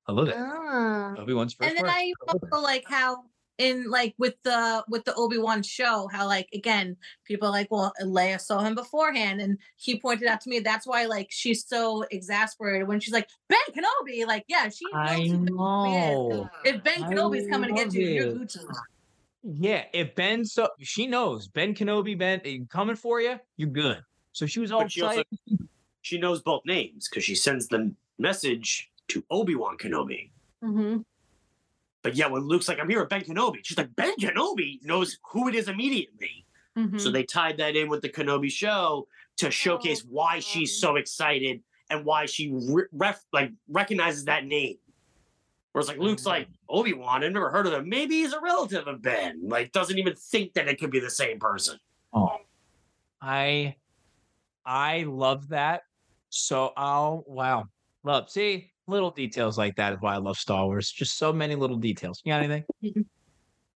Hello 0.06 0.24
there. 0.24 0.36
Ah. 0.38 1.14
Obi 1.18 1.34
Wan's 1.34 1.54
first 1.54 1.68
and 1.68 1.76
then 1.76 1.84
word. 1.84 1.92
I 1.92 2.12
also 2.28 2.62
like 2.62 2.84
how 2.86 3.24
in 3.60 3.90
like 3.90 4.14
with 4.18 4.34
the 4.42 4.82
with 4.88 5.04
the 5.04 5.14
Obi 5.14 5.36
Wan 5.38 5.62
show, 5.62 6.08
how 6.10 6.26
like 6.26 6.48
again 6.54 6.96
people 7.24 7.46
are 7.48 7.52
like, 7.52 7.70
well, 7.70 7.92
Leia 8.02 8.40
saw 8.40 8.60
him 8.60 8.74
beforehand, 8.74 9.40
and 9.40 9.58
he 9.76 10.00
pointed 10.00 10.26
out 10.28 10.40
to 10.40 10.48
me 10.50 10.60
that's 10.60 10.86
why 10.86 11.04
like 11.04 11.28
she's 11.30 11.66
so 11.66 12.04
exasperated 12.10 12.88
when 12.88 12.98
she's 13.00 13.12
like 13.12 13.28
Ben 13.48 13.58
Kenobi, 13.72 14.26
like 14.26 14.44
yeah, 14.48 14.68
she 14.70 14.86
knows 14.86 14.94
I 14.94 15.16
Ben 15.18 15.46
Kenobi 15.46 15.88
is. 15.88 16.28
know. 16.38 16.50
If 16.64 16.82
Ben 16.82 17.04
I 17.04 17.08
Kenobi's 17.08 17.48
coming 17.48 17.68
to 17.68 17.74
get 17.74 17.86
love 17.88 17.94
you, 17.94 18.08
you're 18.08 18.26
it. 18.28 18.38
Gucci. 18.38 18.64
Yeah, 19.42 19.84
if 19.92 20.14
Ben 20.14 20.44
so 20.44 20.68
she 20.80 21.06
knows 21.06 21.48
Ben 21.48 21.74
Kenobi, 21.74 22.16
Ben 22.18 22.40
eh, 22.44 22.58
coming 22.70 22.96
for 22.96 23.20
you, 23.20 23.38
you're 23.56 23.68
good. 23.70 24.02
So 24.32 24.46
she 24.46 24.60
was 24.60 24.72
all 24.72 24.82
But 24.82 24.92
she 24.92 25.02
also- 25.02 25.22
She 26.02 26.18
knows 26.18 26.40
both 26.40 26.62
names 26.64 27.08
because 27.08 27.24
she 27.24 27.34
sends 27.34 27.68
the 27.68 27.92
message 28.18 28.90
to 29.08 29.22
Obi 29.30 29.54
Wan 29.54 29.76
Kenobi. 29.76 30.30
Mm 30.64 30.72
Mhm. 30.74 31.04
But 32.02 32.16
yeah, 32.16 32.28
when 32.28 32.42
Luke's 32.42 32.68
like, 32.68 32.78
"I'm 32.78 32.88
here 32.88 33.00
with 33.00 33.10
Ben 33.10 33.22
Kenobi," 33.22 33.60
she's 33.62 33.76
like, 33.76 33.94
"Ben 33.94 34.14
Kenobi 34.16 34.82
knows 34.82 35.18
who 35.30 35.48
it 35.48 35.54
is 35.54 35.68
immediately." 35.68 36.46
Mhm. 36.76 37.00
So 37.00 37.10
they 37.10 37.24
tied 37.24 37.58
that 37.58 37.76
in 37.76 37.88
with 37.88 38.00
the 38.02 38.08
Kenobi 38.08 38.50
show 38.50 39.06
to 39.38 39.50
showcase 39.50 40.04
why 40.04 40.38
she's 40.38 40.78
so 40.80 40.96
excited 40.96 41.62
and 41.90 42.04
why 42.04 42.26
she 42.26 42.52
re- 42.52 42.86
ref- 42.92 43.24
like 43.32 43.52
recognizes 43.68 44.24
that 44.26 44.44
name. 44.44 44.78
Whereas 45.72 45.88
like 45.88 45.98
Luke's 45.98 46.26
like 46.26 46.48
Obi 46.68 46.94
Wan, 46.94 47.22
I've 47.22 47.32
never 47.32 47.50
heard 47.50 47.66
of 47.66 47.72
him. 47.72 47.88
Maybe 47.88 48.16
he's 48.22 48.32
a 48.32 48.40
relative 48.40 48.86
of 48.88 49.02
Ben. 49.02 49.40
Like 49.48 49.72
doesn't 49.72 49.98
even 49.98 50.14
think 50.16 50.54
that 50.54 50.68
it 50.68 50.78
could 50.80 50.90
be 50.90 51.00
the 51.00 51.10
same 51.10 51.38
person. 51.38 51.78
Oh, 52.12 52.38
I, 53.20 53.76
I 54.64 55.02
love 55.04 55.48
that. 55.48 55.82
So, 56.28 56.72
I'll 56.76 57.24
wow, 57.26 57.68
love. 58.04 58.30
See, 58.30 58.69
little 58.90 59.10
details 59.10 59.56
like 59.56 59.76
that 59.76 59.92
is 59.92 59.98
why 60.00 60.14
I 60.14 60.18
love 60.18 60.36
Star 60.36 60.66
Wars. 60.66 60.90
Just 60.90 61.18
so 61.18 61.32
many 61.32 61.54
little 61.54 61.76
details. 61.76 62.20
You 62.24 62.32
got 62.32 62.42
anything? 62.42 62.64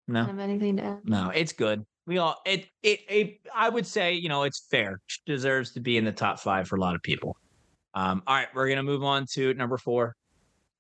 No. 0.08 0.26
Have 0.26 0.40
anything 0.40 0.78
to 0.78 0.84
add? 0.84 1.00
No, 1.06 1.30
it's 1.30 1.54
good. 1.54 1.86
We 2.06 2.18
all 2.18 2.42
it 2.46 2.68
it 2.82 3.00
it 3.08 3.40
I 3.56 3.70
would 3.70 3.88
say, 3.88 4.14
you 4.14 4.28
know, 4.28 4.44
it's 4.44 4.68
fair. 4.70 5.00
Deserves 5.26 5.72
to 5.74 5.80
be 5.80 5.98
in 5.98 6.04
the 6.04 6.12
top 6.12 6.40
five 6.40 6.68
for 6.68 6.76
a 6.76 6.80
lot 6.80 6.96
of 6.96 7.02
people. 7.02 7.38
Um, 7.94 8.24
all 8.28 8.36
right, 8.36 8.48
we're 8.54 8.68
gonna 8.68 8.84
move 8.84 9.04
on 9.04 9.26
to 9.34 9.54
number 9.54 9.78
four 9.78 10.16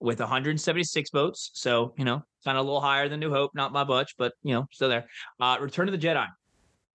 with 0.01 0.19
176 0.19 1.09
votes. 1.11 1.51
So, 1.53 1.93
you 1.97 2.03
know, 2.03 2.21
kind 2.43 2.57
of 2.57 2.63
a 2.63 2.67
little 2.67 2.81
higher 2.81 3.07
than 3.07 3.21
New 3.21 3.29
Hope, 3.29 3.51
not 3.55 3.71
my 3.71 3.85
butch, 3.85 4.15
but 4.17 4.33
you 4.43 4.53
know, 4.53 4.65
still 4.71 4.89
there. 4.89 5.05
Uh 5.39 5.57
Return 5.61 5.87
of 5.87 5.99
the 5.99 6.05
Jedi. 6.05 6.27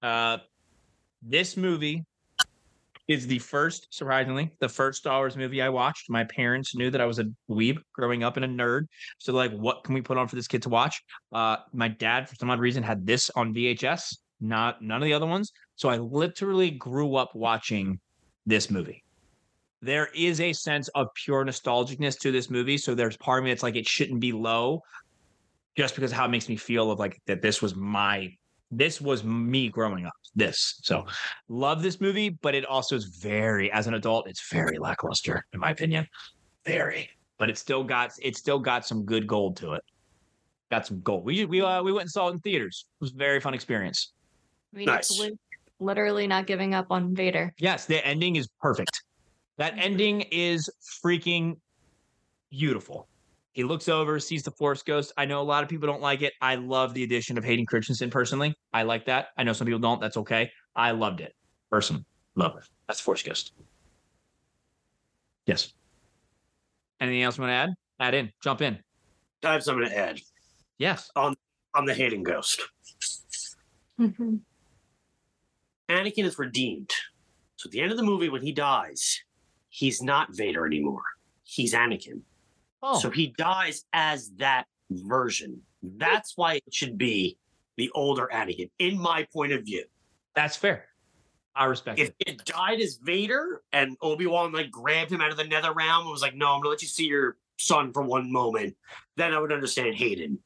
Uh 0.03 0.39
this 1.23 1.57
movie 1.57 2.05
is 3.09 3.27
the 3.27 3.39
first, 3.39 3.89
surprisingly, 3.91 4.53
the 4.61 4.69
first 4.69 4.99
Star 4.99 5.21
Wars 5.21 5.37
movie 5.37 5.63
I 5.63 5.71
watched. 5.71 6.11
My 6.11 6.25
parents 6.25 6.77
knew 6.77 6.91
that 6.91 7.01
I 7.01 7.07
was 7.07 7.19
a 7.19 7.25
weeb 7.51 7.79
growing 7.95 8.23
up 8.23 8.37
and 8.37 8.45
a 8.45 8.49
nerd. 8.49 8.83
So, 9.17 9.33
like, 9.33 9.51
what 9.53 9.83
can 9.83 9.95
we 9.95 10.03
put 10.03 10.19
on 10.19 10.29
for 10.29 10.37
this 10.37 10.47
kid 10.47 10.63
to 10.63 10.69
watch? 10.69 11.03
Uh, 11.33 11.57
my 11.73 11.89
dad, 11.89 12.29
for 12.29 12.35
some 12.35 12.51
odd 12.51 12.61
reason, 12.61 12.83
had 12.83 13.07
this 13.07 13.31
on 13.31 13.55
VHS, 13.55 14.15
not 14.41 14.83
none 14.83 15.03
of 15.03 15.07
the 15.07 15.15
other 15.15 15.27
ones. 15.27 15.53
So 15.77 15.89
I 15.89 15.97
literally 15.97 16.71
grew 16.71 17.17
up 17.17 17.35
watching 17.35 17.99
this 18.45 18.71
movie. 18.71 19.03
There 19.81 20.09
is 20.15 20.41
a 20.41 20.53
sense 20.53 20.89
of 20.89 21.07
pure 21.15 21.45
nostalgicness 21.45 22.19
to 22.21 22.33
this 22.33 22.51
movie. 22.51 22.77
So 22.77 22.95
there's 22.95 23.17
part 23.17 23.39
of 23.39 23.45
me 23.45 23.51
that's 23.51 23.63
like 23.63 23.77
it 23.77 23.87
shouldn't 23.87 24.21
be 24.21 24.33
low, 24.33 24.83
just 25.77 25.95
because 25.95 26.13
how 26.13 26.27
it 26.27 26.31
makes 26.31 26.49
me 26.49 26.57
feel 26.57 26.91
of 26.91 26.99
like 26.99 27.21
that 27.27 27.41
this 27.41 27.63
was 27.63 27.75
my 27.75 28.35
this 28.71 29.01
was 29.01 29.25
me 29.25 29.69
growing 29.69 30.07
up. 30.07 30.13
This 30.35 30.79
so 30.83 31.07
love 31.49 31.83
this 31.83 32.01
movie, 32.01 32.29
but 32.29 32.55
it 32.55 32.65
also 32.65 32.95
is 32.97 33.05
very 33.21 33.73
as 33.73 33.87
an 33.87 33.95
adult, 33.95 34.29
it's 34.29 34.51
very 34.53 34.79
lackluster 34.79 35.45
in 35.53 35.61
my 35.61 35.71
opinion. 35.71 36.07
Very, 36.65 37.09
but 37.39 37.49
it 37.49 37.59
still 37.59 37.83
got 37.83 38.13
it 38.21 38.37
still 38.37 38.59
got 38.59 38.87
some 38.87 39.05
good 39.05 39.27
gold 39.27 39.57
to 39.59 39.73
it. 39.73 39.83
Got 40.71 40.87
some 40.87 41.01
gold. 41.01 41.25
We 41.25 41.45
we 41.47 41.63
uh, 41.63 41.83
we 41.83 41.93
went 41.93 42.03
and 42.03 42.11
saw 42.11 42.29
it 42.29 42.33
in 42.33 42.41
theaters. 42.41 42.87
It 43.01 43.05
was 43.05 43.13
a 43.13 43.17
very 43.17 43.41
fun 43.41 43.55
experience. 43.55 44.13
I 44.75 44.79
mean, 44.79 44.87
Nice. 44.87 45.11
it's 45.11 45.19
li- 45.19 45.39
literally 45.81 46.27
not 46.27 46.47
giving 46.47 46.75
up 46.75 46.87
on 46.91 47.15
Vader. 47.15 47.55
Yes, 47.59 47.87
the 47.87 48.07
ending 48.07 48.37
is 48.37 48.49
perfect. 48.61 49.03
That 49.57 49.75
ending 49.79 50.21
is 50.31 50.69
freaking 51.03 51.55
beautiful. 52.51 53.08
He 53.59 53.65
looks 53.65 53.89
over, 53.89 54.21
sees 54.21 54.45
the 54.45 54.53
Force 54.53 54.85
Ghost. 54.85 55.13
I 55.17 55.25
know 55.25 55.41
a 55.41 55.43
lot 55.43 55.65
of 55.65 55.69
people 55.69 55.89
don't 55.89 56.01
like 56.01 56.23
it. 56.23 56.33
I 56.41 56.55
love 56.55 56.95
the 56.95 57.03
addition 57.03 57.37
of 57.37 57.43
Hayden 57.43 57.67
Christensen 57.67 58.09
personally. 58.09 58.55
I 58.73 58.85
like 58.85 59.05
that. 59.07 59.31
I 59.37 59.43
know 59.43 59.53
some 59.53 59.67
people 59.67 59.81
don't. 59.81 60.01
That's 60.01 60.17
okay. 60.17 60.53
I 60.77 60.93
loved 60.93 61.21
it. 61.21 61.35
Personally, 61.69 62.05
love 62.37 62.57
it. 62.57 62.63
That's 62.87 63.01
Force 63.01 63.21
Ghost. 63.21 63.55
Yes. 65.45 65.73
Anything 67.01 67.25
else 67.25 67.37
you 67.37 67.43
want 67.43 67.51
to 67.51 67.55
add? 67.55 67.71
Add 67.99 68.15
in. 68.15 68.33
Jump 68.45 68.63
in. 68.63 68.79
I 69.43 69.55
have 69.55 69.65
something 69.65 69.89
to 69.89 69.99
add. 69.99 70.21
Yes. 70.79 71.11
On 71.17 71.35
on 71.75 71.85
the 71.85 71.95
hating 71.95 72.23
ghost. 72.23 72.63
Mhm. 73.99 74.39
Anakin 75.89 76.25
is 76.27 76.39
redeemed. 76.39 76.93
So 77.57 77.67
at 77.67 77.73
the 77.73 77.81
end 77.81 77.91
of 77.91 77.97
the 77.97 78.05
movie, 78.05 78.29
when 78.29 78.43
he 78.43 78.53
dies, 78.53 79.21
he's 79.69 80.01
not 80.01 80.29
Vader 80.33 80.65
anymore. 80.65 81.03
He's 81.43 81.75
Anakin. 81.75 82.23
Oh, 82.83 82.99
So 82.99 83.11
he 83.11 83.35
dies 83.39 83.85
as 83.93 84.31
that 84.37 84.67
version. 84.91 85.61
That's 85.83 86.37
why 86.37 86.55
it 86.55 86.65
should 86.73 86.97
be 86.99 87.37
the 87.77 87.91
older 87.95 88.29
Anakin, 88.33 88.71
in 88.79 88.99
my 88.99 89.27
point 89.33 89.53
of 89.53 89.65
view. 89.65 89.85
that's 90.35 90.57
fair. 90.57 90.87
I 91.57 91.65
respect 91.65 91.99
If 91.99 92.09
it. 92.11 92.15
If 92.21 92.35
it 92.35 92.45
died 92.45 92.81
as 92.81 92.97
Vader 93.03 93.63
and 93.73 93.97
Obi 94.01 94.27
Wan 94.27 94.53
like 94.53 94.71
grabbed 94.71 95.11
him 95.11 95.21
out 95.21 95.31
of 95.33 95.37
the 95.37 95.45
Nether 95.45 95.73
Realm 95.73 96.03
and 96.03 96.11
was 96.11 96.23
like, 96.23 96.37
"No, 96.37 96.53
I'm 96.53 96.61
gonna 96.61 96.71
let 96.71 96.83
you 96.83 96.89
see 96.89 97.07
your 97.07 97.37
son 97.57 97.93
for 97.93 98.03
one 98.03 98.31
moment," 98.31 98.77
then 99.17 99.35
I 99.35 99.41
would 99.41 99.51
understand 99.53 99.97
Hayden. 99.97 100.39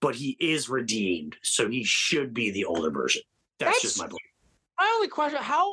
But 0.00 0.14
he 0.14 0.36
is 0.38 0.68
redeemed, 0.68 1.36
so 1.42 1.68
he 1.68 1.82
should 1.82 2.32
be 2.32 2.50
the 2.52 2.64
older 2.66 2.90
version. 2.90 3.22
That's, 3.58 3.82
just 3.82 3.98
my 3.98 4.04
That's- 4.04 4.12
point. 4.12 4.22
My 4.78 4.92
only 4.94 5.08
question: 5.08 5.40
How, 5.42 5.72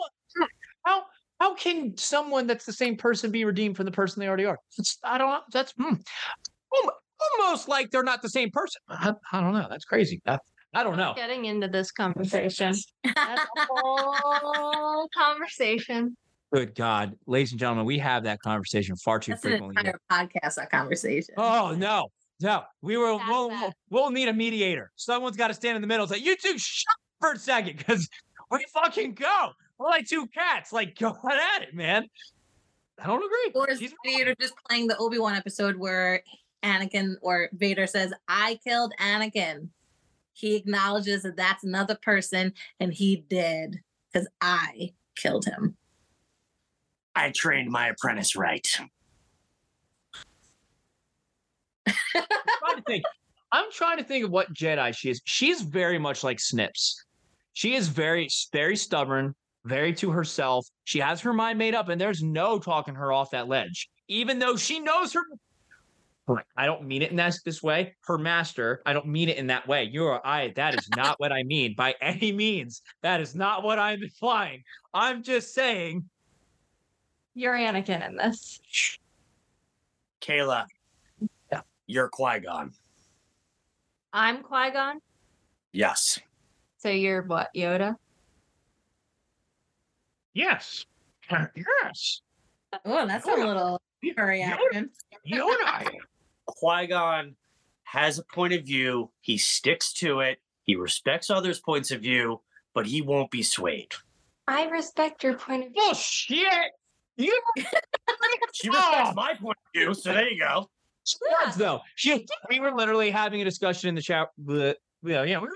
how, 1.39 1.49
how 1.49 1.55
can 1.55 1.97
someone 1.97 2.47
that's 2.47 2.65
the 2.65 2.73
same 2.73 2.97
person 2.97 3.31
be 3.31 3.45
redeemed 3.45 3.75
from 3.75 3.85
the 3.85 3.91
person 3.91 4.19
they 4.19 4.27
already 4.27 4.45
are? 4.45 4.57
It's, 4.77 4.97
I 5.03 5.17
don't 5.17 5.29
know. 5.29 5.41
That's 5.51 5.73
hmm, 5.77 5.93
almost 7.39 7.67
like 7.67 7.91
they're 7.91 8.03
not 8.03 8.21
the 8.21 8.29
same 8.29 8.51
person. 8.51 8.81
I, 8.89 9.13
I 9.31 9.41
don't 9.41 9.53
know. 9.53 9.67
That's 9.69 9.85
crazy. 9.85 10.21
I, 10.25 10.39
I 10.73 10.83
don't 10.83 10.97
know. 10.97 11.13
Getting 11.15 11.45
into 11.45 11.67
this 11.67 11.91
conversation. 11.91 12.75
That's 13.03 13.47
a 13.57 13.67
whole 13.69 15.09
conversation. 15.15 16.15
Good 16.53 16.75
God, 16.75 17.13
ladies 17.25 17.51
and 17.51 17.59
gentlemen, 17.59 17.85
we 17.85 17.99
have 17.99 18.23
that 18.23 18.39
conversation 18.39 18.95
far 18.95 19.19
too 19.19 19.31
That's 19.31 19.41
frequently. 19.41 19.75
here. 19.81 19.99
entire 20.09 20.27
podcast, 20.27 20.55
that 20.55 20.71
conversation. 20.71 21.35
Oh 21.35 21.75
no, 21.77 22.07
no. 22.39 22.63
We 22.81 22.95
were 22.95 23.17
we'll, 23.17 23.49
we'll 23.49 23.73
we'll 23.89 24.11
need 24.11 24.29
a 24.29 24.33
mediator. 24.33 24.91
Someone's 24.95 25.35
got 25.35 25.49
to 25.49 25.53
stand 25.53 25.75
in 25.75 25.81
the 25.81 25.88
middle 25.88 26.05
and 26.05 26.13
say, 26.13 26.19
"You 26.19 26.38
two, 26.38 26.57
shut 26.57 26.85
up 26.89 26.99
for 27.19 27.33
a 27.33 27.39
second, 27.39 27.77
because 27.77 28.07
we 28.49 28.65
fucking 28.73 29.15
go. 29.15 29.51
We're 29.78 29.88
like 29.88 30.07
two 30.07 30.28
cats, 30.28 30.73
like 30.73 30.95
going 30.99 31.15
at 31.55 31.63
it, 31.63 31.73
man." 31.73 32.07
I 32.99 33.05
don't 33.05 33.23
agree. 33.23 33.51
Or 33.53 33.69
is 33.69 33.80
She's 33.80 33.93
Vader 34.03 34.34
just 34.39 34.55
playing 34.67 34.88
the 34.88 34.97
Obi 34.97 35.19
Wan 35.19 35.36
episode 35.36 35.78
where 35.78 36.23
Anakin 36.63 37.15
or 37.21 37.49
Vader 37.53 37.88
says, 37.88 38.13
"I 38.28 38.59
killed 38.63 38.93
Anakin." 38.99 39.69
He 40.34 40.55
acknowledges 40.55 41.23
that 41.23 41.36
that's 41.36 41.63
another 41.63 41.95
person, 41.95 42.53
and 42.80 42.93
he 42.93 43.25
did 43.28 43.80
because 44.11 44.28
I 44.41 44.93
killed 45.15 45.45
him. 45.45 45.75
I 47.15 47.32
trained 47.32 47.71
my 47.71 47.88
apprentice 47.88 48.36
right. 48.36 48.67
trying 51.86 52.75
to 52.75 52.84
think. 52.86 53.03
I'm 53.51 53.71
trying 53.71 53.97
to 53.97 54.03
think 54.03 54.25
of 54.25 54.32
what 54.32 54.53
Jedi 54.53 54.95
she 54.95 55.09
is. 55.09 55.21
She's 55.25 55.61
very 55.61 55.97
much 55.97 56.23
like 56.23 56.39
Snips. 56.39 57.03
She 57.53 57.75
is 57.75 57.88
very, 57.88 58.30
very 58.51 58.75
stubborn, 58.75 59.34
very 59.68 59.93
to 59.93 60.09
herself. 60.11 60.68
She 60.86 60.99
has 60.99 61.22
her 61.22 61.34
mind 61.34 61.59
made 61.59 61.76
up, 61.76 61.89
and 61.89 61.99
there's 61.99 62.24
no 62.24 62.59
talking 62.59 62.95
her 62.95 63.11
off 63.11 63.32
that 63.32 63.47
ledge. 63.47 63.89
Even 64.07 64.39
though 64.39 64.55
she 64.55 64.80
knows 64.80 65.13
her. 65.13 65.22
I 66.57 66.65
don't 66.65 66.84
mean 66.84 67.01
it 67.01 67.11
in 67.11 67.15
this, 67.18 67.41
this 67.43 67.63
way. 67.63 67.95
Her 68.05 68.18
master, 68.18 68.82
I 68.86 68.91
don't 68.91 69.07
mean 69.07 69.30
it 69.30 69.38
in 69.38 69.47
that 69.47 69.65
way. 69.65 69.86
You 69.86 70.07
are 70.07 70.26
I. 70.26 70.49
That 70.57 70.74
is 70.78 70.89
not 70.95 71.18
what 71.22 71.32
I 71.32 71.43
mean 71.43 71.74
by 71.76 71.95
any 72.01 72.32
means. 72.34 72.82
That 73.01 73.22
is 73.22 73.34
not 73.34 73.63
what 73.63 73.80
I'm 73.80 74.03
implying. 74.03 74.63
I'm 74.93 75.24
just 75.24 75.53
saying. 75.53 76.03
You're 77.34 77.53
Anakin 77.55 78.05
in 78.09 78.18
this. 78.18 78.59
Kayla, 80.22 80.65
Yeah. 81.51 81.61
you're 81.86 82.09
Qui 82.09 82.39
Gon. 82.39 82.72
I'm 84.11 84.41
Qui 84.41 84.72
Gon. 84.72 84.99
Yes. 85.72 86.20
So 86.80 86.89
you're 86.89 87.22
what, 87.22 87.49
Yoda? 87.55 87.95
Yes. 90.38 90.85
Yes. 91.31 92.21
Oh, 92.85 93.07
that's 93.07 93.25
a 93.25 93.31
little 93.31 93.81
reaction. 94.17 94.91
Yoda. 95.27 95.89
Qui 96.45 96.88
Gon 96.88 97.35
has 97.83 98.19
a 98.19 98.23
point 98.23 98.53
of 98.53 98.63
view. 98.63 99.09
He 99.21 99.38
sticks 99.39 99.91
to 99.93 100.19
it. 100.19 100.38
He 100.63 100.75
respects 100.75 101.29
others' 101.31 101.59
points 101.59 101.89
of 101.91 102.01
view, 102.01 102.41
but 102.75 102.85
he 102.85 103.01
won't 103.01 103.31
be 103.31 103.41
swayed. 103.41 103.93
I 104.47 104.65
respect 104.67 105.23
your 105.23 105.33
point 105.38 105.65
of 105.65 105.71
view. 105.73 105.81
Bullshit. 105.81 106.71
You 107.17 107.41
She 108.53 108.69
respects 108.69 109.09
Oh. 109.09 109.13
my 109.15 109.33
point 109.33 109.57
of 109.57 109.71
view, 109.79 109.93
so 109.95 110.13
there 110.13 110.29
you 110.29 110.39
go. 110.39 110.69
sports 111.03 111.55
though. 111.55 111.81
She, 111.95 112.27
we 112.49 112.59
were 112.59 112.71
literally 112.75 113.09
having 113.09 113.41
a 113.41 113.43
discussion 113.43 113.89
in 113.89 113.95
the 113.95 114.01
shower. 114.01 114.29
But, 114.38 114.77
yeah, 115.03 115.23
yeah, 115.23 115.39
we 115.39 115.47
were 115.47 115.53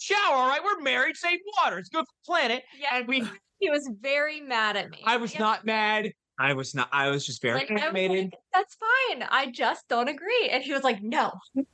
shower. 0.00 0.34
All 0.36 0.48
right, 0.48 0.60
we're 0.64 0.80
married. 0.82 1.16
Save 1.16 1.40
water. 1.62 1.78
It's 1.78 1.90
good 1.90 2.06
for 2.06 2.12
the 2.24 2.26
planet. 2.26 2.62
Yeah, 2.80 2.96
And 2.98 3.06
we, 3.08 3.24
he 3.58 3.70
was 3.70 3.90
very 4.00 4.40
mad 4.40 4.76
at 4.76 4.90
me. 4.90 4.98
I 5.04 5.16
was 5.16 5.34
Yeah, 5.34 5.40
not 5.40 5.64
mad. 5.64 6.12
I 6.38 6.52
was 6.54 6.74
not. 6.74 6.88
I 6.92 7.10
was 7.10 7.26
just 7.26 7.42
very 7.42 7.54
like, 7.58 7.70
animated. 7.70 8.26
like, 8.26 8.34
That's 8.54 8.76
fine. 8.76 9.26
I 9.28 9.50
just 9.50 9.88
don't 9.88 10.08
agree. 10.08 10.48
And 10.52 10.62
he 10.62 10.72
was 10.72 10.84
like, 10.84 11.02
no. 11.02 11.32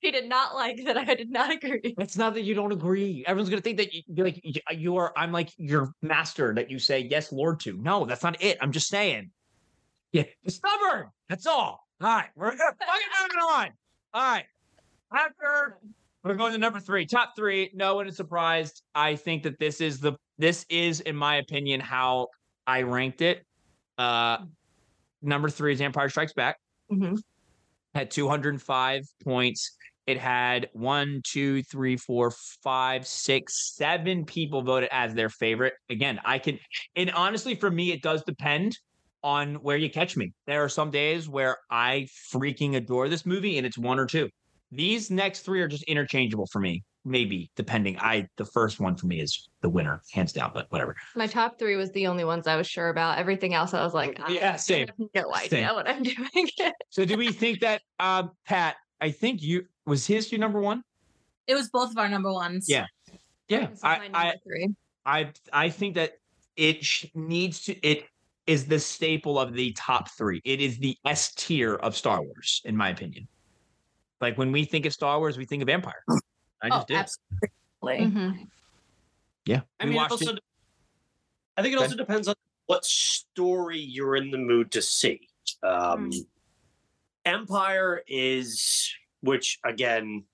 he 0.00 0.10
did 0.10 0.28
not 0.28 0.54
like 0.54 0.84
that 0.84 0.96
I 0.98 1.14
did 1.14 1.30
not 1.30 1.52
agree. 1.52 1.94
It's 1.98 2.16
not 2.16 2.34
that 2.34 2.42
you 2.42 2.54
don't 2.54 2.72
agree. 2.72 3.24
Everyone's 3.26 3.50
gonna 3.50 3.62
think 3.62 3.78
that 3.78 3.94
you, 3.94 4.02
you're 4.06 4.26
like 4.26 4.42
you 4.72 4.96
are. 4.96 5.12
I'm 5.16 5.32
like 5.32 5.50
your 5.56 5.92
master 6.02 6.52
that 6.54 6.70
you 6.70 6.78
say 6.78 7.00
yes, 7.00 7.30
Lord 7.32 7.60
to. 7.60 7.76
No, 7.80 8.04
that's 8.04 8.22
not 8.22 8.42
it. 8.42 8.58
I'm 8.60 8.72
just 8.72 8.88
saying. 8.88 9.30
Yeah, 10.12 10.24
you're 10.42 10.50
stubborn. 10.50 11.10
That's 11.28 11.46
all. 11.46 11.86
All 12.00 12.08
right, 12.08 12.28
we're 12.36 12.50
fucking 12.50 12.76
moving 13.22 13.38
on. 13.38 13.68
All 14.12 14.22
right, 14.22 14.44
after 15.12 15.78
we're 16.24 16.34
going 16.34 16.52
to 16.52 16.58
number 16.58 16.80
three, 16.80 17.06
top 17.06 17.34
three. 17.36 17.70
No 17.74 17.94
one 17.96 18.08
is 18.08 18.16
surprised. 18.16 18.82
I 18.94 19.16
think 19.16 19.42
that 19.42 19.58
this 19.58 19.80
is 19.80 20.00
the 20.00 20.14
this 20.38 20.64
is, 20.68 21.00
in 21.00 21.14
my 21.14 21.36
opinion, 21.36 21.80
how 21.80 22.28
I 22.66 22.82
ranked 22.82 23.20
it. 23.22 23.44
Uh, 23.98 24.38
number 25.22 25.48
three 25.48 25.72
is 25.72 25.80
Empire 25.80 26.08
Strikes 26.08 26.32
Back 26.32 26.56
Mhm. 26.90 27.18
had 27.94 28.10
205 28.10 29.04
points. 29.22 29.76
It 30.06 30.18
had 30.18 30.68
one, 30.72 31.20
two, 31.24 31.62
three, 31.62 31.96
four, 31.96 32.32
five, 32.62 33.06
six, 33.06 33.74
seven 33.76 34.24
people 34.24 34.62
voted 34.62 34.88
as 34.92 35.14
their 35.14 35.30
favorite. 35.30 35.74
Again, 35.88 36.20
I 36.24 36.38
can, 36.38 36.58
and 36.96 37.10
honestly, 37.12 37.54
for 37.54 37.70
me, 37.70 37.92
it 37.92 38.02
does 38.02 38.22
depend 38.24 38.76
on 39.22 39.54
where 39.56 39.76
you 39.78 39.88
catch 39.88 40.16
me. 40.16 40.32
There 40.46 40.62
are 40.62 40.68
some 40.68 40.90
days 40.90 41.26
where 41.28 41.56
I 41.70 42.08
freaking 42.30 42.74
adore 42.76 43.08
this 43.08 43.24
movie, 43.24 43.56
and 43.56 43.66
it's 43.66 43.78
one 43.78 43.98
or 43.98 44.04
two. 44.06 44.28
These 44.72 45.10
next 45.10 45.40
three 45.40 45.60
are 45.60 45.68
just 45.68 45.84
interchangeable 45.84 46.46
for 46.46 46.60
me. 46.60 46.84
Maybe 47.04 47.50
depending. 47.54 47.98
I 47.98 48.28
the 48.38 48.46
first 48.46 48.80
one 48.80 48.96
for 48.96 49.06
me 49.06 49.20
is 49.20 49.48
the 49.60 49.68
winner, 49.68 50.00
hands 50.12 50.32
down. 50.32 50.52
But 50.54 50.66
whatever. 50.70 50.96
My 51.14 51.26
top 51.26 51.58
three 51.58 51.76
was 51.76 51.90
the 51.92 52.06
only 52.06 52.24
ones 52.24 52.46
I 52.46 52.56
was 52.56 52.66
sure 52.66 52.88
about. 52.88 53.18
Everything 53.18 53.52
else, 53.52 53.74
I 53.74 53.84
was 53.84 53.92
like, 53.92 54.18
I 54.20 54.32
Yeah, 54.32 54.56
same. 54.56 54.86
have 54.88 54.96
no 55.14 55.34
idea 55.34 55.48
Same. 55.50 55.74
what 55.74 55.88
I'm 55.88 56.02
doing. 56.02 56.48
So 56.90 57.04
do 57.04 57.16
we 57.18 57.30
think 57.30 57.60
that 57.60 57.82
um 58.00 58.30
Pat? 58.46 58.76
I 59.00 59.10
think 59.10 59.42
you 59.42 59.64
was 59.84 60.06
his 60.06 60.32
your 60.32 60.38
number 60.38 60.60
one. 60.60 60.82
It 61.46 61.54
was 61.54 61.68
both 61.68 61.90
of 61.90 61.98
our 61.98 62.08
number 62.08 62.32
ones. 62.32 62.66
Yeah. 62.68 62.86
Yeah, 63.48 63.68
I, 63.82 64.08
my 64.08 64.28
I 64.30 64.34
three. 64.42 64.68
I 65.04 65.30
I 65.52 65.68
think 65.68 65.96
that 65.96 66.12
it 66.56 66.82
sh- 66.82 67.04
needs 67.14 67.64
to 67.64 67.74
it 67.86 68.04
is 68.46 68.64
the 68.64 68.78
staple 68.78 69.38
of 69.38 69.52
the 69.52 69.72
top 69.72 70.08
three. 70.16 70.40
It 70.44 70.62
is 70.62 70.78
the 70.78 70.96
S 71.04 71.34
tier 71.34 71.74
of 71.74 71.94
Star 71.94 72.22
Wars, 72.22 72.62
in 72.64 72.74
my 72.76 72.88
opinion. 72.88 73.28
Like 74.20 74.38
when 74.38 74.52
we 74.52 74.64
think 74.64 74.86
of 74.86 74.92
Star 74.92 75.18
Wars, 75.18 75.36
we 75.36 75.44
think 75.44 75.62
of 75.62 75.68
Empire. 75.68 76.02
I 76.62 76.68
Oh, 76.68 76.70
just 76.70 76.88
did. 76.88 76.96
absolutely. 76.96 78.06
Mhm. 78.06 78.48
Yeah, 79.46 79.60
I 79.78 79.84
we 79.84 79.90
mean, 79.90 80.00
also, 80.00 80.32
it. 80.32 80.40
I 81.56 81.62
think 81.62 81.74
it 81.74 81.78
also 81.82 81.96
depends 81.96 82.28
on 82.28 82.34
what 82.66 82.84
story 82.84 83.78
you're 83.78 84.16
in 84.16 84.30
the 84.30 84.38
mood 84.38 84.70
to 84.72 84.80
see. 84.82 85.28
Um, 85.62 86.10
Mm. 86.10 86.26
Empire 87.26 88.02
is, 88.06 88.90
which 89.20 89.58
again, 89.64 90.24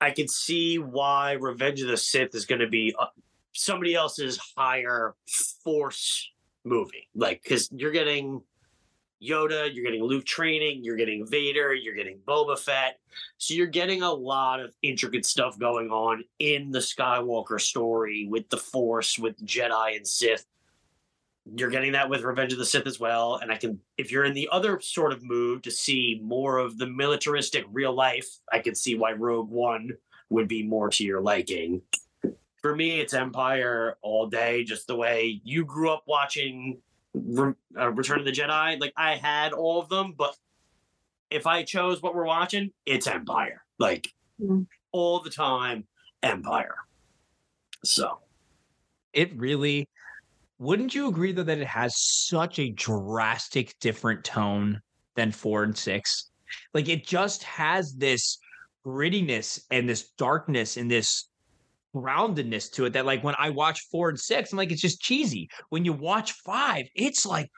I 0.00 0.10
can 0.10 0.28
see 0.28 0.78
why 0.78 1.32
Revenge 1.32 1.80
of 1.82 1.88
the 1.88 1.96
Sith 1.96 2.34
is 2.34 2.46
going 2.46 2.60
to 2.60 2.68
be 2.68 2.94
uh, 2.98 3.06
somebody 3.52 3.94
else's 3.94 4.38
higher 4.56 5.14
force 5.64 6.30
movie. 6.64 7.08
Like, 7.14 7.42
because 7.42 7.70
you're 7.72 7.92
getting 7.92 8.42
Yoda, 9.22 9.74
you're 9.74 9.84
getting 9.84 10.02
Luke 10.02 10.24
training, 10.24 10.84
you're 10.84 10.96
getting 10.96 11.26
Vader, 11.26 11.74
you're 11.74 11.94
getting 11.94 12.18
Boba 12.26 12.58
Fett. 12.58 12.98
So 13.38 13.54
you're 13.54 13.66
getting 13.66 14.02
a 14.02 14.12
lot 14.12 14.60
of 14.60 14.74
intricate 14.82 15.24
stuff 15.24 15.58
going 15.58 15.90
on 15.90 16.24
in 16.38 16.70
the 16.70 16.80
Skywalker 16.80 17.60
story 17.60 18.26
with 18.28 18.48
the 18.50 18.58
Force, 18.58 19.18
with 19.18 19.42
Jedi 19.44 19.96
and 19.96 20.06
Sith. 20.06 20.44
You're 21.56 21.70
getting 21.70 21.92
that 21.92 22.10
with 22.10 22.22
Revenge 22.22 22.52
of 22.52 22.58
the 22.58 22.66
Sith 22.66 22.86
as 22.86 23.00
well. 23.00 23.36
And 23.36 23.52
I 23.52 23.56
can, 23.56 23.80
if 23.96 24.10
you're 24.10 24.24
in 24.24 24.34
the 24.34 24.48
other 24.50 24.80
sort 24.80 25.12
of 25.12 25.22
mood 25.22 25.62
to 25.62 25.70
see 25.70 26.20
more 26.22 26.58
of 26.58 26.76
the 26.76 26.86
militaristic 26.86 27.64
real 27.70 27.94
life, 27.94 28.28
I 28.52 28.58
can 28.58 28.74
see 28.74 28.96
why 28.96 29.12
Rogue 29.12 29.50
One 29.50 29.92
would 30.28 30.48
be 30.48 30.62
more 30.62 30.90
to 30.90 31.04
your 31.04 31.20
liking. 31.20 31.82
For 32.60 32.74
me, 32.74 33.00
it's 33.00 33.14
Empire 33.14 33.96
all 34.02 34.26
day, 34.26 34.64
just 34.64 34.88
the 34.88 34.96
way 34.96 35.40
you 35.44 35.64
grew 35.64 35.90
up 35.90 36.02
watching 36.06 36.78
Re- 37.16 37.54
uh, 37.78 37.90
Return 37.92 38.18
of 38.20 38.24
the 38.24 38.32
Jedi. 38.32 38.80
Like 38.80 38.92
I 38.96 39.16
had 39.16 39.52
all 39.52 39.80
of 39.80 39.88
them, 39.88 40.14
but 40.16 40.36
if 41.30 41.46
I 41.46 41.62
chose 41.62 42.02
what 42.02 42.14
we're 42.14 42.26
watching, 42.26 42.70
it's 42.84 43.06
Empire. 43.06 43.62
Like 43.78 44.08
Mm. 44.40 44.66
all 44.92 45.20
the 45.20 45.30
time, 45.30 45.86
Empire. 46.22 46.76
So 47.84 48.18
it 49.14 49.34
really 49.38 49.88
wouldn't 50.58 50.94
you 50.94 51.08
agree 51.08 51.32
though 51.32 51.42
that 51.42 51.58
it 51.58 51.66
has 51.66 51.96
such 51.98 52.58
a 52.58 52.70
drastic 52.70 53.74
different 53.80 54.24
tone 54.24 54.80
than 55.14 55.32
four 55.32 55.62
and 55.62 55.76
six 55.76 56.30
like 56.74 56.88
it 56.88 57.06
just 57.06 57.42
has 57.44 57.94
this 57.94 58.38
grittiness 58.84 59.60
and 59.70 59.88
this 59.88 60.10
darkness 60.18 60.76
and 60.76 60.90
this 60.90 61.28
groundedness 61.96 62.70
to 62.70 62.84
it 62.84 62.92
that 62.92 63.06
like 63.06 63.22
when 63.24 63.34
i 63.38 63.50
watch 63.50 63.80
four 63.90 64.08
and 64.08 64.18
six 64.18 64.52
i'm 64.52 64.58
like 64.58 64.70
it's 64.70 64.80
just 64.80 65.00
cheesy 65.00 65.48
when 65.70 65.84
you 65.84 65.92
watch 65.92 66.32
five 66.32 66.86
it's 66.94 67.24
like 67.24 67.50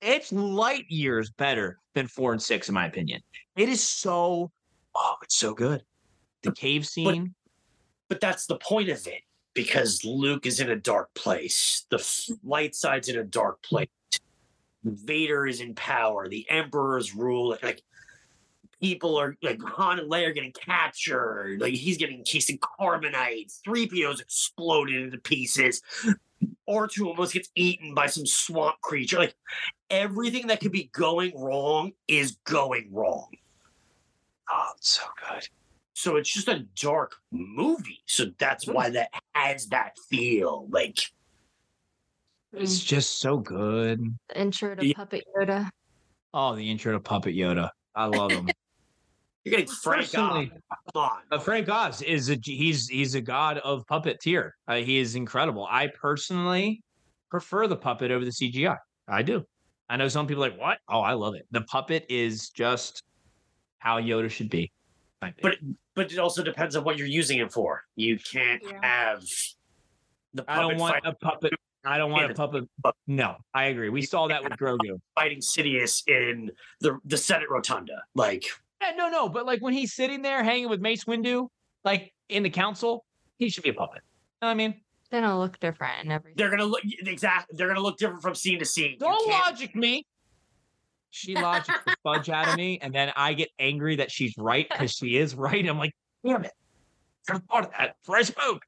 it's 0.00 0.32
light 0.32 0.84
years 0.88 1.30
better 1.30 1.78
than 1.94 2.06
four 2.06 2.32
and 2.32 2.42
six 2.42 2.68
in 2.68 2.74
my 2.74 2.86
opinion 2.86 3.20
it 3.56 3.68
is 3.68 3.82
so 3.82 4.50
oh 4.94 5.14
it's 5.22 5.36
so 5.36 5.54
good 5.54 5.82
the 6.42 6.52
cave 6.52 6.86
scene 6.86 7.34
but 8.08 8.20
that's 8.20 8.46
the 8.46 8.56
point 8.56 8.88
of 8.88 9.06
it 9.06 9.22
because 9.58 10.04
Luke 10.04 10.46
is 10.46 10.60
in 10.60 10.70
a 10.70 10.76
dark 10.76 11.12
place. 11.14 11.84
The 11.90 11.98
light 12.44 12.74
side's 12.74 13.08
in 13.08 13.18
a 13.18 13.24
dark 13.24 13.60
place. 13.62 13.88
Vader 14.84 15.46
is 15.46 15.60
in 15.60 15.74
power. 15.74 16.28
The 16.28 16.46
Emperor's 16.48 17.14
rule. 17.14 17.56
Like 17.62 17.82
people 18.80 19.16
are 19.16 19.36
like 19.42 19.60
Han 19.62 19.98
and 19.98 20.10
Leia 20.10 20.28
are 20.28 20.32
getting 20.32 20.52
captured. 20.52 21.60
Like 21.60 21.74
he's 21.74 21.96
getting 21.98 22.18
encased 22.18 22.50
in 22.50 22.58
carbonite. 22.58 23.52
Three 23.64 23.86
PO's 23.88 24.20
exploded 24.20 24.96
into 24.96 25.18
pieces. 25.18 25.82
R2 26.68 27.06
almost 27.06 27.32
gets 27.32 27.48
eaten 27.54 27.94
by 27.94 28.06
some 28.06 28.26
swamp 28.26 28.80
creature. 28.80 29.18
Like 29.18 29.34
everything 29.90 30.46
that 30.48 30.60
could 30.60 30.72
be 30.72 30.90
going 30.92 31.32
wrong 31.38 31.92
is 32.06 32.36
going 32.44 32.88
wrong. 32.92 33.28
oh 34.50 34.72
it's 34.76 34.90
so 34.90 35.04
good 35.28 35.48
So 35.94 36.16
it's 36.16 36.32
just 36.32 36.48
a 36.48 36.64
dark 36.80 37.16
movie. 37.32 38.02
So 38.06 38.26
that's 38.38 38.64
hmm. 38.66 38.72
why 38.72 38.90
that 38.90 39.10
has 39.34 39.66
that 39.68 39.98
feel. 40.08 40.66
Like 40.70 40.98
it's 42.52 42.80
just 42.80 43.20
so 43.20 43.38
good 43.38 44.14
The 44.28 44.40
intro 44.40 44.74
to 44.74 44.86
Yeah. 44.86 44.94
Puppet 44.94 45.24
Yoda. 45.36 45.70
Oh, 46.32 46.54
the 46.54 46.70
intro 46.70 46.92
to 46.92 47.00
Puppet 47.00 47.34
Yoda. 47.34 47.70
I 47.94 48.04
love 48.04 48.30
him. 48.30 48.48
you're 49.44 49.50
getting 49.52 49.66
Frank 49.66 50.02
Oz. 50.04 50.10
Personally, 50.10 50.50
Come 50.94 51.02
on. 51.02 51.18
uh, 51.30 51.38
Frank 51.38 51.68
Oz 51.68 52.02
is 52.02 52.30
a 52.30 52.38
he's 52.42 52.88
he's 52.88 53.14
a 53.14 53.20
god 53.20 53.58
of 53.58 53.86
puppeteer. 53.86 54.50
Uh, 54.66 54.76
he 54.76 54.98
is 54.98 55.14
incredible. 55.14 55.66
I 55.70 55.88
personally 56.00 56.82
prefer 57.30 57.66
the 57.66 57.76
puppet 57.76 58.10
over 58.10 58.24
the 58.24 58.30
CGI. 58.30 58.76
I 59.08 59.22
do. 59.22 59.44
I 59.88 59.96
know 59.96 60.08
some 60.08 60.26
people 60.26 60.44
are 60.44 60.50
like 60.50 60.60
what? 60.60 60.78
Oh, 60.88 61.00
I 61.00 61.12
love 61.14 61.34
it. 61.34 61.46
The 61.50 61.62
puppet 61.62 62.04
is 62.08 62.50
just 62.50 63.02
how 63.78 63.98
Yoda 64.00 64.30
should 64.30 64.50
be. 64.50 64.70
But 65.20 65.56
but 65.94 66.12
it 66.12 66.18
also 66.18 66.42
depends 66.42 66.76
on 66.76 66.84
what 66.84 66.98
you're 66.98 67.06
using 67.06 67.38
it 67.38 67.52
for. 67.52 67.82
You 67.96 68.18
can't 68.18 68.62
Yeah. 68.62 68.78
have 68.82 69.24
the 70.34 70.44
I 70.46 70.60
don't 70.60 70.76
want 70.78 70.96
a 71.04 71.14
puppet. 71.14 71.52
I 71.84 71.96
don't 71.96 72.10
want 72.10 72.30
a 72.30 72.34
puppet. 72.34 72.64
No, 73.06 73.36
I 73.54 73.64
agree. 73.66 73.88
We 73.88 74.02
saw 74.02 74.26
that 74.28 74.42
with 74.44 74.52
Grogu. 74.54 75.00
fighting 75.14 75.38
Sidious 75.38 76.06
in 76.06 76.50
the 76.80 76.98
the 77.04 77.16
Senate 77.16 77.48
Rotunda. 77.50 78.02
Like 78.14 78.44
Yeah, 78.80 78.92
no, 78.96 79.08
no. 79.08 79.28
But 79.28 79.46
like 79.46 79.60
when 79.60 79.72
he's 79.72 79.94
sitting 79.94 80.22
there 80.22 80.42
hanging 80.42 80.68
with 80.68 80.80
Mace 80.80 81.04
Windu, 81.04 81.48
like 81.84 82.12
in 82.28 82.42
the 82.42 82.50
council, 82.50 83.04
he 83.38 83.48
should 83.48 83.64
be 83.64 83.70
a 83.70 83.74
puppet. 83.74 84.02
You 84.04 84.46
know 84.46 84.48
what 84.48 84.52
I 84.52 84.54
mean? 84.54 84.70
It's 85.00 85.08
gonna 85.10 85.38
look 85.38 85.58
different 85.58 85.94
and 86.02 86.12
everything. 86.12 86.36
they're 86.36 86.50
gonna 86.50 86.64
look 86.64 86.82
exactly. 86.84 87.56
They're 87.56 87.68
gonna 87.68 87.80
look 87.80 87.98
different 87.98 88.22
from 88.22 88.34
scene 88.34 88.58
to 88.58 88.64
scene. 88.64 88.92
You 88.92 88.98
Don't 88.98 89.28
logic 89.28 89.74
me. 89.74 90.04
She 91.10 91.34
logics 91.34 91.78
the 91.86 91.96
fudge 92.02 92.28
out 92.28 92.48
of 92.48 92.56
me, 92.56 92.78
and 92.82 92.94
then 92.94 93.12
I 93.16 93.32
get 93.32 93.48
angry 93.58 93.96
that 93.96 94.10
she's 94.10 94.34
right 94.36 94.68
because 94.68 94.92
she 94.92 95.16
is 95.16 95.34
right. 95.34 95.66
I'm 95.66 95.78
like, 95.78 95.92
damn 96.24 96.44
it. 96.44 96.52
Should 97.26 97.36
have 97.36 97.44
thought 97.44 97.64
of 97.64 97.70
that 97.78 97.96
before 98.02 98.16
I 98.16 98.22
spoke. 98.22 98.62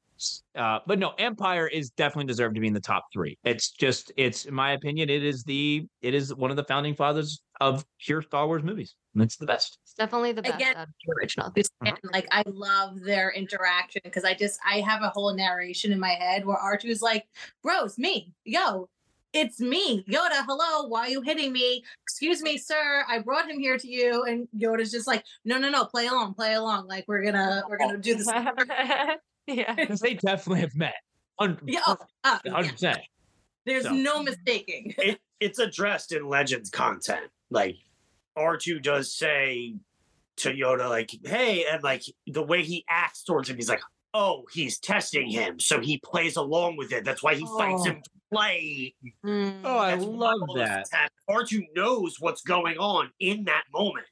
Uh, 0.54 0.78
but 0.86 0.98
no, 0.98 1.12
Empire 1.18 1.66
is 1.66 1.90
definitely 1.90 2.26
deserved 2.26 2.54
to 2.54 2.60
be 2.60 2.66
in 2.66 2.74
the 2.74 2.80
top 2.80 3.06
three. 3.12 3.38
It's 3.44 3.70
just, 3.70 4.12
it's 4.16 4.44
in 4.44 4.54
my 4.54 4.72
opinion, 4.72 5.08
it 5.08 5.24
is 5.24 5.44
the, 5.44 5.86
it 6.02 6.12
is 6.14 6.34
one 6.34 6.50
of 6.50 6.56
the 6.58 6.64
founding 6.64 6.94
fathers 6.94 7.40
of 7.60 7.84
pure 7.98 8.20
Star 8.20 8.46
Wars 8.46 8.62
movies. 8.62 8.94
And 9.14 9.22
it's 9.22 9.36
the 9.36 9.46
best. 9.46 9.78
It's 9.82 9.94
definitely 9.94 10.32
the 10.32 10.42
best 10.42 10.54
Again, 10.54 10.76
out 10.76 10.88
of 10.88 10.94
the 11.04 11.12
original. 11.14 11.52
And 11.84 11.98
like 12.12 12.28
I 12.30 12.44
love 12.46 13.00
their 13.00 13.30
interaction 13.32 14.02
because 14.04 14.24
I 14.24 14.34
just 14.34 14.60
I 14.64 14.80
have 14.80 15.02
a 15.02 15.08
whole 15.08 15.34
narration 15.34 15.92
in 15.92 15.98
my 15.98 16.10
head 16.10 16.46
where 16.46 16.56
R2's 16.56 17.02
like, 17.02 17.26
bro, 17.62 17.84
it's 17.84 17.98
me. 17.98 18.32
Yo, 18.44 18.88
it's 19.32 19.60
me. 19.60 20.04
Yoda, 20.04 20.44
hello, 20.46 20.86
why 20.88 21.02
are 21.02 21.08
you 21.08 21.22
hitting 21.22 21.52
me? 21.52 21.82
Excuse 22.02 22.42
me, 22.42 22.56
sir. 22.56 23.04
I 23.08 23.18
brought 23.18 23.50
him 23.50 23.58
here 23.58 23.78
to 23.78 23.88
you. 23.88 24.24
And 24.24 24.48
Yoda's 24.56 24.90
just 24.92 25.06
like, 25.06 25.24
no, 25.44 25.58
no, 25.58 25.70
no, 25.70 25.84
play 25.84 26.06
along, 26.06 26.34
play 26.34 26.54
along. 26.54 26.86
Like 26.86 27.04
we're 27.08 27.24
gonna 27.24 27.64
we're 27.68 27.78
gonna 27.78 27.98
do 27.98 28.14
this. 28.14 28.26
yeah. 29.46 29.74
Because 29.74 30.00
they 30.00 30.14
definitely 30.14 30.60
have 30.60 30.74
met. 30.74 30.94
Yeah, 31.64 31.80
oh, 31.86 31.96
uh, 32.24 32.38
yeah. 32.44 32.52
100%. 32.52 32.96
There's 33.64 33.84
So. 33.84 33.92
no 33.92 34.22
mistaking. 34.22 34.94
it, 34.98 35.18
it's 35.40 35.58
addressed 35.58 36.12
in 36.12 36.28
Legends 36.28 36.70
content. 36.70 37.30
Like 37.50 37.76
R2 38.38 38.82
does 38.82 39.14
say 39.14 39.74
to 40.38 40.50
Yoda, 40.52 40.88
like, 40.88 41.10
hey, 41.24 41.64
and 41.70 41.82
like 41.82 42.02
the 42.26 42.42
way 42.42 42.62
he 42.62 42.84
acts 42.88 43.22
towards 43.24 43.48
him, 43.50 43.56
he's 43.56 43.68
like, 43.68 43.82
oh, 44.14 44.44
he's 44.52 44.78
testing 44.78 45.28
him. 45.30 45.60
So 45.60 45.80
he 45.80 45.98
plays 45.98 46.36
along 46.36 46.76
with 46.76 46.92
it. 46.92 47.04
That's 47.04 47.22
why 47.22 47.34
he 47.34 47.46
fights 47.58 47.82
Oh. 47.82 47.90
him 47.90 48.02
to 48.02 48.10
play. 48.32 48.94
Mm. 49.24 49.60
Oh, 49.64 49.78
I 49.78 49.90
That's 49.92 50.04
why 50.04 50.16
love 50.16 50.40
all 50.48 50.54
this 50.54 50.68
that. 50.68 50.82
is 50.82 50.90
happening. 50.92 51.10
R2 51.28 51.66
knows 51.76 52.16
what's 52.20 52.42
going 52.42 52.78
on 52.78 53.10
in 53.20 53.44
that 53.44 53.64
moment. 53.72 54.06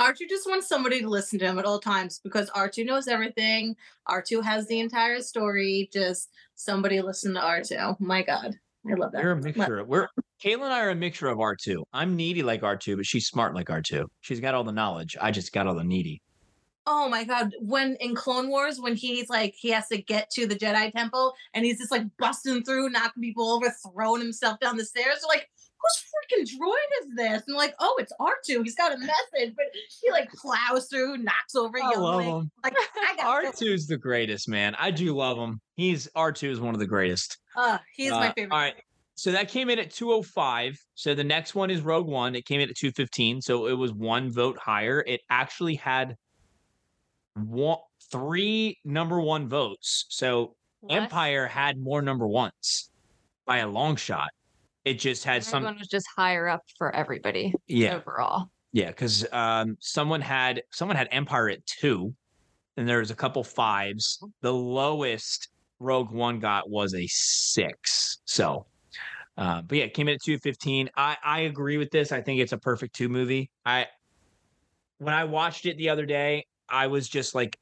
R2 0.00 0.28
just 0.28 0.48
wants 0.48 0.66
somebody 0.68 1.00
to 1.02 1.08
listen 1.08 1.38
to 1.38 1.44
him 1.44 1.58
at 1.58 1.64
all 1.64 1.78
times 1.78 2.18
because 2.24 2.50
R2 2.50 2.84
knows 2.84 3.06
everything. 3.06 3.76
R2 4.08 4.42
has 4.42 4.66
the 4.66 4.80
entire 4.80 5.20
story. 5.20 5.88
Just 5.92 6.30
somebody 6.56 7.00
listen 7.00 7.34
to 7.34 7.40
R2. 7.40 8.00
My 8.00 8.22
God. 8.22 8.58
I 8.90 8.94
love 8.94 9.12
that. 9.12 9.22
We're 9.22 9.32
a 9.32 9.40
mixture. 9.40 9.78
Of, 9.78 9.88
we're 9.88 10.08
Kayla 10.42 10.64
and 10.64 10.72
I 10.72 10.80
are 10.80 10.90
a 10.90 10.94
mixture 10.94 11.28
of 11.28 11.38
R2. 11.38 11.84
I'm 11.92 12.16
needy 12.16 12.42
like 12.42 12.62
R2, 12.62 12.96
but 12.96 13.06
she's 13.06 13.26
smart 13.26 13.54
like 13.54 13.68
R2. 13.68 14.04
She's 14.20 14.40
got 14.40 14.54
all 14.54 14.64
the 14.64 14.72
knowledge. 14.72 15.16
I 15.20 15.30
just 15.30 15.52
got 15.52 15.66
all 15.66 15.74
the 15.74 15.84
needy. 15.84 16.20
Oh 16.86 17.08
my 17.08 17.24
god, 17.24 17.52
when 17.60 17.96
in 18.00 18.14
Clone 18.14 18.50
Wars, 18.50 18.78
when 18.78 18.94
he's 18.94 19.30
like 19.30 19.54
he 19.56 19.70
has 19.70 19.88
to 19.88 19.96
get 20.02 20.28
to 20.32 20.46
the 20.46 20.54
Jedi 20.54 20.92
Temple 20.92 21.32
and 21.54 21.64
he's 21.64 21.78
just 21.78 21.90
like 21.90 22.04
busting 22.18 22.62
through, 22.62 22.90
knocking 22.90 23.22
people 23.22 23.50
over, 23.50 23.72
throwing 23.90 24.20
himself 24.20 24.60
down 24.60 24.76
the 24.76 24.84
stairs. 24.84 25.20
They're 25.22 25.28
like, 25.28 25.48
whose 25.84 26.04
freaking 26.04 26.44
droid 26.44 27.02
is 27.02 27.16
this? 27.16 27.42
And 27.46 27.56
like, 27.56 27.74
oh, 27.80 27.94
it's 27.98 28.12
R2. 28.20 28.62
He's 28.64 28.74
got 28.74 28.92
a 28.92 28.98
message, 28.98 29.54
but 29.56 29.66
he 30.02 30.10
like 30.10 30.30
plows 30.32 30.88
through, 30.88 31.18
knocks 31.18 31.54
over 31.54 31.78
I 31.82 31.96
love 31.96 32.22
him. 32.22 32.50
Like, 32.62 32.74
I 32.76 33.16
got 33.16 33.42
this. 33.42 33.60
R2's 33.60 33.86
the 33.86 33.96
greatest, 33.96 34.48
man. 34.48 34.74
I 34.78 34.90
do 34.90 35.14
love 35.16 35.38
him. 35.38 35.60
He's 35.76 36.08
R2 36.16 36.50
is 36.50 36.60
one 36.60 36.74
of 36.74 36.80
the 36.80 36.86
greatest. 36.86 37.38
Uh, 37.56 37.78
he's 37.94 38.10
my 38.10 38.28
Uh, 38.28 38.32
favorite. 38.34 38.52
All 38.52 38.58
right. 38.60 38.74
So 39.16 39.30
that 39.32 39.48
came 39.48 39.70
in 39.70 39.78
at 39.78 39.92
205. 39.92 40.76
So 40.94 41.14
the 41.14 41.22
next 41.24 41.54
one 41.54 41.70
is 41.70 41.80
Rogue 41.82 42.08
One. 42.08 42.34
It 42.34 42.44
came 42.46 42.60
in 42.60 42.68
at 42.68 42.76
215. 42.76 43.40
So 43.42 43.66
it 43.66 43.74
was 43.74 43.92
one 43.92 44.30
vote 44.32 44.58
higher. 44.58 45.04
It 45.06 45.20
actually 45.30 45.76
had 45.76 46.16
one, 47.34 47.78
three 48.10 48.78
number 48.84 49.20
one 49.20 49.48
votes. 49.48 50.06
So 50.08 50.56
Less. 50.82 51.02
Empire 51.02 51.46
had 51.46 51.78
more 51.78 52.02
number 52.02 52.26
ones 52.26 52.90
by 53.46 53.58
a 53.58 53.68
long 53.68 53.96
shot. 53.96 54.30
It 54.84 54.94
just 54.98 55.24
had 55.24 55.42
some. 55.44 55.62
Was 55.62 55.88
just 55.88 56.06
higher 56.16 56.46
up 56.48 56.62
for 56.76 56.94
everybody 56.94 57.54
Yeah. 57.66 57.94
overall. 57.96 58.50
Yeah, 58.72 58.88
because 58.88 59.24
um, 59.32 59.76
someone 59.80 60.20
had 60.20 60.62
someone 60.72 60.96
had 60.96 61.08
Empire 61.12 61.48
at 61.48 61.64
two, 61.64 62.14
and 62.76 62.88
there 62.88 62.98
was 62.98 63.10
a 63.12 63.14
couple 63.14 63.42
fives. 63.44 64.18
The 64.42 64.52
lowest 64.52 65.48
Rogue 65.84 66.10
One 66.10 66.40
got 66.40 66.68
was 66.68 66.94
a 66.94 67.06
six. 67.08 68.18
So, 68.24 68.66
uh, 69.36 69.62
but 69.62 69.78
yeah, 69.78 69.84
it 69.84 69.94
came 69.94 70.08
in 70.08 70.14
at 70.14 70.22
two 70.24 70.38
fifteen. 70.38 70.88
I 70.96 71.16
I 71.22 71.40
agree 71.40 71.76
with 71.76 71.90
this. 71.90 72.10
I 72.10 72.20
think 72.20 72.40
it's 72.40 72.52
a 72.52 72.58
perfect 72.58 72.94
two 72.94 73.08
movie. 73.08 73.50
I 73.64 73.86
when 74.98 75.14
I 75.14 75.24
watched 75.24 75.66
it 75.66 75.76
the 75.76 75.90
other 75.90 76.06
day, 76.06 76.46
I 76.68 76.86
was 76.86 77.08
just 77.08 77.34
like, 77.34 77.58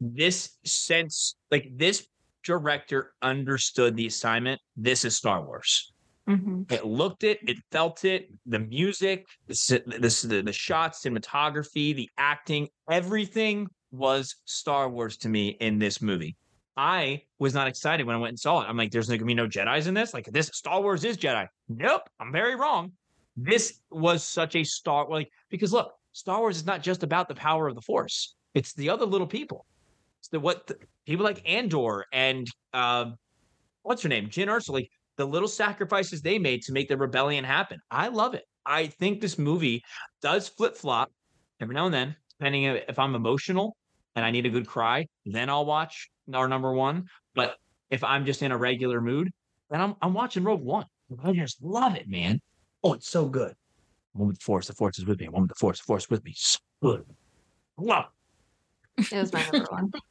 this 0.00 0.58
sense, 0.64 1.36
like 1.50 1.66
this 1.74 2.06
director 2.44 3.12
understood 3.22 3.96
the 3.96 4.06
assignment. 4.06 4.60
This 4.76 5.04
is 5.04 5.16
Star 5.16 5.44
Wars. 5.44 5.92
Mhm. 6.28 6.70
It 6.70 6.84
looked 6.84 7.24
it, 7.24 7.38
it 7.48 7.56
felt 7.72 8.04
it, 8.04 8.28
the 8.46 8.60
music, 8.60 9.26
the, 9.48 9.82
the, 9.98 10.42
the 10.42 10.52
shots, 10.52 11.04
cinematography, 11.04 11.96
the 11.96 12.08
acting, 12.16 12.68
everything 12.90 13.66
was 13.90 14.36
Star 14.44 14.88
Wars 14.88 15.16
to 15.18 15.28
me 15.28 15.56
in 15.60 15.78
this 15.78 16.00
movie. 16.00 16.36
I 16.76 17.22
was 17.38 17.54
not 17.54 17.68
excited 17.68 18.06
when 18.06 18.16
I 18.16 18.18
went 18.18 18.30
and 18.30 18.38
saw 18.38 18.62
it. 18.62 18.68
I'm 18.68 18.76
like, 18.76 18.90
there's 18.90 19.08
gonna 19.08 19.24
be 19.24 19.34
no 19.34 19.46
Jedi's 19.46 19.86
in 19.86 19.94
this. 19.94 20.14
Like 20.14 20.26
this 20.26 20.50
Star 20.54 20.80
Wars 20.80 21.04
is 21.04 21.16
Jedi. 21.16 21.46
Nope, 21.68 22.02
I'm 22.20 22.32
very 22.32 22.56
wrong. 22.56 22.92
This 23.36 23.80
was 23.90 24.24
such 24.24 24.56
a 24.56 24.64
Star 24.64 25.08
like 25.08 25.28
because 25.50 25.72
look, 25.72 25.92
Star 26.12 26.38
Wars 26.38 26.56
is 26.56 26.66
not 26.66 26.82
just 26.82 27.02
about 27.02 27.28
the 27.28 27.34
power 27.34 27.68
of 27.68 27.74
the 27.74 27.82
Force. 27.82 28.34
It's 28.54 28.74
the 28.74 28.90
other 28.90 29.06
little 29.06 29.26
people. 29.26 29.66
It's 30.20 30.28
the 30.28 30.40
what 30.40 30.66
the, 30.66 30.76
people 31.06 31.24
like 31.24 31.42
Andor 31.48 32.06
and 32.12 32.46
um, 32.72 33.16
what's 33.82 34.02
her 34.02 34.08
name, 34.08 34.28
Jyn 34.28 34.46
Erso, 34.46 34.70
like 34.70 34.88
the 35.16 35.26
little 35.26 35.48
sacrifices 35.48 36.22
they 36.22 36.38
made 36.38 36.62
to 36.62 36.72
make 36.72 36.88
the 36.88 36.96
rebellion 36.96 37.44
happen. 37.44 37.80
I 37.90 38.08
love 38.08 38.34
it. 38.34 38.44
I 38.64 38.86
think 38.86 39.20
this 39.20 39.38
movie 39.38 39.82
does 40.22 40.48
flip 40.48 40.76
flop 40.76 41.10
every 41.60 41.74
now 41.74 41.86
and 41.86 41.94
then, 41.94 42.16
depending 42.38 42.64
if 42.64 42.98
I'm 42.98 43.14
emotional 43.14 43.76
and 44.14 44.24
I 44.24 44.30
need 44.30 44.46
a 44.46 44.50
good 44.50 44.66
cry, 44.66 45.06
then 45.24 45.48
I'll 45.48 45.64
watch 45.64 46.10
our 46.32 46.48
number 46.48 46.72
one. 46.72 47.06
But 47.34 47.56
if 47.90 48.04
I'm 48.04 48.24
just 48.24 48.42
in 48.42 48.52
a 48.52 48.56
regular 48.56 49.00
mood, 49.00 49.30
then 49.70 49.80
I'm 49.80 49.94
I'm 50.02 50.14
watching 50.14 50.44
Rogue 50.44 50.62
One. 50.62 50.86
I 51.22 51.32
just 51.32 51.62
love 51.62 51.94
it, 51.96 52.08
man. 52.08 52.40
Oh, 52.82 52.94
it's 52.94 53.08
so 53.08 53.26
good. 53.26 53.54
One 54.12 54.28
with 54.28 54.38
the 54.38 54.44
force, 54.44 54.66
the 54.66 54.74
force 54.74 54.98
is 54.98 55.06
with 55.06 55.20
me. 55.20 55.28
One 55.28 55.42
with 55.42 55.50
the 55.50 55.54
force, 55.56 55.78
the 55.78 55.84
force 55.84 56.10
with 56.10 56.24
me. 56.24 56.34
So 56.36 56.58
good. 56.82 57.04
Wow. 57.76 58.08
It 58.98 59.12
was 59.12 59.32
my 59.32 59.42
number 59.50 59.66
one. 59.70 59.92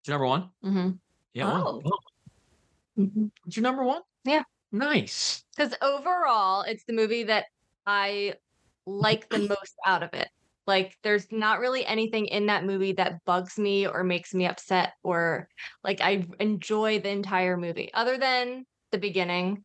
It's 0.00 0.08
your 0.08 0.14
number 0.18 0.26
one? 0.26 0.50
Mm-hmm. 0.64 0.90
Yeah. 1.32 1.52
one. 1.52 1.62
Oh. 1.64 1.82
Oh, 2.98 3.30
It's 3.46 3.56
your 3.56 3.62
number 3.62 3.84
one? 3.84 4.02
Yeah. 4.24 4.42
Nice. 4.72 5.44
Because 5.54 5.74
overall, 5.80 6.62
it's 6.62 6.82
the 6.84 6.92
movie 6.92 7.22
that 7.22 7.44
I 7.86 8.34
like 8.84 9.28
the 9.28 9.38
most 9.38 9.74
out 9.86 10.02
of 10.02 10.12
it. 10.12 10.28
Like, 10.66 10.96
there's 11.02 11.26
not 11.32 11.58
really 11.58 11.84
anything 11.84 12.26
in 12.26 12.46
that 12.46 12.64
movie 12.64 12.92
that 12.92 13.24
bugs 13.24 13.58
me 13.58 13.86
or 13.86 14.04
makes 14.04 14.32
me 14.32 14.46
upset, 14.46 14.92
or 15.02 15.48
like 15.82 16.00
I 16.00 16.26
enjoy 16.38 17.00
the 17.00 17.10
entire 17.10 17.56
movie, 17.56 17.90
other 17.94 18.16
than 18.16 18.64
the 18.92 18.98
beginning, 18.98 19.64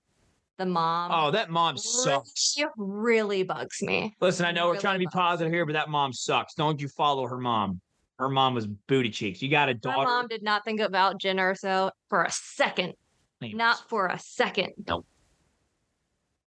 the 0.57 0.65
mom. 0.65 1.11
Oh, 1.13 1.29
that 1.31 1.51
mom 1.51 1.77
sucks. 1.77 2.55
really, 2.57 2.71
really 2.77 3.43
bugs 3.43 3.81
me. 3.83 4.15
Listen, 4.21 4.45
I 4.45 4.51
know 4.51 4.67
we're 4.67 4.79
trying 4.79 4.95
to 4.95 4.99
be 4.99 5.07
positive 5.07 5.53
here, 5.53 5.65
but 5.67 5.73
that 5.73 5.89
mom 5.89 6.13
sucks. 6.13 6.55
Don't 6.55 6.81
you 6.81 6.87
follow 6.87 7.27
her 7.27 7.37
mom? 7.37 7.79
Her 8.17 8.29
mom 8.29 8.55
was 8.55 8.65
booty 8.65 9.11
cheeks. 9.11 9.43
You 9.43 9.49
got 9.49 9.69
a 9.69 9.73
My 9.73 9.79
daughter. 9.79 10.07
mom 10.07 10.27
did 10.27 10.41
not 10.41 10.65
think 10.65 10.79
about 10.79 11.21
Jyn 11.21 11.35
Erso 11.35 11.91
for 12.09 12.23
a 12.23 12.31
second. 12.31 12.93
Anyways, 13.39 13.55
Not 13.55 13.87
for 13.87 14.07
a 14.07 14.17
second. 14.17 14.69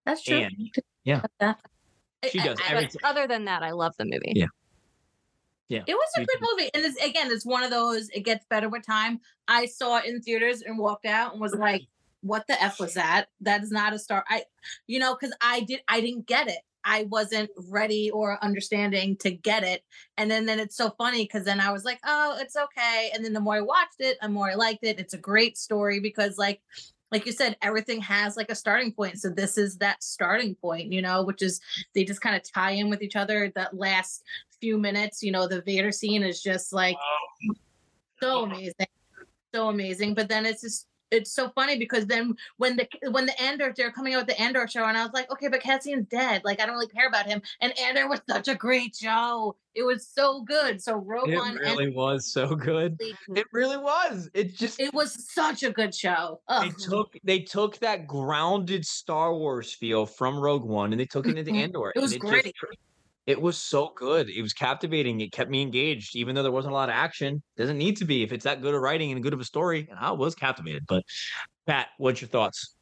That's 0.06 0.22
true. 0.22 0.38
And- 0.38 0.74
yeah. 1.04 1.20
Cut 2.22 2.32
that. 2.32 2.32
She 2.32 2.38
does 2.40 2.58
I- 2.60 2.72
every 2.74 2.88
other 3.04 3.26
than 3.26 3.44
that, 3.46 3.62
I 3.62 3.72
love 3.72 3.94
the 3.98 4.04
movie. 4.04 4.32
Yeah. 4.34 4.46
Yeah. 5.68 5.82
It 5.86 5.94
was 5.94 6.08
a 6.16 6.24
good 6.24 6.40
movie, 6.40 6.70
and 6.72 6.84
it's 6.84 6.96
again, 7.04 7.30
it's 7.30 7.44
one 7.44 7.62
of 7.62 7.70
those. 7.70 8.08
It 8.10 8.20
gets 8.20 8.46
better 8.48 8.70
with 8.70 8.86
time. 8.86 9.20
I 9.48 9.66
saw 9.66 9.98
it 9.98 10.06
in 10.06 10.22
theaters 10.22 10.62
and 10.62 10.78
walked 10.78 11.04
out 11.04 11.32
and 11.32 11.40
was 11.42 11.54
like, 11.54 11.82
"What 12.22 12.46
the 12.46 12.60
f 12.62 12.80
was 12.80 12.94
that? 12.94 13.26
That 13.42 13.62
is 13.62 13.70
not 13.70 13.92
a 13.92 13.98
star." 13.98 14.24
I, 14.28 14.44
you 14.86 14.98
know, 14.98 15.14
because 15.14 15.34
I 15.42 15.60
did, 15.60 15.80
I 15.86 16.00
didn't 16.00 16.26
get 16.26 16.48
it. 16.48 16.60
I 16.84 17.02
wasn't 17.10 17.50
ready 17.68 18.10
or 18.10 18.42
understanding 18.42 19.16
to 19.18 19.30
get 19.30 19.62
it, 19.62 19.84
and 20.16 20.30
then 20.30 20.46
then 20.46 20.58
it's 20.58 20.74
so 20.76 20.88
funny 20.96 21.24
because 21.24 21.44
then 21.44 21.60
I 21.60 21.70
was 21.70 21.84
like, 21.84 22.00
"Oh, 22.02 22.38
it's 22.40 22.56
okay." 22.56 23.10
And 23.14 23.22
then 23.22 23.34
the 23.34 23.40
more 23.40 23.56
I 23.56 23.60
watched 23.60 24.00
it, 24.00 24.16
the 24.22 24.28
more 24.30 24.50
I 24.50 24.54
liked 24.54 24.84
it. 24.84 24.98
It's 24.98 25.12
a 25.12 25.18
great 25.18 25.58
story 25.58 26.00
because, 26.00 26.38
like, 26.38 26.62
like 27.10 27.26
you 27.26 27.32
said, 27.32 27.56
everything 27.62 28.00
has 28.02 28.36
like 28.36 28.50
a 28.50 28.54
starting 28.54 28.92
point. 28.92 29.18
So 29.18 29.30
this 29.30 29.56
is 29.56 29.78
that 29.78 30.02
starting 30.02 30.54
point, 30.54 30.92
you 30.92 31.02
know, 31.02 31.22
which 31.22 31.42
is 31.42 31.60
they 31.94 32.04
just 32.04 32.20
kind 32.20 32.36
of 32.36 32.42
tie 32.42 32.72
in 32.72 32.90
with 32.90 33.02
each 33.02 33.16
other. 33.16 33.50
That 33.54 33.76
last 33.76 34.22
few 34.60 34.78
minutes, 34.78 35.22
you 35.22 35.32
know, 35.32 35.48
the 35.48 35.62
Vader 35.62 35.92
scene 35.92 36.22
is 36.22 36.42
just 36.42 36.72
like 36.72 36.96
so 38.20 38.44
amazing, 38.44 38.86
so 39.54 39.68
amazing. 39.68 40.14
But 40.14 40.28
then 40.28 40.44
it's 40.44 40.62
just 40.62 40.86
it's 41.10 41.32
so 41.32 41.48
funny 41.50 41.78
because 41.78 42.06
then 42.06 42.34
when 42.56 42.76
the 42.76 42.88
when 43.10 43.26
the 43.26 43.40
Andor 43.40 43.72
they're 43.76 43.92
coming 43.92 44.14
out 44.14 44.26
with 44.26 44.36
the 44.36 44.40
Andor 44.40 44.66
show, 44.68 44.84
and 44.84 44.96
I 44.96 45.02
was 45.04 45.12
like, 45.12 45.30
okay, 45.32 45.48
but 45.48 45.60
Cassian's 45.62 46.06
dead. 46.08 46.42
Like 46.44 46.60
I 46.60 46.66
don't 46.66 46.74
really 46.74 46.88
care 46.88 47.08
about 47.08 47.26
him. 47.26 47.40
And 47.60 47.78
Andor 47.78 48.08
was 48.08 48.20
such 48.28 48.48
a 48.48 48.54
great 48.54 48.96
show. 48.96 49.56
It 49.74 49.82
was 49.84 50.06
so 50.08 50.42
good. 50.42 50.82
So 50.82 50.96
Rogue 50.96 51.28
it 51.30 51.36
One, 51.36 51.54
really 51.56 51.90
was 51.90 52.32
so 52.32 52.54
good. 52.56 53.00
It 53.00 53.46
really 53.52 53.76
was. 53.76 54.28
It 54.34 54.54
just 54.56 54.80
it 54.80 54.92
was 54.92 55.30
such 55.32 55.62
a 55.62 55.70
good 55.70 55.94
show. 55.94 56.40
they 56.60 56.70
took 56.70 57.16
they 57.24 57.40
took 57.40 57.78
that 57.78 58.06
grounded 58.06 58.84
Star 58.84 59.34
Wars 59.34 59.72
feel 59.72 60.04
from 60.06 60.38
Rogue 60.38 60.64
One 60.64 60.92
and 60.92 61.00
they 61.00 61.06
took 61.06 61.26
it 61.26 61.38
into 61.38 61.52
Mhm. 61.52 61.62
Andor. 61.62 61.90
It 61.90 61.96
and 61.96 62.02
was 62.02 62.12
just- 62.12 62.20
great. 62.20 62.54
It 63.28 63.38
was 63.38 63.58
so 63.58 63.92
good. 63.94 64.30
It 64.30 64.40
was 64.40 64.54
captivating. 64.54 65.20
It 65.20 65.32
kept 65.32 65.50
me 65.50 65.60
engaged, 65.60 66.16
even 66.16 66.34
though 66.34 66.42
there 66.42 66.50
wasn't 66.50 66.72
a 66.72 66.74
lot 66.74 66.88
of 66.88 66.94
action. 66.94 67.42
Doesn't 67.58 67.76
need 67.76 67.98
to 67.98 68.06
be 68.06 68.22
if 68.22 68.32
it's 68.32 68.44
that 68.44 68.62
good 68.62 68.74
of 68.74 68.80
writing 68.80 69.12
and 69.12 69.22
good 69.22 69.34
of 69.34 69.40
a 69.40 69.44
story. 69.44 69.86
And 69.90 69.98
I 69.98 70.12
was 70.12 70.34
captivated. 70.34 70.86
But 70.88 71.04
Pat, 71.66 71.88
what's 71.98 72.22
your 72.22 72.28
thoughts? 72.28 72.74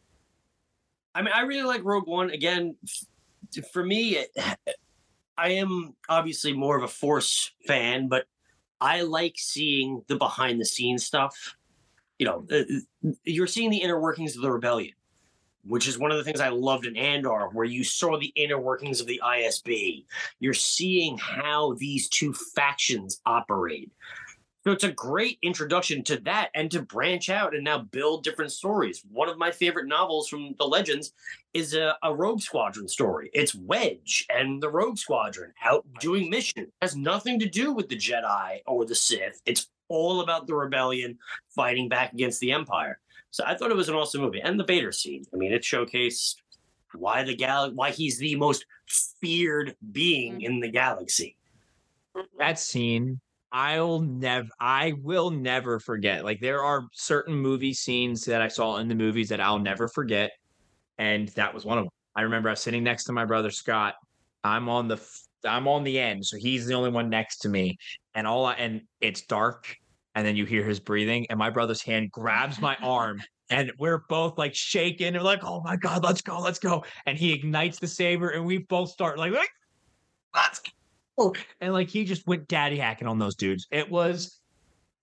I 1.17 1.23
mean, 1.23 1.33
I 1.35 1.41
really 1.41 1.65
like 1.65 1.83
Rogue 1.83 2.07
One. 2.07 2.31
Again, 2.31 2.77
for 3.73 3.85
me, 3.85 4.19
it, 4.19 4.29
I 5.37 5.51
am 5.51 5.97
obviously 6.09 6.53
more 6.53 6.77
of 6.77 6.85
a 6.85 6.89
Force 6.89 7.51
fan, 7.67 8.07
but 8.07 8.27
I 8.81 9.03
like 9.03 9.35
seeing 9.39 10.05
the 10.07 10.15
behind 10.15 10.61
the 10.61 10.65
scenes 10.65 11.05
stuff. 11.05 11.57
You 12.21 12.27
know, 12.27 12.47
uh, 12.53 13.11
you're 13.25 13.49
seeing 13.49 13.71
the 13.71 13.79
inner 13.79 14.01
workings 14.01 14.37
of 14.37 14.43
the 14.43 14.53
rebellion, 14.53 14.95
which 15.67 15.89
is 15.89 15.99
one 15.99 16.11
of 16.11 16.19
the 16.19 16.25
things 16.25 16.41
I 16.41 16.49
loved 16.49 16.87
in 16.87 16.97
Andor, 16.97 17.49
where 17.53 17.65
you 17.65 17.85
saw 17.85 18.19
the 18.19 18.33
inner 18.37 18.59
workings 18.59 19.01
of 19.01 19.07
the 19.07 19.21
ISB. 19.25 20.05
You're 20.41 20.55
seeing 20.55 21.19
how 21.19 21.75
these 21.79 22.09
two 22.09 22.33
factions 22.33 23.21
operate. 23.27 23.91
So 24.67 24.73
it's 24.73 24.83
a 24.83 24.91
great 24.91 25.39
introduction 25.43 26.03
to 26.05 26.19
that 26.23 26.51
and 26.57 26.69
to 26.73 26.83
branch 26.83 27.31
out 27.31 27.55
and 27.55 27.63
now 27.63 27.79
build 27.93 28.25
different 28.25 28.51
stories. 28.51 29.01
One 29.09 29.29
of 29.29 29.39
my 29.39 29.53
favorite 29.53 29.87
novels 29.87 30.29
from 30.29 30.57
the 30.59 30.67
Legends 30.67 31.13
is 31.55 31.75
a, 31.75 31.97
a 32.03 32.13
Rogue 32.13 32.41
Squadron 32.41 32.89
story. 32.89 33.31
It's 33.33 33.55
Wedge 33.55 34.27
and 34.29 34.61
the 34.61 34.69
Rogue 34.69 34.99
Squadron 34.99 35.53
out 35.63 35.87
doing 36.01 36.29
mission. 36.29 36.65
It 36.65 36.73
has 36.83 36.97
nothing 36.97 37.39
to 37.39 37.49
do 37.49 37.73
with 37.73 37.89
the 37.89 37.95
Jedi 37.95 38.59
or 38.67 38.85
the 38.85 38.97
Sith. 38.97 39.41
It's 39.47 39.69
all 39.89 40.21
about 40.21 40.49
the 40.49 40.57
rebellion 40.57 41.17
fighting 41.55 41.89
back 41.89 42.13
against 42.13 42.41
the 42.41 42.51
Empire. 42.51 42.99
So 43.37 43.45
I 43.47 43.55
thought 43.55 43.71
it 43.71 43.77
was 43.77 43.91
an 43.91 43.95
awesome 43.95 44.23
movie. 44.23 44.41
And 44.41 44.59
the 44.59 44.65
Vader 44.65 44.93
scene. 44.93 45.23
I 45.35 45.37
mean, 45.37 45.53
it 45.53 45.61
showcased 45.61 46.37
why 46.95 47.23
the 47.23 47.37
gal 47.37 47.71
why 47.71 47.91
he's 47.91 48.17
the 48.17 48.35
most 48.35 48.65
feared 49.21 49.77
being 49.93 50.37
mm-hmm. 50.37 50.55
in 50.55 50.61
the 50.61 50.71
galaxy. 50.71 51.37
Mm-hmm. 52.17 52.39
That 52.39 52.59
scene, 52.59 53.21
I'll 53.53 54.01
never 54.01 54.49
I 54.59 54.95
will 55.03 55.31
never 55.31 55.79
forget. 55.79 56.25
Like 56.25 56.41
there 56.41 56.63
are 56.63 56.87
certain 56.93 57.35
movie 57.35 57.75
scenes 57.75 58.25
that 58.25 58.41
I 58.41 58.49
saw 58.49 58.79
in 58.79 58.89
the 58.89 58.95
movies 58.95 59.29
that 59.29 59.41
I'll 59.43 59.59
never 59.59 59.87
forget. 59.87 60.31
And 60.97 61.29
that 61.31 61.53
was 61.53 61.67
one 61.67 61.77
of 61.77 61.85
them. 61.85 61.91
I 62.15 62.23
remember 62.23 62.49
I 62.49 62.53
was 62.53 62.61
sitting 62.61 62.85
next 62.85 63.05
to 63.05 63.13
my 63.13 63.27
brother 63.27 63.51
Scott. 63.51 63.97
I'm 64.45 64.71
on 64.71 64.89
the 64.89 64.95
f- 64.97 65.21
I'm 65.45 65.69
on 65.69 65.85
the 65.85 65.99
end, 65.99 66.25
so 66.25 66.39
he's 66.39 66.65
the 66.65 66.73
only 66.73 66.89
one 66.89 67.11
next 67.11 67.41
to 67.41 67.51
me. 67.51 67.77
And 68.15 68.27
all 68.27 68.47
I 68.47 68.55
and 68.55 68.81
it's 69.03 69.27
dark, 69.27 69.77
and 70.17 70.27
then 70.27 70.35
you 70.35 70.47
hear 70.47 70.65
his 70.65 70.81
breathing, 70.81 71.27
and 71.29 71.39
my 71.39 71.51
brother's 71.51 71.83
hand 71.83 72.11
grabs 72.11 72.59
my 72.61 72.75
arm, 72.83 73.23
and 73.51 73.71
we're 73.79 74.03
both 74.09 74.37
like 74.39 74.55
shaking 74.55 75.09
and 75.09 75.17
we're 75.19 75.23
like, 75.23 75.45
oh 75.45 75.61
my 75.61 75.77
god, 75.77 76.03
let's 76.03 76.23
go, 76.23 76.41
let's 76.41 76.59
go. 76.59 76.83
And 77.05 77.17
he 77.17 77.33
ignites 77.33 77.79
the 77.79 77.87
saber, 77.87 78.31
and 78.31 78.45
we 78.45 78.59
both 78.59 78.91
start 78.91 79.19
like, 79.19 79.33
like 79.33 79.51
let's 80.35 80.61
go. 81.17 81.35
And 81.61 81.73
like 81.73 81.89
he 81.89 82.05
just 82.05 82.27
went 82.27 82.49
daddy 82.49 82.79
hacking 82.79 83.07
on 83.07 83.19
those 83.19 83.37
dudes. 83.37 83.69
It 83.71 83.89
was. 83.89 84.41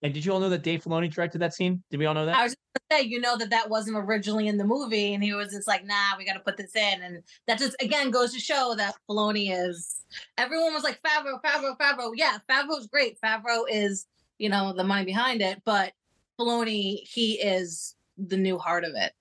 And 0.01 0.13
did 0.13 0.25
you 0.25 0.33
all 0.33 0.41
know 0.41 0.49
that 0.49 0.63
Dave 0.63 0.83
Filoni 0.83 1.09
directed 1.09 1.39
that 1.39 1.53
scene? 1.53 1.81
Did 1.89 1.97
we 1.97 2.05
all 2.05 2.13
know 2.13 2.25
that? 2.25 2.35
I 2.35 2.43
was 2.43 2.51
just 2.51 2.89
gonna 2.91 3.01
say, 3.01 3.07
you 3.07 3.21
know 3.21 3.37
that 3.37 3.49
that 3.51 3.69
wasn't 3.69 3.95
originally 3.95 4.49
in 4.49 4.57
the 4.57 4.65
movie, 4.65 5.13
and 5.13 5.23
he 5.23 5.33
was 5.33 5.53
just 5.53 5.65
like, 5.65 5.85
"Nah, 5.85 6.17
we 6.17 6.25
got 6.25 6.33
to 6.33 6.41
put 6.41 6.57
this 6.57 6.75
in," 6.75 7.01
and 7.03 7.23
that 7.47 7.57
just 7.57 7.75
again 7.79 8.11
goes 8.11 8.33
to 8.33 8.39
show 8.39 8.73
that 8.77 8.95
Filoni 9.09 9.47
is. 9.51 10.01
Everyone 10.37 10.73
was 10.73 10.83
like, 10.83 10.99
"Favreau, 11.03 11.41
Favreau, 11.41 11.77
Favreau." 11.77 12.11
Yeah, 12.15 12.39
Favreau's 12.49 12.87
great. 12.87 13.17
Favreau 13.21 13.63
is, 13.69 14.05
you 14.43 14.49
know, 14.49 14.73
the 14.73 14.83
money 14.83 15.05
behind 15.05 15.41
it, 15.41 15.61
but 15.63 15.93
Filoni, 16.37 16.97
he 17.07 17.35
is 17.35 17.95
the 18.17 18.35
new 18.35 18.57
heart 18.57 18.83
of 18.83 18.91
it. 18.93 19.13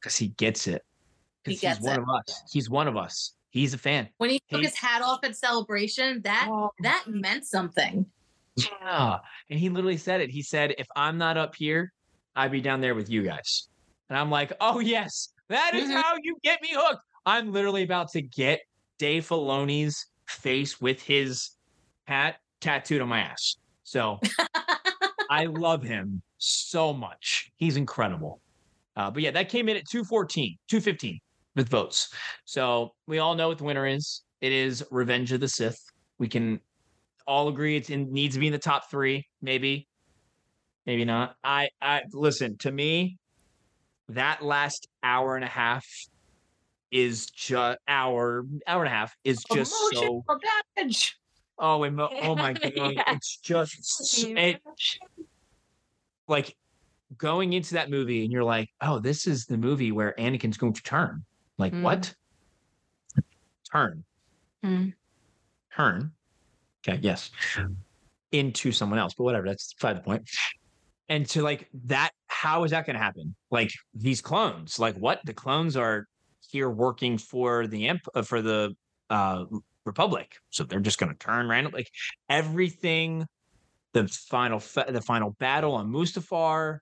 Because 0.00 0.16
he 0.16 0.28
gets 0.28 0.66
it. 0.66 0.82
He 1.44 1.54
gets 1.54 1.78
he's 1.78 1.86
one 1.86 2.00
it. 2.00 2.02
of 2.02 2.08
us. 2.08 2.42
He's 2.50 2.68
one 2.68 2.88
of 2.88 2.96
us. 2.96 3.34
He's 3.50 3.74
a 3.74 3.78
fan. 3.78 4.08
When 4.18 4.30
he 4.30 4.40
took 4.50 4.58
He- 4.58 4.66
his 4.66 4.74
hat 4.74 5.02
off 5.02 5.20
at 5.22 5.36
celebration, 5.36 6.20
that 6.22 6.48
that 6.80 7.04
meant 7.06 7.46
something. 7.46 8.04
Yeah. 8.56 9.18
And 9.50 9.60
he 9.60 9.68
literally 9.68 9.96
said 9.96 10.20
it. 10.20 10.30
He 10.30 10.42
said, 10.42 10.74
if 10.78 10.88
I'm 10.96 11.16
not 11.16 11.36
up 11.36 11.54
here, 11.54 11.92
I'd 12.34 12.50
be 12.50 12.60
down 12.60 12.80
there 12.80 12.96
with 12.96 13.08
you 13.08 13.22
guys. 13.22 13.68
And 14.10 14.18
I'm 14.18 14.30
like, 14.32 14.52
oh, 14.60 14.80
yes, 14.80 15.32
that 15.48 15.76
is 15.76 15.88
Mhm. 15.88 16.02
how 16.02 16.16
you 16.24 16.36
get 16.42 16.60
me 16.60 16.70
hooked. 16.72 17.04
I'm 17.24 17.52
literally 17.52 17.84
about 17.84 18.10
to 18.12 18.20
get 18.20 18.62
Dave 18.98 19.28
Filoni's 19.28 20.06
face 20.26 20.80
with 20.80 21.00
his 21.00 21.50
hat 22.08 22.40
tattooed 22.60 23.00
on 23.00 23.08
my 23.08 23.20
ass. 23.20 23.56
So 23.84 24.20
I 25.30 25.46
love 25.46 25.82
him 25.82 26.22
so 26.38 26.92
much. 26.92 27.50
He's 27.56 27.76
incredible. 27.76 28.40
Uh, 28.96 29.10
but 29.10 29.22
yeah, 29.22 29.30
that 29.30 29.48
came 29.48 29.68
in 29.68 29.76
at 29.76 29.88
214, 29.88 30.56
215 30.68 31.18
with 31.56 31.68
votes. 31.68 32.12
So 32.44 32.92
we 33.06 33.18
all 33.18 33.34
know 33.34 33.48
what 33.48 33.58
the 33.58 33.64
winner 33.64 33.86
is. 33.86 34.22
It 34.40 34.52
is 34.52 34.84
Revenge 34.90 35.32
of 35.32 35.40
the 35.40 35.48
Sith. 35.48 35.80
We 36.18 36.28
can 36.28 36.60
all 37.26 37.48
agree 37.48 37.76
it 37.76 37.88
needs 37.88 38.34
to 38.34 38.40
be 38.40 38.48
in 38.48 38.52
the 38.52 38.58
top 38.58 38.90
three, 38.90 39.26
maybe, 39.40 39.88
maybe 40.86 41.04
not. 41.04 41.36
I, 41.42 41.68
I 41.80 42.02
listen 42.12 42.58
to 42.58 42.70
me. 42.70 43.18
That 44.08 44.42
last 44.42 44.88
hour 45.02 45.36
and 45.36 45.44
a 45.44 45.48
half 45.48 45.86
is 46.90 47.26
just 47.30 47.78
hour 47.88 48.44
hour 48.66 48.84
and 48.84 48.92
a 48.92 48.94
half 48.94 49.14
is 49.24 49.42
just 49.50 49.72
so 49.92 50.22
damage. 50.76 51.16
Oh 51.62 51.84
emo- 51.86 52.10
oh 52.22 52.34
my 52.36 52.52
god 52.62 52.72
Yeah. 52.74 53.02
it's 53.06 53.38
just 53.38 54.26
it, 54.36 54.60
like 56.28 56.54
going 57.16 57.52
into 57.54 57.74
that 57.74 57.88
movie 57.90 58.24
and 58.24 58.32
you're 58.32 58.44
like 58.44 58.68
oh 58.80 58.98
this 58.98 59.26
is 59.26 59.46
the 59.46 59.56
movie 59.56 59.92
where 59.92 60.14
Anakin's 60.18 60.58
going 60.58 60.72
to 60.74 60.82
turn 60.82 61.24
like 61.58 61.72
Mm. 61.72 61.82
what 61.82 62.14
turn 63.72 64.04
Mm. 64.64 64.92
turn 65.74 66.12
okay 66.86 66.98
yes 67.02 67.30
into 68.32 68.72
someone 68.72 68.98
else 68.98 69.14
but 69.14 69.24
whatever 69.24 69.46
that's 69.46 69.72
beside 69.74 69.96
the 69.96 70.00
point. 70.00 70.20
point 70.20 70.30
and 71.08 71.28
to 71.28 71.42
like 71.42 71.68
that 71.86 72.10
how 72.28 72.64
is 72.64 72.70
that 72.70 72.86
going 72.86 72.94
to 72.96 73.02
happen 73.02 73.34
like 73.50 73.70
these 73.94 74.20
clones 74.20 74.78
like 74.78 74.96
what 74.96 75.20
the 75.24 75.34
clones 75.34 75.76
are 75.76 76.06
here 76.50 76.70
working 76.70 77.18
for 77.18 77.66
the 77.66 77.86
imp 77.88 78.02
uh, 78.14 78.22
for 78.22 78.40
the 78.42 78.74
uh 79.10 79.44
republic 79.84 80.36
so 80.50 80.64
they're 80.64 80.80
just 80.80 80.98
going 80.98 81.10
to 81.10 81.18
turn 81.18 81.48
random 81.48 81.72
like 81.72 81.90
everything 82.28 83.26
the 83.92 84.06
final 84.08 84.58
the 84.88 85.02
final 85.04 85.30
battle 85.38 85.74
on 85.74 85.88
mustafar 85.90 86.78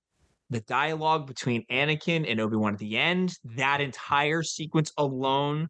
the 0.51 0.61
dialogue 0.63 1.27
between 1.27 1.65
anakin 1.71 2.31
and 2.31 2.41
obi-wan 2.41 2.75
at 2.75 2.79
the 2.79 2.97
end 2.97 3.35
that 3.57 3.81
entire 3.81 4.43
sequence 4.43 4.93
alone 4.99 5.69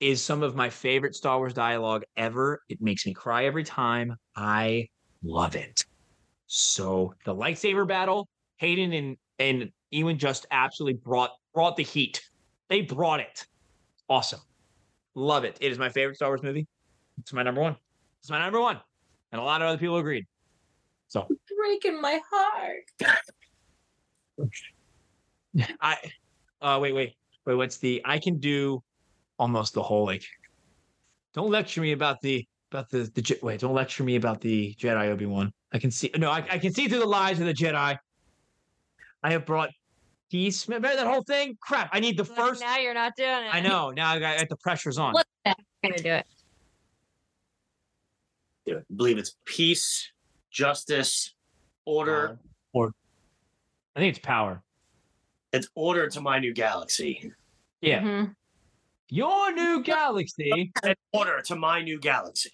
is 0.00 0.22
some 0.22 0.42
of 0.42 0.54
my 0.54 0.68
favorite 0.68 1.14
star 1.14 1.38
wars 1.38 1.54
dialogue 1.54 2.02
ever 2.16 2.60
it 2.68 2.80
makes 2.80 3.06
me 3.06 3.14
cry 3.14 3.46
every 3.46 3.64
time 3.64 4.14
i 4.36 4.86
love 5.22 5.56
it 5.56 5.84
so 6.52 7.14
the 7.24 7.32
lightsaber 7.32 7.86
battle, 7.86 8.28
Hayden 8.56 8.92
and 8.92 9.16
and 9.38 9.70
Ewan 9.90 10.18
just 10.18 10.46
absolutely 10.50 11.00
brought 11.00 11.30
brought 11.54 11.76
the 11.76 11.84
heat. 11.84 12.20
They 12.68 12.80
brought 12.80 13.20
it. 13.20 13.46
Awesome. 14.08 14.40
Love 15.20 15.44
it. 15.44 15.58
It 15.60 15.70
is 15.70 15.78
my 15.78 15.90
favorite 15.90 16.16
Star 16.16 16.30
Wars 16.30 16.42
movie. 16.42 16.66
It's 17.18 17.34
my 17.34 17.42
number 17.42 17.60
one. 17.60 17.76
It's 18.20 18.30
my 18.30 18.38
number 18.38 18.58
one. 18.58 18.80
And 19.32 19.40
a 19.40 19.44
lot 19.44 19.60
of 19.60 19.68
other 19.68 19.76
people 19.76 19.98
agreed. 19.98 20.26
So 21.08 21.28
Breaking 21.58 22.00
my 22.00 22.18
heart. 22.32 23.20
I 25.80 25.96
uh 26.62 26.78
wait, 26.80 26.94
wait, 26.94 27.16
wait, 27.44 27.54
what's 27.54 27.76
the 27.76 28.00
I 28.04 28.18
can 28.18 28.38
do 28.38 28.82
almost 29.38 29.74
the 29.74 29.82
whole 29.82 30.06
like 30.06 30.24
don't 31.34 31.50
lecture 31.50 31.82
me 31.82 31.92
about 31.92 32.22
the 32.22 32.46
about 32.70 32.88
the 32.88 33.10
the 33.14 33.38
wait, 33.42 33.60
don't 33.60 33.74
lecture 33.74 34.04
me 34.04 34.16
about 34.16 34.40
the 34.40 34.74
Jedi 34.78 35.08
Obi-Wan. 35.08 35.52
I 35.72 35.78
can 35.78 35.90
see 35.90 36.10
no, 36.16 36.30
I, 36.30 36.38
I 36.50 36.58
can 36.58 36.72
see 36.72 36.88
through 36.88 37.00
the 37.00 37.06
lies 37.06 37.40
of 37.40 37.46
the 37.46 37.52
Jedi. 37.52 37.98
I 39.22 39.30
have 39.30 39.44
brought 39.44 39.68
peace. 40.30 40.68
Remember 40.68 40.94
that 40.94 41.06
whole 41.06 41.22
thing? 41.22 41.56
Crap. 41.60 41.90
I 41.92 42.00
need 42.00 42.16
the 42.16 42.24
Like, 42.24 42.36
first 42.36 42.60
now 42.60 42.78
you're 42.78 42.94
not 42.94 43.14
doing 43.16 43.28
it. 43.28 43.54
I 43.54 43.60
know. 43.60 43.90
Now 43.90 44.10
I 44.10 44.18
got 44.18 44.48
the 44.48 44.56
pressure's 44.56 44.98
on. 44.98 45.12
What? 45.12 45.26
I'm 45.44 45.54
gonna 45.82 45.98
do 45.98 46.12
it. 46.12 46.26
Do 48.66 48.76
it. 48.78 48.96
believe 48.96 49.18
it's 49.18 49.36
peace, 49.44 50.10
justice, 50.50 51.34
order. 51.84 52.38
Or 52.72 52.92
I 53.96 54.00
think 54.00 54.16
it's 54.16 54.24
power. 54.24 54.62
It's 55.52 55.68
order 55.74 56.08
to 56.08 56.20
my 56.20 56.38
new 56.38 56.52
galaxy. 56.54 57.32
Yeah. 57.80 58.00
Mhm. 58.02 58.34
Your 59.08 59.52
new 59.52 59.82
galaxy. 59.82 60.70
And 60.84 60.94
order 61.12 61.40
to 61.42 61.56
my 61.56 61.82
new 61.82 61.98
galaxy. 61.98 62.52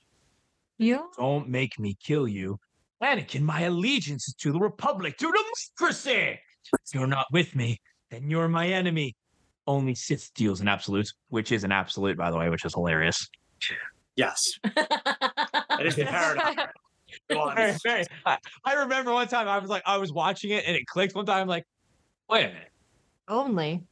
Yeah. 0.78 1.02
Don't 1.18 1.48
make 1.48 1.78
me 1.78 1.96
kill 2.02 2.26
you. 2.26 2.58
Anakin, 3.02 3.42
my 3.42 3.62
allegiance 3.62 4.28
is 4.28 4.34
to 4.34 4.52
the 4.52 4.58
Republic, 4.58 5.18
to 5.18 5.30
democracy. 5.30 6.40
If 6.72 6.94
you're 6.94 7.06
not 7.06 7.26
with 7.32 7.54
me, 7.54 7.80
then 8.10 8.30
you're 8.30 8.48
my 8.48 8.66
enemy. 8.68 9.14
Only 9.66 9.94
Sith 9.94 10.32
deals 10.34 10.60
in 10.60 10.68
absolutes, 10.68 11.12
which 11.28 11.50
is 11.52 11.64
an 11.64 11.72
absolute, 11.72 12.16
by 12.16 12.30
the 12.30 12.36
way, 12.38 12.48
which 12.50 12.64
is 12.64 12.74
hilarious. 12.74 13.28
Yes. 14.16 14.44
It 15.78 15.86
is 15.88 15.96
the 15.96 16.04
paradox. 16.06 16.72
Go 17.28 17.40
on. 17.40 17.54
Very, 17.56 17.76
very- 17.84 18.04
I, 18.24 18.38
I 18.64 18.72
remember 18.74 19.12
one 19.12 19.28
time 19.28 19.46
I 19.46 19.58
was 19.58 19.68
like, 19.68 19.82
I 19.84 19.98
was 19.98 20.10
watching 20.10 20.52
it 20.52 20.64
and 20.66 20.74
it 20.74 20.86
clicked 20.86 21.14
one 21.14 21.26
time. 21.26 21.42
I'm 21.42 21.48
like, 21.48 21.64
wait 22.30 22.46
a 22.46 22.48
minute. 22.48 22.70
Only. 23.28 23.82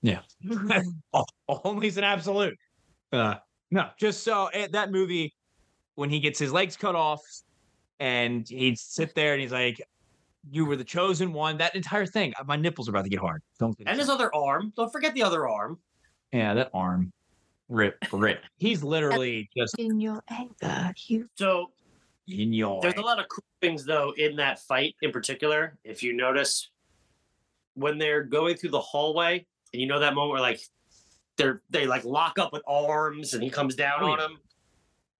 Yeah. 0.00 0.20
O- 1.12 1.24
Only's 1.48 1.98
an 1.98 2.04
absolute. 2.04 2.56
Uh, 3.12 3.34
no, 3.70 3.88
just 4.00 4.22
so 4.22 4.46
eh, 4.54 4.68
that 4.72 4.90
movie, 4.90 5.34
when 5.96 6.08
he 6.08 6.18
gets 6.18 6.38
his 6.38 6.50
legs 6.50 6.76
cut 6.78 6.94
off 6.94 7.20
and 8.00 8.48
he'd 8.48 8.78
sit 8.78 9.14
there 9.14 9.34
and 9.34 9.42
he's 9.42 9.52
like, 9.52 9.82
You 10.50 10.66
were 10.66 10.76
the 10.76 10.84
chosen 10.84 11.32
one. 11.32 11.56
That 11.58 11.74
entire 11.74 12.06
thing, 12.06 12.32
uh, 12.38 12.44
my 12.44 12.56
nipples 12.56 12.88
are 12.88 12.90
about 12.92 13.04
to 13.04 13.10
get 13.10 13.20
hard. 13.20 13.42
Don't 13.58 13.76
And 13.86 13.98
his 13.98 14.08
other 14.08 14.34
arm. 14.34 14.72
Don't 14.76 14.92
forget 14.92 15.14
the 15.14 15.22
other 15.22 15.48
arm. 15.48 15.78
Yeah, 16.32 16.54
that 16.54 16.70
arm. 16.74 17.12
Rip, 17.68 17.96
rip. 18.12 18.42
He's 18.58 18.82
literally 18.84 19.48
just 19.56 19.74
In 19.78 19.98
your 20.00 20.22
anger, 20.28 20.92
you. 21.06 21.28
So 21.36 21.70
in 22.28 22.52
your. 22.52 22.80
there's 22.82 22.94
a 22.96 23.00
lot 23.00 23.18
of 23.18 23.26
cool 23.28 23.44
things 23.62 23.84
though 23.86 24.12
in 24.18 24.36
that 24.36 24.58
fight 24.60 24.94
in 25.00 25.12
particular. 25.12 25.78
If 25.82 26.02
you 26.02 26.12
notice 26.14 26.68
when 27.74 27.96
they're 27.98 28.22
going 28.22 28.56
through 28.56 28.70
the 28.70 28.80
hallway, 28.80 29.46
and 29.72 29.80
you 29.80 29.88
know 29.88 29.98
that 29.98 30.14
moment 30.14 30.32
where 30.32 30.40
like 30.42 30.60
they're 31.36 31.62
they 31.70 31.86
like 31.86 32.04
lock 32.04 32.38
up 32.38 32.52
with 32.52 32.62
arms 32.68 33.32
and 33.34 33.42
he 33.42 33.48
comes 33.50 33.74
down 33.74 34.02
Oh, 34.02 34.12
on 34.12 34.18
yeah. 34.18 34.24
him. 34.26 34.38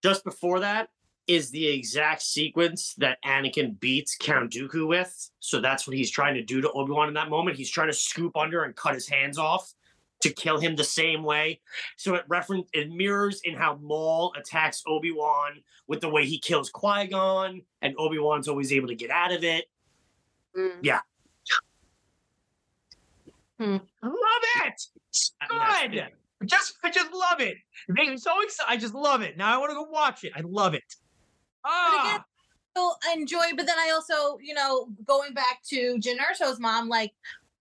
Just 0.03 0.23
before 0.23 0.61
that 0.61 0.91
is 1.27 1.51
the 1.51 1.67
exact 1.67 2.23
sequence 2.23 2.95
that 2.99 3.19
Anakin 3.25 3.79
beats 3.81 4.17
Count 4.19 4.53
Dooku 4.53 4.87
with. 4.87 5.31
So 5.41 5.61
that's 5.61 5.87
what 5.87 5.97
he's 5.97 6.11
trying 6.11 6.35
to 6.35 6.43
do 6.43 6.61
to 6.61 6.71
Obi-Wan 6.73 7.09
in 7.09 7.15
that 7.15 7.31
moment. 7.31 7.57
He's 7.57 7.71
trying 7.71 7.89
to 7.89 7.95
scoop 7.95 8.37
under 8.37 8.65
and 8.65 8.77
cut 8.77 8.95
his 8.95 9.09
hands 9.09 9.39
off 9.39 9.73
to 10.21 10.31
kill 10.31 10.59
him 10.59 10.77
the 10.77 10.85
same 10.85 11.23
way. 11.23 11.61
So 11.97 12.15
it 12.15 12.25
reference 12.29 12.69
it 12.73 12.91
mirrors 12.91 13.41
in 13.45 13.55
how 13.55 13.77
Maul 13.83 14.33
attacks 14.39 14.83
Obi-Wan 14.87 15.63
with 15.87 16.01
the 16.01 16.09
way 16.09 16.25
he 16.27 16.39
kills 16.39 16.71
Qui-Gon 16.71 17.63
and 17.83 17.95
Obi-Wan's 17.99 18.49
always 18.49 18.73
able 18.73 18.89
to 18.89 18.95
get 18.95 19.11
out 19.11 19.33
of 19.33 19.45
it. 19.45 19.67
Mm. 20.57 20.85
love 24.03 24.43
it. 24.67 24.75
It's 25.09 25.35
And 25.41 25.61
that's 25.61 25.83
good. 25.83 25.95
it. 25.95 26.15
Just, 26.47 26.75
I 26.83 26.91
just 26.91 27.13
love 27.13 27.41
it. 27.41 27.57
It 27.89 27.95
makes 27.95 28.11
me 28.11 28.17
so 28.19 28.33
excited. 28.43 28.71
I 28.71 28.77
just 28.77 28.95
love 28.95 29.23
it. 29.23 29.37
Now 29.37 29.55
I 29.55 29.59
want 29.59 29.71
to 29.71 29.75
go 29.75 29.85
watch 29.85 30.25
it. 30.25 30.33
I 30.37 30.41
love 30.43 30.75
it. 30.75 30.83
Ah, 31.65 32.11
again, 32.11 32.25
So 32.77 32.95
I 33.09 33.15
enjoy, 33.15 33.57
but 33.57 33.67
then 33.67 33.79
I 33.79 33.91
also, 33.95 34.39
you 34.43 34.55
know, 34.55 34.89
going 35.07 35.33
back 35.35 35.61
to 35.71 35.97
Jyn 35.99 36.19
Erso's 36.19 36.61
mom, 36.61 36.89
like 36.89 37.13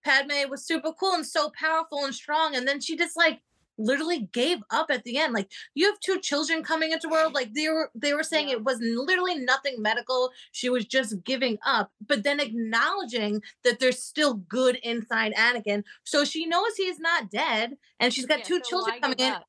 Padme 0.04 0.50
was 0.50 0.66
super 0.66 0.92
cool 0.94 1.14
and 1.14 1.26
so 1.26 1.52
powerful 1.60 2.04
and 2.06 2.14
strong, 2.14 2.56
and 2.56 2.68
then 2.68 2.80
she 2.82 2.96
just 2.98 3.16
like 3.16 3.42
literally 3.78 4.30
gave 4.34 4.60
up 4.70 4.88
at 4.92 5.04
the 5.04 5.18
end. 5.18 5.34
Like 5.34 5.50
you 5.74 5.88
have 5.88 6.00
two 6.00 6.20
children 6.20 6.64
coming 6.64 6.92
into 6.92 7.10
world, 7.10 7.34
like 7.34 7.54
they 7.54 7.70
were 7.70 7.90
they 7.96 8.14
were 8.14 8.24
saying 8.24 8.50
Yeah. 8.50 8.56
it 8.56 8.64
was 8.64 8.80
literally 8.82 9.36
nothing 9.38 9.82
medical. 9.82 10.32
She 10.52 10.70
was 10.70 10.86
just 10.86 11.24
giving 11.24 11.58
up, 11.66 11.92
but 12.06 12.24
then 12.24 12.40
acknowledging 12.40 13.42
that 13.64 13.80
there's 13.80 14.02
still 14.04 14.36
good 14.36 14.78
inside 14.84 15.34
Anakin. 15.36 15.84
So 16.04 16.26
she 16.26 16.46
knows 16.46 16.76
he's 16.76 17.00
not 17.00 17.32
dead, 17.32 17.78
and 18.00 18.14
she's 18.14 18.26
got 18.26 18.40
Yeah, 18.40 18.46
two 18.46 18.60
so 18.64 18.70
children 18.70 19.02
coming 19.02 19.20
in 19.20 19.32
up? 19.34 19.48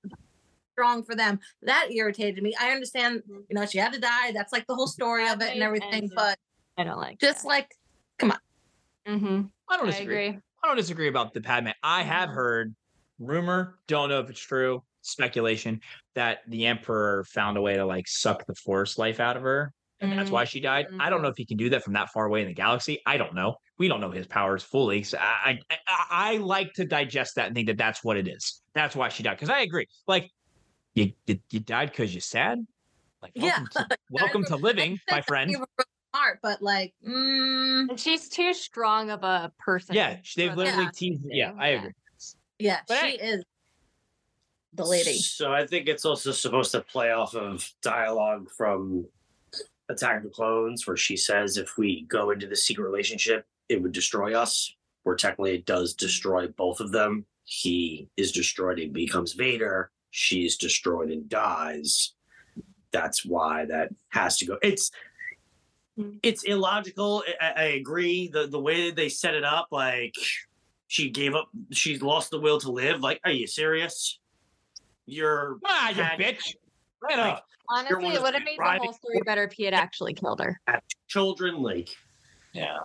Strong 0.75 1.05
for 1.05 1.15
them. 1.15 1.39
That 1.63 1.89
irritated 1.91 2.43
me. 2.43 2.55
I 2.61 2.71
understand, 2.73 3.23
Mhm. 3.29 3.45
you 3.49 3.55
know, 3.55 3.67
she 3.67 3.79
had 3.79 3.93
to 3.93 4.01
die. 4.01 4.33
That's 4.33 4.53
like 4.53 4.67
the 4.67 4.75
whole 4.75 4.87
story 4.89 5.29
of 5.29 5.41
it 5.41 5.53
and 5.55 5.63
everything. 5.63 6.11
But 6.15 6.39
I 6.77 6.85
don't 6.85 6.99
like. 6.99 7.19
just 7.21 7.45
like, 7.45 7.71
come 8.19 8.33
on. 8.33 8.39
Mm-hmm. 9.07 9.43
I 9.69 9.77
don't 9.77 9.87
I 9.87 9.91
disagree. 9.91 10.27
agree. 10.29 10.41
I 10.63 10.67
don't 10.67 10.77
disagree 10.77 11.09
about 11.09 11.33
the 11.35 11.41
Padme. 11.41 11.69
I 11.83 12.03
have 12.03 12.31
Mhm. 12.31 12.35
heard 12.35 12.75
rumor, 13.19 13.79
don't 13.87 14.09
know 14.09 14.21
if 14.21 14.29
it's 14.31 14.41
true, 14.41 14.83
speculation 15.03 15.81
that 16.15 16.41
the 16.49 16.67
Emperor 16.67 17.25
found 17.25 17.57
a 17.57 17.63
way 17.63 17.75
to 17.77 17.85
like 17.87 18.09
suck 18.09 18.45
the 18.47 18.55
Force 18.55 18.99
life 18.99 19.21
out 19.21 19.37
of 19.37 19.43
her. 19.43 19.73
And 20.01 20.19
that's 20.19 20.31
why 20.31 20.45
she 20.45 20.61
died. 20.61 20.87
I 21.01 21.09
don't 21.09 21.23
know 21.23 21.29
if 21.29 21.37
he 21.39 21.47
can 21.47 21.57
do 21.57 21.71
that 21.71 21.83
from 21.83 21.95
that 21.95 22.11
far 22.11 22.27
away 22.27 22.43
in 22.43 22.49
the 22.49 22.53
galaxy. 22.53 23.01
I 23.07 23.17
don't 23.17 23.35
know. 23.35 23.55
We 23.79 23.89
don't 23.89 24.01
know 24.03 24.11
his 24.11 24.27
powers 24.27 24.63
fully. 24.63 25.03
So 25.03 25.17
I, 25.19 25.59
I, 25.71 25.79
I, 25.89 26.07
I 26.11 26.37
like 26.39 26.75
to 26.75 26.85
digest 26.85 27.37
that 27.37 27.47
and 27.47 27.55
think 27.55 27.69
that 27.69 27.79
that's 27.79 28.05
what 28.05 28.19
it 28.19 28.29
is. 28.29 28.61
That's 28.75 28.95
why 28.95 29.09
she 29.09 29.23
died. 29.23 29.35
Because 29.35 29.49
I 29.49 29.61
agree. 29.61 29.87
Like, 30.07 30.31
you 30.95 31.13
you, 31.27 31.39
you 31.51 31.61
died 31.61 31.91
because 31.91 32.15
you're 32.15 32.21
sad. 32.21 32.67
Like, 33.23 33.33
Yeah. 33.35 33.59
welcome, 33.61 33.69
to, 33.73 33.99
welcome 34.11 34.45
to 34.45 34.57
living, 34.57 35.01
my 35.11 35.21
friend. 35.23 35.51
You 35.51 35.61
were 35.61 35.85
smart, 36.15 36.41
but 36.43 36.63
like, 36.63 36.95
mm, 37.07 37.89
And 37.91 37.99
she's 37.99 38.29
too 38.29 38.55
strong 38.55 39.11
of 39.11 39.23
a 39.25 39.53
person. 39.59 39.95
Yeah, 39.95 40.19
they've 40.37 40.55
literally 40.55 40.85
that 40.87 40.95
teased. 40.95 41.23
to 41.23 41.29
Yeah. 41.33 41.53
I 41.59 41.69
agree. 41.69 41.91
yeah, 42.59 42.81
But 42.87 43.01
she 43.01 43.07
hey. 43.13 43.17
is 43.17 43.45
the 44.73 44.85
lady. 44.85 45.15
So 45.19 45.53
I 45.53 45.67
think 45.67 45.89
it's 45.89 46.05
also 46.05 46.33
supposed 46.33 46.73
to 46.73 46.81
play 46.81 47.13
off 47.13 47.35
of 47.35 47.69
dialogue 47.83 48.51
from 48.51 49.07
Attack 49.89 50.19
of 50.19 50.23
the 50.25 50.29
Clones, 50.31 50.87
where 50.87 50.97
she 50.97 51.17
says 51.17 51.57
if 51.57 51.77
we 51.79 52.03
go 52.09 52.31
into 52.31 52.47
the 52.47 52.57
secret 52.57 52.85
relationship, 52.85 53.47
it 53.69 53.81
would 53.83 53.93
destroy 53.93 54.35
us. 54.39 54.75
Where 55.05 55.17
technically 55.17 55.55
it 55.57 55.67
does 55.67 55.93
destroy 55.95 56.49
both 56.49 56.81
of 56.81 56.91
them. 56.91 57.27
He 57.45 58.09
is 58.17 58.33
destroyed 58.33 58.79
and 58.79 58.93
becomes 58.93 59.35
Vader. 59.35 59.91
She's 60.19 60.57
destroyed 60.57 61.11
and 61.11 61.29
dies. 61.29 62.13
That's 62.93 63.25
why 63.27 63.65
that 63.65 63.89
has 64.11 64.39
to 64.39 64.47
go. 64.47 64.59
It's 64.63 64.93
Mm. 65.99 66.19
it's 66.25 66.43
illogical. 66.45 67.23
I, 67.41 67.51
I 67.57 67.63
agree. 67.81 68.27
The 68.29 68.47
the 68.49 68.59
way 68.61 68.91
they 68.93 69.09
set 69.09 69.35
it 69.35 69.45
up, 69.45 69.69
like 69.73 70.15
she 70.89 71.09
gave 71.11 71.35
up, 71.37 71.49
she's 71.73 72.01
lost 72.03 72.31
the 72.33 72.39
will 72.41 72.59
to 72.61 72.71
live. 72.73 73.01
Like, 73.01 73.21
are 73.25 73.31
you 73.33 73.47
serious? 73.49 74.19
You're 75.07 75.59
Ah, 75.65 75.91
you 75.91 76.03
had- 76.03 76.19
bitch. 76.19 76.55
Right 77.01 77.19
Like, 77.19 77.35
up. 77.35 77.47
Honestly, 77.69 78.07
it 78.15 78.23
would 78.23 78.35
have 78.35 78.43
made 78.45 78.59
the 78.59 78.79
whole 78.83 78.93
story 78.93 79.21
better 79.27 79.45
if 79.45 79.53
he 79.53 79.63
had 79.65 79.75
actually 79.75 80.15
killed 80.15 80.41
her. 80.41 80.61
children, 81.09 81.61
like 81.63 81.89
Yeah. 82.53 82.79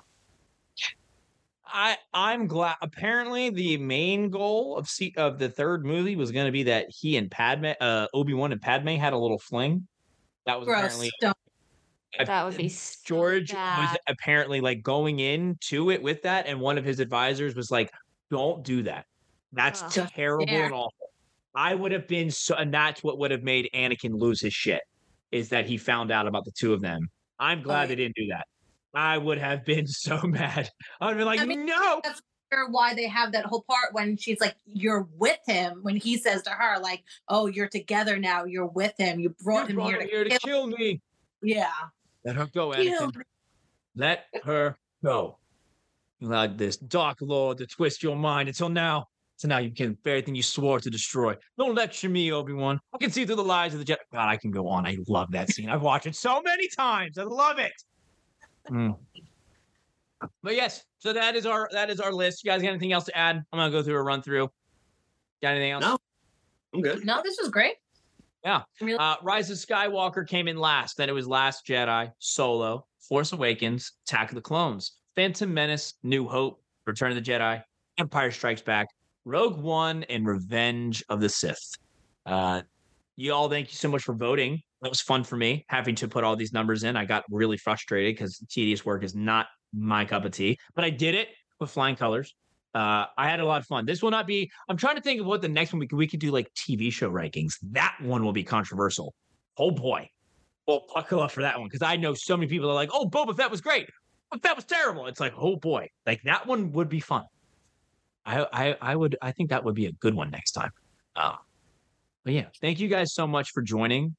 I 1.71 1.97
I'm 2.13 2.47
glad. 2.47 2.75
Apparently, 2.81 3.49
the 3.49 3.77
main 3.77 4.29
goal 4.29 4.77
of 4.77 4.87
se- 4.87 5.13
of 5.17 5.39
the 5.39 5.49
third 5.49 5.85
movie 5.85 6.15
was 6.15 6.31
going 6.31 6.45
to 6.45 6.51
be 6.51 6.63
that 6.63 6.87
he 6.89 7.17
and 7.17 7.29
Padme, 7.29 7.71
uh, 7.79 8.07
Obi 8.13 8.33
Wan 8.33 8.51
and 8.51 8.61
Padme 8.61 8.89
had 8.95 9.13
a 9.13 9.17
little 9.17 9.39
fling. 9.39 9.87
That 10.45 10.59
was 10.59 10.67
Gross. 10.67 10.77
apparently 10.79 11.11
Don't. 11.21 11.37
I- 12.19 12.23
That 12.23 12.45
would 12.45 12.57
be 12.57 12.69
so 12.69 12.97
George 13.05 13.53
was 13.53 13.97
apparently 14.07 14.61
like 14.61 14.81
going 14.81 15.19
into 15.19 15.91
it 15.91 16.01
with 16.01 16.21
that, 16.23 16.47
and 16.47 16.59
one 16.59 16.77
of 16.77 16.85
his 16.85 16.99
advisors 16.99 17.55
was 17.55 17.69
like, 17.69 17.91
"Don't 18.31 18.63
do 18.63 18.83
that. 18.83 19.05
That's 19.53 19.83
Ugh. 19.83 19.91
Just 19.91 20.13
terrible 20.15 20.45
there. 20.45 20.65
and 20.65 20.73
awful." 20.73 21.11
I 21.55 21.75
would 21.75 21.91
have 21.91 22.07
been 22.07 22.31
so, 22.31 22.55
and 22.55 22.73
that's 22.73 23.03
what 23.03 23.17
would 23.19 23.31
have 23.31 23.43
made 23.43 23.69
Anakin 23.73 24.11
lose 24.13 24.41
his 24.41 24.53
shit, 24.53 24.81
is 25.31 25.49
that 25.49 25.67
he 25.67 25.77
found 25.77 26.11
out 26.11 26.27
about 26.27 26.45
the 26.45 26.51
two 26.51 26.73
of 26.73 26.81
them. 26.81 27.09
I'm 27.39 27.61
glad 27.61 27.81
yeah. 27.81 27.87
they 27.87 27.95
didn't 27.95 28.15
do 28.15 28.27
that. 28.27 28.47
I 28.93 29.17
would 29.17 29.37
have 29.37 29.65
been 29.65 29.87
so 29.87 30.21
mad. 30.23 30.69
I'd 31.01 31.17
be 31.17 31.23
like, 31.23 31.39
I 31.39 31.45
mean, 31.45 31.65
"No." 31.65 32.01
Sure 32.51 32.67
why 32.71 32.95
they 32.95 33.07
have 33.07 33.31
that 33.33 33.45
whole 33.45 33.63
part 33.69 33.93
when 33.93 34.17
she's 34.17 34.41
like, 34.41 34.55
"You're 34.65 35.07
with 35.17 35.37
him." 35.45 35.79
When 35.83 35.95
he 35.95 36.17
says 36.17 36.41
to 36.43 36.49
her, 36.49 36.79
"Like, 36.79 37.03
oh, 37.27 37.45
you're 37.45 37.69
together 37.69 38.17
now. 38.17 38.45
You're 38.45 38.65
with 38.65 38.93
him. 38.97 39.19
You 39.19 39.35
brought 39.43 39.63
You 39.63 39.67
him 39.67 39.75
brought 39.75 39.89
here 39.89 40.01
him 40.01 40.07
to 40.07 40.13
here 40.13 40.23
to 40.23 40.29
kill." 40.29 40.39
kill 40.39 40.67
me. 40.67 41.01
Yeah. 41.43 41.71
Let 42.25 42.35
her 42.35 42.47
go, 42.47 42.73
Kill 42.73 43.11
Anakin. 43.11 43.21
Let 43.95 44.25
her 44.43 44.77
go. 45.03 45.37
You 46.19 46.27
allowed 46.27 46.57
this 46.57 46.77
dark 46.77 47.19
lord 47.21 47.59
to 47.59 47.67
twist 47.67 48.03
your 48.03 48.15
mind 48.15 48.49
until 48.49 48.69
now. 48.69 49.07
So 49.37 49.47
now 49.47 49.59
you 49.59 49.71
can 49.71 49.93
bear 50.03 50.15
everything 50.15 50.35
you 50.35 50.43
swore 50.43 50.81
to 50.81 50.89
destroy. 50.89 51.33
Don't 51.57 51.73
lecture 51.73 52.09
me, 52.09 52.31
Obi-Wan. 52.33 52.77
I 52.93 52.97
can 52.97 53.09
see 53.09 53.25
through 53.25 53.37
the 53.37 53.43
lies 53.43 53.73
of 53.73 53.79
the 53.79 53.85
Jedi. 53.85 53.97
God, 54.11 54.27
I 54.27 54.35
can 54.35 54.51
go 54.51 54.67
on. 54.67 54.85
I 54.85 54.97
love 55.07 55.31
that 55.31 55.49
scene. 55.49 55.69
I've 55.69 55.81
watched 55.81 56.07
it 56.07 56.15
so 56.15 56.41
many 56.41 56.67
times. 56.67 57.17
I 57.17 57.23
love 57.23 57.57
it. 57.57 57.71
Mm. 58.69 58.97
But 60.43 60.55
yes, 60.55 60.83
so 60.97 61.13
that 61.13 61.35
is 61.35 61.45
our 61.45 61.69
that 61.71 61.89
is 61.89 61.99
our 61.99 62.11
list. 62.11 62.43
You 62.43 62.51
guys 62.51 62.61
got 62.61 62.69
anything 62.69 62.91
else 62.91 63.05
to 63.05 63.17
add? 63.17 63.37
I'm 63.51 63.59
gonna 63.59 63.71
go 63.71 63.81
through 63.81 63.95
a 63.95 64.03
run 64.03 64.21
through. 64.21 64.49
Got 65.41 65.51
anything 65.51 65.71
else? 65.71 65.81
No. 65.81 65.97
I'm 66.73 66.81
good. 66.81 67.05
No, 67.05 67.21
this 67.23 67.37
was 67.39 67.49
great. 67.49 67.75
Yeah. 68.43 68.61
Uh, 68.97 69.15
Rise 69.21 69.49
of 69.49 69.57
Skywalker 69.57 70.27
came 70.27 70.47
in 70.47 70.57
last. 70.57 70.97
Then 70.97 71.09
it 71.09 71.13
was 71.13 71.27
Last 71.27 71.65
Jedi, 71.65 72.11
Solo, 72.19 72.85
Force 72.99 73.33
Awakens, 73.33 73.93
Attack 74.05 74.29
of 74.29 74.35
the 74.35 74.41
Clones, 74.41 74.93
Phantom 75.15 75.53
Menace, 75.53 75.95
New 76.03 76.27
Hope, 76.27 76.61
Return 76.85 77.11
of 77.11 77.15
the 77.15 77.31
Jedi, 77.31 77.61
Empire 77.97 78.31
Strikes 78.31 78.61
Back, 78.61 78.87
Rogue 79.25 79.59
One, 79.59 80.03
and 80.03 80.25
Revenge 80.25 81.03
of 81.09 81.19
the 81.19 81.27
Sith. 81.27 81.75
Uh, 82.25 82.61
you 83.15 83.33
all, 83.33 83.49
thank 83.49 83.71
you 83.71 83.75
so 83.75 83.89
much 83.89 84.03
for 84.03 84.13
voting. 84.13 84.61
That 84.81 84.89
was 84.89 85.01
fun 85.01 85.23
for 85.23 85.35
me 85.35 85.65
having 85.67 85.95
to 85.95 86.07
put 86.07 86.23
all 86.23 86.35
these 86.35 86.53
numbers 86.53 86.83
in. 86.83 86.95
I 86.95 87.05
got 87.05 87.25
really 87.29 87.57
frustrated 87.57 88.15
because 88.15 88.39
tedious 88.49 88.85
work 88.85 89.03
is 89.03 89.13
not 89.13 89.47
my 89.73 90.05
cup 90.05 90.25
of 90.25 90.31
tea, 90.31 90.57
but 90.73 90.83
I 90.85 90.89
did 90.89 91.15
it 91.15 91.29
with 91.59 91.69
flying 91.69 91.95
colors. 91.95 92.33
Uh, 92.73 93.05
I 93.17 93.27
had 93.29 93.39
a 93.39 93.45
lot 93.45 93.61
of 93.61 93.67
fun. 93.67 93.85
This 93.85 94.01
will 94.01 94.11
not 94.11 94.27
be. 94.27 94.51
I'm 94.69 94.77
trying 94.77 94.95
to 94.95 95.01
think 95.01 95.19
of 95.19 95.25
what 95.25 95.41
the 95.41 95.49
next 95.49 95.73
one 95.73 95.79
we 95.79 95.87
could 95.87 95.97
we 95.97 96.07
could 96.07 96.19
do 96.19 96.31
like 96.31 96.51
TV 96.53 96.93
show 96.93 97.09
rankings. 97.09 97.55
That 97.71 97.97
one 98.01 98.23
will 98.23 98.31
be 98.31 98.43
controversial. 98.43 99.13
Oh 99.57 99.71
boy, 99.71 100.07
well 100.67 100.85
buckle 100.93 101.21
up 101.21 101.31
for 101.31 101.41
that 101.41 101.57
one 101.57 101.67
because 101.67 101.81
I 101.81 101.95
know 101.95 102.13
so 102.13 102.37
many 102.37 102.47
people 102.47 102.69
are 102.69 102.75
like, 102.75 102.89
"Oh, 102.93 103.09
Boba 103.09 103.35
Fett 103.35 103.49
was 103.49 103.59
great, 103.59 103.89
but 104.29 104.43
that 104.43 104.55
was 104.55 104.65
terrible." 104.65 105.07
It's 105.07 105.19
like, 105.19 105.33
oh 105.35 105.55
boy, 105.55 105.89
like 106.05 106.21
that 106.23 106.45
one 106.45 106.71
would 106.73 106.89
be 106.89 106.99
fun. 106.99 107.25
I 108.23 108.45
I 108.53 108.77
I 108.79 108.95
would 108.95 109.17
I 109.19 109.31
think 109.31 109.49
that 109.49 109.63
would 109.63 109.75
be 109.75 109.87
a 109.87 109.91
good 109.93 110.13
one 110.13 110.29
next 110.29 110.51
time. 110.51 110.71
Uh, 111.15 111.35
but 112.23 112.33
yeah, 112.33 112.45
thank 112.61 112.79
you 112.79 112.87
guys 112.87 113.13
so 113.13 113.25
much 113.25 113.49
for 113.49 113.63
joining. 113.63 114.15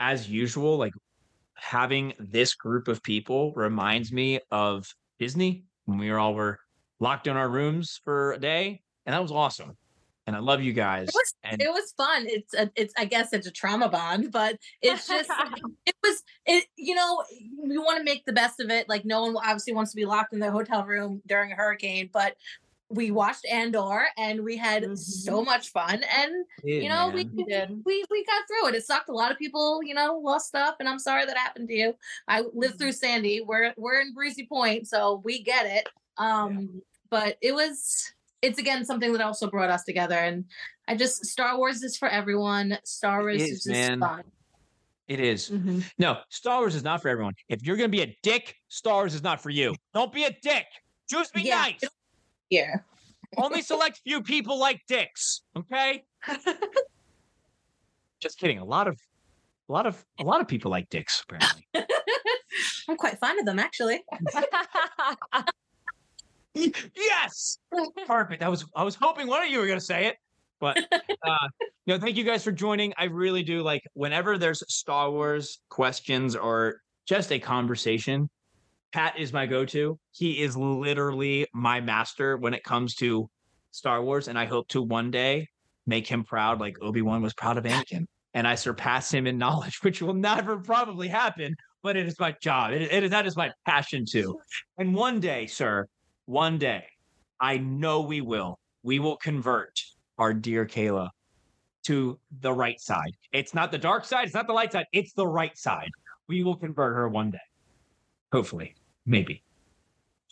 As 0.00 0.28
usual, 0.28 0.76
like 0.76 0.92
having 1.54 2.14
this 2.18 2.54
group 2.54 2.88
of 2.88 3.02
people 3.02 3.52
reminds 3.54 4.12
me 4.12 4.40
of 4.50 4.86
Disney 5.18 5.64
when 5.86 5.98
we 5.98 6.10
were 6.10 6.18
all 6.18 6.34
were 6.34 6.60
locked 7.00 7.26
in 7.26 7.36
our 7.36 7.48
rooms 7.48 8.00
for 8.04 8.32
a 8.32 8.38
day, 8.38 8.82
and 9.06 9.14
that 9.14 9.22
was 9.22 9.32
awesome. 9.32 9.76
And 10.26 10.36
I 10.36 10.40
love 10.40 10.60
you 10.60 10.74
guys. 10.74 11.08
It 11.08 11.14
was 11.14 11.34
and 11.42 11.62
it 11.62 11.70
was 11.70 11.94
fun. 11.96 12.26
It's 12.26 12.52
a, 12.52 12.70
it's 12.76 12.92
I 12.98 13.06
guess 13.06 13.32
it's 13.32 13.46
a 13.46 13.50
trauma 13.50 13.88
bond, 13.88 14.30
but 14.30 14.58
it's 14.82 15.08
just 15.08 15.30
it 15.86 15.94
was 16.02 16.22
it 16.44 16.66
you 16.76 16.94
know 16.94 17.24
we 17.62 17.78
want 17.78 17.96
to 17.96 18.04
make 18.04 18.26
the 18.26 18.34
best 18.34 18.60
of 18.60 18.70
it. 18.70 18.90
Like 18.90 19.06
no 19.06 19.22
one 19.22 19.36
obviously 19.38 19.72
wants 19.72 19.92
to 19.92 19.96
be 19.96 20.04
locked 20.04 20.34
in 20.34 20.38
their 20.38 20.50
hotel 20.50 20.84
room 20.84 21.22
during 21.26 21.52
a 21.52 21.54
hurricane, 21.54 22.10
but 22.12 22.36
we 22.90 23.10
watched 23.10 23.44
Andor 23.46 24.06
and 24.16 24.42
we 24.42 24.56
had 24.56 24.98
so 24.98 25.44
much 25.44 25.70
fun 25.70 26.02
and 26.16 26.32
you 26.64 26.88
know 26.88 27.10
we, 27.10 27.24
We 27.24 27.44
we 27.84 28.04
we 28.10 28.24
got 28.24 28.42
through 28.48 28.68
it. 28.68 28.74
It 28.74 28.84
sucked. 28.84 29.08
A 29.08 29.12
lot 29.12 29.30
of 29.30 29.38
people 29.38 29.80
you 29.82 29.94
know 29.94 30.20
lost 30.22 30.48
stuff, 30.48 30.76
and 30.80 30.88
I'm 30.88 30.98
sorry 30.98 31.26
that 31.26 31.36
happened 31.36 31.68
to 31.68 31.74
you. 31.74 31.94
I 32.26 32.44
lived 32.54 32.78
through 32.78 32.92
Sandy. 32.92 33.40
We're 33.40 33.74
we're 33.76 34.00
in 34.00 34.14
Breezy 34.14 34.46
Point, 34.46 34.88
so 34.88 35.20
we 35.24 35.42
get 35.42 35.66
it. 35.66 35.88
Um, 36.16 36.82
but 37.10 37.36
it 37.40 37.54
was 37.54 38.12
it's 38.42 38.58
again 38.58 38.84
something 38.84 39.12
that 39.12 39.22
also 39.22 39.50
brought 39.50 39.70
us 39.70 39.82
together 39.82 40.14
and 40.14 40.44
i 40.86 40.94
just 40.94 41.26
star 41.26 41.56
wars 41.56 41.82
is 41.82 41.96
for 41.96 42.08
everyone 42.08 42.78
star 42.84 43.22
wars 43.22 43.42
is, 43.42 43.50
is, 43.50 43.64
just 43.64 43.66
man. 43.66 43.98
fun 43.98 44.22
it 45.08 45.20
is. 45.20 45.48
Mhm. 45.48 45.90
No, 45.96 46.18
Star 46.28 46.58
Wars 46.60 46.74
is 46.74 46.84
not 46.84 47.00
for 47.00 47.08
everyone. 47.08 47.34
If 47.48 47.62
you're 47.62 47.78
gonna 47.78 47.88
be 47.88 48.02
a 48.02 48.14
dick, 48.22 48.56
Star 48.68 48.96
Wars 48.96 49.14
is 49.14 49.22
not 49.22 49.42
for 49.42 49.48
you. 49.48 49.74
Don't 49.94 50.12
be 50.12 50.24
a 50.24 50.30
dick. 50.42 50.66
Choose 51.10 51.30
be 51.30 51.40
Yeah. 51.42 51.56
nice. 51.56 51.80
Here 52.48 52.84
Only 53.36 53.62
select 53.62 54.00
few 54.04 54.22
people 54.22 54.58
like 54.58 54.80
dicks. 54.88 55.42
Okay. 55.56 56.04
Just 58.20 58.38
kidding. 58.38 58.58
A 58.58 58.64
lot 58.64 58.88
of, 58.88 58.98
a 59.68 59.72
lot 59.72 59.86
of, 59.86 60.04
a 60.18 60.24
lot 60.24 60.40
of 60.40 60.48
people 60.48 60.70
like 60.70 60.88
dicks. 60.90 61.22
Apparently. 61.22 61.66
i'm 62.88 62.96
quite 62.96 63.18
fond 63.20 63.38
of 63.38 63.44
them 63.44 63.58
actually 63.58 64.02
yes. 66.96 67.58
Perfect. 68.06 68.42
I 68.42 68.48
was, 68.48 68.64
I 68.74 68.82
was 68.82 68.94
hoping 68.94 69.28
one 69.28 69.42
of 69.42 69.48
you 69.48 69.58
were 69.58 69.66
gonna 69.66 69.80
say 69.80 70.06
it, 70.06 70.16
but 70.60 70.78
uh, 71.26 71.48
no. 71.86 71.98
Thank 71.98 72.16
you 72.16 72.24
guys 72.24 72.42
for 72.42 72.52
joining. 72.52 72.92
I 72.96 73.04
really 73.04 73.42
do 73.42 73.62
like 73.62 73.82
whenever 73.94 74.38
there's 74.38 74.62
Star 74.72 75.10
Wars 75.10 75.60
questions 75.68 76.34
or 76.34 76.80
just 77.06 77.32
a 77.32 77.38
conversation. 77.38 78.28
Pat 78.92 79.18
is 79.18 79.32
my 79.32 79.46
go-to. 79.46 79.98
He 80.12 80.42
is 80.42 80.56
literally 80.56 81.46
my 81.52 81.80
master 81.80 82.36
when 82.36 82.54
it 82.54 82.64
comes 82.64 82.94
to 82.96 83.28
Star 83.70 84.02
Wars, 84.02 84.28
and 84.28 84.38
I 84.38 84.46
hope 84.46 84.68
to 84.68 84.82
one 84.82 85.10
day 85.10 85.48
make 85.86 86.06
him 86.06 86.24
proud, 86.24 86.60
like 86.60 86.76
Obi 86.80 87.02
Wan 87.02 87.22
was 87.22 87.34
proud 87.34 87.58
of 87.58 87.64
Anakin, 87.64 88.06
and 88.34 88.46
I 88.46 88.54
surpass 88.54 89.12
him 89.12 89.26
in 89.26 89.38
knowledge, 89.38 89.78
which 89.82 90.00
will 90.00 90.14
never 90.14 90.58
probably 90.58 91.08
happen. 91.08 91.54
But 91.82 91.96
it 91.96 92.06
is 92.06 92.18
my 92.18 92.34
job. 92.42 92.72
It, 92.72 92.82
it 92.82 93.04
is 93.04 93.10
that 93.10 93.26
is 93.26 93.36
my 93.36 93.52
passion 93.64 94.04
too. 94.04 94.38
And 94.78 94.94
one 94.94 95.20
day, 95.20 95.46
sir, 95.46 95.86
one 96.26 96.58
day, 96.58 96.84
I 97.40 97.58
know 97.58 98.00
we 98.00 98.20
will. 98.20 98.58
We 98.82 98.98
will 98.98 99.16
convert 99.16 99.80
our 100.18 100.34
dear 100.34 100.66
Kayla 100.66 101.10
to 101.84 102.18
the 102.40 102.52
right 102.52 102.80
side. 102.80 103.12
It's 103.32 103.54
not 103.54 103.70
the 103.70 103.78
dark 103.78 104.04
side. 104.04 104.26
It's 104.26 104.34
not 104.34 104.46
the 104.46 104.52
light 104.52 104.72
side. 104.72 104.86
It's 104.92 105.12
the 105.12 105.26
right 105.26 105.56
side. 105.56 105.90
We 106.28 106.42
will 106.42 106.56
convert 106.56 106.96
her 106.96 107.08
one 107.08 107.30
day. 107.30 107.38
Hopefully, 108.32 108.74
maybe, 109.06 109.42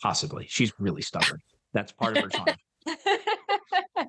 possibly. 0.01 0.45
She's 0.49 0.71
really 0.79 1.01
stubborn. 1.01 1.39
That's 1.73 1.91
part 1.91 2.17
of 2.17 2.23
her 2.23 2.29
charm. 2.29 2.47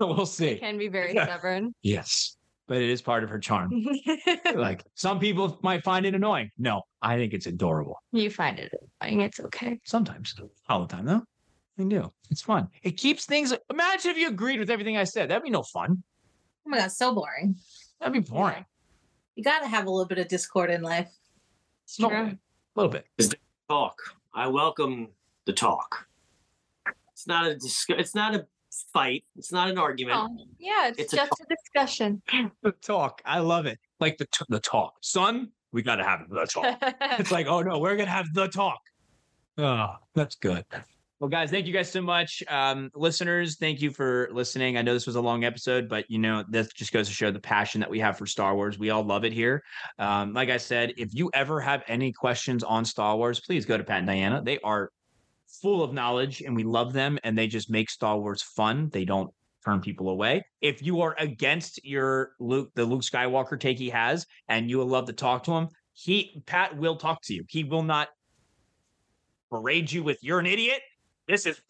so 0.00 0.06
we'll 0.06 0.26
see. 0.26 0.56
Can 0.58 0.78
be 0.78 0.88
very 0.88 1.14
Yeah. 1.14 1.26
stubborn. 1.26 1.74
Yes, 1.82 2.36
but 2.66 2.78
it 2.78 2.88
is 2.90 3.02
part 3.02 3.22
of 3.24 3.30
her 3.30 3.38
charm. 3.38 3.70
like 4.54 4.84
some 4.94 5.18
people 5.18 5.58
might 5.62 5.84
find 5.84 6.06
it 6.06 6.14
annoying. 6.14 6.50
No, 6.58 6.82
I 7.02 7.16
think 7.16 7.32
it's 7.34 7.46
adorable. 7.46 7.96
you 8.12 8.30
find 8.30 8.58
it 8.58 8.72
annoying. 9.00 9.20
It's 9.20 9.40
okay. 9.40 9.78
Sometimes, 9.84 10.34
all 10.68 10.80
the 10.80 10.86
time 10.86 11.04
though. 11.06 11.22
I 11.78 11.84
do. 11.84 12.10
It's 12.30 12.42
fun. 12.42 12.68
It 12.82 12.92
keeps 12.98 13.24
things. 13.24 13.54
Imagine 13.70 14.10
if 14.10 14.18
you 14.18 14.28
agreed 14.28 14.60
with 14.60 14.68
everything 14.70 14.98
I 14.98 15.04
said. 15.04 15.30
That'd 15.30 15.44
be 15.44 15.50
no 15.50 15.62
fun. 15.62 16.02
oh 16.66 16.70
my 16.70 16.78
god 16.78 16.92
so 16.92 17.14
boring 17.14 17.56
That'd 18.00 18.12
be 18.12 18.20
boring. 18.30 18.64
you 19.34 19.42
gotta 19.44 19.66
have 19.66 19.86
a 19.86 19.90
little 19.90 20.06
bit 20.06 20.18
of 20.18 20.28
discord 20.28 20.70
in 20.70 20.82
life 20.82 21.08
It's 21.84 21.98
A 21.98 22.38
little 22.80 22.92
bit. 22.92 23.06
A 23.18 23.22
little 23.22 23.30
bit. 23.30 23.40
talk. 23.68 23.96
I 24.34 24.46
welcome 24.46 25.08
the 25.46 25.52
talk. 25.52 26.06
It's 27.12 27.26
not 27.26 27.46
a 27.46 27.54
dis- 27.54 27.86
it's 27.88 28.14
not 28.14 28.34
a 28.34 28.46
fight. 28.92 29.24
It's 29.36 29.52
not 29.52 29.68
an 29.68 29.78
argument. 29.78 30.18
Oh, 30.18 30.46
yeah, 30.58 30.88
it's, 30.88 30.98
It's 30.98 31.12
a 31.12 31.16
just 31.16 31.32
a 31.40 31.46
discussion. 31.54 32.22
The 32.62 32.72
talk. 32.72 33.20
I 33.24 33.40
love 33.40 33.66
it. 33.66 33.78
Like 33.98 34.16
the 34.18 34.26
t- 34.26 34.44
the 34.48 34.60
talk. 34.60 34.94
Son, 35.02 35.50
we 35.72 35.82
got 35.82 35.96
to 35.96 36.04
have 36.04 36.28
the 36.30 36.46
talk. 36.46 36.78
it's 37.18 37.30
like, 37.30 37.46
oh 37.46 37.60
no, 37.60 37.78
we're 37.78 37.96
gonna 37.96 38.10
have 38.10 38.32
the 38.34 38.48
talk. 38.48 38.80
Oh, 39.58 39.96
that's 40.14 40.36
good. 40.36 40.64
Well, 41.20 41.28
guys, 41.28 41.50
thank 41.50 41.66
you 41.66 41.74
guys 41.74 41.92
so 41.92 42.00
much. 42.00 42.42
Um, 42.48 42.90
listeners, 42.94 43.56
thank 43.56 43.82
you 43.82 43.90
for 43.90 44.30
listening. 44.32 44.78
I 44.78 44.82
know 44.82 44.94
this 44.94 45.06
was 45.06 45.16
a 45.16 45.20
long 45.20 45.44
episode, 45.44 45.86
but 45.86 46.10
you 46.10 46.18
know, 46.18 46.42
this 46.48 46.72
just 46.72 46.94
goes 46.94 47.08
to 47.08 47.12
show 47.12 47.30
the 47.30 47.38
passion 47.38 47.78
that 47.82 47.90
we 47.90 48.00
have 48.00 48.16
for 48.16 48.24
Star 48.24 48.54
Wars. 48.56 48.78
We 48.78 48.88
all 48.88 49.04
love 49.04 49.26
it 49.26 49.34
here. 49.34 49.62
Um, 49.98 50.32
like 50.32 50.48
I 50.48 50.56
said, 50.56 50.94
if 50.96 51.10
you 51.12 51.30
ever 51.34 51.60
have 51.60 51.82
any 51.88 52.10
questions 52.10 52.64
on 52.64 52.86
Star 52.86 53.18
Wars, 53.18 53.38
please 53.38 53.66
go 53.66 53.76
to 53.76 53.84
Pat 53.84 53.98
and 53.98 54.06
Diana. 54.06 54.40
They 54.42 54.60
are 54.60 54.92
full 55.60 55.84
of 55.84 55.92
knowledge 55.92 56.40
and 56.40 56.56
we 56.56 56.64
love 56.64 56.94
them 56.94 57.18
and 57.22 57.36
they 57.36 57.48
just 57.48 57.70
make 57.70 57.90
Star 57.90 58.18
Wars 58.18 58.40
fun. 58.40 58.88
They 58.90 59.04
don't 59.04 59.30
turn 59.62 59.82
people 59.82 60.08
away. 60.08 60.42
If 60.62 60.82
you 60.82 61.02
are 61.02 61.14
against 61.18 61.84
your 61.84 62.32
Luke, 62.40 62.70
the 62.74 62.86
Luke 62.86 63.02
Skywalker 63.02 63.60
take 63.60 63.76
he 63.76 63.90
has, 63.90 64.24
and 64.48 64.70
you 64.70 64.78
would 64.78 64.88
love 64.88 65.04
to 65.08 65.12
talk 65.12 65.44
to 65.44 65.52
him, 65.52 65.68
he 65.92 66.42
Pat 66.46 66.78
will 66.78 66.96
talk 66.96 67.20
to 67.24 67.34
you. 67.34 67.44
He 67.46 67.64
will 67.64 67.82
not 67.82 68.08
parade 69.50 69.92
you 69.92 70.02
with 70.02 70.16
you're 70.22 70.38
an 70.38 70.46
idiot. 70.46 70.80
This 71.30 71.46
is 71.46 71.60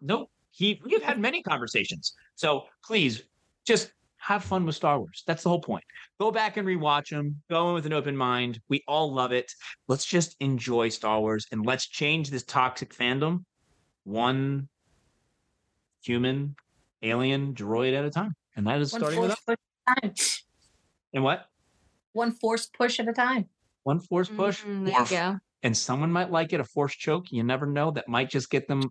no. 0.00 0.28
He 0.50 0.80
we've 0.84 1.02
had 1.02 1.18
many 1.18 1.42
conversations. 1.42 2.14
So 2.34 2.64
please 2.84 3.22
just 3.66 3.92
have 4.18 4.42
fun 4.44 4.64
with 4.66 4.74
Star 4.74 4.98
Wars. 4.98 5.22
That's 5.26 5.42
the 5.42 5.48
whole 5.48 5.60
point. 5.60 5.84
Go 6.20 6.30
back 6.30 6.56
and 6.56 6.66
rewatch 6.66 7.10
them. 7.10 7.40
Go 7.50 7.68
in 7.68 7.74
with 7.74 7.86
an 7.86 7.92
open 7.92 8.16
mind. 8.16 8.60
We 8.68 8.82
all 8.88 9.12
love 9.12 9.32
it. 9.32 9.50
Let's 9.88 10.04
just 10.04 10.36
enjoy 10.40 10.88
Star 10.88 11.20
Wars 11.20 11.46
and 11.52 11.64
let's 11.66 11.86
change 11.88 12.30
this 12.30 12.42
toxic 12.44 12.94
fandom 12.94 13.44
one 14.04 14.68
human, 16.02 16.54
alien, 17.02 17.54
droid 17.54 17.96
at 17.96 18.04
a 18.04 18.10
time. 18.10 18.34
And 18.56 18.66
that 18.66 18.80
is 18.80 18.92
One 18.92 19.00
starting 19.00 19.20
with 19.20 19.30
force 19.30 19.38
us. 19.38 19.44
push 19.46 19.56
at 19.88 19.96
a 19.96 20.00
time. 20.08 20.14
And 21.14 21.24
what? 21.24 21.46
One 22.12 22.32
force 22.32 22.66
push 22.66 23.00
at 23.00 23.08
a 23.08 23.12
time. 23.12 23.48
One 23.84 24.00
force 24.00 24.28
push. 24.28 24.62
Mm, 24.64 24.86
there 24.86 25.00
you 25.00 25.06
go. 25.08 25.38
and 25.62 25.76
someone 25.76 26.12
might 26.12 26.30
like 26.30 26.52
it 26.52 26.60
a 26.60 26.64
force 26.64 26.94
choke 26.94 27.32
you 27.32 27.42
never 27.42 27.66
know 27.66 27.90
that 27.90 28.06
might 28.08 28.28
just 28.30 28.50
get 28.50 28.68
them 28.68 28.82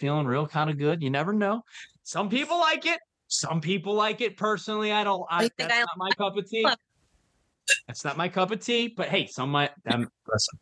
feeling 0.00 0.26
real 0.26 0.46
kind 0.46 0.70
of 0.70 0.78
good 0.78 1.02
you 1.02 1.10
never 1.10 1.32
know. 1.32 1.62
Some 2.02 2.28
people 2.28 2.58
like 2.58 2.86
it 2.86 3.00
some 3.26 3.60
people 3.60 3.94
like 3.94 4.20
it 4.20 4.36
personally 4.36 4.92
i 4.92 5.02
don't 5.02 5.24
I, 5.30 5.44
You 5.44 5.48
think? 5.56 5.70
that's 5.70 5.72
I 5.72 5.80
not 5.80 5.96
my 5.96 6.10
cup 6.10 6.36
of 6.36 6.48
tea. 6.48 6.66
that's 7.86 8.04
not 8.04 8.16
my 8.18 8.28
cup 8.28 8.50
of 8.50 8.60
tea 8.60 8.88
but 8.88 9.08
hey 9.08 9.26
some 9.26 9.50
might 9.50 9.70
um, 9.90 10.08
listen. 10.32 10.58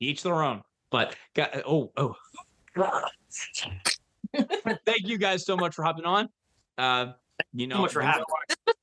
each 0.00 0.22
their 0.22 0.42
own 0.42 0.62
but 0.90 1.16
got, 1.34 1.50
oh 1.66 1.90
oh. 1.96 2.14
Thank 4.86 5.02
you 5.08 5.18
guys 5.18 5.44
so 5.44 5.56
much 5.56 5.74
for 5.74 5.82
hopping 5.82 6.04
on. 6.04 6.28
Uh 6.78 7.12
you 7.52 7.66
know 7.66 7.76
so 7.76 7.82
much 7.82 7.92
for 7.92 8.02
having 8.02 8.24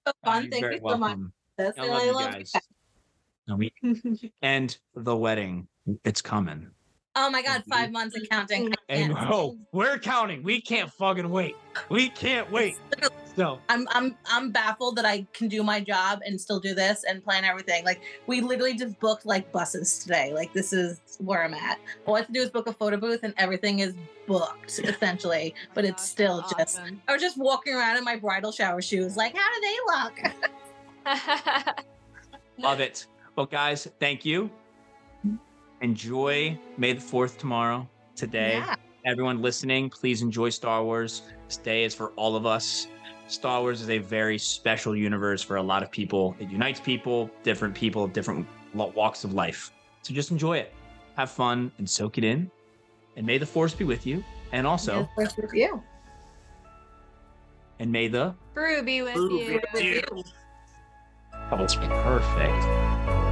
So 0.06 0.14
fun. 0.26 0.44
you're 0.44 0.52
Thank 0.52 0.66
you 0.74 0.80
so 0.90 0.98
much. 0.98 1.00
welcome. 1.00 1.34
That's 1.58 1.80
I 1.80 1.88
love 1.88 2.02
I 2.02 2.06
you 2.06 2.14
guys. 2.14 2.52
No, 3.48 3.60
and 4.42 4.78
the 4.96 5.16
wedding. 5.16 5.68
It's 6.04 6.22
coming 6.22 6.70
Oh 7.22 7.30
my 7.30 7.42
god, 7.42 7.62
mm-hmm. 7.62 7.72
five 7.72 7.92
months 7.92 8.16
and 8.16 8.30
counting. 8.30 8.74
And 8.88 9.14
can't. 9.14 9.30
oh, 9.30 9.58
we're 9.74 10.00
counting. 10.00 10.42
We 10.42 10.62
can't 10.62 10.90
fucking 10.90 11.30
wait. 11.30 11.58
We 11.90 12.10
can't 12.10 12.50
wait. 12.50 12.78
So 13.36 13.60
I'm 13.68 13.86
I'm 13.92 14.16
I'm 14.26 14.52
baffled 14.52 14.96
that 14.96 15.06
I 15.06 15.28
can 15.34 15.50
do 15.50 15.62
my 15.62 15.82
job 15.82 16.20
and 16.26 16.40
still 16.40 16.62
do 16.62 16.74
this 16.74 17.04
and 17.04 17.22
plan 17.22 17.44
everything. 17.44 17.84
Like 17.84 18.00
we 18.26 18.40
literally 18.40 18.74
just 18.74 18.98
booked 19.02 19.26
like 19.26 19.52
buses 19.52 20.00
today. 20.00 20.34
Like 20.34 20.54
this 20.54 20.72
is 20.72 21.02
where 21.20 21.44
I'm 21.44 21.54
at. 21.54 21.78
All 22.06 22.16
I 22.16 22.20
have 22.20 22.28
to 22.28 22.34
do 22.34 22.40
is 22.40 22.50
book 22.50 22.68
a 22.68 22.74
photo 22.74 22.96
booth 22.96 23.20
and 23.24 23.34
everything 23.38 23.80
is 23.80 23.96
booked 24.26 24.80
essentially. 24.80 25.54
But 25.74 25.84
it's 25.84 26.04
Gosh, 26.04 26.12
still 26.12 26.38
that's 26.38 26.54
just 26.54 26.80
awesome. 26.80 27.02
I 27.10 27.14
was 27.14 27.22
just 27.22 27.38
walking 27.38 27.74
around 27.74 27.98
in 27.98 28.06
my 28.06 28.16
bridal 28.16 28.54
shower 28.54 28.82
shoes. 28.82 29.18
Like, 29.18 29.36
how 29.36 29.50
do 29.54 29.62
they 29.68 29.78
look? 31.14 31.76
love 32.60 32.80
it. 32.80 33.08
Well, 33.36 33.46
guys, 33.46 33.90
thank 34.00 34.24
you. 34.24 34.50
Enjoy 35.82 36.58
May 36.78 36.94
the 36.94 37.00
4th 37.02 37.38
tomorrow, 37.38 37.88
today. 38.16 38.54
Yeah. 38.58 38.76
Everyone 39.06 39.42
listening, 39.42 39.90
please 39.90 40.22
enjoy 40.22 40.50
Star 40.50 40.84
Wars. 40.84 41.22
This 41.48 41.58
day 41.58 41.84
is 41.86 41.96
for 41.96 42.10
all 42.12 42.36
of 42.36 42.46
us. 42.46 42.88
Star 43.28 43.62
Wars 43.62 43.82
is 43.82 43.90
a 43.90 43.98
very 43.98 44.38
special 44.38 44.96
universe 44.96 45.42
for 45.42 45.56
a 45.56 45.62
lot 45.62 45.82
of 45.84 45.90
people. 45.92 46.36
It 46.40 46.50
unites 46.50 46.80
people, 46.80 47.30
different 47.44 47.74
people, 47.76 48.08
different 48.08 48.46
walks 48.74 49.24
of 49.24 49.34
life. 49.34 49.72
So 50.02 50.14
just 50.14 50.32
enjoy 50.32 50.58
it. 50.58 50.74
Have 51.16 51.32
fun 51.32 51.72
and 51.78 51.90
soak 51.90 52.18
it 52.18 52.24
in. 52.24 52.52
And 53.16 53.26
may 53.26 53.38
the 53.38 53.46
force 53.46 53.74
be 53.74 53.86
with 53.86 54.06
you. 54.06 54.24
And 54.52 54.66
also, 54.68 55.02
Yeah, 55.02 55.06
first 55.16 55.38
with 55.38 55.54
you. 55.54 55.82
and 57.80 57.92
may 57.92 58.08
the 58.08 58.36
Brew 58.54 58.82
be 58.84 59.02
with 59.04 59.14
Brew 59.14 59.30
be 59.30 59.36
you. 59.46 59.62
with 59.74 59.84
you. 59.84 60.24
Oh, 61.52 61.64
it's 61.64 61.76
perfect. 61.76 63.29